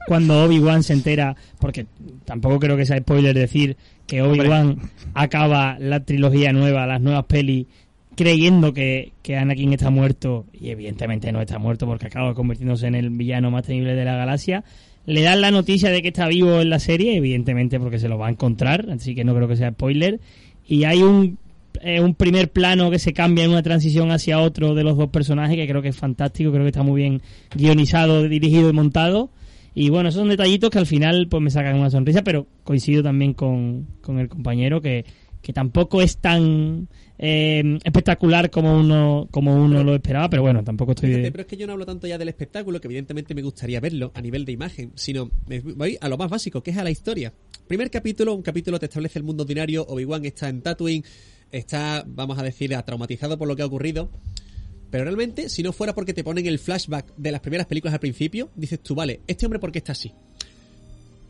cuando 0.07 0.43
Obi-Wan 0.43 0.83
se 0.83 0.93
entera, 0.93 1.35
porque 1.59 1.87
tampoco 2.25 2.59
creo 2.59 2.77
que 2.77 2.85
sea 2.85 2.99
spoiler 2.99 3.33
decir 3.35 3.75
que 4.13 4.21
Obi-Wan 4.21 4.77
acaba 5.15 5.75
la 5.79 6.05
trilogía 6.05 6.53
nueva, 6.53 6.85
las 6.85 7.01
nuevas 7.01 7.25
pelis, 7.25 7.65
creyendo 8.15 8.71
que, 8.71 9.11
que 9.23 9.37
Anakin 9.37 9.73
está 9.73 9.89
muerto, 9.89 10.45
y 10.53 10.69
evidentemente 10.69 11.31
no 11.31 11.41
está 11.41 11.57
muerto 11.57 11.87
porque 11.87 12.05
acaba 12.05 12.35
convirtiéndose 12.35 12.85
en 12.85 12.93
el 12.93 13.09
villano 13.09 13.49
más 13.49 13.65
temible 13.65 13.95
de 13.95 14.05
la 14.05 14.15
galaxia. 14.15 14.63
Le 15.07 15.23
dan 15.23 15.41
la 15.41 15.49
noticia 15.49 15.89
de 15.89 16.03
que 16.03 16.09
está 16.09 16.27
vivo 16.27 16.61
en 16.61 16.69
la 16.69 16.77
serie, 16.77 17.15
evidentemente 17.15 17.79
porque 17.79 17.97
se 17.97 18.07
lo 18.07 18.19
va 18.19 18.27
a 18.27 18.29
encontrar, 18.29 18.87
así 18.91 19.15
que 19.15 19.23
no 19.23 19.33
creo 19.33 19.47
que 19.47 19.55
sea 19.55 19.71
spoiler. 19.71 20.19
Y 20.67 20.83
hay 20.83 21.01
un 21.01 21.39
eh, 21.81 21.99
un 21.99 22.13
primer 22.13 22.51
plano 22.51 22.91
que 22.91 22.99
se 22.99 23.13
cambia 23.13 23.45
en 23.45 23.49
una 23.49 23.63
transición 23.63 24.11
hacia 24.11 24.39
otro 24.39 24.75
de 24.75 24.83
los 24.83 24.95
dos 24.95 25.09
personajes 25.09 25.55
que 25.55 25.67
creo 25.67 25.81
que 25.81 25.87
es 25.87 25.97
fantástico, 25.97 26.51
creo 26.51 26.63
que 26.63 26.69
está 26.69 26.83
muy 26.83 27.01
bien 27.01 27.23
guionizado, 27.55 28.29
dirigido 28.29 28.69
y 28.69 28.73
montado. 28.73 29.31
Y 29.75 29.89
bueno, 29.89 30.09
esos 30.09 30.19
son 30.19 30.29
detallitos 30.29 30.69
que 30.69 30.79
al 30.79 30.85
final 30.85 31.27
pues 31.27 31.41
me 31.41 31.49
sacan 31.49 31.79
una 31.79 31.89
sonrisa, 31.89 32.23
pero 32.23 32.47
coincido 32.63 33.01
también 33.01 33.33
con, 33.33 33.87
con 34.01 34.19
el 34.19 34.29
compañero 34.29 34.81
que, 34.81 35.05
que 35.41 35.51
tampoco 35.51 36.01
es 36.01 36.17
tan 36.17 36.87
eh, 37.19 37.79
espectacular 37.83 38.49
como 38.49 38.77
uno 38.77 39.27
como 39.29 39.55
uno 39.55 39.83
lo 39.83 39.93
esperaba, 39.93 40.29
pero 40.29 40.41
bueno, 40.41 40.63
tampoco 40.63 40.91
estoy 40.91 41.09
Fíjate, 41.09 41.23
de... 41.23 41.31
pero 41.31 41.41
es 41.41 41.47
que 41.47 41.57
yo 41.57 41.67
no 41.67 41.73
hablo 41.73 41.85
tanto 41.85 42.07
ya 42.07 42.17
del 42.17 42.29
espectáculo, 42.29 42.79
que 42.79 42.87
evidentemente 42.87 43.35
me 43.35 43.41
gustaría 43.41 43.79
verlo 43.79 44.11
a 44.15 44.21
nivel 44.21 44.45
de 44.45 44.53
imagen, 44.53 44.91
sino 44.95 45.29
me 45.47 45.59
voy 45.59 45.97
a 45.99 46.07
lo 46.07 46.17
más 46.17 46.29
básico, 46.29 46.63
que 46.63 46.71
es 46.71 46.77
a 46.77 46.83
la 46.83 46.91
historia. 46.91 47.33
Primer 47.67 47.91
capítulo, 47.91 48.33
un 48.33 48.41
capítulo 48.41 48.79
te 48.79 48.85
establece 48.85 49.19
el 49.19 49.25
mundo 49.25 49.43
ordinario, 49.43 49.85
Obi-Wan 49.87 50.25
está 50.25 50.49
en 50.49 50.61
Tatooine, 50.61 51.03
está, 51.51 52.03
vamos 52.07 52.39
a 52.39 52.43
decir, 52.43 52.75
traumatizado 52.85 53.37
por 53.37 53.47
lo 53.47 53.55
que 53.55 53.63
ha 53.63 53.65
ocurrido, 53.65 54.09
pero 54.93 55.05
realmente, 55.05 55.49
si 55.49 55.63
no 55.63 55.73
fuera 55.73 55.95
porque 55.95 56.13
te 56.13 56.23
ponen 56.23 56.45
el 56.45 56.59
flashback 56.59 57.15
de 57.17 57.31
las 57.31 57.41
primeras 57.41 57.65
películas 57.65 57.95
al 57.95 57.99
principio, 57.99 58.51
dices 58.55 58.79
tú, 58.79 58.93
vale, 58.93 59.21
este 59.25 59.43
hombre 59.47 59.57
por 59.57 59.71
qué 59.71 59.79
está 59.79 59.93
así. 59.93 60.11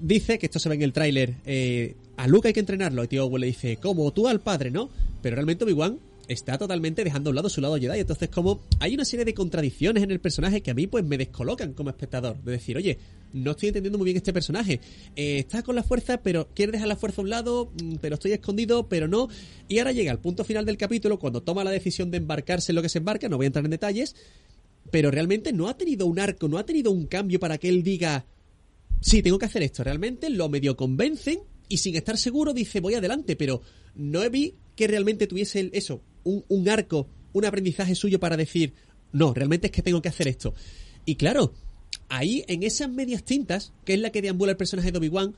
Dice, 0.01 0.37
que 0.37 0.47
esto 0.47 0.59
se 0.59 0.67
ve 0.67 0.75
en 0.75 0.81
el 0.81 0.91
tráiler, 0.91 1.35
eh, 1.45 1.95
a 2.17 2.27
Luke 2.27 2.49
hay 2.49 2.53
que 2.53 2.59
entrenarlo, 2.59 3.05
y 3.05 3.07
tío 3.07 3.23
Owen 3.23 3.39
le 3.39 3.47
dice, 3.47 3.77
como 3.77 4.11
tú 4.11 4.27
al 4.27 4.41
padre, 4.41 4.69
¿no? 4.69 4.89
Pero 5.21 5.37
realmente 5.37 5.63
Obi-Wan 5.63 5.97
está 6.27 6.57
totalmente 6.57 7.03
dejando 7.03 7.29
a 7.29 7.31
un 7.31 7.35
lado 7.35 7.49
su 7.49 7.59
lado 7.61 7.77
Jedi. 7.77 7.99
Entonces, 7.99 8.29
como 8.29 8.61
hay 8.79 8.93
una 8.93 9.05
serie 9.05 9.25
de 9.25 9.33
contradicciones 9.33 10.03
en 10.03 10.11
el 10.11 10.19
personaje 10.19 10.61
que 10.61 10.71
a 10.71 10.73
mí 10.73 10.87
pues 10.87 11.03
me 11.03 11.17
descolocan 11.17 11.73
como 11.73 11.89
espectador. 11.89 12.41
De 12.43 12.53
decir, 12.53 12.77
oye, 12.77 12.97
no 13.33 13.51
estoy 13.51 13.69
entendiendo 13.69 13.97
muy 13.97 14.05
bien 14.05 14.17
este 14.17 14.31
personaje. 14.33 14.79
Eh, 15.15 15.39
está 15.39 15.63
con 15.63 15.75
la 15.75 15.83
fuerza, 15.83 16.21
pero 16.21 16.47
quiere 16.53 16.71
dejar 16.71 16.87
la 16.87 16.95
fuerza 16.95 17.21
a 17.21 17.23
un 17.23 17.29
lado, 17.29 17.71
mm, 17.81 17.95
pero 18.01 18.15
estoy 18.15 18.31
escondido, 18.31 18.87
pero 18.87 19.07
no. 19.07 19.27
Y 19.67 19.79
ahora 19.79 19.91
llega 19.91 20.11
al 20.11 20.19
punto 20.19 20.43
final 20.43 20.65
del 20.65 20.77
capítulo, 20.77 21.19
cuando 21.19 21.41
toma 21.43 21.63
la 21.63 21.71
decisión 21.71 22.11
de 22.11 22.17
embarcarse 22.17 22.71
en 22.71 22.75
lo 22.77 22.81
que 22.81 22.89
se 22.89 22.99
embarca, 22.99 23.27
no 23.29 23.37
voy 23.37 23.45
a 23.45 23.47
entrar 23.47 23.65
en 23.65 23.71
detalles, 23.71 24.15
pero 24.91 25.11
realmente 25.11 25.51
no 25.53 25.67
ha 25.67 25.77
tenido 25.77 26.05
un 26.05 26.19
arco, 26.19 26.47
no 26.47 26.57
ha 26.57 26.65
tenido 26.65 26.91
un 26.91 27.07
cambio 27.07 27.39
para 27.39 27.57
que 27.57 27.69
él 27.69 27.83
diga, 27.83 28.25
sí, 29.01 29.21
tengo 29.21 29.39
que 29.39 29.45
hacer 29.45 29.63
esto. 29.63 29.83
Realmente 29.83 30.29
lo 30.29 30.47
medio 30.49 30.75
convencen 30.77 31.39
y 31.69 31.77
sin 31.77 31.95
estar 31.95 32.17
seguro 32.17 32.53
dice, 32.53 32.79
voy 32.81 32.93
adelante, 32.93 33.35
pero 33.35 33.61
no 33.95 34.29
vi 34.29 34.53
que 34.75 34.87
realmente 34.87 35.27
tuviese 35.27 35.59
el- 35.59 35.69
eso, 35.73 36.01
un, 36.23 36.69
arco, 36.69 37.07
un 37.33 37.45
aprendizaje 37.45 37.95
suyo 37.95 38.19
para 38.19 38.37
decir, 38.37 38.73
no, 39.11 39.33
realmente 39.33 39.67
es 39.67 39.71
que 39.71 39.81
tengo 39.81 40.01
que 40.01 40.09
hacer 40.09 40.27
esto. 40.27 40.53
Y 41.05 41.15
claro, 41.15 41.53
ahí 42.09 42.43
en 42.47 42.63
esas 42.63 42.89
medias 42.89 43.23
tintas, 43.23 43.73
que 43.85 43.93
es 43.93 43.99
la 43.99 44.11
que 44.11 44.21
deambula 44.21 44.51
el 44.51 44.57
personaje 44.57 44.91
de 44.91 44.97
Obi-Wan, 44.97 45.35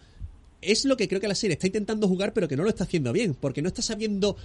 es 0.61 0.86
lo 0.86 0.97
que 0.97 1.07
creo 1.07 1.21
que 1.21 1.27
la 1.27 1.36
serie 1.36 1.53
está 1.53 1.67
intentando 1.67 2.07
jugar, 2.07 2.33
pero 2.33 2.47
que 2.47 2.55
no 2.55 2.63
lo 2.63 2.69
está 2.69 2.86
haciendo 2.86 3.13
bien, 3.13 3.36
porque 3.36 3.61
no 3.61 3.67
está 3.67 3.81
sabiendo 3.81 4.38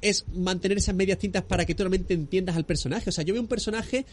es 0.00 0.24
mantener 0.34 0.78
esas 0.78 0.94
medias 0.94 1.18
tintas 1.18 1.44
para 1.44 1.64
que 1.64 1.74
tú 1.74 1.82
realmente 1.82 2.14
entiendas 2.14 2.56
al 2.56 2.64
personaje. 2.64 3.10
O 3.10 3.12
sea, 3.12 3.24
yo 3.24 3.34
veo 3.34 3.42
un 3.42 3.48
personaje 3.48 4.04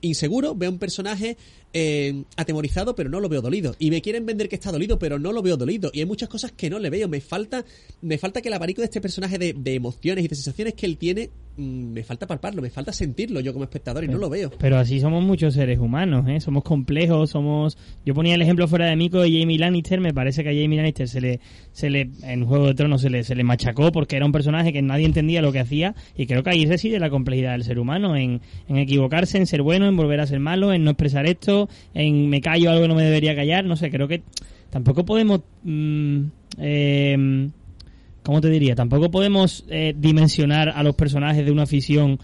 inseguro, 0.00 0.54
veo 0.54 0.70
un 0.70 0.78
personaje 0.78 1.36
eh, 1.72 2.24
atemorizado, 2.36 2.94
pero 2.94 3.08
no 3.08 3.20
lo 3.20 3.28
veo 3.28 3.40
dolido. 3.40 3.74
Y 3.78 3.90
me 3.90 4.02
quieren 4.02 4.26
vender 4.26 4.48
que 4.48 4.56
está 4.56 4.72
dolido, 4.72 4.98
pero 4.98 5.18
no 5.18 5.32
lo 5.32 5.42
veo 5.42 5.56
dolido. 5.56 5.90
Y 5.92 6.00
hay 6.00 6.06
muchas 6.06 6.28
cosas 6.28 6.52
que 6.52 6.70
no 6.70 6.78
le 6.78 6.90
veo. 6.90 7.08
Me 7.08 7.20
falta, 7.20 7.64
me 8.02 8.18
falta 8.18 8.42
que 8.42 8.48
el 8.48 8.54
abanico 8.54 8.80
de 8.80 8.86
este 8.86 9.00
personaje 9.00 9.38
de, 9.38 9.52
de 9.52 9.74
emociones 9.74 10.24
y 10.24 10.28
de 10.28 10.34
sensaciones 10.34 10.74
que 10.74 10.86
él 10.86 10.96
tiene, 10.96 11.30
me 11.60 12.02
falta 12.02 12.26
palparlo, 12.26 12.62
me 12.62 12.70
falta 12.70 12.92
sentirlo 12.92 13.40
yo 13.40 13.52
como 13.52 13.64
espectador 13.64 14.04
y 14.04 14.08
no 14.08 14.18
lo 14.18 14.30
veo. 14.30 14.50
Pero 14.58 14.78
así 14.78 15.00
somos 15.00 15.22
muchos 15.22 15.54
seres 15.54 15.78
humanos, 15.78 16.26
¿eh? 16.28 16.40
Somos 16.40 16.64
complejos, 16.64 17.30
somos... 17.30 17.76
Yo 18.04 18.14
ponía 18.14 18.34
el 18.34 18.42
ejemplo 18.42 18.66
fuera 18.66 18.86
de 18.86 18.96
Mico 18.96 19.20
de 19.20 19.30
Jamie 19.30 19.58
Lannister, 19.58 20.00
me 20.00 20.14
parece 20.14 20.42
que 20.42 20.50
a 20.50 20.52
Jamie 20.52 20.78
Lannister 20.78 21.08
se 21.08 21.20
le, 21.20 21.40
se 21.72 21.90
le 21.90 22.10
en 22.22 22.44
Juego 22.46 22.66
de 22.66 22.74
Tronos 22.74 23.02
se 23.02 23.10
le, 23.10 23.22
se 23.22 23.34
le 23.34 23.44
machacó 23.44 23.92
porque 23.92 24.16
era 24.16 24.26
un 24.26 24.32
personaje 24.32 24.72
que 24.72 24.82
nadie 24.82 25.06
entendía 25.06 25.42
lo 25.42 25.52
que 25.52 25.60
hacía 25.60 25.94
y 26.16 26.26
creo 26.26 26.42
que 26.42 26.50
ahí 26.50 26.66
reside 26.66 26.98
la 26.98 27.10
complejidad 27.10 27.52
del 27.52 27.64
ser 27.64 27.78
humano, 27.78 28.16
en, 28.16 28.40
en 28.68 28.76
equivocarse, 28.76 29.38
en 29.38 29.46
ser 29.46 29.62
bueno, 29.62 29.86
en 29.86 29.96
volver 29.96 30.20
a 30.20 30.26
ser 30.26 30.40
malo, 30.40 30.72
en 30.72 30.84
no 30.84 30.90
expresar 30.92 31.26
esto, 31.26 31.68
en 31.94 32.28
me 32.28 32.40
callo 32.40 32.70
algo 32.70 32.82
que 32.82 32.88
no 32.88 32.94
me 32.94 33.04
debería 33.04 33.34
callar, 33.34 33.64
no 33.64 33.76
sé, 33.76 33.90
creo 33.90 34.08
que 34.08 34.22
tampoco 34.70 35.04
podemos... 35.04 35.40
mm, 35.64 36.20
eh, 36.58 37.50
¿Cómo 38.22 38.40
te 38.40 38.50
diría? 38.50 38.74
Tampoco 38.74 39.10
podemos 39.10 39.64
eh, 39.68 39.94
dimensionar 39.96 40.68
a 40.70 40.82
los 40.82 40.94
personajes 40.94 41.44
de 41.44 41.50
una 41.50 41.66
ficción 41.66 42.18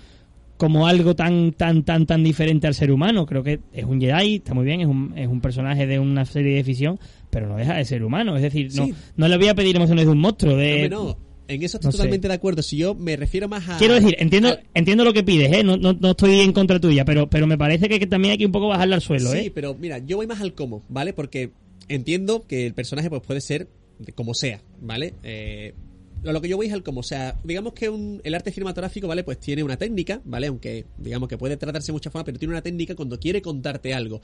como 0.59 0.87
algo 0.87 1.15
tan 1.15 1.53
tan 1.53 1.85
tan 1.85 2.07
tan 2.07 2.23
diferente 2.25 2.67
al 2.67 2.75
ser 2.75 2.91
humano. 2.91 3.27
Creo 3.27 3.43
que 3.43 3.61
es 3.73 3.85
un 3.85 4.01
Jedi, 4.01 4.37
está 4.37 4.55
muy 4.55 4.65
bien, 4.65 4.81
es 4.81 4.87
un, 4.87 5.13
es 5.17 5.29
un 5.29 5.41
personaje 5.41 5.87
de 5.87 5.99
una 5.99 6.25
serie 6.25 6.55
de 6.57 6.65
ficción, 6.65 6.99
pero 7.31 7.47
no 7.49 7.57
deja 7.57 7.75
de 7.75 7.85
ser 7.85 8.03
humano. 8.05 8.37
Es 8.37 8.43
decir, 8.43 8.71
no, 8.75 8.87
Sí. 8.87 8.95
no 9.17 9.29
le 9.29 9.37
voy 9.37 9.49
a 9.49 9.55
pedir 9.55 9.77
emociones 9.77 10.05
de 10.07 10.11
un 10.13 10.19
monstruo. 10.19 10.57
De, 10.57 10.89
No, 10.89 11.05
no, 11.05 11.19
en 11.49 11.63
eso 11.63 11.77
estoy 11.77 11.89
no 11.89 11.93
sé. 11.93 11.99
totalmente 11.99 12.29
de 12.29 12.35
acuerdo. 12.35 12.63
Si 12.63 12.77
yo 12.79 12.95
me 12.95 13.17
refiero 13.17 13.49
más 13.49 13.69
a... 13.69 13.77
Quiero 13.79 13.95
decir, 13.95 14.17
entiendo 14.19 14.49
a- 14.51 14.59
entiendo 14.75 15.05
lo 15.05 15.13
que 15.13 15.23
pides, 15.23 15.53
¿eh? 15.53 15.63
No, 15.63 15.77
no, 15.77 15.93
no 15.93 16.11
estoy 16.13 16.41
en 16.41 16.53
contra 16.53 16.81
tuya, 16.81 17.05
pero 17.05 17.29
pero 17.29 17.47
me 17.47 17.57
parece 17.59 17.89
que, 17.89 17.99
que 17.99 18.07
también 18.07 18.33
hay 18.33 18.39
que 18.39 18.47
un 18.47 18.53
poco 18.53 18.69
bajarle 18.69 18.95
al 18.95 19.03
suelo, 19.03 19.31
Sí, 19.33 19.39
¿eh? 19.39 19.53
pero 19.55 19.75
mira, 19.79 19.99
yo 19.99 20.17
voy 20.17 20.27
más 20.27 20.41
al 20.41 20.55
cómo, 20.55 20.83
¿vale? 20.89 21.13
Porque 21.13 21.51
entiendo 21.89 22.45
que 22.49 22.67
el 22.67 22.75
personaje 22.75 23.11
pues 23.11 23.23
puede 23.23 23.41
ser 23.43 23.69
como 24.15 24.33
sea, 24.35 24.61
¿vale? 24.81 25.15
Eh, 25.23 25.73
lo 26.33 26.41
que 26.41 26.49
yo 26.49 26.57
voy 26.57 26.67
es 26.67 26.73
al 26.73 26.83
cómo, 26.83 27.01
o 27.01 27.03
sea, 27.03 27.39
digamos 27.45 27.73
que 27.73 27.89
un, 27.89 28.21
el 28.25 28.35
arte 28.35 28.51
cinematográfico, 28.51 29.09
¿vale? 29.09 29.25
Pues 29.25 29.39
tiene 29.39 29.63
una 29.63 29.77
técnica, 29.77 30.21
¿vale? 30.25 30.47
Aunque 30.49 30.87
digamos 30.99 31.29
que 31.29 31.39
puede 31.39 31.57
tratarse 31.57 31.89
de 31.89 31.93
muchas 31.93 32.13
formas, 32.13 32.25
pero 32.25 32.39
tiene 32.39 32.53
una 32.53 32.63
técnica 32.63 32.95
cuando 32.95 33.19
quiere 33.19 33.43
contarte 33.43 33.95
algo. 33.95 34.21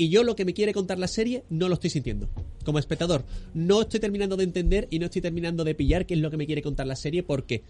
Y 0.00 0.10
yo 0.10 0.22
lo 0.22 0.36
que 0.36 0.44
me 0.44 0.54
quiere 0.54 0.72
contar 0.72 0.98
la 0.98 1.08
serie 1.08 1.42
no 1.50 1.68
lo 1.68 1.74
estoy 1.74 1.90
sintiendo. 1.90 2.28
Como 2.64 2.78
espectador, 2.78 3.24
no 3.52 3.82
estoy 3.82 3.98
terminando 3.98 4.36
de 4.36 4.44
entender 4.44 4.86
y 4.90 5.00
no 5.00 5.06
estoy 5.06 5.20
terminando 5.20 5.64
de 5.64 5.74
pillar 5.74 6.06
qué 6.06 6.14
es 6.14 6.20
lo 6.20 6.30
que 6.30 6.36
me 6.36 6.46
quiere 6.46 6.62
contar 6.62 6.86
la 6.86 6.94
serie 6.94 7.24
porque 7.24 7.64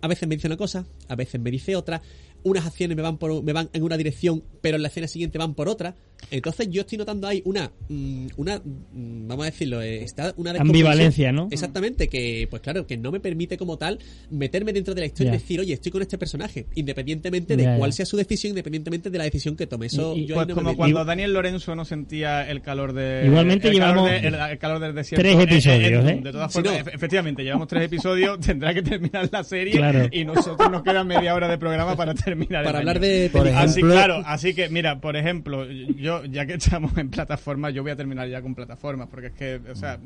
a 0.00 0.08
veces 0.08 0.26
me 0.26 0.36
dice 0.36 0.46
una 0.46 0.56
cosa, 0.56 0.86
a 1.08 1.14
veces 1.14 1.38
me 1.40 1.50
dice 1.50 1.76
otra, 1.76 2.00
unas 2.42 2.64
acciones 2.64 2.96
me 2.96 3.02
van 3.02 3.18
por 3.18 3.42
me 3.42 3.52
van 3.52 3.68
en 3.74 3.82
una 3.82 3.98
dirección, 3.98 4.42
pero 4.62 4.76
en 4.76 4.82
la 4.82 4.88
escena 4.88 5.08
siguiente 5.08 5.36
van 5.36 5.54
por 5.54 5.68
otra. 5.68 5.94
Entonces 6.30 6.68
yo 6.70 6.80
estoy 6.82 6.98
notando 6.98 7.26
ahí 7.28 7.42
una 7.44 7.70
mm, 7.88 8.26
una 8.36 8.58
mm, 8.58 9.28
vamos 9.28 9.46
a 9.46 9.50
decirlo, 9.50 9.80
eh, 9.82 10.02
está 10.04 10.32
una. 10.36 10.52
Ambivalencia, 10.52 11.32
¿no? 11.32 11.48
Exactamente, 11.50 12.08
que 12.08 12.46
pues 12.50 12.62
claro, 12.62 12.86
que 12.86 12.96
no 12.96 13.12
me 13.12 13.20
permite 13.20 13.56
como 13.56 13.76
tal 13.78 13.98
meterme 14.30 14.72
dentro 14.72 14.94
de 14.94 15.00
la 15.02 15.06
historia 15.06 15.30
y 15.30 15.36
decir, 15.36 15.60
"Oye, 15.60 15.74
estoy 15.74 15.92
con 15.92 16.02
este 16.02 16.18
personaje", 16.18 16.66
independientemente 16.74 17.56
de 17.56 17.76
cuál 17.78 17.92
sea 17.92 18.06
su 18.06 18.16
decisión, 18.16 18.50
independientemente 18.50 19.10
de 19.10 19.18
la 19.18 19.24
decisión 19.24 19.56
que 19.56 19.66
tome. 19.66 19.86
Eso 19.86 20.14
Y- 20.16 20.20
y- 20.22 20.26
yo 20.26 20.34
Pues 20.36 20.48
no 20.48 20.54
como 20.54 20.76
cuando 20.76 21.04
Daniel 21.04 21.32
Lorenzo 21.32 21.74
no 21.74 21.84
sentía 21.84 22.48
el 22.48 22.62
calor 22.62 22.92
de. 22.92 23.24
Igualmente 23.26 23.68
el 23.68 23.78
calor 23.78 23.94
llevamos 24.08 24.10
de- 24.22 24.28
el, 24.28 24.34
el 24.52 24.58
calor 24.58 24.78
del 24.80 24.94
desierto. 24.94 25.22
tres 25.22 25.34
Eh, 25.36 25.40
eh, 25.40 25.42
episodios, 25.44 26.04
¿eh? 26.10 26.20
De 26.22 26.32
todas 26.32 26.52
Si 26.52 26.60
formas, 26.62 26.84
no- 26.84 26.90
efectivamente, 26.92 27.42
llevamos 27.44 27.68
tres 27.68 27.84
episodios. 27.84 28.38
Tendrá 28.54 28.74
que 28.74 28.82
terminar 28.82 29.28
la 29.30 29.44
serie. 29.44 29.72
Claro. 29.74 30.08
Y 30.10 30.24
nosotros 30.24 30.70
nos 30.70 30.82
queda 30.82 31.04
media 31.04 31.34
hora 31.34 31.48
de 31.48 31.58
programa 31.58 31.96
para 31.96 32.14
terminar. 32.14 32.62
el 32.62 32.66
Para 32.66 32.78
año. 32.78 32.88
hablar 32.90 33.00
de 33.00 33.30
Por. 33.32 33.48
Así, 33.48 33.80
ejemplo- 33.80 33.94
claro, 33.94 34.22
así 34.26 34.54
que, 34.54 34.68
mira, 34.68 35.00
por 35.00 35.16
ejemplo, 35.16 35.66
yo 35.70 36.13
yo, 36.22 36.24
ya 36.26 36.46
que 36.46 36.54
estamos 36.58 36.96
en 36.98 37.10
plataformas, 37.10 37.72
yo 37.74 37.82
voy 37.82 37.92
a 37.92 37.96
terminar 37.96 38.28
ya 38.28 38.42
con 38.42 38.54
plataformas, 38.54 39.08
porque 39.08 39.28
es 39.28 39.32
que, 39.32 39.60
o 39.70 39.74
sea, 39.74 39.98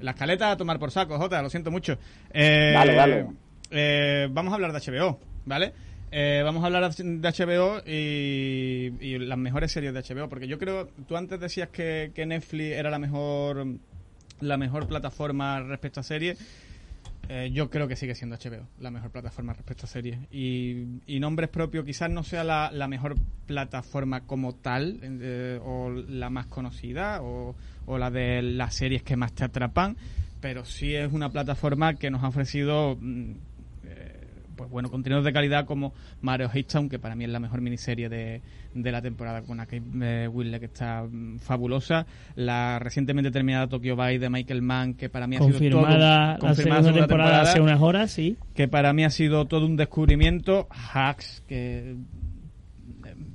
la 0.00 0.12
escaleta 0.12 0.50
a 0.50 0.56
tomar 0.56 0.78
por 0.78 0.90
saco, 0.90 1.18
Jota, 1.18 1.42
lo 1.42 1.50
siento 1.50 1.70
mucho. 1.70 1.98
Eh, 2.32 2.72
Dale, 2.74 2.94
dale. 2.94 3.26
eh, 3.70 4.28
vamos 4.30 4.52
a 4.52 4.56
hablar 4.56 4.72
de 4.72 4.78
HBO, 4.80 5.18
¿vale? 5.44 5.72
Eh, 6.10 6.42
vamos 6.44 6.62
a 6.62 6.66
hablar 6.66 6.94
de 6.94 7.28
HBO 7.30 7.80
y, 7.86 8.92
y 9.00 9.18
las 9.18 9.38
mejores 9.38 9.72
series 9.72 9.94
de 9.94 10.02
HBO, 10.02 10.28
porque 10.28 10.46
yo 10.46 10.58
creo, 10.58 10.88
tú 11.08 11.16
antes 11.16 11.40
decías 11.40 11.68
que, 11.70 12.12
que 12.14 12.26
Netflix 12.26 12.72
era 12.76 12.90
la 12.90 12.98
mejor 12.98 13.66
la 14.40 14.56
mejor 14.56 14.88
plataforma 14.88 15.60
respecto 15.60 16.00
a 16.00 16.02
series. 16.02 16.36
Eh, 17.28 17.50
yo 17.52 17.70
creo 17.70 17.86
que 17.88 17.96
sigue 17.96 18.14
siendo 18.14 18.36
HBO 18.36 18.66
la 18.80 18.90
mejor 18.90 19.10
plataforma 19.10 19.52
respecto 19.52 19.86
a 19.86 19.88
series. 19.88 20.18
Y, 20.30 21.00
y 21.06 21.20
nombres 21.20 21.50
propios 21.50 21.84
quizás 21.84 22.10
no 22.10 22.24
sea 22.24 22.44
la, 22.44 22.70
la 22.72 22.88
mejor 22.88 23.14
plataforma 23.46 24.22
como 24.22 24.54
tal, 24.54 25.00
eh, 25.02 25.60
o 25.64 25.90
la 25.90 26.30
más 26.30 26.46
conocida, 26.46 27.22
o, 27.22 27.54
o 27.86 27.98
la 27.98 28.10
de 28.10 28.42
las 28.42 28.74
series 28.74 29.02
que 29.02 29.16
más 29.16 29.32
te 29.32 29.44
atrapan, 29.44 29.96
pero 30.40 30.64
sí 30.64 30.94
es 30.94 31.12
una 31.12 31.30
plataforma 31.30 31.94
que 31.94 32.10
nos 32.10 32.22
ha 32.24 32.28
ofrecido 32.28 32.98
mm, 33.00 33.32
pues 34.62 34.70
bueno, 34.72 34.90
contenidos 34.90 35.24
de 35.24 35.32
calidad 35.32 35.64
como 35.64 35.92
Mario 36.20 36.50
Hitchtown, 36.52 36.88
que 36.88 36.98
para 36.98 37.14
mí 37.14 37.24
es 37.24 37.30
la 37.30 37.40
mejor 37.40 37.60
miniserie 37.60 38.08
de, 38.08 38.42
de 38.74 38.92
la 38.92 39.02
temporada 39.02 39.42
con 39.42 39.58
la 39.58 39.66
que 39.66 39.82
eh, 40.00 40.28
que 40.58 40.66
está 40.66 41.02
mm, 41.02 41.38
fabulosa. 41.38 42.06
La 42.34 42.78
recientemente 42.78 43.30
terminada 43.30 43.68
Tokyo 43.68 43.96
Vice 43.96 44.18
de 44.18 44.30
Michael 44.30 44.62
Mann, 44.62 44.94
que 44.94 45.08
para 45.08 45.26
mí 45.26 45.36
ha 45.36 45.40
sido 45.40 45.52
Confirmada 45.52 46.38
todo, 46.38 46.48
la 46.48 46.54
segunda 46.54 46.92
temporada, 46.92 47.42
hace 47.42 47.60
unas 47.60 47.80
horas, 47.80 48.10
sí. 48.10 48.36
que 48.54 48.68
para 48.68 48.92
mí 48.92 49.04
ha 49.04 49.10
sido 49.10 49.46
todo 49.46 49.66
un 49.66 49.76
descubrimiento. 49.76 50.68
Hacks, 50.70 51.42
que 51.46 51.96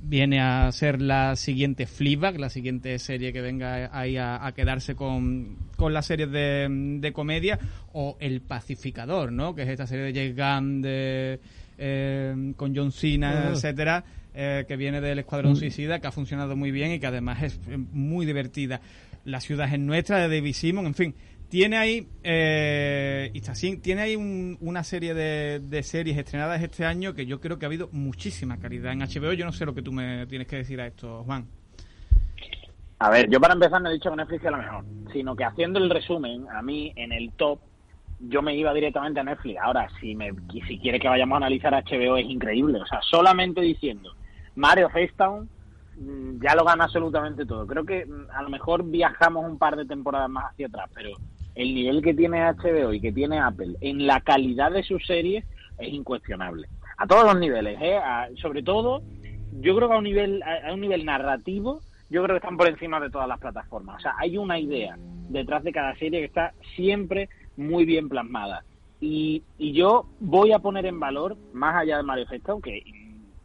viene 0.08 0.40
a 0.40 0.72
ser 0.72 1.02
la 1.02 1.36
siguiente 1.36 1.86
Fleabag, 1.86 2.38
la 2.40 2.48
siguiente 2.48 2.98
serie 2.98 3.32
que 3.32 3.40
venga 3.42 3.90
ahí 3.92 4.16
a, 4.16 4.44
a 4.46 4.52
quedarse 4.52 4.94
con, 4.94 5.56
con 5.76 5.92
las 5.92 6.06
series 6.06 6.30
de, 6.30 6.66
de 7.00 7.12
comedia, 7.12 7.58
o 7.92 8.16
El 8.20 8.40
Pacificador, 8.40 9.30
¿no? 9.32 9.54
Que 9.54 9.62
es 9.62 9.68
esta 9.68 9.86
serie 9.86 10.12
de 10.12 10.14
James 10.14 10.36
Gunn 10.36 10.82
de, 10.82 11.40
eh, 11.76 12.52
con 12.56 12.74
John 12.74 12.90
Cena, 12.92 13.48
Ah. 13.48 13.50
etcétera, 13.52 14.04
eh, 14.34 14.64
que 14.66 14.76
viene 14.76 15.00
del 15.00 15.18
Escuadrón 15.18 15.56
Suicida, 15.56 16.00
que 16.00 16.06
ha 16.06 16.12
funcionado 16.12 16.56
muy 16.56 16.70
bien 16.70 16.92
y 16.92 16.98
que 17.00 17.06
además 17.06 17.42
es 17.42 17.60
eh, 17.68 17.76
muy 17.76 18.24
divertida. 18.24 18.80
La 19.24 19.40
ciudad 19.40 19.72
es 19.72 19.78
nuestra, 19.78 20.18
de 20.26 20.34
David 20.36 20.54
Simon, 20.54 20.86
en 20.86 20.94
fin. 20.94 21.14
Tiene 21.48 21.78
ahí, 21.78 22.06
eh, 22.22 23.32
tiene 23.80 24.02
ahí 24.02 24.16
un- 24.16 24.58
una 24.60 24.84
serie 24.84 25.14
de, 25.14 25.60
de 25.60 25.82
series 25.82 26.18
estrenadas 26.18 26.62
este 26.62 26.84
año 26.84 27.14
que 27.14 27.24
yo 27.24 27.40
creo 27.40 27.58
que 27.58 27.64
ha 27.64 27.68
habido 27.68 27.88
muchísima 27.92 28.58
calidad 28.58 28.92
en 28.92 29.00
HBO. 29.00 29.32
Yo 29.32 29.46
no 29.46 29.52
sé 29.52 29.64
lo 29.64 29.74
que 29.74 29.80
tú 29.82 29.90
me 29.92 30.26
tienes 30.26 30.46
que 30.46 30.56
decir 30.56 30.78
a 30.80 30.86
esto, 30.86 31.24
Juan. 31.24 31.46
A 32.98 33.10
ver, 33.10 33.30
yo 33.30 33.40
para 33.40 33.54
empezar 33.54 33.80
no 33.80 33.88
he 33.88 33.94
dicho 33.94 34.10
que 34.10 34.16
Netflix 34.16 34.44
es 34.44 34.50
la 34.50 34.56
mejor, 34.58 34.84
sino 35.12 35.36
que 35.36 35.44
haciendo 35.44 35.78
el 35.78 35.88
resumen, 35.88 36.46
a 36.50 36.60
mí 36.62 36.92
en 36.96 37.12
el 37.12 37.30
top, 37.32 37.60
yo 38.20 38.42
me 38.42 38.54
iba 38.56 38.74
directamente 38.74 39.20
a 39.20 39.24
Netflix. 39.24 39.58
Ahora, 39.62 39.88
si 40.00 40.14
me 40.16 40.32
si 40.66 40.78
quiere 40.80 40.98
que 40.98 41.08
vayamos 41.08 41.36
a 41.36 41.38
analizar 41.38 41.72
HBO 41.72 42.16
es 42.16 42.26
increíble. 42.26 42.80
O 42.80 42.86
sea, 42.86 43.00
solamente 43.02 43.60
diciendo 43.60 44.12
Mario 44.56 44.90
Facedown 44.90 45.48
mm, 45.96 46.42
ya 46.42 46.56
lo 46.56 46.64
gana 46.64 46.84
absolutamente 46.84 47.46
todo. 47.46 47.66
Creo 47.68 47.84
que 47.86 48.04
mm, 48.04 48.26
a 48.34 48.42
lo 48.42 48.48
mejor 48.50 48.82
viajamos 48.84 49.48
un 49.48 49.56
par 49.56 49.76
de 49.76 49.86
temporadas 49.86 50.28
más 50.28 50.46
hacia 50.52 50.66
atrás, 50.66 50.90
pero 50.92 51.10
el 51.58 51.74
nivel 51.74 52.02
que 52.02 52.14
tiene 52.14 52.40
HBO 52.52 52.92
y 52.92 53.00
que 53.00 53.12
tiene 53.12 53.40
Apple 53.40 53.74
en 53.80 54.06
la 54.06 54.20
calidad 54.20 54.70
de 54.70 54.84
sus 54.84 55.04
series 55.04 55.44
es 55.76 55.92
incuestionable. 55.92 56.68
A 56.96 57.06
todos 57.06 57.24
los 57.24 57.38
niveles, 57.38 57.76
¿eh? 57.82 57.98
Sobre 58.40 58.62
todo, 58.62 59.02
yo 59.60 59.74
creo 59.74 59.88
que 59.88 59.94
a 59.94 59.98
un 59.98 60.04
nivel 60.04 60.42
a 60.44 60.68
a 60.68 60.72
un 60.72 60.80
nivel 60.80 61.04
narrativo 61.04 61.82
yo 62.10 62.22
creo 62.22 62.34
que 62.34 62.38
están 62.38 62.56
por 62.56 62.68
encima 62.68 63.00
de 63.00 63.10
todas 63.10 63.28
las 63.28 63.38
plataformas. 63.38 63.96
O 63.96 64.00
sea, 64.00 64.14
hay 64.18 64.38
una 64.38 64.58
idea 64.58 64.96
detrás 65.28 65.62
de 65.64 65.72
cada 65.72 65.94
serie 65.96 66.20
que 66.20 66.26
está 66.26 66.54
siempre 66.76 67.28
muy 67.56 67.84
bien 67.84 68.08
plasmada. 68.08 68.64
Y, 69.00 69.42
y 69.58 69.72
yo 69.72 70.06
voy 70.20 70.52
a 70.52 70.58
poner 70.58 70.86
en 70.86 70.98
valor, 70.98 71.36
más 71.52 71.76
allá 71.76 71.98
de 71.98 72.02
Mario 72.04 72.26
Festo, 72.26 72.60
que 72.60 72.82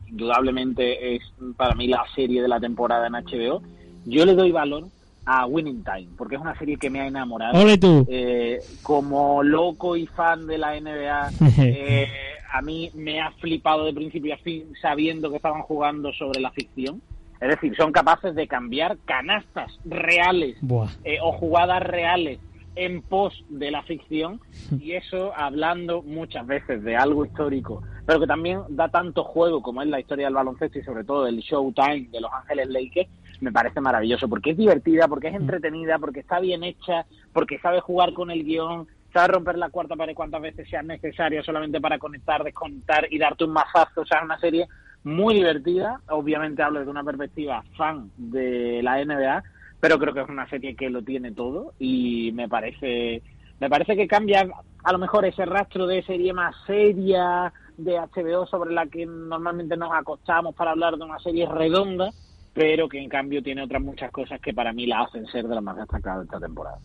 indudablemente 0.08 1.16
es 1.16 1.22
para 1.58 1.76
mí 1.76 1.88
la 1.88 2.04
serie 2.16 2.42
de 2.42 2.48
la 2.48 2.60
temporada 2.60 3.08
en 3.08 3.14
HBO, 3.14 3.62
yo 4.06 4.26
le 4.26 4.36
doy 4.36 4.52
valor 4.52 4.86
a 5.26 5.46
Winning 5.46 5.84
Time, 5.84 6.10
porque 6.18 6.36
es 6.36 6.42
una 6.42 6.58
serie 6.58 6.78
que 6.78 6.90
me 6.90 7.02
ha 7.02 7.08
enamorado. 7.08 7.60
Ole 7.60 7.78
tú. 7.78 8.06
Eh, 8.10 8.60
como 8.82 9.44
loco 9.44 9.96
y 9.96 10.08
fan 10.08 10.48
de 10.48 10.58
la 10.58 10.80
NBA, 10.80 11.32
eh, 11.60 12.08
a 12.52 12.62
mí 12.62 12.92
me 12.94 13.22
ha 13.22 13.32
flipado 13.32 13.86
de 13.86 13.94
principio 13.94 14.34
a 14.34 14.38
fin 14.38 14.74
sabiendo 14.82 15.30
que 15.30 15.38
estaban 15.38 15.62
jugando 15.64 16.12
sobre 16.14 16.40
la 16.40 16.52
ficción. 16.52 17.02
Es 17.40 17.50
decir, 17.50 17.76
son 17.76 17.92
capaces 17.92 18.36
de 18.36 18.48
cambiar 18.48 18.98
canastas 19.06 19.78
reales 19.84 20.56
eh, 21.04 21.18
o 21.22 21.34
jugadas 21.34 21.84
reales 21.84 22.40
en 22.76 23.02
pos 23.02 23.44
de 23.50 23.72
la 23.72 23.84
ficción 23.84 24.40
y 24.80 24.94
eso 24.94 25.34
hablando 25.36 26.02
muchas 26.02 26.46
veces 26.48 26.84
de 26.84 26.96
algo 26.96 27.26
histórico, 27.26 27.84
pero 28.06 28.20
que 28.20 28.28
también 28.28 28.62
da 28.70 28.90
tanto 28.90 29.24
juego 29.24 29.62
como 29.62 29.82
es 29.82 29.90
la 29.90 30.00
historia 30.00 30.28
del 30.28 30.36
baloncesto 30.36 30.80
y 30.80 30.84
sobre 30.84 31.04
todo 31.04 31.26
del 31.26 31.40
Showtime 31.40 32.08
de 32.12 32.22
Los 32.22 32.32
Ángeles 32.32 32.70
Lakers, 32.70 33.10
me 33.44 33.52
parece 33.52 33.82
maravilloso 33.82 34.28
porque 34.28 34.52
es 34.52 34.58
divertida, 34.58 35.08
porque 35.08 35.28
es 35.28 35.36
entretenida, 35.36 36.00
porque 36.00 36.22
está 36.22 36.40
bien 36.40 36.64
hecha, 36.64 37.06
porque 37.32 37.60
sabe 37.60 37.82
jugar 37.82 38.14
con 38.14 38.32
el 38.32 38.44
guion, 38.44 38.88
sabe 39.12 39.34
romper 39.34 39.58
la 39.58 39.70
cuarta 39.70 39.96
pared 39.96 40.16
cuantas 40.16 40.42
veces 40.42 40.68
sea 40.70 40.82
necesario 40.82 41.44
solamente 41.44 41.80
para 41.80 42.00
conectar, 42.00 42.44
desconectar 42.44 43.08
y 43.12 43.20
darte 43.20 43.44
un 43.44 43.52
mazazo, 43.52 44.02
o 44.02 44.06
sea, 44.06 44.20
es 44.20 44.24
una 44.24 44.40
serie 44.40 44.68
muy 45.04 45.36
divertida, 45.36 46.00
obviamente 46.10 46.64
hablo 46.64 46.80
desde 46.80 46.92
una 46.92 47.04
perspectiva 47.04 47.64
fan 47.78 48.10
de 48.18 48.82
la 48.82 49.04
NBA, 49.04 49.44
pero 49.80 50.00
creo 50.00 50.14
que 50.14 50.22
es 50.22 50.30
una 50.30 50.50
serie 50.50 50.76
que 50.76 50.90
lo 50.90 51.04
tiene 51.04 51.34
todo 51.34 51.74
y 51.78 52.32
me 52.34 52.48
parece 52.48 53.22
me 53.60 53.70
parece 53.70 53.96
que 53.96 54.08
cambia 54.08 54.48
a 54.84 54.92
lo 54.92 54.98
mejor 54.98 55.26
ese 55.26 55.46
rastro 55.46 55.88
de 55.88 56.04
serie 56.04 56.34
más 56.34 56.56
seria 56.66 57.54
de 57.78 58.00
HBO 58.00 58.46
sobre 58.46 58.74
la 58.74 58.88
que 58.88 59.06
normalmente 59.06 59.78
nos 59.78 59.92
acostamos 59.94 60.56
para 60.56 60.72
hablar 60.72 60.98
de 60.98 61.06
una 61.06 61.20
serie 61.20 61.48
redonda, 61.48 62.12
pero 62.54 62.88
que 62.88 63.02
en 63.02 63.10
cambio 63.10 63.42
tiene 63.42 63.64
otras 63.64 63.82
muchas 63.82 64.12
cosas 64.12 64.40
que 64.40 64.54
para 64.54 64.74
mí 64.74 64.86
la 64.86 65.02
hacen 65.02 65.26
ser 65.28 65.48
de 65.48 65.56
las 65.56 65.64
más 65.64 65.78
destacadas 65.78 66.20
de 66.20 66.26
esta 66.26 66.40
temporada. 66.40 66.78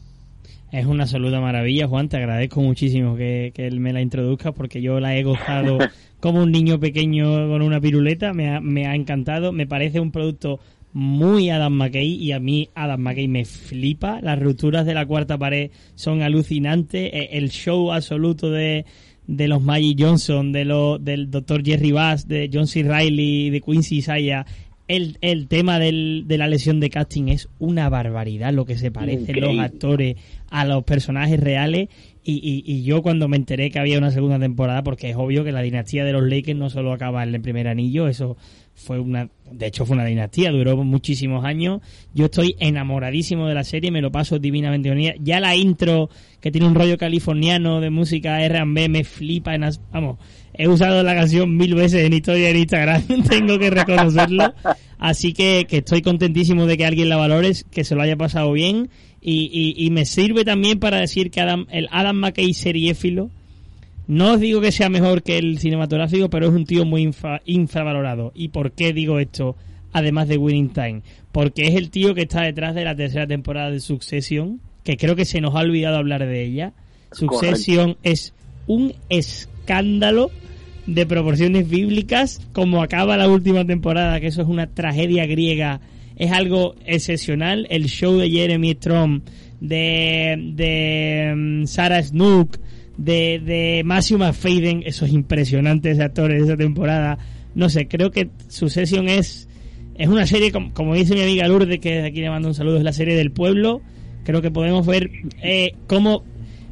Es 0.71 0.85
una 0.85 1.05
absoluta 1.05 1.41
maravilla, 1.41 1.89
Juan. 1.89 2.09
Te 2.09 2.19
agradezco 2.19 2.61
muchísimo 2.61 3.16
que, 3.16 3.53
que 3.55 3.66
él 3.66 3.81
me 3.81 3.93
la 3.93 4.03
introduzca 4.03 4.53
porque 4.53 4.83
yo 4.83 5.01
la 5.01 5.16
he 5.16 5.23
gozado 5.23 5.79
como 6.21 6.43
un 6.43 6.53
niño 6.53 6.79
pequeño 6.79 7.49
con 7.49 7.62
una 7.62 7.81
piruleta. 7.81 8.35
Me 8.35 8.55
ha, 8.55 8.61
me 8.61 8.87
ha 8.87 8.95
encantado. 8.95 9.53
Me 9.53 9.66
parece 9.66 9.99
un 9.99 10.11
producto 10.12 10.61
muy 10.93 11.49
Adam 11.49 11.73
McKay 11.73 12.14
y 12.14 12.33
a 12.33 12.41
mí 12.41 12.69
Adam 12.75 13.01
McKay 13.01 13.29
me 13.29 13.45
flipa. 13.47 14.21
Las 14.21 14.39
rupturas 14.39 14.85
de 14.85 14.95
la 14.95 15.07
cuarta 15.07 15.39
pared 15.39 15.71
son 15.95 16.21
alucinantes. 16.23 17.11
Eh, 17.14 17.29
El 17.33 17.51
show 17.51 17.91
absoluto 17.91 18.51
de, 18.51 18.85
de 19.27 19.49
los 19.49 19.62
Magic 19.62 19.99
Johnson, 19.99 20.53
de 20.53 20.66
lo, 20.66 20.99
del 20.99 21.31
Dr. 21.31 21.64
Jerry 21.64 21.93
Bass, 21.93 22.29
de 22.29 22.51
John 22.53 22.66
C. 22.66 22.83
Reilly, 22.83 23.49
de 23.49 23.61
Quincy 23.62 23.99
Isaiah. 23.99 24.45
El, 24.89 25.18
el 25.20 25.49
tema 25.49 25.78
del, 25.78 26.24
de 26.26 26.39
la 26.39 26.49
lesión 26.49 26.80
de 26.80 26.91
casting 26.91 27.28
es 27.28 27.49
una 27.59 27.89
barbaridad 27.89 28.53
lo 28.53 28.64
que 28.64 28.78
se 28.78 28.91
parecen 28.91 29.41
los 29.41 29.59
actores 29.59 30.16
a 30.51 30.64
los 30.64 30.82
personajes 30.84 31.39
reales. 31.39 31.89
Y, 32.24 32.36
y, 32.36 32.62
y 32.70 32.82
yo 32.82 33.03
cuando 33.03 33.28
me 33.28 33.36
enteré 33.36 33.70
que 33.70 33.78
había 33.78 33.99
una 33.99 34.11
segunda 34.11 34.39
temporada 34.39 34.82
porque 34.82 35.11
es 35.11 35.16
obvio 35.16 35.45
que 35.45 35.53
la 35.53 35.62
dinastía 35.62 36.05
de 36.05 36.12
los 36.12 36.22
Lakers 36.22 36.59
no 36.59 36.68
solo 36.68 36.93
acaba 36.93 37.22
en 37.22 37.34
el 37.34 37.41
primer 37.41 37.68
anillo 37.68 38.09
eso 38.09 38.36
fue 38.79 38.99
una 39.01 39.29
de 39.51 39.66
hecho 39.66 39.85
fue 39.87 39.97
una 39.97 40.05
dinastía 40.05 40.51
duró 40.53 40.76
muchísimos 40.85 41.45
años. 41.45 41.81
Yo 42.14 42.26
estoy 42.26 42.55
enamoradísimo 42.61 43.47
de 43.49 43.55
la 43.55 43.64
serie 43.64 43.91
me 43.91 44.01
lo 44.01 44.11
paso 44.12 44.39
divinamente 44.39 44.89
bonita 44.89 45.14
ya 45.20 45.41
la 45.41 45.57
intro 45.57 46.09
que 46.41 46.51
tiene 46.51 46.66
un 46.66 46.74
rollo 46.74 46.97
californiano 46.97 47.81
de 47.81 47.91
música 47.91 48.43
R&B 48.45 48.89
me 48.89 49.05
flipa 49.05 49.55
en 49.55 49.64
as- 49.64 49.81
vamos 49.93 50.18
he 50.55 50.68
usado 50.68 51.03
la 51.03 51.14
canción 51.14 51.57
mil 51.57 51.74
veces 51.74 52.05
en 52.07 52.12
historia 52.12 52.51
en 52.51 52.57
Instagram 52.59 53.03
tengo 53.29 53.59
que 53.59 53.70
reconocerlo. 53.70 54.55
Así 54.99 55.33
que, 55.33 55.66
que 55.68 55.79
estoy 55.79 56.03
contentísimo 56.03 56.66
de 56.66 56.76
que 56.76 56.85
alguien 56.85 57.09
la 57.09 57.16
valore 57.16 57.53
que 57.70 57.85
se 57.85 57.95
lo 57.95 58.03
haya 58.03 58.16
pasado 58.16 58.53
bien. 58.53 58.89
Y, 59.20 59.49
y, 59.53 59.85
y 59.87 59.91
me 59.91 60.05
sirve 60.05 60.45
también 60.45 60.79
para 60.81 60.99
decir 61.01 61.31
que 61.31 61.41
Adam, 61.41 61.66
el 61.70 61.89
Adam 61.93 62.16
McKay 62.16 62.53
seriéfilo 62.55 63.31
no 64.09 64.32
os 64.32 64.40
digo 64.40 64.61
que 64.61 64.72
sea 64.72 64.88
mejor 64.88 65.22
que 65.22 65.38
el 65.38 65.59
cinematográfico, 65.59 66.28
pero 66.28 66.47
es 66.48 66.52
un 66.52 66.64
tío 66.66 66.85
muy 66.85 67.02
infra- 67.02 67.40
infravalorado. 67.44 68.32
¿Y 68.35 68.48
por 68.48 68.72
qué 68.72 68.93
digo 68.93 69.18
esto? 69.20 69.55
Además 69.93 70.26
de 70.28 70.36
Winning 70.39 70.70
Time. 70.70 71.02
Porque 71.30 71.68
es 71.68 71.74
el 71.76 71.90
tío 71.90 72.14
que 72.14 72.22
está 72.22 72.43
detrás 72.43 72.74
de 72.74 72.85
la 72.85 72.97
tercera 72.97 73.26
temporada 73.26 73.70
de 73.70 73.80
Succession, 73.80 74.60
que 74.82 74.97
creo 74.97 75.14
que 75.14 75.24
se 75.24 75.40
nos 75.40 75.55
ha 75.55 75.60
olvidado 75.60 75.97
hablar 75.97 76.26
de 76.26 76.43
ella. 76.44 76.72
Succession 77.12 77.97
es 78.02 78.35
un 78.66 78.94
escándalo 79.09 80.30
de 80.86 81.05
proporciones 81.06 81.68
bíblicas, 81.68 82.40
como 82.52 82.82
acaba 82.82 83.16
la 83.16 83.28
última 83.28 83.64
temporada, 83.66 84.20
que 84.20 84.28
eso 84.28 84.43
es 84.43 84.48
una 84.48 84.66
tragedia 84.68 85.26
griega, 85.26 85.80
es 86.16 86.32
algo 86.32 86.74
excepcional. 86.86 87.66
El 87.70 87.86
show 87.89 88.16
de 88.16 88.30
Jeremy 88.30 88.72
Strong, 88.72 89.20
de, 89.60 90.52
de 90.55 91.35
mm, 91.36 91.66
Sarah 91.66 92.02
Snook, 92.02 92.56
de, 92.99 93.41
de 93.43 93.83
Matthew 93.85 94.19
McFadden, 94.19 94.83
eso 94.85 95.07
es 95.07 95.12
impresionante 95.12 95.91
ese 95.91 96.03
actor 96.03 96.31
de 96.31 96.39
esa 96.39 96.57
temporada. 96.57 97.16
No 97.55 97.70
sé, 97.70 97.89
creo 97.89 98.11
que 98.11 98.29
Succession 98.49 99.09
es 99.09 99.49
es 99.95 100.07
una 100.07 100.27
serie, 100.27 100.53
com- 100.53 100.70
como, 100.70 100.95
dice 100.95 101.15
mi 101.15 101.23
amiga 101.23 101.49
Lourdes, 101.49 101.81
que 101.81 101.95
desde 101.95 102.09
aquí 102.09 102.20
le 102.20 102.31
mando 102.31 102.47
un 102.49 102.55
saludo, 102.55 102.77
es 102.77 102.85
la 102.85 102.93
serie 102.93 103.16
del 103.16 103.33
pueblo. 103.33 103.81
Creo 104.25 104.43
que 104.43 104.51
podemos 104.51 104.87
ver 104.87 105.11
eh, 105.43 105.73
cómo 105.89 106.23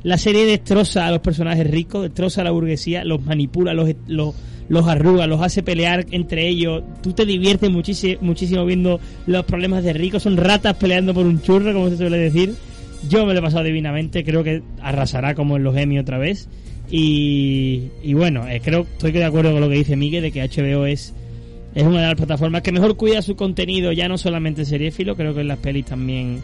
la 0.05 0.17
serie 0.17 0.45
destroza 0.45 1.07
a 1.07 1.11
los 1.11 1.21
personajes 1.21 1.69
ricos, 1.69 2.03
destroza 2.03 2.43
a 2.43 2.45
la 2.45 2.53
burguesía, 2.53 3.05
los 3.05 3.25
manipula, 3.25 3.75
los, 3.75 3.91
los, 4.07 4.35
los 4.69 4.87
arruga, 4.87 5.27
los 5.27 5.41
hace 5.43 5.65
pelear 5.65 6.07
entre 6.13 6.47
ellos. 6.47 6.85
Tú 7.03 7.15
te 7.15 7.27
diviertes 7.27 7.69
muchísimo, 7.69 8.19
muchísimo 8.21 8.65
viendo 8.65 9.01
los 9.27 9.45
problemas 9.45 9.83
de 9.83 9.93
ricos. 9.95 10.23
Son 10.23 10.37
ratas 10.37 10.75
peleando 10.75 11.13
por 11.13 11.27
un 11.27 11.43
churro, 11.43 11.73
como 11.73 11.89
se 11.91 11.97
suele 11.97 12.19
decir. 12.19 12.55
Yo 13.09 13.27
me 13.27 13.33
lo 13.33 13.41
he 13.41 13.43
pasado 13.43 13.65
divinamente. 13.65 14.25
Creo 14.25 14.43
que 14.43 14.63
arrasará 14.81 15.35
como 15.35 15.57
en 15.57 15.65
los 15.65 15.77
Emmy 15.77 15.99
otra 15.99 16.19
vez. 16.19 16.49
Y, 16.91 17.91
y 18.03 18.15
bueno, 18.15 18.49
eh, 18.49 18.61
creo 18.63 18.83
estoy 18.83 19.13
de 19.13 19.25
acuerdo 19.25 19.53
con 19.53 19.61
lo 19.61 19.69
que 19.69 19.77
dice 19.77 19.97
Miguel 19.97 20.23
de 20.23 20.31
que 20.31 20.43
HBO 20.43 20.87
es, 20.87 21.15
es 21.75 21.83
una 21.83 22.01
de 22.01 22.07
las 22.07 22.15
plataformas 22.15 22.63
que 22.63 22.71
mejor 22.71 22.97
cuida 22.97 23.23
su 23.23 23.35
contenido, 23.35 23.93
ya 23.93 24.09
no 24.09 24.19
solamente 24.19 24.65
seriéfilo, 24.65 25.17
creo 25.17 25.35
que 25.35 25.41
en 25.41 25.49
las 25.49 25.59
pelis 25.59 25.87
también 25.87 26.41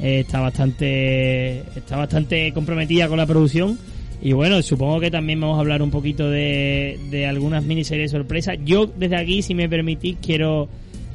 eh, 0.00 0.20
está 0.20 0.40
bastante 0.40 1.60
está 1.74 1.96
bastante 1.96 2.52
comprometida 2.52 3.08
con 3.08 3.16
la 3.16 3.26
producción. 3.26 3.78
Y 4.22 4.32
bueno, 4.32 4.62
supongo 4.62 4.98
que 5.00 5.10
también 5.10 5.40
vamos 5.40 5.58
a 5.58 5.60
hablar 5.60 5.82
un 5.82 5.90
poquito 5.90 6.30
de, 6.30 6.98
de 7.10 7.26
algunas 7.26 7.64
miniseries 7.64 8.10
sorpresas. 8.10 8.58
Yo 8.64 8.86
desde 8.86 9.16
aquí, 9.16 9.42
si 9.42 9.54
me 9.54 9.68
permitís, 9.68 10.16
quiero 10.22 10.68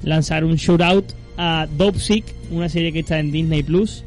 lanzar 0.03 0.43
un 0.43 0.55
shoutout 0.55 1.05
a 1.37 1.67
Dope 1.77 1.99
Sick, 1.99 2.25
una 2.51 2.69
serie 2.69 2.91
que 2.91 2.99
está 2.99 3.19
en 3.19 3.31
Disney 3.31 3.63
Plus 3.63 4.03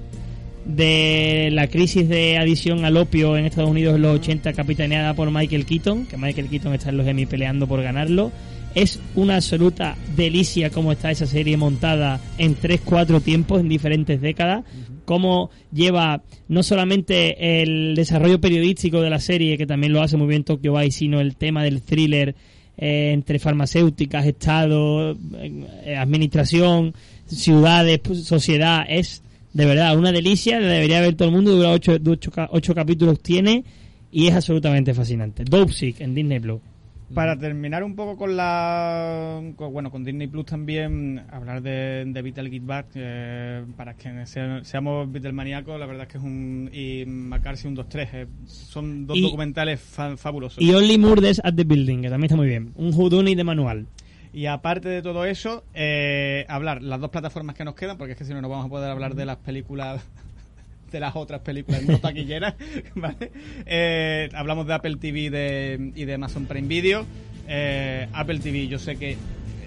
de 0.65 1.51
la 1.53 1.69
crisis 1.69 2.09
de 2.09 2.39
adición 2.39 2.85
al 2.85 2.97
opio 2.97 3.37
en 3.37 3.45
Estados 3.45 3.71
Unidos 3.71 3.97
en 3.97 4.03
los 4.03 4.17
80 4.17 4.53
capitaneada 4.53 5.15
por 5.15 5.31
Michael 5.31 5.67
Keaton, 5.67 6.07
que 6.07 6.17
Michael 6.17 6.49
Keaton 6.49 6.75
está 6.75 6.91
en 6.91 6.97
los 6.97 7.07
Emmy 7.07 7.27
peleando 7.27 7.67
por 7.67 7.83
ganarlo. 7.83 8.33
Es 8.75 8.99
una 9.15 9.37
absoluta 9.37 9.97
delicia 10.17 10.71
cómo 10.71 10.91
está 10.91 11.11
esa 11.11 11.27
serie 11.27 11.57
montada 11.57 12.21
en 12.39 12.57
3-4 12.57 13.23
tiempos 13.23 13.61
en 13.61 13.69
diferentes 13.69 14.21
décadas, 14.21 14.65
cómo 15.05 15.51
lleva 15.73 16.23
no 16.49 16.63
solamente 16.63 17.63
el 17.63 17.95
desarrollo 17.95 18.41
periodístico 18.41 19.01
de 19.01 19.11
la 19.11 19.21
serie, 19.21 19.59
que 19.59 19.67
también 19.67 19.93
lo 19.93 20.03
hace 20.03 20.17
muy 20.17 20.27
bien 20.27 20.45
Tokyo 20.45 20.75
Vice, 20.75 20.99
sino 20.99 21.21
el 21.21 21.37
tema 21.37 21.63
del 21.63 21.83
thriller 21.83 22.35
eh, 22.77 23.13
entre 23.13 23.39
farmacéuticas, 23.39 24.27
Estado, 24.27 25.13
eh, 25.13 25.97
administración, 25.97 26.95
ciudades, 27.27 28.01
sociedad, 28.25 28.85
es 28.89 29.23
de 29.55 29.65
verdad 29.65 29.97
una 29.99 30.13
delicia, 30.13 30.61
la 30.61 30.67
debería 30.69 31.01
ver 31.01 31.15
todo 31.15 31.29
el 31.29 31.35
mundo, 31.35 31.53
dura 31.57 31.71
ocho, 31.71 31.97
ocho, 32.07 32.31
ocho 32.51 32.75
capítulos 32.75 33.21
tiene 33.21 33.65
y 34.13 34.27
es 34.27 34.35
absolutamente 34.35 34.93
fascinante. 34.95 35.45
Dope 35.45 35.73
Sick 35.73 36.01
en 36.01 36.15
Disney 36.15 36.41
Plus. 36.41 36.61
Para 37.13 37.39
terminar 37.39 37.85
un 37.85 37.95
poco 37.95 38.17
con 38.17 38.35
la. 38.37 39.41
con- 39.57 39.73
bueno, 39.73 39.91
con 39.91 40.03
Disney 40.05 40.27
Plus 40.27 40.47
también, 40.47 41.23
hablar 41.31 41.63
de, 41.63 42.05
de 42.07 42.23
Beatle 42.23 42.51
Get 42.51 42.65
Back. 42.65 42.87
eh, 42.95 43.63
para 43.77 43.95
que 43.95 44.27
se- 44.27 44.65
seamos 44.65 45.13
Beatlemaníacos, 45.13 45.79
la 45.79 45.87
verdad 45.87 46.05
es 46.05 46.09
que 46.13 46.19
es 46.19 46.25
un. 46.25 46.71
y 46.73 47.05
McCarthy 47.07 47.69
un 47.69 47.77
2-3. 47.77 48.09
eh, 48.15 48.27
son 48.47 49.07
dos 49.07 49.17
Y- 49.19 49.23
documentales 49.23 49.81
fa- 49.81 50.17
fabulosos. 50.17 50.61
Y 50.63 50.73
Only 50.73 50.99
Murders 50.99 51.41
at 51.45 51.55
the 51.55 51.65
Building, 51.65 52.03
que 52.03 52.09
también 52.09 52.25
está 52.25 52.37
muy 52.37 52.49
bien. 52.49 52.73
Un 52.77 52.93
Houdini 52.93 53.35
de 53.35 53.45
manual. 53.45 53.87
Y 54.35 54.47
aparte 54.47 54.89
de 54.89 55.01
todo 55.01 55.25
eso, 55.25 55.63
eh, 55.75 56.45
hablar 56.49 56.83
las 56.83 57.01
dos 57.01 57.11
plataformas 57.11 57.55
que 57.55 57.65
nos 57.65 57.77
quedan, 57.77 57.97
porque 57.97 58.13
es 58.13 58.19
que 58.19 58.25
si 58.25 58.35
no, 58.35 58.43
no 58.43 58.49
vamos 58.49 58.67
a 58.67 58.69
poder 58.69 58.91
hablar 58.91 59.15
de 59.15 59.25
las 59.25 59.37
películas, 59.37 60.03
de 60.91 60.99
las 60.99 61.15
otras 61.15 61.41
películas 61.41 61.85
no 61.85 62.01
taquilleras, 62.01 62.55
¿vale? 62.97 63.31
Eh, 63.65 64.29
hablamos 64.35 64.67
de 64.67 64.75
Apple 64.75 64.97
TV 64.97 65.21
y 65.21 65.29
de, 65.29 65.93
y 65.95 66.05
de 66.05 66.15
Amazon 66.15 66.47
Prime 66.47 66.67
Video. 66.67 67.07
Eh, 67.47 68.09
Apple 68.13 68.41
TV, 68.41 68.67
yo 68.67 68.81
sé 68.81 68.97
que 68.97 69.17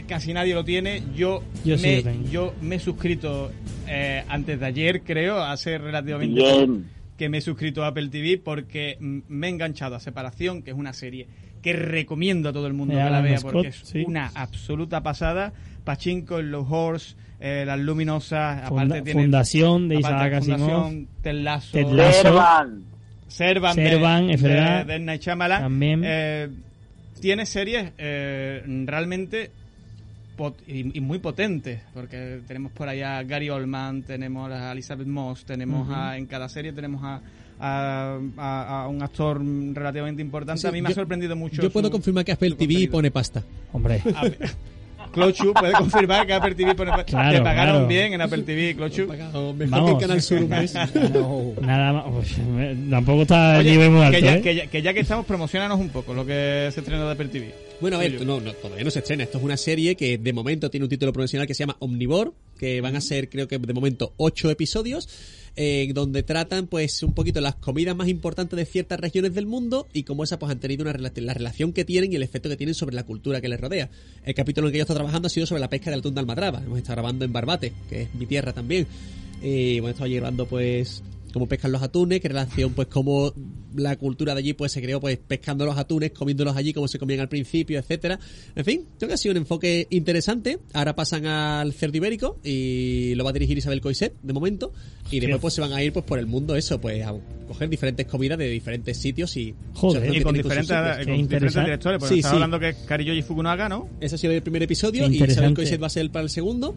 casi 0.05 0.33
nadie 0.33 0.53
lo 0.53 0.65
tiene. 0.65 1.01
Yo, 1.15 1.43
Yo 1.63 1.77
sí 1.77 2.01
me, 2.03 2.13
lo 2.13 2.29
yo 2.29 2.53
me 2.61 2.75
he 2.75 2.79
suscrito 2.79 3.49
eh, 3.87 4.25
antes 4.27 4.59
de 4.59 4.65
ayer, 4.65 5.01
creo, 5.03 5.41
hace 5.41 5.77
relativamente 5.77 6.41
Bien. 6.41 6.89
que 7.17 7.29
me 7.29 7.37
he 7.37 7.41
suscrito 7.41 7.85
a 7.85 7.87
Apple 7.87 8.09
TV 8.09 8.37
porque 8.37 8.97
me 8.99 9.47
he 9.47 9.49
enganchado 9.49 9.95
a 9.95 10.01
Separación, 10.01 10.61
que 10.61 10.71
es 10.71 10.77
una 10.77 10.91
serie 10.91 11.27
que 11.61 11.73
recomiendo 11.73 12.49
a 12.49 12.53
todo 12.53 12.67
el 12.67 12.73
mundo 12.73 12.93
que 12.93 12.99
la 13.09 13.21
vea 13.21 13.37
Scott, 13.37 13.53
porque 13.53 13.67
es 13.69 13.75
sí. 13.83 14.03
una 14.07 14.31
absoluta 14.35 15.01
pasada. 15.03 15.53
Pachinko, 15.83 16.41
Los 16.41 16.65
Horse, 16.69 17.15
eh, 17.39 17.63
Las 17.65 17.79
Luminosas, 17.79 18.67
Funda- 18.67 18.83
aparte 18.83 19.01
tiene... 19.03 19.21
Fundación 19.21 19.87
de 19.87 19.97
aparte 19.97 20.15
Isaac 20.17 20.33
Asimov. 20.33 20.59
Fundación, 20.59 21.07
Ted 21.21 21.33
Lasso, 21.33 21.71
Ted 21.71 21.87
Lasso. 21.87 22.21
Servan. 22.23 22.83
Servan, 23.27 23.75
Servan, 23.75 24.27
de, 24.27 24.37
de, 24.37 24.83
de 24.85 24.99
Night 24.99 25.21
Shyamalan. 25.21 25.61
También. 25.61 26.01
Eh, 26.05 26.49
tiene 27.19 27.45
series 27.45 27.91
eh, 27.97 28.61
realmente 28.85 29.51
pot- 30.37 30.61
y, 30.67 30.97
y 30.97 31.01
muy 31.01 31.19
potentes, 31.19 31.81
porque 31.93 32.39
tenemos 32.47 32.71
por 32.71 32.87
allá 32.87 33.17
a 33.17 33.23
Gary 33.23 33.49
Oldman, 33.49 34.03
tenemos 34.03 34.51
a 34.51 34.71
Elizabeth 34.71 35.07
Moss, 35.07 35.43
tenemos 35.45 35.89
a, 35.91 36.17
en 36.17 36.25
cada 36.25 36.47
serie 36.47 36.71
tenemos 36.73 37.03
a, 37.03 37.21
a, 37.59 38.17
a- 38.37 38.83
a 38.83 38.87
un 38.87 39.01
actor 39.01 39.41
relativamente 39.73 40.21
importante. 40.21 40.61
Sí, 40.61 40.67
a 40.67 40.71
mí 40.71 40.81
me 40.81 40.89
ha 40.89 40.91
yo- 40.91 40.95
sorprendido 40.95 41.35
mucho. 41.35 41.61
Yo 41.61 41.69
puedo 41.71 41.87
su- 41.87 41.91
confirmar 41.91 42.23
que 42.25 42.31
Apple 42.33 42.51
TV 42.51 42.57
contenido. 42.59 42.91
pone 42.91 43.11
pasta. 43.11 43.43
Hombre, 43.73 44.01
Clochu 45.13 45.53
puede 45.53 45.73
confirmar 45.73 46.27
que 46.27 46.33
Apple 46.33 46.53
TV 46.53 46.75
pone 46.75 46.91
Claro, 47.05 47.37
Te 47.37 47.41
pagaron 47.43 47.73
claro. 47.75 47.87
bien 47.87 48.13
en 48.13 48.21
Apple 48.21 48.43
TV, 48.43 48.75
Clochu. 48.75 49.07
Mejor 49.07 49.55
Vamos. 49.69 49.89
que 49.89 49.95
el 49.95 50.01
Canal 50.01 50.21
Sur 50.21 50.39
un 50.43 50.49
mes. 50.49 50.73
No. 51.13 51.53
nada 51.61 51.93
más. 51.93 52.05
Uf, 52.07 52.37
me- 52.39 52.75
tampoco 52.89 53.21
está 53.23 53.55
el 53.55 53.61
Oye, 53.61 53.71
nivel 53.71 53.91
muy 53.91 54.01
alto, 54.01 54.17
que, 54.19 54.23
ya, 54.25 54.35
¿eh? 54.35 54.41
que, 54.41 54.55
ya, 54.55 54.67
que 54.67 54.81
ya 54.81 54.93
que 54.93 54.99
estamos, 54.99 55.25
promocionanos 55.25 55.79
un 55.79 55.89
poco 55.89 56.13
lo 56.13 56.25
que 56.25 56.69
se 56.73 56.79
estrena 56.81 57.05
de 57.05 57.11
Apple 57.11 57.29
TV. 57.29 57.55
Bueno, 57.79 57.97
a 57.97 57.99
ver, 57.99 58.23
no, 58.25 58.39
no, 58.41 58.53
todavía 58.53 58.83
no 58.83 58.91
se 58.91 58.99
estrena. 58.99 59.23
Esto 59.23 59.37
es 59.37 59.43
una 59.43 59.55
serie 59.57 59.95
que 59.95 60.17
de 60.17 60.33
momento 60.33 60.69
tiene 60.69 60.83
un 60.85 60.89
título 60.89 61.13
profesional 61.13 61.47
que 61.47 61.53
se 61.53 61.59
llama 61.63 61.77
Omnivore, 61.79 62.31
que 62.59 62.81
van 62.81 62.95
a 62.95 63.01
ser, 63.01 63.29
creo 63.29 63.47
que 63.47 63.57
de 63.59 63.73
momento, 63.73 64.13
ocho 64.17 64.49
episodios, 64.49 65.07
eh, 65.57 65.91
donde 65.93 66.23
tratan, 66.23 66.67
pues, 66.67 67.03
un 67.03 67.13
poquito 67.13 67.41
las 67.41 67.55
comidas 67.55 67.95
más 67.95 68.07
importantes 68.07 68.55
de 68.55 68.65
ciertas 68.65 68.99
regiones 68.99 69.33
del 69.33 69.47
mundo 69.47 69.87
y 69.91 70.03
cómo 70.03 70.23
esas, 70.23 70.37
pues, 70.37 70.51
han 70.51 70.59
tenido 70.59 70.83
una 70.83 70.93
rela- 70.93 71.11
la 71.19 71.33
relación 71.33 71.73
que 71.73 71.83
tienen 71.83 72.13
y 72.13 72.15
el 72.15 72.23
efecto 72.23 72.47
que 72.47 72.55
tienen 72.55 72.75
sobre 72.75 72.95
la 72.95 73.03
cultura 73.03 73.41
que 73.41 73.49
les 73.49 73.59
rodea. 73.59 73.89
El 74.23 74.35
capítulo 74.35 74.67
en 74.67 74.69
el 74.69 74.71
que 74.73 74.77
yo 74.77 74.83
estoy 74.83 74.95
trabajando 74.95 75.25
ha 75.27 75.29
sido 75.29 75.45
sobre 75.45 75.59
la 75.59 75.69
pesca 75.69 75.89
del 75.89 75.99
atún 75.99 76.13
de 76.13 76.21
Almadraba. 76.21 76.61
Hemos 76.63 76.77
estado 76.77 76.95
grabando 76.95 77.25
en 77.25 77.33
Barbate, 77.33 77.73
que 77.89 78.03
es 78.03 78.15
mi 78.15 78.25
tierra 78.25 78.53
también. 78.53 78.87
Y 79.41 79.79
bueno, 79.79 79.91
estaba 79.91 80.07
llevando, 80.07 80.45
pues, 80.47 81.03
cómo 81.33 81.47
pescan 81.47 81.71
los 81.71 81.81
atunes, 81.81 82.21
qué 82.21 82.27
relación, 82.29 82.73
pues, 82.73 82.87
cómo 82.87 83.33
la 83.77 83.95
cultura 83.95 84.33
de 84.33 84.39
allí, 84.39 84.53
pues, 84.53 84.71
se 84.71 84.81
creó, 84.81 84.99
pues, 84.99 85.17
pescando 85.17 85.65
los 85.65 85.77
atunes, 85.77 86.11
comiéndolos 86.11 86.55
allí 86.55 86.73
como 86.73 86.87
se 86.87 86.99
comían 86.99 87.19
al 87.21 87.29
principio, 87.29 87.79
etcétera. 87.79 88.19
En 88.55 88.65
fin, 88.65 88.85
creo 88.97 89.07
que 89.07 89.13
ha 89.13 89.17
sido 89.17 89.31
un 89.33 89.37
enfoque 89.37 89.87
interesante. 89.89 90.59
Ahora 90.73 90.95
pasan 90.95 91.25
al 91.25 91.73
cerdo 91.73 91.97
ibérico 91.97 92.39
y 92.43 93.13
lo 93.15 93.23
va 93.23 93.29
a 93.29 93.33
dirigir 93.33 93.57
Isabel 93.57 93.81
Coiset, 93.81 94.13
de 94.21 94.33
momento. 94.33 94.71
Y 95.11 95.19
después, 95.19 95.41
pues, 95.41 95.53
se 95.53 95.61
van 95.61 95.73
a 95.73 95.81
ir, 95.83 95.93
pues, 95.93 96.05
por 96.05 96.19
el 96.19 96.25
mundo, 96.27 96.55
eso, 96.55 96.79
pues, 96.81 97.03
a 97.05 97.13
coger 97.47 97.69
diferentes 97.69 98.05
comidas 98.07 98.37
de 98.37 98.49
diferentes 98.49 98.97
sitios 98.97 99.35
y... 99.37 99.53
Joder, 99.73 100.13
Y 100.15 100.21
con 100.21 100.35
diferentes, 100.35 100.75
con 101.05 101.27
directores, 101.65 101.99
porque 101.99 102.13
Sí, 102.15 102.19
estaba 102.19 102.31
sí. 102.31 102.35
hablando 102.35 102.59
que 102.59 102.69
es 102.69 102.75
Kariyoshi 102.87 103.21
Fukunaga, 103.21 103.69
¿no? 103.69 103.89
Ese 104.01 104.15
ha 104.15 104.17
sido 104.17 104.33
el 104.33 104.41
primer 104.41 104.63
episodio 104.63 105.07
y 105.09 105.23
Isabel. 105.23 105.53
Coiset 105.53 105.81
va 105.81 105.87
a 105.87 105.89
ser 105.89 106.09
para 106.11 106.23
el 106.23 106.29
segundo, 106.29 106.75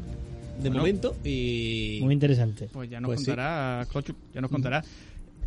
de 0.63 0.69
Bueno. 0.69 0.79
momento. 0.79 1.17
Y... 1.25 1.99
Muy 2.03 2.13
interesante. 2.15 2.69
Pues 2.73 2.89
ya 2.91 3.01
nos 3.01 3.09
Pues 3.09 3.21
sí. 3.21 3.27
contará, 3.27 3.87
ya 4.35 4.41
nos 4.41 4.51
contará. 4.51 4.85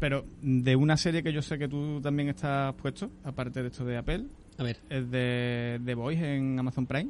Pero 0.03 0.25
de 0.41 0.75
una 0.75 0.97
serie 0.97 1.23
que 1.23 1.31
yo 1.31 1.41
sé 1.41 1.57
que 1.57 1.69
tú 1.69 2.01
también 2.01 2.27
estás 2.27 2.73
puesto, 2.75 3.09
aparte 3.23 3.61
de 3.61 3.69
esto 3.69 3.85
de 3.85 3.95
Apple, 3.95 4.25
A 4.57 4.63
ver, 4.63 4.75
es 4.89 5.09
de 5.09 5.79
The 5.85 5.93
Voice 5.95 6.35
en 6.35 6.59
Amazon 6.59 6.85
Prime. 6.85 7.09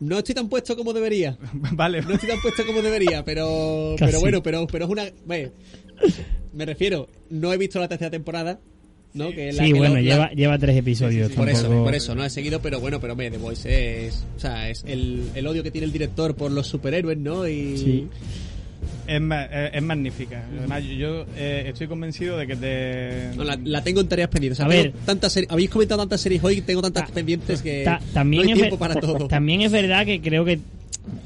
no 0.00 0.18
estoy 0.18 0.34
tan 0.34 0.48
puesto 0.48 0.76
como 0.76 0.92
debería. 0.92 1.38
vale, 1.72 2.02
No 2.02 2.14
estoy 2.14 2.28
tan 2.28 2.40
puesto 2.40 2.66
como 2.66 2.82
debería, 2.82 3.24
pero 3.24 3.94
Casi. 4.00 4.10
pero 4.10 4.20
bueno, 4.20 4.42
pero 4.42 4.66
pero 4.66 4.86
es 4.86 4.90
una 4.90 5.04
bueno, 5.26 5.50
me 6.54 6.66
refiero, 6.66 7.08
no 7.30 7.52
he 7.52 7.56
visto 7.56 7.78
la 7.78 7.86
tercera 7.86 8.10
temporada, 8.10 8.58
¿no? 9.14 9.30
Que 9.30 9.52
la 9.52 9.62
Sí, 9.64 9.72
que 9.72 9.78
bueno, 9.78 9.94
la- 9.94 10.00
lleva, 10.00 10.30
lleva 10.32 10.58
tres 10.58 10.76
episodios. 10.78 11.30
por 11.32 11.48
eso, 11.48 11.68
por 11.68 11.94
eso, 11.94 12.16
no 12.16 12.24
he 12.24 12.30
seguido, 12.30 12.60
pero 12.60 12.80
bueno, 12.80 12.98
pero 12.98 13.14
me 13.14 13.30
The 13.30 13.38
Voice 13.38 14.06
es, 14.08 14.26
o 14.36 14.40
sea, 14.40 14.68
es 14.70 14.82
el, 14.88 15.22
el 15.36 15.46
odio 15.46 15.62
que 15.62 15.70
tiene 15.70 15.84
el 15.86 15.92
director 15.92 16.34
por 16.34 16.50
los 16.50 16.66
superhéroes, 16.66 17.16
¿no? 17.18 17.46
Y 17.46 17.78
Sí. 17.78 18.08
Es, 19.06 19.20
ma- 19.20 19.44
es 19.44 19.82
magnífica. 19.82 20.44
Además, 20.58 20.84
yo, 20.84 20.92
yo, 20.94 21.26
eh, 21.36 21.64
estoy 21.68 21.86
convencido 21.86 22.36
de 22.38 22.46
que 22.46 22.56
te... 22.56 23.36
No, 23.36 23.44
la, 23.44 23.58
la 23.64 23.82
tengo 23.82 24.00
en 24.00 24.08
tareas 24.08 24.28
pendientes. 24.28 24.58
O 24.60 24.62
sea, 24.62 24.66
A 24.66 24.82
ver. 24.82 24.92
tantas 25.04 25.32
series- 25.36 25.50
habéis 25.50 25.70
comentado 25.70 26.00
tantas 26.02 26.20
series 26.20 26.42
hoy, 26.44 26.60
tengo 26.60 26.82
tantas 26.82 27.08
Ta- 27.08 27.14
pendientes 27.14 27.62
que 27.62 27.84
Ta- 27.84 28.00
también, 28.12 28.42
no 28.42 28.46
hay 28.48 28.52
es 28.52 28.58
tiempo 28.58 28.76
ver- 28.78 28.88
para 28.88 29.00
todo. 29.00 29.28
también 29.28 29.62
es 29.62 29.72
verdad 29.72 30.04
que 30.04 30.20
creo 30.20 30.44
que 30.44 30.58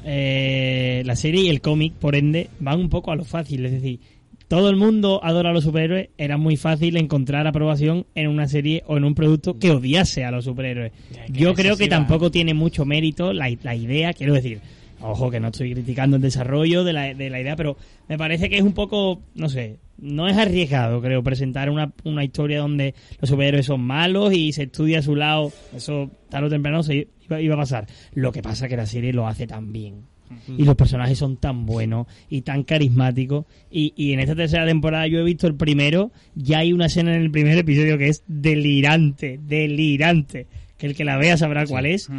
eh, 0.05 1.03
la 1.05 1.15
serie 1.15 1.41
y 1.43 1.49
el 1.49 1.61
cómic, 1.61 1.93
por 1.93 2.15
ende, 2.15 2.49
van 2.59 2.79
un 2.79 2.89
poco 2.89 3.11
a 3.11 3.15
lo 3.15 3.25
fácil. 3.25 3.65
Es 3.65 3.71
decir, 3.71 3.99
todo 4.47 4.69
el 4.69 4.75
mundo 4.75 5.21
adora 5.23 5.51
a 5.51 5.53
los 5.53 5.63
superhéroes. 5.63 6.09
Era 6.17 6.37
muy 6.37 6.57
fácil 6.57 6.97
encontrar 6.97 7.47
aprobación 7.47 8.05
en 8.15 8.27
una 8.27 8.47
serie 8.47 8.83
o 8.87 8.97
en 8.97 9.03
un 9.03 9.15
producto 9.15 9.57
que 9.57 9.71
odiase 9.71 10.23
a 10.25 10.31
los 10.31 10.45
superhéroes. 10.45 10.91
Ya, 11.13 11.25
que 11.25 11.31
Yo 11.33 11.53
creo 11.53 11.77
que 11.77 11.87
tampoco 11.87 12.31
tiene 12.31 12.53
mucho 12.53 12.85
mérito 12.85 13.33
la, 13.33 13.49
la 13.63 13.75
idea, 13.75 14.13
quiero 14.13 14.33
decir. 14.33 14.59
Ojo, 15.03 15.31
que 15.31 15.39
no 15.39 15.47
estoy 15.47 15.73
criticando 15.73 16.17
el 16.17 16.21
desarrollo 16.21 16.83
de 16.83 16.93
la, 16.93 17.13
de 17.13 17.29
la 17.29 17.41
idea, 17.41 17.55
pero 17.55 17.77
me 18.07 18.17
parece 18.17 18.49
que 18.49 18.57
es 18.57 18.63
un 18.63 18.73
poco, 18.73 19.21
no 19.35 19.49
sé, 19.49 19.79
no 19.97 20.27
es 20.27 20.37
arriesgado, 20.37 21.01
creo, 21.01 21.23
presentar 21.23 21.69
una, 21.69 21.93
una 22.03 22.23
historia 22.23 22.59
donde 22.59 22.95
los 23.19 23.29
superhéroes 23.29 23.65
son 23.65 23.81
malos 23.81 24.33
y 24.33 24.51
se 24.51 24.63
estudia 24.63 24.99
a 24.99 25.03
su 25.03 25.15
lado. 25.15 25.51
Eso 25.75 26.09
tarde 26.29 26.47
o 26.47 26.49
temprano 26.49 26.83
se 26.83 27.07
iba, 27.25 27.41
iba 27.41 27.55
a 27.55 27.59
pasar. 27.59 27.87
Lo 28.13 28.31
que 28.31 28.41
pasa 28.41 28.65
es 28.65 28.69
que 28.69 28.77
la 28.77 28.85
serie 28.85 29.13
lo 29.13 29.27
hace 29.27 29.47
tan 29.47 29.71
bien. 29.71 30.11
Y 30.47 30.63
los 30.63 30.75
personajes 30.75 31.17
son 31.17 31.35
tan 31.35 31.65
buenos 31.65 32.07
y 32.29 32.41
tan 32.41 32.63
carismáticos. 32.63 33.45
Y, 33.69 33.93
y 33.97 34.13
en 34.13 34.21
esta 34.21 34.33
tercera 34.33 34.65
temporada 34.65 35.05
yo 35.07 35.19
he 35.19 35.23
visto 35.23 35.45
el 35.45 35.55
primero, 35.55 36.11
ya 36.35 36.59
hay 36.59 36.71
una 36.71 36.85
escena 36.85 37.13
en 37.13 37.21
el 37.21 37.31
primer 37.31 37.57
episodio 37.57 37.97
que 37.97 38.07
es 38.07 38.23
delirante, 38.27 39.41
delirante. 39.45 40.47
Que 40.81 40.87
el 40.87 40.95
que 40.95 41.05
la 41.05 41.15
vea 41.17 41.37
sabrá 41.37 41.67
cuál 41.67 41.85
es. 41.85 42.09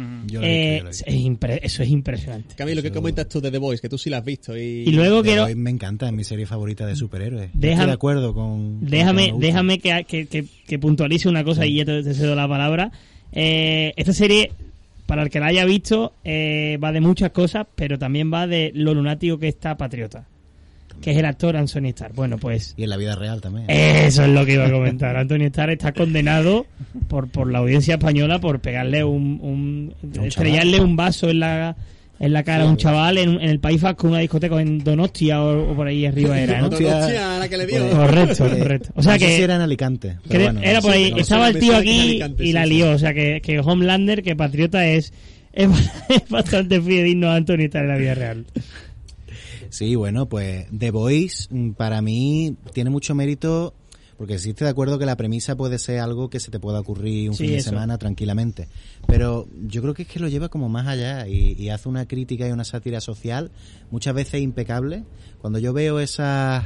Eh, 0.41 0.81
es 0.87 1.03
eso 1.05 1.83
es 1.83 1.89
impresionante. 1.89 2.55
Camilo, 2.55 2.81
¿qué 2.81 2.87
Eso- 2.87 2.95
comentas 2.95 3.27
tú 3.27 3.41
de 3.41 3.51
The 3.51 3.57
Voice? 3.57 3.81
Que 3.81 3.89
tú 3.89 3.97
sí 3.97 4.09
la 4.09 4.19
has 4.19 4.25
visto. 4.25 4.57
Y, 4.57 4.83
Y 4.87 4.91
luego 4.93 5.21
The 5.21 5.27
quiero, 5.27 5.41
Voice 5.43 5.55
me 5.57 5.69
encanta, 5.69 6.05
es 6.07 6.13
mi 6.13 6.23
serie 6.23 6.45
favorita 6.45 6.85
de 6.85 6.95
superhéroes. 6.95 7.49
Déjame- 7.53 7.71
Estoy 7.73 7.87
de 7.87 7.91
acuerdo 7.91 8.33
con. 8.33 8.89
déjame, 8.89 9.33
déjame 9.37 9.79
que, 9.79 10.05
que, 10.07 10.27
que- 10.27 10.45
que 10.65 10.79
puntualice 10.79 11.27
una 11.27 11.43
cosa 11.43 11.65
y 11.65 11.75
ya 11.75 11.83
te, 11.85 12.01
te 12.03 12.13
cedo 12.13 12.35
la 12.35 12.47
palabra. 12.47 12.91
Eh, 13.33 13.91
esta 13.97 14.13
serie, 14.13 14.51
para 15.07 15.23
el 15.23 15.29
que 15.29 15.41
la 15.41 15.47
haya 15.47 15.65
visto, 15.65 16.13
eh, 16.23 16.77
va 16.81 16.93
de 16.93 17.01
muchas 17.01 17.31
cosas, 17.31 17.67
pero 17.75 17.99
también 17.99 18.31
va 18.33 18.47
de 18.47 18.71
lo 18.73 18.93
lunático 18.93 19.37
que 19.39 19.49
está 19.49 19.75
Patriota, 19.75 20.25
que 21.01 21.11
es 21.11 21.17
el 21.17 21.25
actor 21.25 21.55
Anthony 21.57 21.87
Starr. 21.89 22.13
Bueno, 22.13 22.37
pues 22.37 22.73
Y 22.77 22.83
en 22.83 22.89
la 22.89 22.97
vida 22.97 23.15
real 23.15 23.41
también. 23.41 23.69
eso 23.69 24.23
es 24.23 24.29
lo 24.29 24.45
que 24.45 24.53
iba 24.53 24.67
a 24.67 24.71
comentar. 24.71 25.15
Anthony 25.17 25.43
Starr 25.47 25.71
está 25.71 25.91
condenado 25.91 26.65
por, 27.07 27.29
por 27.29 27.51
la 27.51 27.59
audiencia 27.59 27.95
española 27.95 28.39
por 28.39 28.59
pegarle 28.59 29.03
un, 29.03 29.39
un, 29.41 29.93
Un 30.17 30.25
estrellarle 30.25 30.79
un 30.79 30.95
vaso 30.95 31.29
en 31.29 31.39
la 31.39 31.75
en 32.19 32.31
la 32.31 32.43
cara 32.43 32.63
a 32.63 32.67
un 32.67 32.77
chaval 32.77 33.17
en, 33.17 33.31
en 33.31 33.49
el 33.49 33.59
País 33.59 33.81
Vasco, 33.81 34.07
una 34.07 34.19
discoteca 34.19 34.61
en 34.61 34.79
Donostia 34.81 35.41
o, 35.41 35.71
o 35.71 35.75
por 35.75 35.87
ahí 35.87 36.05
arriba 36.05 36.39
era, 36.39 36.61
¿no? 36.61 36.67
Hostia, 36.67 37.37
la 37.39 37.49
que 37.49 37.57
le 37.57 37.65
dio. 37.65 37.79
Pues, 37.79 37.95
Correcto, 37.95 38.45
eh, 38.47 38.59
correcto. 38.59 38.89
O 38.95 39.03
sea 39.03 39.13
no 39.13 39.19
sé 39.19 39.25
que- 39.25 39.35
si 39.35 39.41
era 39.41 39.55
en 39.55 39.61
Alicante. 39.61 40.17
pero 40.29 40.39
Cre- 40.39 40.43
bueno, 40.53 40.61
era 40.63 40.79
por 40.79 40.91
ahí, 40.91 41.11
no 41.11 41.17
estaba 41.17 41.47
sé, 41.51 41.53
el 41.55 41.59
tío 41.59 41.75
aquí 41.75 41.99
Alicante, 42.01 42.43
y 42.43 42.47
sí, 42.47 42.53
la 42.53 42.63
sí. 42.63 42.69
lió. 42.69 42.91
O 42.91 42.97
sea 42.97 43.13
que, 43.13 43.41
que 43.43 43.59
Homelander, 43.59 44.23
que 44.23 44.37
Patriota 44.37 44.85
es, 44.87 45.11
es, 45.51 45.69
es 46.07 46.23
bastante 46.29 46.79
fidedigno 46.81 47.29
a 47.29 47.35
Anthony 47.35 47.63
Starr 47.65 47.83
en 47.85 47.89
la 47.89 47.97
vida 47.97 48.15
real. 48.15 48.45
Sí, 49.73 49.95
bueno, 49.95 50.27
pues 50.29 50.67
The 50.77 50.91
Voice 50.91 51.47
mm, 51.49 51.71
para 51.71 51.99
mí 52.03 52.55
tiene 52.73 52.91
mucho 52.91 53.15
mérito 53.15 53.73
porque 54.19 54.37
sí 54.37 54.51
estoy 54.51 54.65
de 54.65 54.71
acuerdo 54.71 54.99
que 54.99 55.07
la 55.07 55.17
premisa 55.17 55.55
puede 55.55 55.79
ser 55.79 55.99
algo 55.99 56.29
que 56.29 56.39
se 56.39 56.51
te 56.51 56.59
pueda 56.59 56.79
ocurrir 56.79 57.29
un 57.31 57.35
Sí, 57.35 57.45
fin 57.45 57.53
de 57.53 57.57
eso. 57.57 57.71
semana 57.71 57.97
tranquilamente. 57.97 58.67
Pero 59.07 59.47
yo 59.67 59.81
creo 59.81 59.95
que 59.95 60.03
es 60.03 60.07
que 60.07 60.19
lo 60.19 60.27
lleva 60.27 60.49
como 60.49 60.69
más 60.69 60.85
allá 60.87 61.27
y, 61.27 61.53
y 61.59 61.69
hace 61.69 61.89
una 61.89 62.07
crítica 62.07 62.47
y 62.47 62.51
una 62.51 62.63
sátira 62.63 63.01
social 63.01 63.49
muchas 63.89 64.13
veces 64.13 64.41
impecable. 64.41 65.03
Cuando 65.41 65.57
yo 65.57 65.73
veo 65.73 65.99
esas 65.99 66.63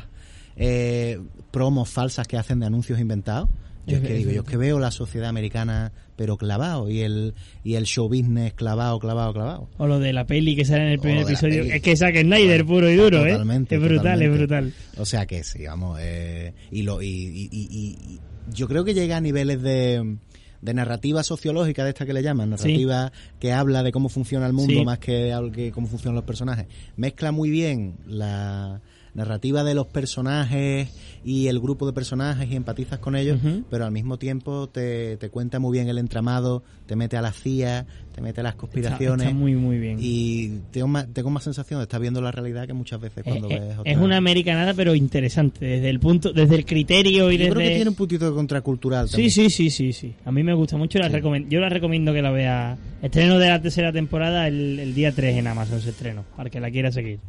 eh, 0.57 1.19
promos 1.51 1.89
falsas 1.89 2.27
que 2.27 2.35
hacen 2.38 2.59
de 2.59 2.65
anuncios 2.65 2.99
inventados, 2.99 3.47
yo 3.88 3.97
es 3.97 4.03
que 4.03 4.14
digo, 4.14 4.31
yo 4.31 4.41
es 4.41 4.47
que 4.47 4.57
veo 4.57 4.80
la 4.80 4.91
sociedad 4.91 5.30
americana 5.30 5.91
pero 6.15 6.35
clavado 6.38 6.89
y 6.89 7.01
el, 7.01 7.35
y 7.64 7.76
el 7.76 7.85
show 7.85 8.07
business 8.07 8.53
clavado, 8.53 8.97
clavado, 8.99 9.34
clavado. 9.34 9.69
O 9.77 9.85
lo 9.88 9.99
de 9.99 10.14
la 10.14 10.26
peli 10.26 10.55
que 10.55 10.65
sale 10.65 10.84
en 10.88 10.91
el 10.93 10.99
primer 10.99 11.22
episodio. 11.23 11.64
Es 11.64 11.81
que 11.81 11.95
Zack 11.95 12.19
Snyder 12.22 12.65
puro 12.65 12.89
y 12.89 12.95
duro, 12.95 13.23
¿eh? 13.26 13.31
Totalmente, 13.34 13.76
Es 13.76 13.81
brutal, 13.81 13.97
totalmente. 13.97 14.34
es 14.34 14.38
brutal. 14.39 14.73
O 14.97 15.05
sea 15.05 15.26
que 15.27 15.43
sí, 15.43 15.65
vamos. 15.65 15.99
eh, 16.01 16.53
y, 16.72 16.81
lo, 16.81 17.01
y, 17.01 17.07
y- 17.07 17.49
y- 17.51 17.68
y- 18.15 18.19
yo 18.51 18.68
creo 18.68 18.84
que 18.84 18.93
llega 18.95 19.18
a 19.18 19.22
niveles 19.22 19.61
de, 19.61 20.18
de 20.61 20.73
narrativa 20.73 21.22
sociológica, 21.22 21.84
de 21.84 21.89
esta 21.91 22.05
que 22.07 22.14
le 22.14 22.23
llaman, 22.23 22.49
narrativa 22.49 23.11
que 23.39 23.53
habla 23.53 23.84
de 23.84 23.91
cómo 23.91 24.09
funciona 24.09 24.47
el 24.47 24.53
mundo 24.53 24.73
Sí. 24.73 24.85
más 24.85 24.97
que 24.99 25.31
que 25.53 25.72
cómo 25.72 25.85
funcionan 25.85 26.15
los 26.15 26.23
personajes. 26.23 26.65
Mezcla 26.95 27.31
muy 27.31 27.49
bien 27.51 27.97
la 28.07 28.81
narrativa 29.18 29.64
de 29.65 29.73
los 29.76 29.88
personajes 29.88 30.89
y 31.26 31.48
el 31.48 31.60
grupo 31.60 31.85
de 31.85 31.91
personajes 31.91 32.49
y 32.49 32.56
empatizas 32.56 32.99
con 32.99 33.15
ellos, 33.18 33.39
pero 33.69 33.84
al 33.84 33.91
mismo 33.91 34.18
tiempo 34.18 34.68
te, 34.69 35.18
te 35.18 35.30
cuenta 35.30 35.60
muy 35.60 35.77
bien 35.77 35.89
el 35.89 35.98
entramado, 35.98 36.64
te 36.85 36.95
mete 36.95 37.18
a 37.18 37.22
la 37.22 37.34
CIA, 37.34 37.85
te 38.15 38.22
mete 38.22 38.39
a 38.39 38.44
las 38.44 38.53
Está, 38.53 38.60
conspiraciones. 38.61 39.27
está 39.27 39.38
muy, 39.38 39.56
muy 39.56 39.77
bien. 39.80 39.98
Y 39.99 40.60
tengo 40.72 40.88
más, 40.88 41.07
tengo 41.11 41.30
más 41.31 41.44
sensación 41.44 41.80
de 41.80 41.84
estar 41.84 41.99
viendo 41.99 42.22
la 42.22 42.31
realidad 42.31 42.65
que 42.68 42.73
muchas 42.73 43.02
veces 43.02 43.19
Eh, 43.19 43.23
cuando 43.30 43.49
eh, 43.49 43.60
ves 43.60 43.69
es 43.73 43.77
otra- 43.80 43.99
una 43.99 44.18
americanada, 44.18 44.73
pero 44.73 44.95
interesante. 44.95 45.65
Desde 45.65 45.89
el 45.89 45.99
punto, 45.99 46.31
desde 46.31 46.56
el 46.56 46.65
criterio 46.65 47.30
y 47.31 47.38
Yo 47.38 47.44
desde. 47.44 47.52
creo 47.56 47.68
que 47.69 47.76
tiene 47.76 47.89
un 47.89 47.95
puntito 47.95 48.26
de 48.30 48.31
contracultural 48.35 49.07
Sí, 49.07 49.11
también. 49.14 49.31
sí, 49.31 49.49
sí, 49.49 49.69
sí, 49.69 49.91
sí. 49.94 50.14
A 50.23 50.31
mí 50.31 50.44
me 50.44 50.53
gusta 50.53 50.77
mucho. 50.77 50.99
La 50.99 51.10
recomen- 51.10 51.48
yo 51.49 51.60
la 51.60 51.69
recomiendo 51.69 52.14
que 52.14 52.22
la 52.22 52.31
vea. 52.31 52.77
Estreno 53.02 53.38
de 53.39 53.49
la 53.49 53.61
tercera 53.61 53.91
temporada 53.91 54.48
el, 54.48 54.80
el 54.80 54.94
día 54.95 55.11
3 55.11 55.35
en 55.38 55.48
Amazon 55.48 55.81
se 55.81 55.89
estreno, 55.89 56.23
para 56.38 56.49
que 56.49 56.60
la 56.60 56.72
quiera 56.72 56.91
seguir. 56.91 57.19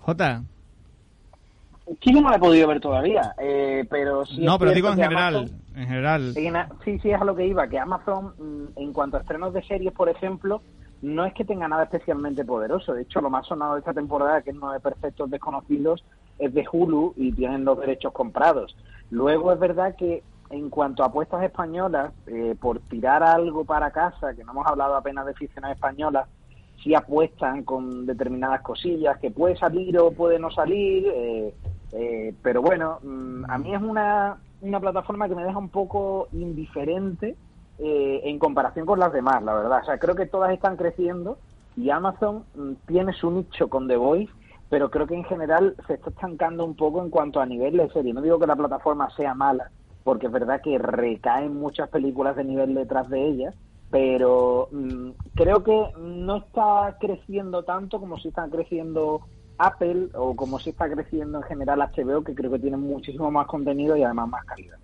Jota, 0.00 0.44
Sí, 2.02 2.12
no 2.12 2.28
la 2.30 2.36
he 2.36 2.40
podido 2.40 2.66
ver 2.68 2.80
todavía, 2.80 3.34
eh, 3.38 3.84
pero 3.90 4.24
sí. 4.24 4.42
no, 4.44 4.58
pero 4.58 4.72
digo 4.72 4.88
en 4.88 4.94
general. 4.96 5.34
Amazon- 5.36 5.60
En 5.76 5.86
general. 5.86 6.32
Sí, 6.34 6.48
Sí, 6.84 6.98
sí, 7.00 7.10
es 7.10 7.20
a 7.20 7.24
lo 7.24 7.34
que 7.34 7.46
iba, 7.46 7.66
que 7.68 7.78
Amazon, 7.78 8.32
mm, 8.38 8.64
en 8.80 8.92
cuanto 8.92 9.16
a 9.16 9.20
estrenos 9.20 9.52
de 9.52 9.62
series, 9.64 9.92
por 9.92 10.08
ejemplo, 10.08 10.62
no 11.02 11.26
es 11.26 11.34
que 11.34 11.44
tenga 11.44 11.68
nada 11.68 11.82
especialmente 11.84 12.44
poderoso. 12.44 12.94
De 12.94 13.02
hecho, 13.02 13.20
lo 13.20 13.28
más 13.28 13.46
sonado 13.46 13.74
de 13.74 13.80
esta 13.80 13.92
temporada, 13.92 14.40
que 14.40 14.50
es 14.50 14.56
No 14.56 14.72
de 14.72 14.80
Perfectos 14.80 15.30
Desconocidos, 15.30 16.02
es 16.38 16.54
de 16.54 16.64
Hulu 16.70 17.12
y 17.16 17.32
tienen 17.32 17.64
los 17.64 17.78
derechos 17.78 18.12
comprados. 18.12 18.74
Luego 19.10 19.52
es 19.52 19.58
verdad 19.58 19.94
que 19.96 20.22
en 20.50 20.70
cuanto 20.70 21.02
a 21.02 21.06
apuestas 21.06 21.42
españolas, 21.42 22.12
eh, 22.26 22.54
por 22.58 22.78
tirar 22.80 23.22
algo 23.22 23.64
para 23.64 23.90
casa, 23.90 24.34
que 24.34 24.44
no 24.44 24.52
hemos 24.52 24.66
hablado 24.66 24.94
apenas 24.94 25.26
de 25.26 25.34
ficciones 25.34 25.72
españolas, 25.72 26.28
sí 26.82 26.94
apuestan 26.94 27.64
con 27.64 28.06
determinadas 28.06 28.60
cosillas, 28.62 29.18
que 29.18 29.30
puede 29.30 29.56
salir 29.56 29.98
o 29.98 30.10
puede 30.12 30.38
no 30.38 30.50
salir, 30.50 31.06
eh, 31.14 31.54
eh, 31.94 32.34
pero 32.42 32.60
bueno, 32.60 32.98
mm, 33.02 33.44
a 33.48 33.58
mí 33.58 33.74
es 33.74 33.80
una, 33.80 34.36
una 34.60 34.80
plataforma 34.80 35.28
que 35.28 35.36
me 35.36 35.44
deja 35.44 35.58
un 35.58 35.68
poco 35.68 36.28
indiferente 36.32 37.36
eh, 37.78 38.20
en 38.24 38.38
comparación 38.38 38.84
con 38.84 38.98
las 38.98 39.12
demás, 39.12 39.42
la 39.42 39.54
verdad. 39.54 39.80
O 39.82 39.84
sea, 39.84 39.98
creo 39.98 40.16
que 40.16 40.26
todas 40.26 40.52
están 40.52 40.76
creciendo 40.76 41.38
y 41.76 41.90
Amazon 41.90 42.44
mm, 42.54 42.72
tiene 42.86 43.12
su 43.12 43.30
nicho 43.30 43.68
con 43.68 43.86
The 43.86 43.96
Voice, 43.96 44.32
pero 44.68 44.90
creo 44.90 45.06
que 45.06 45.14
en 45.14 45.24
general 45.24 45.76
se 45.86 45.94
está 45.94 46.10
estancando 46.10 46.64
un 46.64 46.74
poco 46.74 47.00
en 47.00 47.10
cuanto 47.10 47.40
a 47.40 47.46
nivel 47.46 47.76
de 47.76 47.88
serie. 47.90 48.12
No 48.12 48.22
digo 48.22 48.40
que 48.40 48.46
la 48.46 48.56
plataforma 48.56 49.08
sea 49.10 49.34
mala, 49.34 49.70
porque 50.02 50.26
es 50.26 50.32
verdad 50.32 50.62
que 50.62 50.78
recaen 50.78 51.54
muchas 51.54 51.88
películas 51.90 52.34
de 52.34 52.44
nivel 52.44 52.74
detrás 52.74 53.08
de 53.08 53.24
ellas, 53.24 53.54
pero 53.90 54.68
mm, 54.72 55.10
creo 55.36 55.62
que 55.62 55.92
no 55.98 56.38
está 56.38 56.96
creciendo 56.98 57.62
tanto 57.62 58.00
como 58.00 58.18
si 58.18 58.28
está 58.28 58.48
creciendo 58.48 59.20
Apple 59.58 60.08
o 60.14 60.34
como 60.36 60.58
si 60.58 60.70
está 60.70 60.90
creciendo 60.90 61.38
en 61.38 61.44
general 61.44 61.78
HBO, 61.80 62.22
que 62.24 62.34
creo 62.34 62.50
que 62.50 62.58
tienen 62.58 62.80
muchísimo 62.80 63.30
más 63.30 63.46
contenido 63.46 63.96
y 63.96 64.02
además 64.02 64.28
más 64.28 64.44
calidad. 64.44 64.76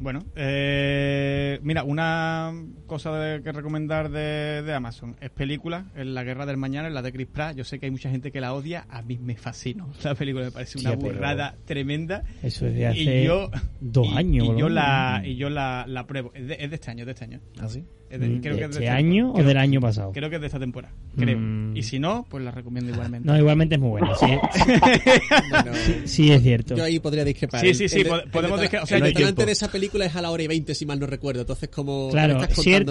Bueno, 0.00 0.18
eh, 0.34 1.60
mira, 1.62 1.84
una 1.84 2.52
cosa 2.88 3.16
de- 3.16 3.40
que 3.40 3.52
recomendar 3.52 4.10
de, 4.10 4.62
de 4.62 4.74
Amazon 4.74 5.14
es 5.20 5.30
película, 5.30 5.84
en 5.94 6.12
La 6.14 6.24
Guerra 6.24 6.44
del 6.44 6.56
Mañana, 6.56 6.88
en 6.88 6.94
la 6.94 7.02
de 7.02 7.12
Chris 7.12 7.28
Pratt. 7.28 7.54
Yo 7.54 7.62
sé 7.62 7.78
que 7.78 7.86
hay 7.86 7.92
mucha 7.92 8.10
gente 8.10 8.32
que 8.32 8.40
la 8.40 8.52
odia, 8.52 8.84
a 8.90 9.02
mí 9.02 9.18
me 9.18 9.36
fascina. 9.36 9.86
La 10.02 10.16
película 10.16 10.46
me 10.46 10.50
parece 10.50 10.80
una 10.80 10.96
pero- 10.96 11.02
burrada 11.02 11.54
tremenda. 11.66 12.24
Eso 12.42 12.66
es 12.66 12.74
de 12.74 12.86
hace 12.88 12.98
y 13.22 13.24
yo, 13.26 13.48
dos 13.80 14.08
años. 14.16 14.48
Y, 14.48 14.58
yo 14.58 14.68
la, 14.68 15.22
y 15.24 15.36
yo 15.36 15.50
la, 15.50 15.84
la 15.86 16.04
pruebo. 16.04 16.32
Es 16.34 16.48
de, 16.48 16.54
es 16.58 16.70
de 16.70 16.74
este 16.74 16.90
año, 16.90 17.00
es 17.02 17.06
de 17.06 17.12
este 17.12 17.24
año. 17.24 17.40
¿Ah, 17.60 17.68
sí? 17.68 17.84
De- 18.12 18.28
Mm, 18.28 18.40
creo 18.42 18.52
¿De 18.54 18.58
que 18.60 18.64
es 18.66 18.70
de 18.70 18.74
este 18.76 18.84
este- 18.84 18.88
año 18.90 19.30
o 19.30 19.34
creo- 19.34 19.46
del 19.46 19.56
año 19.56 19.80
pasado? 19.80 20.12
Creo 20.12 20.28
que 20.28 20.34
es 20.36 20.40
de 20.42 20.46
esta 20.46 20.58
temporada, 20.60 20.92
creo. 21.16 21.38
Mm. 21.38 21.76
Y 21.76 21.82
si 21.82 21.98
no, 21.98 22.26
pues 22.28 22.44
la 22.44 22.50
recomiendo 22.50 22.92
igualmente. 22.92 23.26
No, 23.26 23.38
igualmente 23.38 23.76
es 23.76 23.80
muy 23.80 23.88
buena. 23.90 24.14
Sí, 24.16 24.26
Bueno, 25.50 25.72
sí 26.04 26.30
es 26.30 26.42
cierto. 26.42 26.76
Yo 26.76 26.84
ahí 26.84 26.98
podría 26.98 27.24
discrepar. 27.24 27.60
Sí, 27.60 27.68
El- 27.68 27.74
sí, 27.74 27.88
sí, 27.88 28.00
el 28.00 28.06
el 28.08 28.30
podemos 28.30 28.60
detona- 28.60 28.62
discrepar. 28.62 28.84
O 28.84 28.86
sea, 28.86 28.98
el 28.98 29.04
detonante 29.04 29.46
de 29.46 29.52
esa 29.52 29.70
película 29.70 30.04
es 30.04 30.14
a 30.16 30.22
la 30.22 30.30
hora 30.30 30.42
y 30.42 30.46
20, 30.46 30.74
si 30.74 30.86
mal 30.86 31.00
no 31.00 31.06
recuerdo. 31.06 31.40
Entonces, 31.40 31.68
como. 31.68 32.10
Claro, 32.10 32.38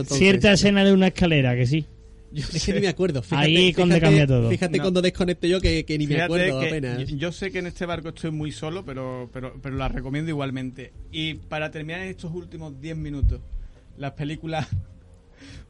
cierta 0.05 0.53
escena 0.53 0.83
de 0.83 0.93
una 0.93 1.07
escalera, 1.07 1.55
que 1.55 1.65
sí. 1.65 1.85
Yo 2.33 2.43
Es 2.45 2.63
sé- 2.63 2.71
que 2.71 2.79
ni 2.79 2.85
me 2.85 2.87
acuerdo. 2.87 3.21
Fíjate, 3.21 3.45
Ahí 3.45 3.73
cuando 3.73 3.95
fíjate- 3.95 4.05
cambia 4.07 4.25
todo. 4.27 4.49
Fíjate 4.49 4.77
No. 4.77 4.83
cuando 4.85 5.01
desconecte 5.01 5.49
yo 5.49 5.59
que, 5.59 5.83
que 5.83 5.97
ni 5.97 6.07
me 6.07 6.21
acuerdo 6.21 6.61
que 6.61 6.67
apenas. 6.67 6.99
yo- 7.07 7.17
Yo 7.17 7.31
sé 7.33 7.51
que 7.51 7.59
en 7.59 7.67
este 7.67 7.85
barco 7.85 8.09
estoy 8.09 8.31
muy 8.31 8.53
solo, 8.53 8.85
pero, 8.85 9.29
pero, 9.33 9.53
pero 9.61 9.75
la 9.75 9.89
recomiendo 9.89 10.29
igualmente. 10.31 10.93
Y 11.11 11.33
para 11.33 11.69
terminar 11.71 12.01
en 12.03 12.07
estos 12.07 12.31
últimos 12.33 12.79
10 12.79 12.95
minutos, 12.95 13.41
las 13.97 14.11
películas 14.13 14.65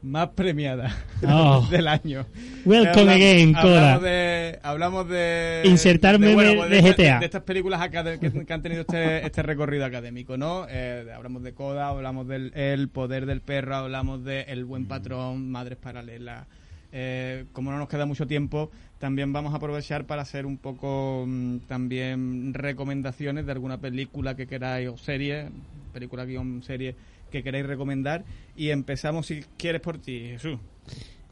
más 0.02 0.28
premiadas 0.30 0.94
Oh. 1.26 1.66
del 1.70 1.86
año. 1.88 2.26
Welcome 2.64 3.02
Hablamos- 3.02 3.14
again, 3.14 3.52
Coda. 3.54 3.94
Hablamos 3.94 4.02
de, 4.02 4.58
hablamos 4.62 5.08
de 5.08 5.62
Insertarme 5.66 6.34
bueno, 6.34 6.64
de- 6.66 6.80
GTA. 6.82 7.18
de 7.20 7.24
estas 7.24 7.42
películas 7.42 7.88
que, 7.88 8.44
que 8.46 8.52
han 8.52 8.62
tenido 8.62 8.80
este, 8.82 9.24
este 9.24 9.42
recorrido 9.42 9.84
académico, 9.84 10.36
¿no? 10.36 10.66
Eh, 10.68 11.06
hablamos 11.14 11.42
de 11.42 11.52
Coda, 11.54 11.88
hablamos 11.88 12.26
del 12.26 12.52
El 12.54 12.88
Poder 12.88 13.26
del 13.26 13.40
Perro, 13.40 13.76
hablamos 13.76 14.24
de 14.24 14.42
El 14.42 14.64
Buen 14.64 14.86
Patrón, 14.86 15.50
Madres 15.50 15.78
Paralelas. 15.78 16.46
Eh, 16.94 17.46
como 17.52 17.70
no 17.70 17.78
nos 17.78 17.88
queda 17.88 18.04
mucho 18.04 18.26
tiempo, 18.26 18.70
también 18.98 19.32
vamos 19.32 19.54
a 19.54 19.56
aprovechar 19.56 20.04
para 20.04 20.22
hacer 20.22 20.44
un 20.44 20.58
poco 20.58 21.24
mm, 21.26 21.60
también 21.68 22.52
recomendaciones 22.52 23.46
de 23.46 23.52
alguna 23.52 23.78
película 23.78 24.36
que 24.36 24.46
queráis 24.46 24.88
o 24.88 24.98
serie, 24.98 25.46
película 25.94 26.24
guion 26.26 26.62
serie 26.62 26.94
que 27.32 27.42
queráis 27.42 27.66
recomendar. 27.66 28.24
Y 28.56 28.70
empezamos, 28.70 29.26
si 29.26 29.42
quieres, 29.56 29.80
por 29.80 29.98
ti, 29.98 30.20
Jesús. 30.32 30.58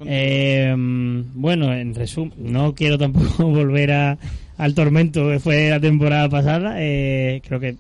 Eh, 0.07 0.75
bueno, 0.77 1.73
en 1.75 1.95
resumen, 1.95 2.33
no 2.39 2.75
quiero 2.75 2.99
tampoco 2.99 3.45
volver 3.49 3.93
a, 3.93 4.19
al 4.57 4.75
tormento 4.75 5.29
que 5.29 5.39
fue 5.39 5.71
la 5.71 5.79
temporada 5.79 6.29
pasada. 6.29 6.75
Eh, 6.79 7.43
creo 7.47 7.61
que 7.61 7.77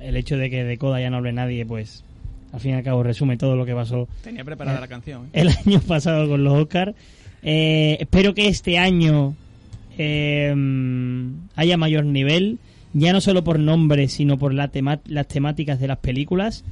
el 0.00 0.16
hecho 0.16 0.36
de 0.36 0.50
que 0.50 0.64
de 0.64 0.78
Coda 0.78 1.00
ya 1.00 1.10
no 1.10 1.18
hable 1.18 1.32
nadie, 1.32 1.66
pues 1.66 2.04
al 2.52 2.60
fin 2.60 2.70
y 2.70 2.74
al 2.74 2.84
cabo 2.84 3.02
resume 3.02 3.36
todo 3.36 3.56
lo 3.56 3.66
que 3.66 3.74
pasó 3.74 4.08
Tenía 4.22 4.44
preparada 4.44 4.80
la 4.80 4.86
canción. 4.86 5.24
¿eh? 5.26 5.28
el 5.32 5.48
año 5.66 5.80
pasado 5.80 6.28
con 6.28 6.44
los 6.44 6.54
Oscars. 6.54 6.94
Eh, 7.42 7.96
espero 8.00 8.32
que 8.32 8.46
este 8.48 8.78
año 8.78 9.34
eh, 9.98 10.54
haya 11.56 11.76
mayor 11.76 12.04
nivel, 12.04 12.58
ya 12.92 13.12
no 13.12 13.20
solo 13.20 13.44
por 13.44 13.58
nombre, 13.58 14.08
sino 14.08 14.38
por 14.38 14.54
la 14.54 14.70
las 15.06 15.28
temáticas 15.28 15.80
de 15.80 15.88
las 15.88 15.98
películas. 15.98 16.64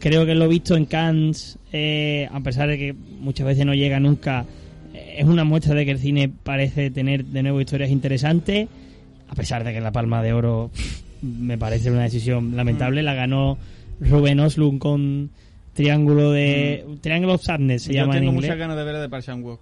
Creo 0.00 0.24
que 0.26 0.34
lo 0.34 0.44
he 0.44 0.48
visto 0.48 0.76
en 0.76 0.84
Cannes, 0.84 1.58
eh, 1.72 2.28
a 2.32 2.40
pesar 2.40 2.68
de 2.68 2.78
que 2.78 2.92
muchas 2.92 3.46
veces 3.46 3.66
no 3.66 3.74
llega 3.74 3.98
nunca, 3.98 4.44
eh, 4.94 5.16
es 5.18 5.26
una 5.26 5.44
muestra 5.44 5.74
de 5.74 5.84
que 5.84 5.90
el 5.92 5.98
cine 5.98 6.28
parece 6.42 6.90
tener 6.90 7.24
de 7.24 7.42
nuevo 7.42 7.60
historias 7.60 7.90
interesantes, 7.90 8.68
a 9.28 9.34
pesar 9.34 9.64
de 9.64 9.72
que 9.72 9.80
la 9.80 9.90
Palma 9.92 10.22
de 10.22 10.32
Oro 10.32 10.70
me 11.22 11.58
parece 11.58 11.90
una 11.90 12.02
decisión 12.04 12.54
lamentable. 12.56 13.02
La 13.02 13.14
ganó 13.14 13.58
Ruben 14.00 14.38
Oslund 14.40 14.78
con 14.78 15.30
Triángulo 15.74 16.30
de... 16.30 16.84
Triángulo 17.00 17.34
of 17.34 17.42
Sadness 17.42 17.82
se 17.82 17.92
Yo 17.92 18.00
llama 18.02 18.14
en 18.14 18.20
tengo 18.20 18.32
inglés. 18.34 18.50
muchas 18.50 18.58
ganas 18.58 18.76
de 18.76 18.84
ver 18.84 18.96
de 18.96 19.08
Park 19.08 19.24
Walk. 19.42 19.60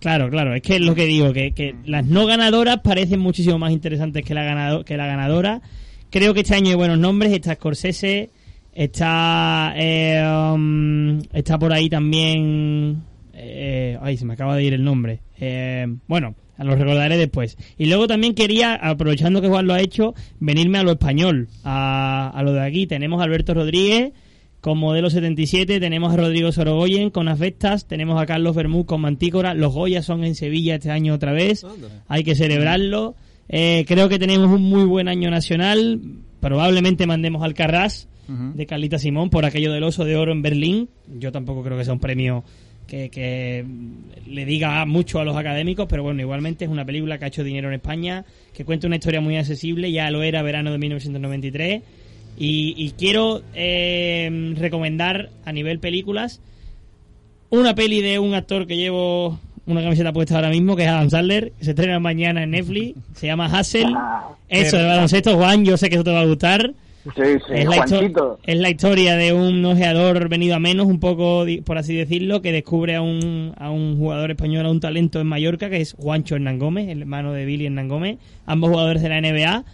Claro, 0.00 0.28
claro, 0.30 0.52
es 0.56 0.62
que 0.62 0.74
es 0.76 0.80
lo 0.80 0.96
que 0.96 1.06
digo, 1.06 1.32
que, 1.32 1.52
que 1.52 1.76
las 1.84 2.04
no 2.04 2.26
ganadoras 2.26 2.80
parecen 2.80 3.20
muchísimo 3.20 3.56
más 3.60 3.70
interesantes 3.70 4.24
que 4.24 4.34
la, 4.34 4.42
ganado- 4.42 4.84
que 4.84 4.96
la 4.96 5.06
ganadora. 5.06 5.62
Creo 6.10 6.34
que 6.34 6.40
este 6.40 6.56
año 6.56 6.70
hay 6.70 6.74
buenos 6.74 6.98
nombres, 6.98 7.32
está 7.32 7.54
Scorsese, 7.54 8.30
está 8.72 9.72
eh, 9.76 10.22
um, 10.54 11.18
está 11.32 11.58
por 11.58 11.72
ahí 11.72 11.88
también... 11.88 13.02
eh, 13.34 13.98
ay, 14.00 14.16
se 14.16 14.24
me 14.24 14.34
acaba 14.34 14.56
de 14.56 14.64
ir 14.64 14.74
el 14.74 14.84
nombre. 14.84 15.20
Eh, 15.40 15.86
bueno, 16.06 16.34
lo 16.58 16.76
recordaré 16.76 17.16
después. 17.16 17.56
Y 17.76 17.86
luego 17.86 18.06
también 18.06 18.34
quería, 18.34 18.74
aprovechando 18.74 19.40
que 19.40 19.48
Juan 19.48 19.66
lo 19.66 19.74
ha 19.74 19.80
hecho, 19.80 20.14
venirme 20.38 20.78
a 20.78 20.82
lo 20.84 20.92
español, 20.92 21.48
a, 21.64 22.30
a 22.32 22.42
lo 22.42 22.52
de 22.52 22.60
aquí. 22.62 22.86
Tenemos 22.86 23.20
a 23.20 23.24
Alberto 23.24 23.54
Rodríguez 23.54 24.12
con 24.60 24.78
Modelo 24.78 25.10
77, 25.10 25.80
tenemos 25.80 26.12
a 26.12 26.16
Rodrigo 26.16 26.52
Sorogoyen 26.52 27.10
con 27.10 27.26
Afectas, 27.26 27.88
tenemos 27.88 28.22
a 28.22 28.26
Carlos 28.26 28.54
Bermúdez 28.54 28.86
con 28.86 29.00
Mantícora, 29.00 29.54
los 29.54 29.74
Goya 29.74 30.02
son 30.02 30.22
en 30.22 30.36
Sevilla 30.36 30.76
este 30.76 30.92
año 30.92 31.14
otra 31.14 31.32
vez, 31.32 31.66
hay 32.06 32.22
que 32.22 32.36
celebrarlo. 32.36 33.16
Eh, 33.48 33.84
creo 33.88 34.08
que 34.08 34.20
tenemos 34.20 34.48
un 34.48 34.62
muy 34.62 34.84
buen 34.84 35.08
año 35.08 35.32
nacional, 35.32 36.00
probablemente 36.38 37.08
mandemos 37.08 37.42
al 37.42 37.54
Carras 37.54 38.06
de 38.28 38.66
Carlita 38.66 38.98
Simón 38.98 39.30
por 39.30 39.44
aquello 39.44 39.72
del 39.72 39.82
oso 39.84 40.04
de 40.04 40.16
oro 40.16 40.32
en 40.32 40.42
Berlín. 40.42 40.88
Yo 41.18 41.32
tampoco 41.32 41.62
creo 41.62 41.76
que 41.76 41.84
sea 41.84 41.92
un 41.92 42.00
premio 42.00 42.44
que, 42.86 43.10
que 43.10 43.64
le 44.26 44.44
diga 44.44 44.84
mucho 44.86 45.20
a 45.20 45.24
los 45.24 45.36
académicos, 45.36 45.86
pero 45.88 46.02
bueno, 46.02 46.20
igualmente 46.20 46.64
es 46.64 46.70
una 46.70 46.84
película 46.84 47.18
que 47.18 47.24
ha 47.24 47.28
hecho 47.28 47.44
dinero 47.44 47.68
en 47.68 47.74
España, 47.74 48.24
que 48.54 48.64
cuenta 48.64 48.86
una 48.86 48.96
historia 48.96 49.20
muy 49.20 49.36
accesible, 49.36 49.90
ya 49.92 50.10
lo 50.10 50.22
era 50.22 50.42
verano 50.42 50.72
de 50.72 50.78
1993. 50.78 51.82
Y, 52.38 52.74
y 52.76 52.90
quiero 52.92 53.42
eh, 53.54 54.54
recomendar 54.56 55.30
a 55.44 55.52
nivel 55.52 55.78
películas 55.78 56.40
una 57.52 57.74
peli 57.74 58.00
de 58.00 58.18
un 58.18 58.32
actor 58.32 58.66
que 58.66 58.76
llevo 58.76 59.38
una 59.66 59.82
camiseta 59.82 60.12
puesta 60.12 60.36
ahora 60.36 60.48
mismo, 60.48 60.74
que 60.74 60.84
es 60.84 60.88
Adam 60.88 61.10
Sandler, 61.10 61.52
que 61.58 61.64
se 61.64 61.70
estrena 61.72 62.00
mañana 62.00 62.42
en 62.42 62.50
Netflix, 62.50 62.98
se 63.14 63.26
llama 63.26 63.46
Hassel. 63.46 63.94
Eso 64.48 64.78
de 64.78 64.86
baloncesto, 64.86 65.36
Juan, 65.36 65.64
yo 65.64 65.76
sé 65.76 65.88
que 65.88 65.96
eso 65.96 66.04
te 66.04 66.10
va 66.10 66.20
a 66.20 66.26
gustar. 66.26 66.72
Sí, 67.04 67.10
sí, 67.14 67.52
Es 67.52 67.64
la, 67.64 67.76
es 68.44 68.56
la 68.58 68.70
historia 68.70 69.16
de 69.16 69.32
un 69.32 69.64
ojeador 69.64 70.28
venido 70.28 70.54
a 70.54 70.60
menos, 70.60 70.86
un 70.86 71.00
poco, 71.00 71.44
por 71.64 71.76
así 71.78 71.96
decirlo, 71.96 72.42
que 72.42 72.52
descubre 72.52 72.94
a 72.94 73.02
un, 73.02 73.54
a 73.58 73.70
un 73.70 73.96
jugador 73.98 74.30
español, 74.30 74.66
a 74.66 74.70
un 74.70 74.78
talento 74.78 75.20
en 75.20 75.26
Mallorca, 75.26 75.68
que 75.68 75.80
es 75.80 75.94
Juancho 75.94 76.36
Hernán 76.36 76.60
Gómez, 76.60 76.88
el 76.88 77.00
hermano 77.00 77.32
de 77.32 77.44
Billy 77.44 77.66
Hernán 77.66 77.88
Gómez, 77.88 78.18
ambos 78.46 78.70
jugadores 78.70 79.02
de 79.02 79.08
la 79.08 79.20
NBA. 79.20 79.64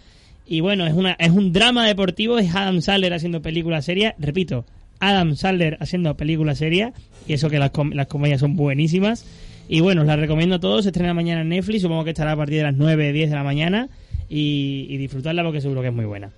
Y 0.47 0.61
bueno, 0.61 0.87
es, 0.87 0.93
una, 0.93 1.11
es 1.19 1.29
un 1.29 1.53
drama 1.53 1.85
deportivo, 1.85 2.39
es 2.39 2.55
Adam 2.55 2.81
Sandler 2.81 3.13
haciendo 3.13 3.43
películas 3.43 3.85
serias. 3.85 4.15
Repito, 4.17 4.65
Adam 4.99 5.35
Sandler 5.35 5.77
haciendo 5.79 6.17
películas 6.17 6.57
serias, 6.57 6.93
y 7.27 7.33
eso 7.33 7.51
que 7.51 7.59
las, 7.59 7.69
com- 7.69 7.91
las 7.93 8.07
comedias 8.07 8.39
son 8.39 8.55
buenísimas. 8.55 9.23
Y 9.67 9.81
bueno, 9.81 10.01
os 10.01 10.07
la 10.07 10.15
recomiendo 10.15 10.55
a 10.55 10.59
todos, 10.59 10.85
se 10.85 10.89
estrena 10.89 11.13
mañana 11.13 11.41
en 11.41 11.49
Netflix, 11.49 11.83
supongo 11.83 12.03
que 12.05 12.09
estará 12.09 12.31
a 12.31 12.35
partir 12.35 12.57
de 12.57 12.63
las 12.63 12.75
9, 12.75 13.13
10 13.13 13.29
de 13.29 13.35
la 13.35 13.43
mañana, 13.43 13.87
y, 14.27 14.87
y 14.89 14.97
disfrutarla 14.97 15.43
porque 15.43 15.61
seguro 15.61 15.81
que 15.83 15.89
es 15.89 15.93
muy 15.93 16.05
buena. 16.05 16.31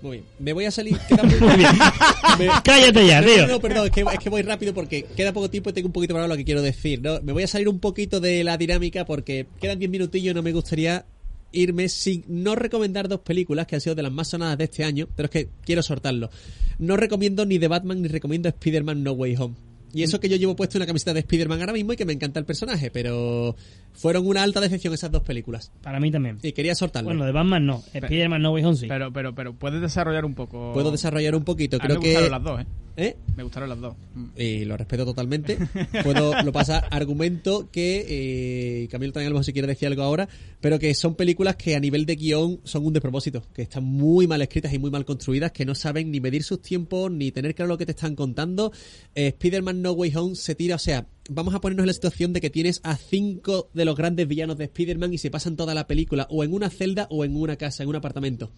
Muy 0.00 0.18
bien. 0.18 0.24
Me 0.38 0.52
voy 0.52 0.64
a 0.64 0.70
salir. 0.70 0.96
queda 1.08 1.22
muy- 1.24 2.46
Me- 2.46 2.52
Cállate 2.64 3.06
ya, 3.06 3.22
tío. 3.24 3.46
no, 3.46 3.54
no, 3.54 3.60
perdón, 3.60 3.86
es 3.86 3.90
que, 3.92 4.00
es 4.02 4.18
que 4.18 4.30
voy 4.30 4.42
rápido 4.42 4.72
porque 4.74 5.04
queda 5.16 5.32
poco 5.32 5.50
tiempo 5.50 5.70
y 5.70 5.72
tengo 5.72 5.86
un 5.88 5.92
poquito 5.92 6.14
para 6.14 6.28
lo 6.28 6.36
que 6.36 6.44
quiero 6.44 6.62
decir. 6.62 7.00
¿no? 7.02 7.20
Me 7.22 7.32
voy 7.32 7.42
a 7.42 7.48
salir 7.48 7.68
un 7.68 7.80
poquito 7.80 8.20
de 8.20 8.44
la 8.44 8.56
dinámica 8.56 9.04
porque 9.04 9.46
quedan 9.60 9.78
10 9.78 9.90
minutillos 9.90 10.32
y 10.32 10.34
no 10.34 10.42
me 10.42 10.52
gustaría 10.52 11.04
irme 11.50 11.88
sin 11.88 12.24
no 12.28 12.54
recomendar 12.54 13.08
dos 13.08 13.20
películas 13.20 13.66
que 13.66 13.74
han 13.74 13.80
sido 13.80 13.94
de 13.94 14.02
las 14.02 14.12
más 14.12 14.28
sonadas 14.28 14.58
de 14.58 14.64
este 14.64 14.84
año, 14.84 15.08
pero 15.16 15.26
es 15.26 15.30
que 15.30 15.48
quiero 15.64 15.82
soltarlo. 15.82 16.30
No 16.78 16.96
recomiendo 16.96 17.44
ni 17.46 17.58
The 17.58 17.68
Batman 17.68 18.02
ni 18.02 18.08
recomiendo 18.08 18.48
Spider-Man 18.50 19.02
No 19.02 19.12
Way 19.12 19.36
Home. 19.38 19.54
Y 19.94 20.02
eso 20.02 20.20
que 20.20 20.28
yo 20.28 20.36
llevo 20.36 20.54
puesto 20.54 20.76
una 20.76 20.84
camiseta 20.86 21.14
de 21.14 21.20
Spider-Man 21.20 21.60
ahora 21.60 21.72
mismo 21.72 21.94
y 21.94 21.96
que 21.96 22.04
me 22.04 22.12
encanta 22.12 22.38
el 22.38 22.44
personaje, 22.44 22.90
pero 22.90 23.56
fueron 23.92 24.26
una 24.26 24.42
alta 24.42 24.60
decepción 24.60 24.94
esas 24.94 25.10
dos 25.10 25.22
películas. 25.22 25.72
Para 25.82 26.00
mí 26.00 26.10
también. 26.10 26.38
Y 26.42 26.52
quería 26.52 26.74
soltarlo. 26.74 27.08
Bueno, 27.08 27.24
de 27.24 27.32
Batman 27.32 27.66
no. 27.66 27.82
Spider-Man 27.92 28.42
No 28.42 28.52
Way 28.52 28.64
Home 28.64 28.76
sí. 28.76 28.86
Pero, 28.88 29.12
pero, 29.12 29.34
pero 29.34 29.54
puedes 29.54 29.80
desarrollar 29.80 30.24
un 30.24 30.34
poco. 30.34 30.72
Puedo 30.72 30.90
desarrollar 30.90 31.34
un 31.34 31.44
poquito. 31.44 31.76
A 31.76 31.80
mí 31.80 31.86
Creo 31.86 31.96
me 31.96 32.02
que. 32.02 32.12
gustaron 32.12 32.30
las 32.30 32.42
dos, 32.42 32.60
¿eh? 32.60 32.66
¿Eh? 33.00 33.16
Me 33.36 33.44
gustaron 33.44 33.68
las 33.68 33.80
dos. 33.80 33.94
Mm. 34.12 34.26
y 34.36 34.64
lo 34.64 34.76
respeto 34.76 35.04
totalmente. 35.04 35.56
Puedo, 36.02 36.42
lo 36.42 36.52
pasa, 36.52 36.78
argumento 36.78 37.70
que, 37.70 38.04
eh, 38.08 38.88
Camilo 38.88 39.12
también 39.12 39.28
a 39.28 39.30
lo 39.30 39.34
mejor 39.34 39.44
si 39.44 39.52
quiere 39.52 39.68
decir 39.68 39.86
algo 39.86 40.02
ahora, 40.02 40.28
pero 40.60 40.80
que 40.80 40.92
son 40.94 41.14
películas 41.14 41.54
que 41.54 41.76
a 41.76 41.80
nivel 41.80 42.06
de 42.06 42.16
guion 42.16 42.60
son 42.64 42.84
un 42.84 42.92
despropósito, 42.92 43.44
que 43.54 43.62
están 43.62 43.84
muy 43.84 44.26
mal 44.26 44.42
escritas 44.42 44.72
y 44.72 44.80
muy 44.80 44.90
mal 44.90 45.04
construidas, 45.04 45.52
que 45.52 45.64
no 45.64 45.76
saben 45.76 46.10
ni 46.10 46.20
medir 46.20 46.42
sus 46.42 46.60
tiempos, 46.60 47.08
ni 47.12 47.30
tener 47.30 47.54
claro 47.54 47.68
lo 47.68 47.78
que 47.78 47.86
te 47.86 47.92
están 47.92 48.16
contando. 48.16 48.72
Eh, 49.14 49.28
Spider-Man 49.28 49.80
No 49.80 49.92
Way 49.92 50.16
Home 50.16 50.34
se 50.34 50.56
tira, 50.56 50.74
o 50.74 50.80
sea, 50.80 51.06
vamos 51.28 51.54
a 51.54 51.60
ponernos 51.60 51.84
en 51.84 51.88
la 51.88 51.92
situación 51.92 52.32
de 52.32 52.40
que 52.40 52.50
tienes 52.50 52.80
a 52.82 52.96
cinco 52.96 53.70
de 53.74 53.84
los 53.84 53.96
grandes 53.96 54.26
villanos 54.26 54.58
de 54.58 54.64
Spider-Man 54.64 55.14
y 55.14 55.18
se 55.18 55.30
pasan 55.30 55.56
toda 55.56 55.74
la 55.74 55.86
película 55.86 56.26
o 56.30 56.42
en 56.42 56.52
una 56.52 56.70
celda 56.70 57.06
o 57.10 57.24
en 57.24 57.36
una 57.36 57.56
casa, 57.56 57.82
en 57.82 57.88
un 57.88 57.96
apartamento 57.96 58.50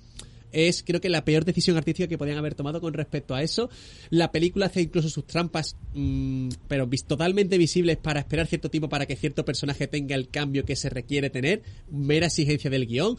es 0.52 0.82
creo 0.82 1.00
que 1.00 1.08
la 1.08 1.24
peor 1.24 1.44
decisión 1.44 1.76
artística 1.76 2.08
que 2.08 2.18
podían 2.18 2.38
haber 2.38 2.54
tomado 2.54 2.80
con 2.80 2.92
respecto 2.94 3.34
a 3.34 3.42
eso. 3.42 3.70
La 4.10 4.32
película 4.32 4.66
hace 4.66 4.82
incluso 4.82 5.08
sus 5.08 5.26
trampas, 5.26 5.76
mm, 5.94 6.48
pero 6.68 6.88
totalmente 7.06 7.58
visibles 7.58 7.96
para 7.96 8.20
esperar 8.20 8.46
cierto 8.46 8.70
tiempo 8.70 8.88
para 8.88 9.06
que 9.06 9.16
cierto 9.16 9.44
personaje 9.44 9.86
tenga 9.86 10.14
el 10.14 10.28
cambio 10.28 10.64
que 10.64 10.76
se 10.76 10.90
requiere 10.90 11.30
tener. 11.30 11.62
Mera 11.90 12.26
exigencia 12.26 12.70
del 12.70 12.86
guion. 12.86 13.16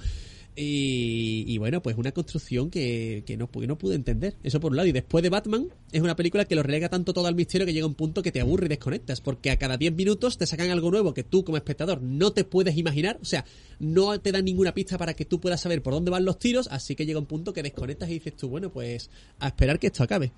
Y, 0.55 1.57
bueno, 1.57 1.81
pues 1.81 1.97
una 1.97 2.11
construcción 2.11 2.69
que, 2.69 3.23
que 3.25 3.37
no, 3.37 3.49
pu- 3.49 3.65
no 3.67 3.77
pude 3.77 3.95
entender. 3.95 4.35
Eso 4.43 4.59
por 4.59 4.71
un 4.71 4.77
lado. 4.77 4.87
Y 4.87 4.91
después 4.91 5.23
de 5.23 5.29
Batman, 5.29 5.67
es 5.91 6.01
una 6.01 6.15
película 6.15 6.45
que 6.45 6.55
lo 6.55 6.63
relega 6.63 6.89
tanto 6.89 7.13
todo 7.13 7.27
al 7.27 7.35
misterio 7.35 7.65
que 7.65 7.73
llega 7.73 7.87
un 7.87 7.93
punto 7.95 8.21
que 8.21 8.31
te 8.31 8.41
aburre 8.41 8.65
y 8.65 8.69
desconectas. 8.69 9.21
Porque 9.21 9.49
a 9.51 9.57
cada 9.57 9.77
10 9.77 9.93
minutos 9.93 10.37
te 10.37 10.45
sacan 10.45 10.69
algo 10.69 10.91
nuevo 10.91 11.13
que 11.13 11.23
tú 11.23 11.43
como 11.43 11.57
espectador 11.57 12.01
no 12.01 12.31
te 12.33 12.43
puedes 12.43 12.77
imaginar. 12.77 13.17
O 13.21 13.25
sea, 13.25 13.45
no 13.79 14.19
te 14.19 14.31
dan 14.31 14.45
ninguna 14.45 14.73
pista 14.73 14.97
para 14.97 15.13
que 15.13 15.25
tú 15.25 15.39
puedas 15.39 15.61
saber 15.61 15.81
por 15.81 15.93
dónde 15.93 16.11
van 16.11 16.25
los 16.25 16.37
tiros. 16.37 16.67
Así 16.69 16.95
que 16.95 17.05
llega 17.05 17.19
un 17.19 17.25
punto 17.25 17.53
que 17.53 17.63
desconectas 17.63 18.09
y 18.09 18.13
dices 18.15 18.35
tú, 18.35 18.49
bueno, 18.49 18.69
pues 18.71 19.09
a 19.39 19.47
esperar 19.47 19.79
que 19.79 19.87
esto 19.87 20.03
acabe. 20.03 20.31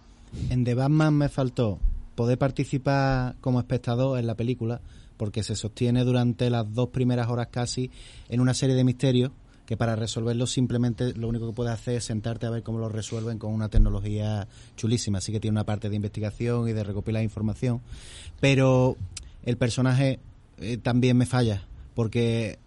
En 0.49 0.63
The 0.63 0.73
Batman 0.75 1.15
me 1.15 1.29
faltó 1.29 1.79
poder 2.15 2.37
participar 2.37 3.35
como 3.41 3.59
espectador 3.59 4.19
en 4.19 4.27
la 4.27 4.35
película, 4.35 4.79
porque 5.17 5.43
se 5.43 5.55
sostiene 5.55 6.03
durante 6.03 6.49
las 6.49 6.71
dos 6.73 6.89
primeras 6.89 7.27
horas 7.29 7.47
casi 7.51 7.89
en 8.29 8.39
una 8.39 8.53
serie 8.53 8.75
de 8.75 8.83
misterios 8.83 9.31
que 9.65 9.77
para 9.77 9.95
resolverlos 9.95 10.51
simplemente 10.51 11.13
lo 11.13 11.27
único 11.27 11.47
que 11.47 11.53
puedes 11.53 11.73
hacer 11.73 11.95
es 11.95 12.05
sentarte 12.05 12.45
a 12.45 12.49
ver 12.49 12.63
cómo 12.63 12.79
lo 12.79 12.89
resuelven 12.89 13.39
con 13.39 13.53
una 13.53 13.69
tecnología 13.69 14.47
chulísima. 14.75 15.19
Así 15.19 15.31
que 15.31 15.39
tiene 15.39 15.53
una 15.53 15.65
parte 15.65 15.89
de 15.89 15.95
investigación 15.95 16.67
y 16.67 16.73
de 16.73 16.83
recopilar 16.83 17.23
información. 17.23 17.81
Pero 18.39 18.97
el 19.43 19.57
personaje 19.57 20.19
eh, 20.57 20.77
también 20.77 21.17
me 21.17 21.25
falla, 21.25 21.63
porque 21.95 22.59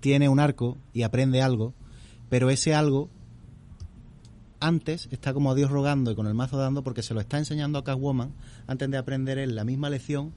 tiene 0.00 0.28
un 0.28 0.40
arco 0.40 0.76
y 0.92 1.02
aprende 1.02 1.42
algo, 1.42 1.74
pero 2.28 2.50
ese 2.50 2.74
algo 2.74 3.08
antes 4.60 5.08
está 5.10 5.32
como 5.32 5.50
a 5.50 5.54
Dios 5.54 5.70
rogando 5.70 6.10
y 6.10 6.14
con 6.14 6.26
el 6.26 6.34
mazo 6.34 6.56
dando 6.56 6.82
porque 6.82 7.02
se 7.02 7.14
lo 7.14 7.20
está 7.20 7.38
enseñando 7.38 7.78
a 7.78 7.84
Catwoman 7.84 8.32
antes 8.66 8.90
de 8.90 8.96
aprender 8.96 9.38
él 9.38 9.54
la 9.54 9.64
misma 9.64 9.88
lección 9.88 10.32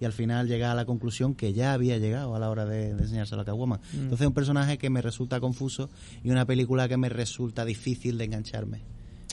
y 0.00 0.04
al 0.04 0.12
final 0.12 0.48
llega 0.48 0.72
a 0.72 0.74
la 0.74 0.84
conclusión 0.84 1.34
que 1.34 1.52
ya 1.52 1.72
había 1.72 1.98
llegado 1.98 2.34
a 2.34 2.38
la 2.38 2.50
hora 2.50 2.66
de, 2.66 2.94
de 2.94 3.02
enseñárselo 3.02 3.42
a 3.42 3.44
Catwoman. 3.44 3.80
Entonces 3.92 4.20
es 4.20 4.26
un 4.26 4.34
personaje 4.34 4.78
que 4.78 4.90
me 4.90 5.02
resulta 5.02 5.40
confuso 5.40 5.90
y 6.22 6.30
una 6.30 6.44
película 6.44 6.88
que 6.88 6.96
me 6.96 7.08
resulta 7.08 7.64
difícil 7.64 8.18
de 8.18 8.24
engancharme 8.24 8.82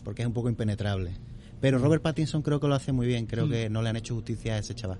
porque 0.03 0.21
es 0.21 0.27
un 0.27 0.33
poco 0.33 0.49
impenetrable. 0.49 1.11
Pero 1.61 1.77
Robert 1.77 2.03
Pattinson 2.03 2.41
creo 2.41 2.59
que 2.59 2.67
lo 2.67 2.75
hace 2.75 2.91
muy 2.91 3.07
bien, 3.07 3.25
creo 3.25 3.47
que 3.47 3.69
no 3.69 3.81
le 3.81 3.89
han 3.89 3.95
hecho 3.95 4.15
justicia 4.15 4.55
a 4.55 4.57
ese 4.57 4.75
chaval. 4.75 4.99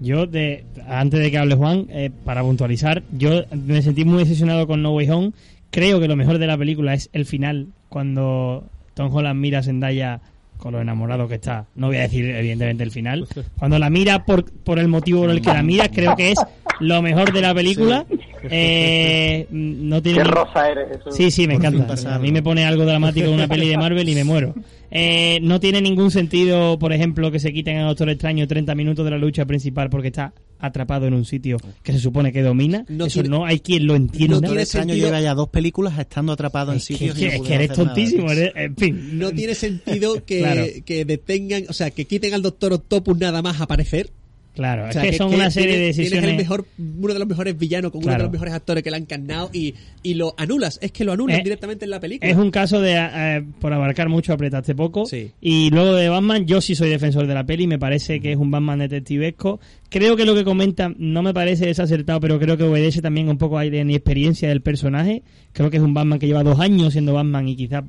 Yo, 0.00 0.26
de, 0.26 0.64
antes 0.86 1.20
de 1.20 1.30
que 1.30 1.38
hable 1.38 1.56
Juan, 1.56 1.86
eh, 1.90 2.10
para 2.24 2.42
puntualizar, 2.42 3.02
yo 3.12 3.42
me 3.52 3.82
sentí 3.82 4.04
muy 4.04 4.18
decepcionado 4.18 4.66
con 4.66 4.82
No 4.82 4.94
Way 4.94 5.10
Home. 5.10 5.32
Creo 5.70 6.00
que 6.00 6.08
lo 6.08 6.16
mejor 6.16 6.38
de 6.38 6.46
la 6.46 6.56
película 6.56 6.94
es 6.94 7.10
el 7.12 7.26
final, 7.26 7.68
cuando 7.88 8.64
Tom 8.94 9.14
Holland 9.14 9.38
mira 9.40 9.58
a 9.58 9.62
Zendaya 9.62 10.22
con 10.60 10.72
lo 10.72 10.80
enamorado 10.80 11.26
que 11.26 11.36
está. 11.36 11.66
No 11.74 11.88
voy 11.88 11.96
a 11.96 12.02
decir, 12.02 12.24
evidentemente, 12.26 12.84
el 12.84 12.90
final. 12.90 13.26
Cuando 13.58 13.78
la 13.78 13.90
mira 13.90 14.24
por, 14.24 14.44
por 14.44 14.78
el 14.78 14.88
motivo 14.88 15.22
por 15.22 15.30
el 15.30 15.40
que 15.40 15.52
la 15.52 15.62
mira, 15.62 15.88
creo 15.88 16.14
que 16.14 16.30
es 16.32 16.38
lo 16.78 17.02
mejor 17.02 17.32
de 17.32 17.40
la 17.40 17.54
película. 17.54 18.06
Eh, 18.48 19.46
no 19.50 20.00
tiene 20.02 20.18
Qué 20.18 20.24
ni- 20.24 20.30
rosa 20.30 20.68
eres, 20.68 20.88
Jesús. 20.96 21.14
Sí, 21.16 21.30
sí, 21.30 21.46
me 21.46 21.56
Por 21.58 21.64
encanta. 21.66 22.14
A 22.14 22.18
mí 22.18 22.32
me 22.32 22.42
pone 22.42 22.64
algo 22.64 22.84
dramático 22.84 23.26
en 23.26 23.34
una 23.34 23.48
peli 23.48 23.68
de 23.68 23.76
Marvel 23.76 24.08
y 24.08 24.14
me 24.14 24.24
muero. 24.24 24.54
Eh, 24.90 25.38
no 25.42 25.60
tiene 25.60 25.80
ningún 25.80 26.10
sentido, 26.10 26.78
por 26.78 26.92
ejemplo, 26.92 27.30
que 27.30 27.38
se 27.38 27.52
quiten 27.52 27.78
a 27.78 27.84
Doctor 27.86 28.10
Extraño 28.10 28.46
30 28.46 28.74
minutos 28.74 29.04
de 29.04 29.10
la 29.12 29.18
lucha 29.18 29.44
principal 29.46 29.88
porque 29.90 30.08
está 30.08 30.32
atrapado 30.60 31.06
en 31.06 31.14
un 31.14 31.24
sitio 31.24 31.56
que 31.82 31.92
se 31.92 31.98
supone 31.98 32.32
que 32.32 32.42
domina. 32.42 32.84
No 32.88 33.06
Eso 33.06 33.14
tiene- 33.22 33.28
no 33.30 33.44
hay 33.46 33.60
quien 33.60 33.86
lo 33.86 33.94
entienda. 33.96 34.36
no 34.36 34.40
tiene 34.42 34.62
Extraño 34.62 34.88
sentido- 34.90 35.06
lleva 35.08 35.20
ya 35.20 35.34
dos 35.34 35.48
películas 35.48 35.98
estando 35.98 36.32
atrapado 36.32 36.72
en 36.72 36.78
es 36.78 36.84
sitios 36.84 37.14
no 37.14 37.20
que- 37.20 37.36
es 37.36 37.42
que 37.42 37.54
eres 37.54 37.72
tontísimo, 37.72 38.30
eres- 38.30 38.52
en 38.54 38.76
fin. 38.76 39.18
No 39.18 39.30
tiene 39.32 39.54
sentido 39.54 40.14
que, 40.26 40.38
Claro. 40.40 40.64
que 40.84 41.04
detengan, 41.04 41.64
o 41.68 41.72
sea, 41.72 41.90
que 41.90 42.04
quiten 42.04 42.34
al 42.34 42.42
Doctor 42.42 42.72
Octopus 42.72 43.18
nada 43.18 43.42
más 43.42 43.60
aparecer. 43.60 44.10
Claro, 44.52 44.84
O 44.84 44.88
es 44.88 44.96
que, 44.96 45.12
son 45.12 45.32
una 45.32 45.48
serie 45.50 45.76
de 45.78 45.92
tienes- 45.92 45.96
tienes 45.96 46.10
decisiones. 46.10 46.30
el 46.32 46.36
mejor, 46.36 46.66
uno 46.78 47.12
de 47.14 47.18
los 47.20 47.28
mejores 47.28 47.56
villanos, 47.56 47.92
con 47.92 48.02
uno 48.02 48.12
de 48.12 48.18
los 48.18 48.32
mejores 48.32 48.52
actores 48.52 48.82
que 48.82 48.90
le 48.90 48.96
han 48.96 49.02
encarnado 49.02 49.48
y, 49.52 49.74
y 50.02 50.14
lo 50.14 50.34
anulas. 50.36 50.78
Es 50.82 50.90
que 50.92 51.04
lo 51.04 51.12
anulan 51.12 51.38
Eh, 51.38 51.42
directamente 51.44 51.84
en 51.84 51.90
la 51.92 52.00
película. 52.00 52.28
Es 52.30 52.36
un 52.36 52.50
caso 52.50 52.80
de, 52.80 52.94
eh, 52.96 53.44
por 53.60 53.72
abarcar 53.72 54.08
mucho, 54.08 54.32
apretaste 54.32 54.74
poco. 54.74 55.06
Sí. 55.06 55.30
Y 55.40 55.70
luego 55.70 55.94
de 55.94 56.08
Batman, 56.08 56.46
yo 56.46 56.60
sí 56.60 56.74
soy 56.74 56.90
defensor 56.90 57.26
de 57.28 57.34
la 57.34 57.44
peli, 57.46 57.66
me 57.68 57.78
parece 57.78 58.20
que 58.20 58.32
es 58.32 58.36
un 58.38 58.50
Batman 58.50 58.80
detectivesco. 58.80 59.60
Creo 59.88 60.16
que 60.16 60.24
lo 60.26 60.34
que 60.34 60.44
comenta 60.44 60.92
no 60.98 61.22
me 61.22 61.32
parece 61.32 61.66
desacertado, 61.66 62.20
pero 62.20 62.38
creo 62.40 62.56
que 62.56 62.64
obedece 62.64 63.00
también 63.00 63.28
un 63.28 63.38
poco 63.38 63.56
a 63.56 63.64
la 63.64 63.76
inexperiencia 63.76 64.48
del 64.48 64.62
personaje. 64.62 65.22
Creo 65.52 65.70
que 65.70 65.76
es 65.78 65.82
un 65.82 65.94
Batman 65.94 66.18
que 66.18 66.26
lleva 66.26 66.42
dos 66.42 66.58
años 66.60 66.92
siendo 66.92 67.14
Batman 67.14 67.48
y 67.48 67.56
quizás 67.56 67.84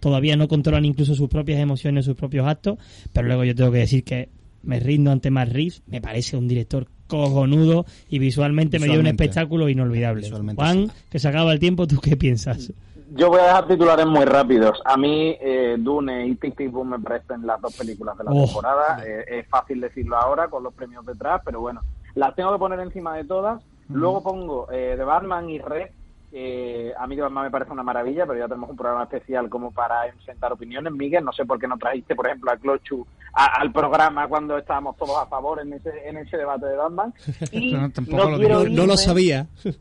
todavía 0.00 0.36
no 0.36 0.48
controlan 0.48 0.84
incluso 0.84 1.14
sus 1.14 1.28
propias 1.28 1.60
emociones, 1.60 2.04
sus 2.04 2.16
propios 2.16 2.46
actos. 2.46 2.78
Pero 3.12 3.26
luego 3.26 3.44
yo 3.44 3.54
tengo 3.54 3.70
que 3.72 3.78
decir 3.78 4.02
que 4.04 4.28
me 4.62 4.80
rindo 4.80 5.10
ante 5.10 5.30
Matt 5.30 5.48
Reeves, 5.50 5.82
me 5.86 6.00
parece 6.00 6.36
un 6.36 6.48
director 6.48 6.86
cojonudo 7.06 7.84
y 8.08 8.18
visualmente, 8.18 8.78
me 8.78 8.86
dio 8.86 9.00
un 9.00 9.06
espectáculo 9.06 9.68
inolvidable. 9.68 10.28
Juan, 10.54 10.86
sí. 10.88 10.92
que 11.10 11.18
se 11.18 11.28
acaba 11.28 11.52
el 11.52 11.58
tiempo, 11.58 11.86
¿tú 11.86 11.96
qué 12.00 12.16
piensas? 12.16 12.72
Yo 13.12 13.28
voy 13.28 13.40
a 13.40 13.44
dejar 13.46 13.66
titulares 13.66 14.06
muy 14.06 14.24
rápidos. 14.24 14.80
A 14.84 14.96
mí, 14.96 15.36
eh, 15.40 15.74
Dune 15.78 16.28
y 16.28 16.36
Tic 16.36 16.56
Tic 16.56 16.70
Boom 16.70 16.90
me 16.90 16.98
parecen 17.00 17.44
las 17.44 17.60
dos 17.60 17.76
películas 17.76 18.16
de 18.16 18.22
la 18.24 18.30
Oh. 18.30 18.44
temporada. 18.44 19.02
Eh, 19.04 19.24
es 19.40 19.48
fácil 19.48 19.80
decirlo 19.80 20.16
ahora 20.16 20.46
con 20.46 20.62
los 20.62 20.72
premios 20.72 21.04
detrás, 21.04 21.42
pero 21.44 21.60
bueno, 21.60 21.80
las 22.14 22.34
tengo 22.36 22.52
que 22.52 22.58
poner 22.60 22.78
encima 22.78 23.16
de 23.16 23.24
todas. 23.24 23.60
Luego 23.88 24.22
pongo 24.22 24.70
eh, 24.70 24.94
de 24.96 25.02
Batman 25.04 25.50
y 25.50 25.58
Red. 25.58 25.88
eh, 26.32 26.92
a 26.96 27.08
mí 27.08 27.16
de 27.16 27.22
Batman 27.22 27.46
me 27.46 27.50
parece 27.50 27.72
una 27.72 27.82
maravilla, 27.82 28.24
pero 28.24 28.38
ya 28.38 28.46
tenemos 28.46 28.70
un 28.70 28.76
programa 28.76 29.02
especial 29.02 29.48
como 29.48 29.72
para 29.72 30.06
enfrentar 30.06 30.52
opiniones. 30.52 30.92
Miguel, 30.92 31.24
no 31.24 31.32
sé 31.32 31.44
por 31.44 31.58
qué 31.58 31.66
no 31.66 31.76
trajiste, 31.76 32.14
por 32.14 32.28
ejemplo, 32.28 32.52
a 32.52 32.56
Clochu 32.56 33.04
a- 33.32 33.60
al 33.60 33.72
programa 33.72 34.26
cuando 34.28 34.56
estábamos 34.58 34.96
todos 34.96 35.16
a 35.18 35.26
favor 35.26 35.60
en 35.60 35.72
ese, 35.72 35.90
en 36.08 36.16
ese 36.18 36.36
debate 36.36 36.66
de 36.66 36.76
Batman. 36.76 37.14
Y 37.52 37.72
No, 37.74 37.90
tampoco 37.90 38.30
lo 38.30 38.36
quiero 38.38 38.64
no, 38.64 38.68
no 38.70 38.86
lo 38.86 38.94
irme- 38.94 38.96
sabía. 38.96 39.46
es 39.64 39.78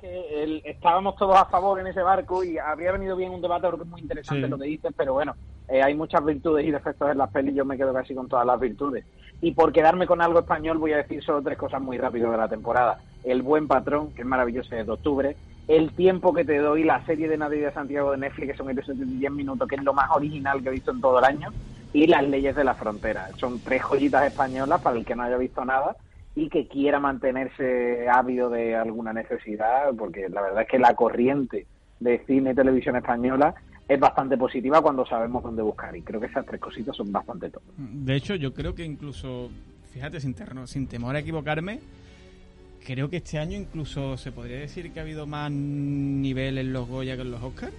que 0.00 0.42
el- 0.42 0.62
estábamos 0.64 1.16
todos 1.16 1.36
a 1.36 1.44
favor 1.46 1.78
en 1.80 1.86
ese 1.86 2.02
barco 2.02 2.42
y 2.44 2.58
habría 2.58 2.92
venido 2.92 3.16
bien 3.16 3.32
un 3.32 3.40
debate 3.40 3.68
porque 3.68 3.84
es 3.84 3.90
muy 3.90 4.00
interesante 4.00 4.44
Sí. 4.44 4.50
lo 4.50 4.58
que 4.58 4.64
dices, 4.66 4.92
pero 4.96 5.12
bueno, 5.14 5.34
eh, 5.68 5.82
hay 5.82 5.94
muchas 5.94 6.24
virtudes 6.24 6.66
y 6.66 6.70
defectos 6.70 7.10
en 7.10 7.18
las 7.18 7.30
pelis, 7.30 7.54
yo 7.54 7.64
me 7.64 7.76
quedo 7.76 7.92
casi 7.92 8.14
con 8.14 8.28
todas 8.28 8.44
las 8.46 8.58
virtudes. 8.58 9.04
Y 9.40 9.52
por 9.52 9.72
quedarme 9.72 10.06
con 10.06 10.20
algo 10.20 10.40
español 10.40 10.78
voy 10.78 10.92
a 10.92 10.98
decir 10.98 11.22
solo 11.22 11.42
tres 11.42 11.56
cosas 11.58 11.80
muy 11.80 11.98
rápido 11.98 12.30
de 12.30 12.36
la 12.36 12.48
temporada. 12.48 13.00
El 13.24 13.42
buen 13.42 13.66
patrón, 13.68 14.12
que 14.12 14.22
es 14.22 14.26
maravilloso, 14.26 14.74
es 14.76 14.86
de 14.86 14.92
octubre. 14.92 15.36
El 15.68 15.92
tiempo 15.92 16.32
que 16.32 16.44
te 16.44 16.58
doy, 16.58 16.82
la 16.84 17.04
serie 17.06 17.28
de 17.28 17.36
Navidad 17.38 17.68
de 17.68 17.74
Santiago 17.74 18.10
de 18.12 18.18
Netflix, 18.18 18.52
que 18.52 18.56
son 18.58 18.70
episodios 18.70 19.08
de 19.08 19.16
10 19.16 19.32
minutos, 19.32 19.68
que 19.68 19.76
es 19.76 19.82
lo 19.82 19.92
más 19.94 20.10
original 20.14 20.60
que 20.62 20.68
he 20.68 20.72
visto 20.72 20.90
en 20.90 21.00
todo 21.00 21.18
el 21.20 21.24
año. 21.24 21.48
Y 21.92 22.06
las 22.06 22.26
leyes 22.26 22.56
de 22.56 22.64
la 22.64 22.74
frontera. 22.74 23.28
Son 23.38 23.58
tres 23.60 23.82
joyitas 23.82 24.24
españolas 24.26 24.80
para 24.80 24.96
el 24.96 25.04
que 25.04 25.14
no 25.14 25.22
haya 25.24 25.36
visto 25.36 25.64
nada 25.64 25.96
y 26.34 26.48
que 26.48 26.66
quiera 26.66 26.98
mantenerse 26.98 28.08
ávido 28.08 28.48
de 28.48 28.74
alguna 28.74 29.12
necesidad, 29.12 29.90
porque 29.98 30.28
la 30.30 30.40
verdad 30.40 30.62
es 30.62 30.68
que 30.68 30.78
la 30.78 30.94
corriente 30.94 31.66
de 32.00 32.18
cine 32.26 32.52
y 32.52 32.54
televisión 32.54 32.96
española 32.96 33.54
es 33.86 34.00
bastante 34.00 34.38
positiva 34.38 34.80
cuando 34.80 35.04
sabemos 35.04 35.42
dónde 35.42 35.60
buscar 35.62 35.94
y 35.94 36.00
creo 36.02 36.18
que 36.20 36.26
esas 36.28 36.46
tres 36.46 36.60
cositas 36.60 36.96
son 36.96 37.12
bastante 37.12 37.50
top. 37.50 37.62
De 37.76 38.16
hecho, 38.16 38.34
yo 38.36 38.54
creo 38.54 38.74
que 38.74 38.84
incluso, 38.84 39.50
fíjate, 39.92 40.18
sin, 40.20 40.34
terno- 40.34 40.66
sin 40.66 40.86
temor 40.86 41.14
a 41.16 41.18
equivocarme, 41.18 41.80
creo 42.86 43.10
que 43.10 43.18
este 43.18 43.38
año 43.38 43.58
incluso 43.58 44.16
se 44.16 44.32
podría 44.32 44.58
decir 44.60 44.90
que 44.92 45.00
ha 45.00 45.02
habido 45.02 45.26
más 45.26 45.50
nivel 45.52 46.56
en 46.58 46.72
los 46.72 46.88
Goya 46.88 47.16
que 47.16 47.22
en 47.22 47.30
los 47.32 47.42
Oscars. 47.42 47.74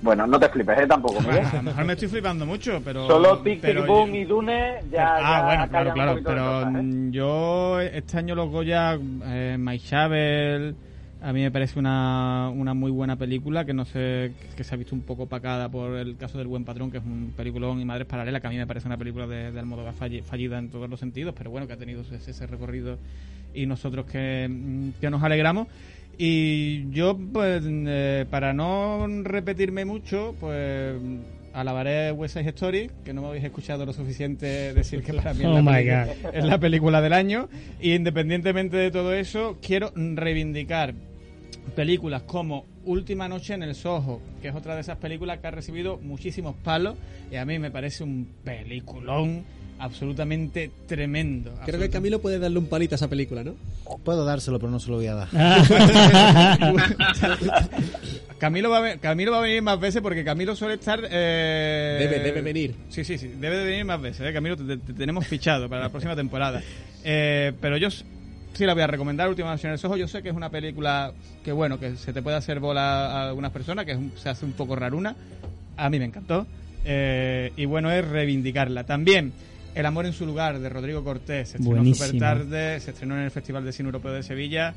Bueno, 0.00 0.26
no 0.26 0.38
te 0.38 0.48
flipes, 0.48 0.78
¿eh? 0.78 0.86
Tampoco, 0.86 1.20
Miguel. 1.20 1.44
a 1.44 1.56
lo 1.56 1.62
mejor 1.62 1.84
me 1.84 1.92
estoy 1.94 2.08
flipando 2.08 2.46
mucho, 2.46 2.80
pero... 2.84 3.06
Solo 3.06 3.38
Tic 3.40 3.60
pero 3.60 3.80
Tic 3.82 3.88
Boom 3.90 4.10
yo- 4.10 4.16
y 4.16 4.24
Dune 4.24 4.74
ya, 4.92 5.16
ah, 5.16 5.20
ya 5.40 5.44
bueno, 5.44 5.68
claro, 5.68 5.92
claro, 5.92 6.20
pero 6.24 6.44
cosas, 6.44 6.74
¿eh? 6.74 6.82
mm, 6.82 7.10
yo 7.10 7.80
este 7.80 8.18
año 8.18 8.34
los 8.34 8.48
Goya, 8.48 8.98
eh, 9.24 9.56
My 9.58 9.76
Shovel, 9.78 10.76
a 11.20 11.32
mí 11.32 11.42
me 11.42 11.50
parece 11.50 11.80
una, 11.80 12.48
una 12.54 12.74
muy 12.74 12.92
buena 12.92 13.16
película 13.16 13.64
que 13.64 13.74
no 13.74 13.84
sé, 13.84 14.32
que 14.56 14.62
se 14.62 14.72
ha 14.74 14.78
visto 14.78 14.94
un 14.94 15.02
poco 15.02 15.24
opacada 15.24 15.68
por 15.68 15.96
el 15.96 16.16
caso 16.16 16.38
del 16.38 16.46
Buen 16.46 16.64
Patrón, 16.64 16.92
que 16.92 16.98
es 16.98 17.04
un 17.04 17.32
peliculón 17.36 17.80
y 17.80 17.84
Madres 17.84 18.06
Paralelas, 18.06 18.40
que 18.40 18.46
a 18.46 18.50
mí 18.50 18.56
me 18.56 18.68
parece 18.68 18.86
una 18.86 18.96
película 18.96 19.26
de, 19.26 19.50
de 19.50 19.58
Almodóvar 19.58 19.94
fallida 19.94 20.58
en 20.58 20.70
todos 20.70 20.88
los 20.88 21.00
sentidos, 21.00 21.34
pero 21.36 21.50
bueno, 21.50 21.66
que 21.66 21.72
ha 21.72 21.76
tenido 21.76 22.02
ese, 22.02 22.30
ese 22.30 22.46
recorrido 22.46 22.98
y 23.52 23.66
nosotros 23.66 24.06
que, 24.06 24.46
mm, 24.48 25.00
que 25.00 25.10
nos 25.10 25.22
alegramos. 25.24 25.66
Y 26.18 26.90
yo, 26.90 27.16
pues, 27.32 27.62
eh, 27.64 28.26
para 28.28 28.52
no 28.52 29.06
repetirme 29.22 29.84
mucho, 29.84 30.34
pues 30.40 30.96
alabaré 31.52 32.12
West 32.12 32.36
Side 32.36 32.48
Story, 32.50 32.90
que 33.04 33.12
no 33.12 33.22
me 33.22 33.28
habéis 33.28 33.44
escuchado 33.44 33.86
lo 33.86 33.92
suficiente 33.92 34.74
decir 34.74 35.02
que 35.02 35.14
para 35.14 35.32
mí 35.34 35.40
es, 35.40 35.46
Oh 35.46 35.60
la, 35.60 35.72
película, 35.72 36.30
es 36.32 36.44
la 36.44 36.58
película 36.58 37.00
del 37.00 37.12
año. 37.12 37.48
Y 37.80 37.94
independientemente 37.94 38.76
de 38.76 38.90
todo 38.90 39.14
eso, 39.14 39.58
quiero 39.62 39.92
reivindicar 39.94 40.94
películas 41.70 42.22
como 42.22 42.64
Última 42.84 43.28
Noche 43.28 43.54
en 43.54 43.62
el 43.62 43.74
Soho, 43.74 44.20
que 44.42 44.48
es 44.48 44.54
otra 44.54 44.74
de 44.74 44.80
esas 44.82 44.98
películas 44.98 45.38
que 45.38 45.46
ha 45.46 45.50
recibido 45.50 45.98
muchísimos 45.98 46.54
palos 46.64 46.96
y 47.30 47.36
a 47.36 47.44
mí 47.44 47.58
me 47.58 47.70
parece 47.70 48.04
un 48.04 48.28
peliculón 48.44 49.44
absolutamente 49.78 50.70
tremendo. 50.86 51.54
Creo 51.64 51.80
que. 51.80 51.90
Camilo 51.90 52.20
puede 52.20 52.38
darle 52.38 52.58
un 52.58 52.66
palito 52.66 52.94
a 52.94 52.96
esa 52.96 53.08
película, 53.08 53.44
¿no? 53.44 53.54
Puedo 54.04 54.24
dárselo, 54.24 54.58
pero 54.58 54.70
no 54.72 54.80
se 54.80 54.90
lo 54.90 54.96
voy 54.96 55.06
a 55.06 55.14
dar. 55.14 55.28
Camilo 58.38 58.70
va, 58.70 58.90
a, 58.90 58.96
Camilo 58.98 59.32
va 59.32 59.38
a 59.38 59.42
venir 59.42 59.62
más 59.62 59.80
veces 59.80 60.00
porque 60.00 60.24
Camilo 60.24 60.54
suele 60.54 60.74
estar... 60.74 61.00
eh, 61.10 61.98
Debe- 62.00 62.22
debe 62.22 62.40
venir. 62.42 62.74
Sí, 62.88 63.04
sí, 63.04 63.18
sí, 63.18 63.28
debe 63.38 63.56
de 63.58 63.64
venir 63.64 63.84
más 63.84 64.00
veces. 64.00 64.26
¿eh? 64.28 64.32
Camilo, 64.32 64.56
te, 64.56 64.76
te 64.76 64.92
tenemos 64.92 65.26
fichado 65.26 65.68
para 65.68 65.82
la 65.82 65.88
próxima 65.88 66.14
temporada. 66.14 66.62
Eh, 67.04 67.52
pero 67.60 67.76
yo 67.78 67.88
sí 68.54 68.64
la 68.66 68.74
voy 68.74 68.82
a 68.82 68.86
recomendar, 68.86 69.28
Última 69.28 69.50
Noche 69.50 69.66
en 69.68 69.72
el 69.74 69.78
Soho. 69.78 69.96
Yo 69.96 70.08
sé 70.08 70.22
que 70.22 70.28
es 70.30 70.34
una 70.34 70.50
película 70.50 71.12
que, 71.42 71.52
bueno, 71.52 71.78
que 71.78 71.96
se 71.96 72.12
te 72.12 72.22
puede 72.22 72.36
hacer 72.36 72.60
bola 72.60 73.06
a 73.12 73.28
algunas 73.28 73.50
personas, 73.52 73.84
que 73.84 73.92
es 73.92 73.98
un- 73.98 74.12
se 74.16 74.28
hace 74.28 74.44
un 74.44 74.52
poco 74.52 74.74
raruna. 74.76 75.16
A 75.76 75.88
mí 75.90 75.98
me 75.98 76.04
encantó. 76.06 76.46
Eh, 76.84 77.52
y 77.56 77.64
bueno, 77.66 77.90
es 77.90 78.06
reivindicarla. 78.06 78.84
También... 78.84 79.32
El 79.74 79.86
amor 79.86 80.06
en 80.06 80.12
su 80.12 80.26
lugar 80.26 80.58
de 80.58 80.68
Rodrigo 80.70 81.04
Cortés 81.04 81.50
se 81.50 81.58
estrenó 81.58 81.76
Buenísimo. 81.76 82.06
súper 82.06 82.18
tarde, 82.18 82.80
se 82.80 82.90
estrenó 82.90 83.14
en 83.16 83.20
el 83.22 83.30
Festival 83.30 83.64
de 83.64 83.72
Cine 83.72 83.86
Europeo 83.88 84.12
de 84.12 84.24
Sevilla. 84.24 84.74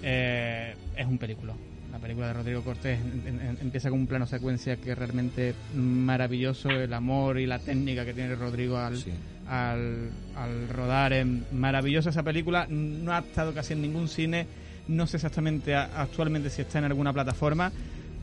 Eh, 0.00 0.76
es 0.96 1.06
un 1.06 1.18
película. 1.18 1.54
La 1.90 1.98
película 1.98 2.28
de 2.28 2.32
Rodrigo 2.34 2.62
Cortés 2.62 3.00
en- 3.00 3.26
en- 3.40 3.58
empieza 3.60 3.90
con 3.90 3.98
un 3.98 4.06
plano 4.06 4.26
secuencia 4.26 4.76
que 4.76 4.92
es 4.92 4.98
realmente 4.98 5.54
maravilloso. 5.74 6.70
El 6.70 6.92
amor 6.92 7.40
y 7.40 7.46
la 7.46 7.58
técnica 7.58 8.04
que 8.04 8.14
tiene 8.14 8.34
Rodrigo 8.36 8.76
al, 8.78 8.96
Sí. 8.96 9.12
Al, 9.48 10.10
al 10.36 10.68
rodar 10.68 11.12
es 11.12 11.26
maravillosa 11.52 12.10
esa 12.10 12.22
película. 12.22 12.66
No 12.68 13.12
ha 13.12 13.18
estado 13.20 13.52
casi 13.54 13.72
en 13.74 13.82
ningún 13.82 14.08
cine. 14.08 14.46
No 14.88 15.06
sé 15.06 15.16
exactamente 15.16 15.74
a- 15.74 15.90
actualmente 16.02 16.50
si 16.50 16.62
está 16.62 16.78
en 16.78 16.84
alguna 16.84 17.12
plataforma. 17.12 17.72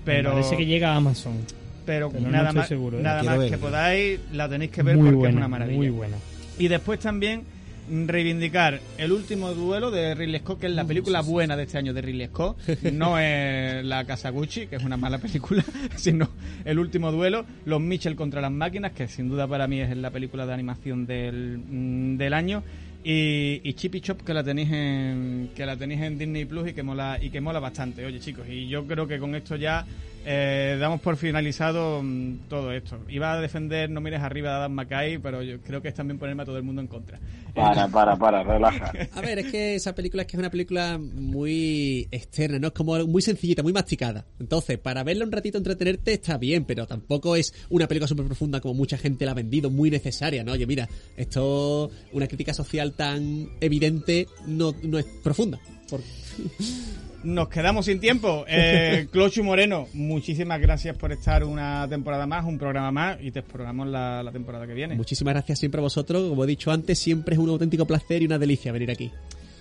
Pero, 0.06 0.32
Parece 0.32 0.58
que 0.58 0.66
llega 0.66 0.94
a 0.94 0.96
Amazon. 0.96 1.34
pero, 1.86 2.10
pero 2.12 2.24
no 2.24 2.32
nada 2.32 2.46
estoy 2.50 2.58
más, 2.60 2.68
seguro, 2.68 3.00
¿eh? 3.00 3.04
nada 3.04 3.24
más 3.24 3.38
ver. 3.38 3.52
que 3.52 3.58
podáis, 3.58 4.20
la 4.34 4.50
tenéis 4.50 4.72
que 4.72 4.82
ver 4.84 4.96
muy 4.96 5.06
porque 5.06 5.18
buena, 5.18 5.30
es 5.32 5.38
una 5.38 5.48
maravilla. 5.48 5.78
muy 5.78 5.90
buena. 5.90 6.18
Y 6.58 6.68
después 6.68 7.00
también 7.00 7.44
mm, 7.90 8.08
reivindicar 8.08 8.80
el 8.98 9.12
último 9.12 9.54
duelo 9.54 9.92
de 9.92 10.16
Ridley 10.16 10.40
Scott, 10.40 10.60
que 10.62 10.66
es 10.68 10.74
la 10.74 10.86
película 10.86 11.22
buena 11.22 11.56
de 11.56 11.64
este 11.64 11.78
año 11.78 11.94
de 11.94 12.02
Ridley 12.02 12.28
Scott. 12.28 12.58
No 12.94 13.20
es 13.20 13.84
la 13.86 14.06
Casa 14.06 14.30
Gucci, 14.32 14.66
que 14.68 14.78
es 14.78 14.84
una 14.84 14.98
mala 14.98 15.18
película, 15.20 15.64
sino 15.96 16.30
el 16.66 16.80
último 16.80 17.12
duelo, 17.12 17.46
Los 17.66 17.82
Mitchell 17.82 18.16
contra 18.16 18.42
las 18.42 18.52
máquinas, 18.52 18.92
que 18.92 19.08
sin 19.08 19.30
duda 19.30 19.48
para 19.48 19.68
mí 19.68 19.80
es 19.80 19.96
la 19.96 20.10
película 20.10 20.46
de 20.46 20.54
animación 20.54 21.06
del, 21.06 21.60
mm, 21.60 22.18
del 22.18 22.34
año. 22.34 22.64
Y, 23.04 23.62
y 23.64 23.74
Chip 23.74 23.96
y 23.96 24.02
Chop 24.02 24.22
que 24.22 24.34
la 24.34 24.44
tenéis 24.44 24.70
en 24.72 25.50
que 25.56 25.66
la 25.66 25.76
tenéis 25.76 26.02
en 26.02 26.20
Disney 26.20 26.46
Plus 26.46 26.70
y 26.70 26.74
que 26.74 26.84
mola 26.84 27.18
y 27.20 27.32
que 27.32 27.42
mola 27.42 27.60
bastante 27.60 28.06
oye 28.06 28.20
chicos 28.20 28.48
y 28.48 28.68
yo 28.68 28.86
creo 28.86 29.08
que 29.08 29.18
con 29.18 29.34
esto 29.34 29.56
ya 29.56 29.88
eh, 30.26 30.78
damos 30.80 31.02
por 31.02 31.18
finalizado 31.18 32.02
mm, 32.04 32.48
todo 32.50 32.72
esto. 32.72 33.00
Iba 33.10 33.34
a 33.34 33.42
defender 33.42 33.90
No 33.90 34.02
mires 34.02 34.22
arriba 34.22 34.50
de 34.50 34.56
Adam 34.58 34.72
McKay, 34.74 35.18
pero 35.18 35.42
yo 35.42 35.60
creo 35.62 35.82
que 35.82 35.88
es 35.88 35.94
también 35.94 36.18
ponerme 36.20 36.44
a 36.44 36.46
todo 36.46 36.58
el 36.58 36.64
mundo 36.64 36.82
en 36.82 36.88
contra. 36.88 37.20
Para, 37.56 37.88
para, 37.88 38.16
para, 38.16 38.44
relaja. 38.44 38.92
A 39.14 39.22
ver, 39.22 39.40
es 39.40 39.52
que 39.52 39.76
esa 39.76 39.94
película 39.94 40.22
es 40.22 40.28
que 40.28 40.38
es 40.38 40.40
una 40.40 40.50
película 40.50 40.98
muy 40.98 42.08
externa, 42.12 42.60
¿no? 42.60 42.68
Es 42.68 42.74
como 42.74 42.98
muy 43.08 43.22
sencillita, 43.22 43.64
muy 43.64 43.74
masticada. 43.74 44.26
Entonces, 44.40 44.78
para 44.78 45.04
verla 45.04 45.26
un 45.26 45.32
ratito, 45.32 45.58
entretenerte, 45.58 46.14
está 46.14 46.38
bien, 46.38 46.66
pero 46.66 46.88
tampoco 46.88 47.36
es 47.36 47.54
una 47.70 47.88
película 47.88 48.08
súper 48.08 48.26
profunda 48.26 48.62
como 48.62 48.74
mucha 48.74 48.98
gente 48.98 49.26
la 49.26 49.32
ha 49.32 49.36
vendido, 49.36 49.70
muy 49.70 49.90
necesaria, 49.90 50.44
¿no? 50.44 50.54
Oye, 50.54 50.66
mira, 50.66 50.88
esto, 51.18 51.90
una 52.14 52.28
crítica 52.28 52.54
social 52.54 52.94
tan 52.94 53.50
evidente, 53.60 54.28
no, 54.48 54.74
no 54.84 54.98
es 55.00 55.06
profunda. 55.24 55.60
Por- 55.90 56.02
Nos 57.24 57.50
quedamos 57.50 57.86
sin 57.86 58.00
tiempo. 58.00 58.46
Eh, 58.48 59.08
Clochu 59.12 59.44
Moreno, 59.44 59.88
muchísimas 59.94 60.60
gracias 60.60 60.98
por 60.98 61.12
estar 61.12 61.44
una 61.44 61.88
temporada 61.88 62.26
más, 62.26 62.46
un 62.46 62.58
programa 62.58 62.92
más, 62.92 63.18
y 63.22 63.32
te 63.32 63.40
esperamos 63.40 63.88
la, 63.88 64.24
la 64.24 64.32
temporada 64.32 64.66
que 64.66 64.74
viene. 64.74 64.96
Muchísimas 64.96 65.34
gracias 65.36 65.60
siempre 65.60 65.80
a 65.80 65.84
vosotros. 65.84 66.30
Como 66.30 66.44
he 66.44 66.48
dicho 66.48 66.72
antes, 66.72 66.98
siempre 66.98 67.36
es 67.36 67.40
un 67.40 67.50
auténtico 67.50 67.86
placer 67.86 68.22
y 68.22 68.26
una 68.26 68.40
delicia 68.40 68.72
venir 68.72 68.90
aquí. 68.92 69.12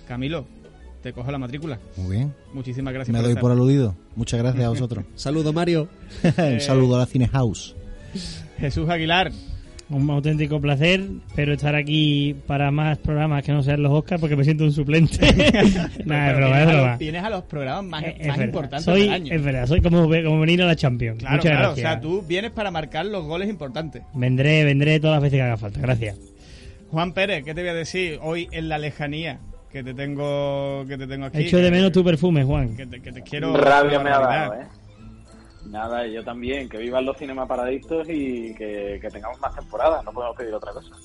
Camilo, 0.07 0.45
te 1.03 1.13
cojo 1.13 1.31
la 1.31 1.37
matrícula. 1.37 1.79
Muy 1.97 2.17
bien. 2.17 2.33
Muchísimas 2.53 2.93
gracias 2.93 3.13
Me 3.13 3.19
por 3.19 3.23
doy 3.25 3.31
estar. 3.33 3.41
por 3.41 3.51
aludido. 3.51 3.95
Muchas 4.15 4.39
gracias 4.39 4.65
a 4.65 4.69
vosotros. 4.69 5.05
Saludos, 5.15 5.53
Mario. 5.53 5.87
Un 6.37 6.59
saludo 6.61 6.95
a 6.95 6.99
la 6.99 7.05
Cine 7.05 7.27
House. 7.27 7.75
Jesús 8.59 8.89
Aguilar, 8.89 9.31
Un 9.91 10.09
auténtico 10.09 10.61
placer, 10.61 11.01
pero 11.35 11.53
estar 11.53 11.75
aquí 11.75 12.33
para 12.47 12.71
más 12.71 12.97
programas 12.97 13.43
que 13.43 13.51
no 13.51 13.61
sean 13.61 13.83
los 13.83 13.91
Oscars 13.91 14.21
porque 14.21 14.37
me 14.37 14.43
siento 14.45 14.63
un 14.63 14.71
suplente. 14.71 15.17
Nada, 16.05 16.31
es 16.31 16.37
broma, 16.37 16.55
vienes 16.55 16.61
es 16.61 16.67
a 16.67 16.71
los- 16.71 16.73
broma. 16.73 16.97
Vienes 16.97 17.23
a 17.23 17.29
los 17.29 17.43
programas 17.43 17.83
más, 17.85 18.03
Es- 18.17 18.37
importantes 18.37 18.85
soy, 18.85 19.01
del 19.01 19.11
año. 19.13 19.33
Es 19.35 19.43
verdad, 19.43 19.67
soy 19.67 19.81
como, 19.81 20.03
como 20.03 20.39
venir 20.39 20.61
a 20.61 20.65
la 20.65 20.75
Champions. 20.77 21.19
Claro, 21.19 21.35
Muchas 21.35 21.51
claro. 21.51 21.65
gracias. 21.67 21.85
O 21.85 21.89
sea, 21.89 21.99
tú 21.99 22.21
vienes 22.27 22.51
para 22.51 22.71
marcar 22.71 23.05
los 23.05 23.25
goles 23.25 23.49
importantes. 23.49 24.03
Vendré, 24.13 24.63
vendré 24.63 24.99
todas 25.01 25.15
las 25.15 25.23
veces 25.23 25.37
que 25.39 25.43
haga 25.43 25.57
falta. 25.57 25.79
Gracias. 25.81 26.17
Juan 26.89 27.13
Pérez, 27.13 27.43
¿qué 27.43 27.53
te 27.53 27.61
voy 27.61 27.69
a 27.69 27.73
decir 27.73 28.17
hoy 28.21 28.47
en 28.51 28.69
la 28.69 28.77
lejanía 28.77 29.39
que 29.71 29.83
te 29.83 29.93
tengo 29.93 30.85
que 30.87 30.97
te 30.97 31.07
tengo 31.07 31.25
aquí? 31.25 31.39
Echo 31.39 31.57
de 31.57 31.63
que- 31.65 31.71
menos 31.71 31.91
tu 31.91 32.03
perfume, 32.03 32.43
Juan. 32.43 32.75
que 32.75 32.85
te, 32.85 33.01
que 33.01 33.11
te 33.11 33.21
quiero 33.23 33.55
Rabia 33.55 33.99
me 33.99 34.09
ha 34.09 34.19
dado, 34.19 34.53
¿eh? 34.55 34.65
Nada, 35.65 36.07
yo 36.07 36.23
también. 36.23 36.67
Que 36.67 36.77
vivan 36.77 37.05
los 37.05 37.17
cinemas 37.17 37.47
paradictos 37.47 38.07
y 38.09 38.53
que, 38.55 38.99
que 39.01 39.09
tengamos 39.09 39.39
más 39.39 39.55
temporadas. 39.55 40.03
No 40.03 40.11
podemos 40.11 40.35
pedir 40.35 40.53
otra 40.53 40.71
cosa. 40.73 40.95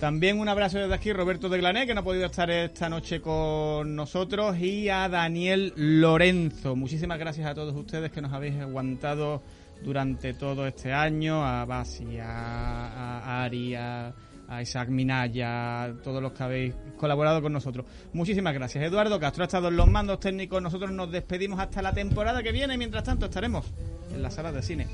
También 0.00 0.38
un 0.38 0.48
abrazo 0.48 0.78
desde 0.78 0.94
aquí, 0.94 1.12
Roberto 1.12 1.48
de 1.48 1.58
Glané, 1.58 1.84
que 1.84 1.92
no 1.92 2.00
ha 2.02 2.04
podido 2.04 2.26
estar 2.26 2.48
esta 2.50 2.88
noche 2.88 3.20
con 3.20 3.96
nosotros, 3.96 4.56
y 4.58 4.88
a 4.88 5.08
Daniel 5.08 5.72
Lorenzo. 5.74 6.76
Muchísimas 6.76 7.18
gracias 7.18 7.48
a 7.48 7.54
todos 7.54 7.74
ustedes 7.74 8.12
que 8.12 8.20
nos 8.20 8.32
habéis 8.32 8.60
aguantado 8.60 9.42
durante 9.82 10.34
todo 10.34 10.68
este 10.68 10.92
año, 10.92 11.44
a 11.44 11.64
Basi, 11.64 12.16
a, 12.20 12.26
a 12.26 13.44
Ari, 13.44 13.74
a, 13.74 14.12
a 14.48 14.62
Isaac 14.62 14.88
Minaya, 14.88 15.84
a 15.84 15.92
todos 16.02 16.22
los 16.22 16.32
que 16.32 16.42
habéis 16.42 16.74
colaborado 16.96 17.42
con 17.42 17.52
nosotros. 17.52 17.86
Muchísimas 18.12 18.54
gracias. 18.54 18.82
Eduardo 18.84 19.20
Castro 19.20 19.44
ha 19.44 19.46
estado 19.46 19.68
en 19.68 19.76
los 19.76 19.88
mandos 19.88 20.20
técnicos. 20.20 20.62
Nosotros 20.62 20.90
nos 20.90 21.10
despedimos 21.12 21.60
hasta 21.60 21.82
la 21.82 21.92
temporada 21.92 22.42
que 22.42 22.52
viene. 22.52 22.78
Mientras 22.78 23.04
tanto, 23.04 23.26
estaremos 23.26 23.66
en 24.12 24.22
la 24.22 24.30
sala 24.30 24.50
de 24.50 24.62
cine. 24.62 24.86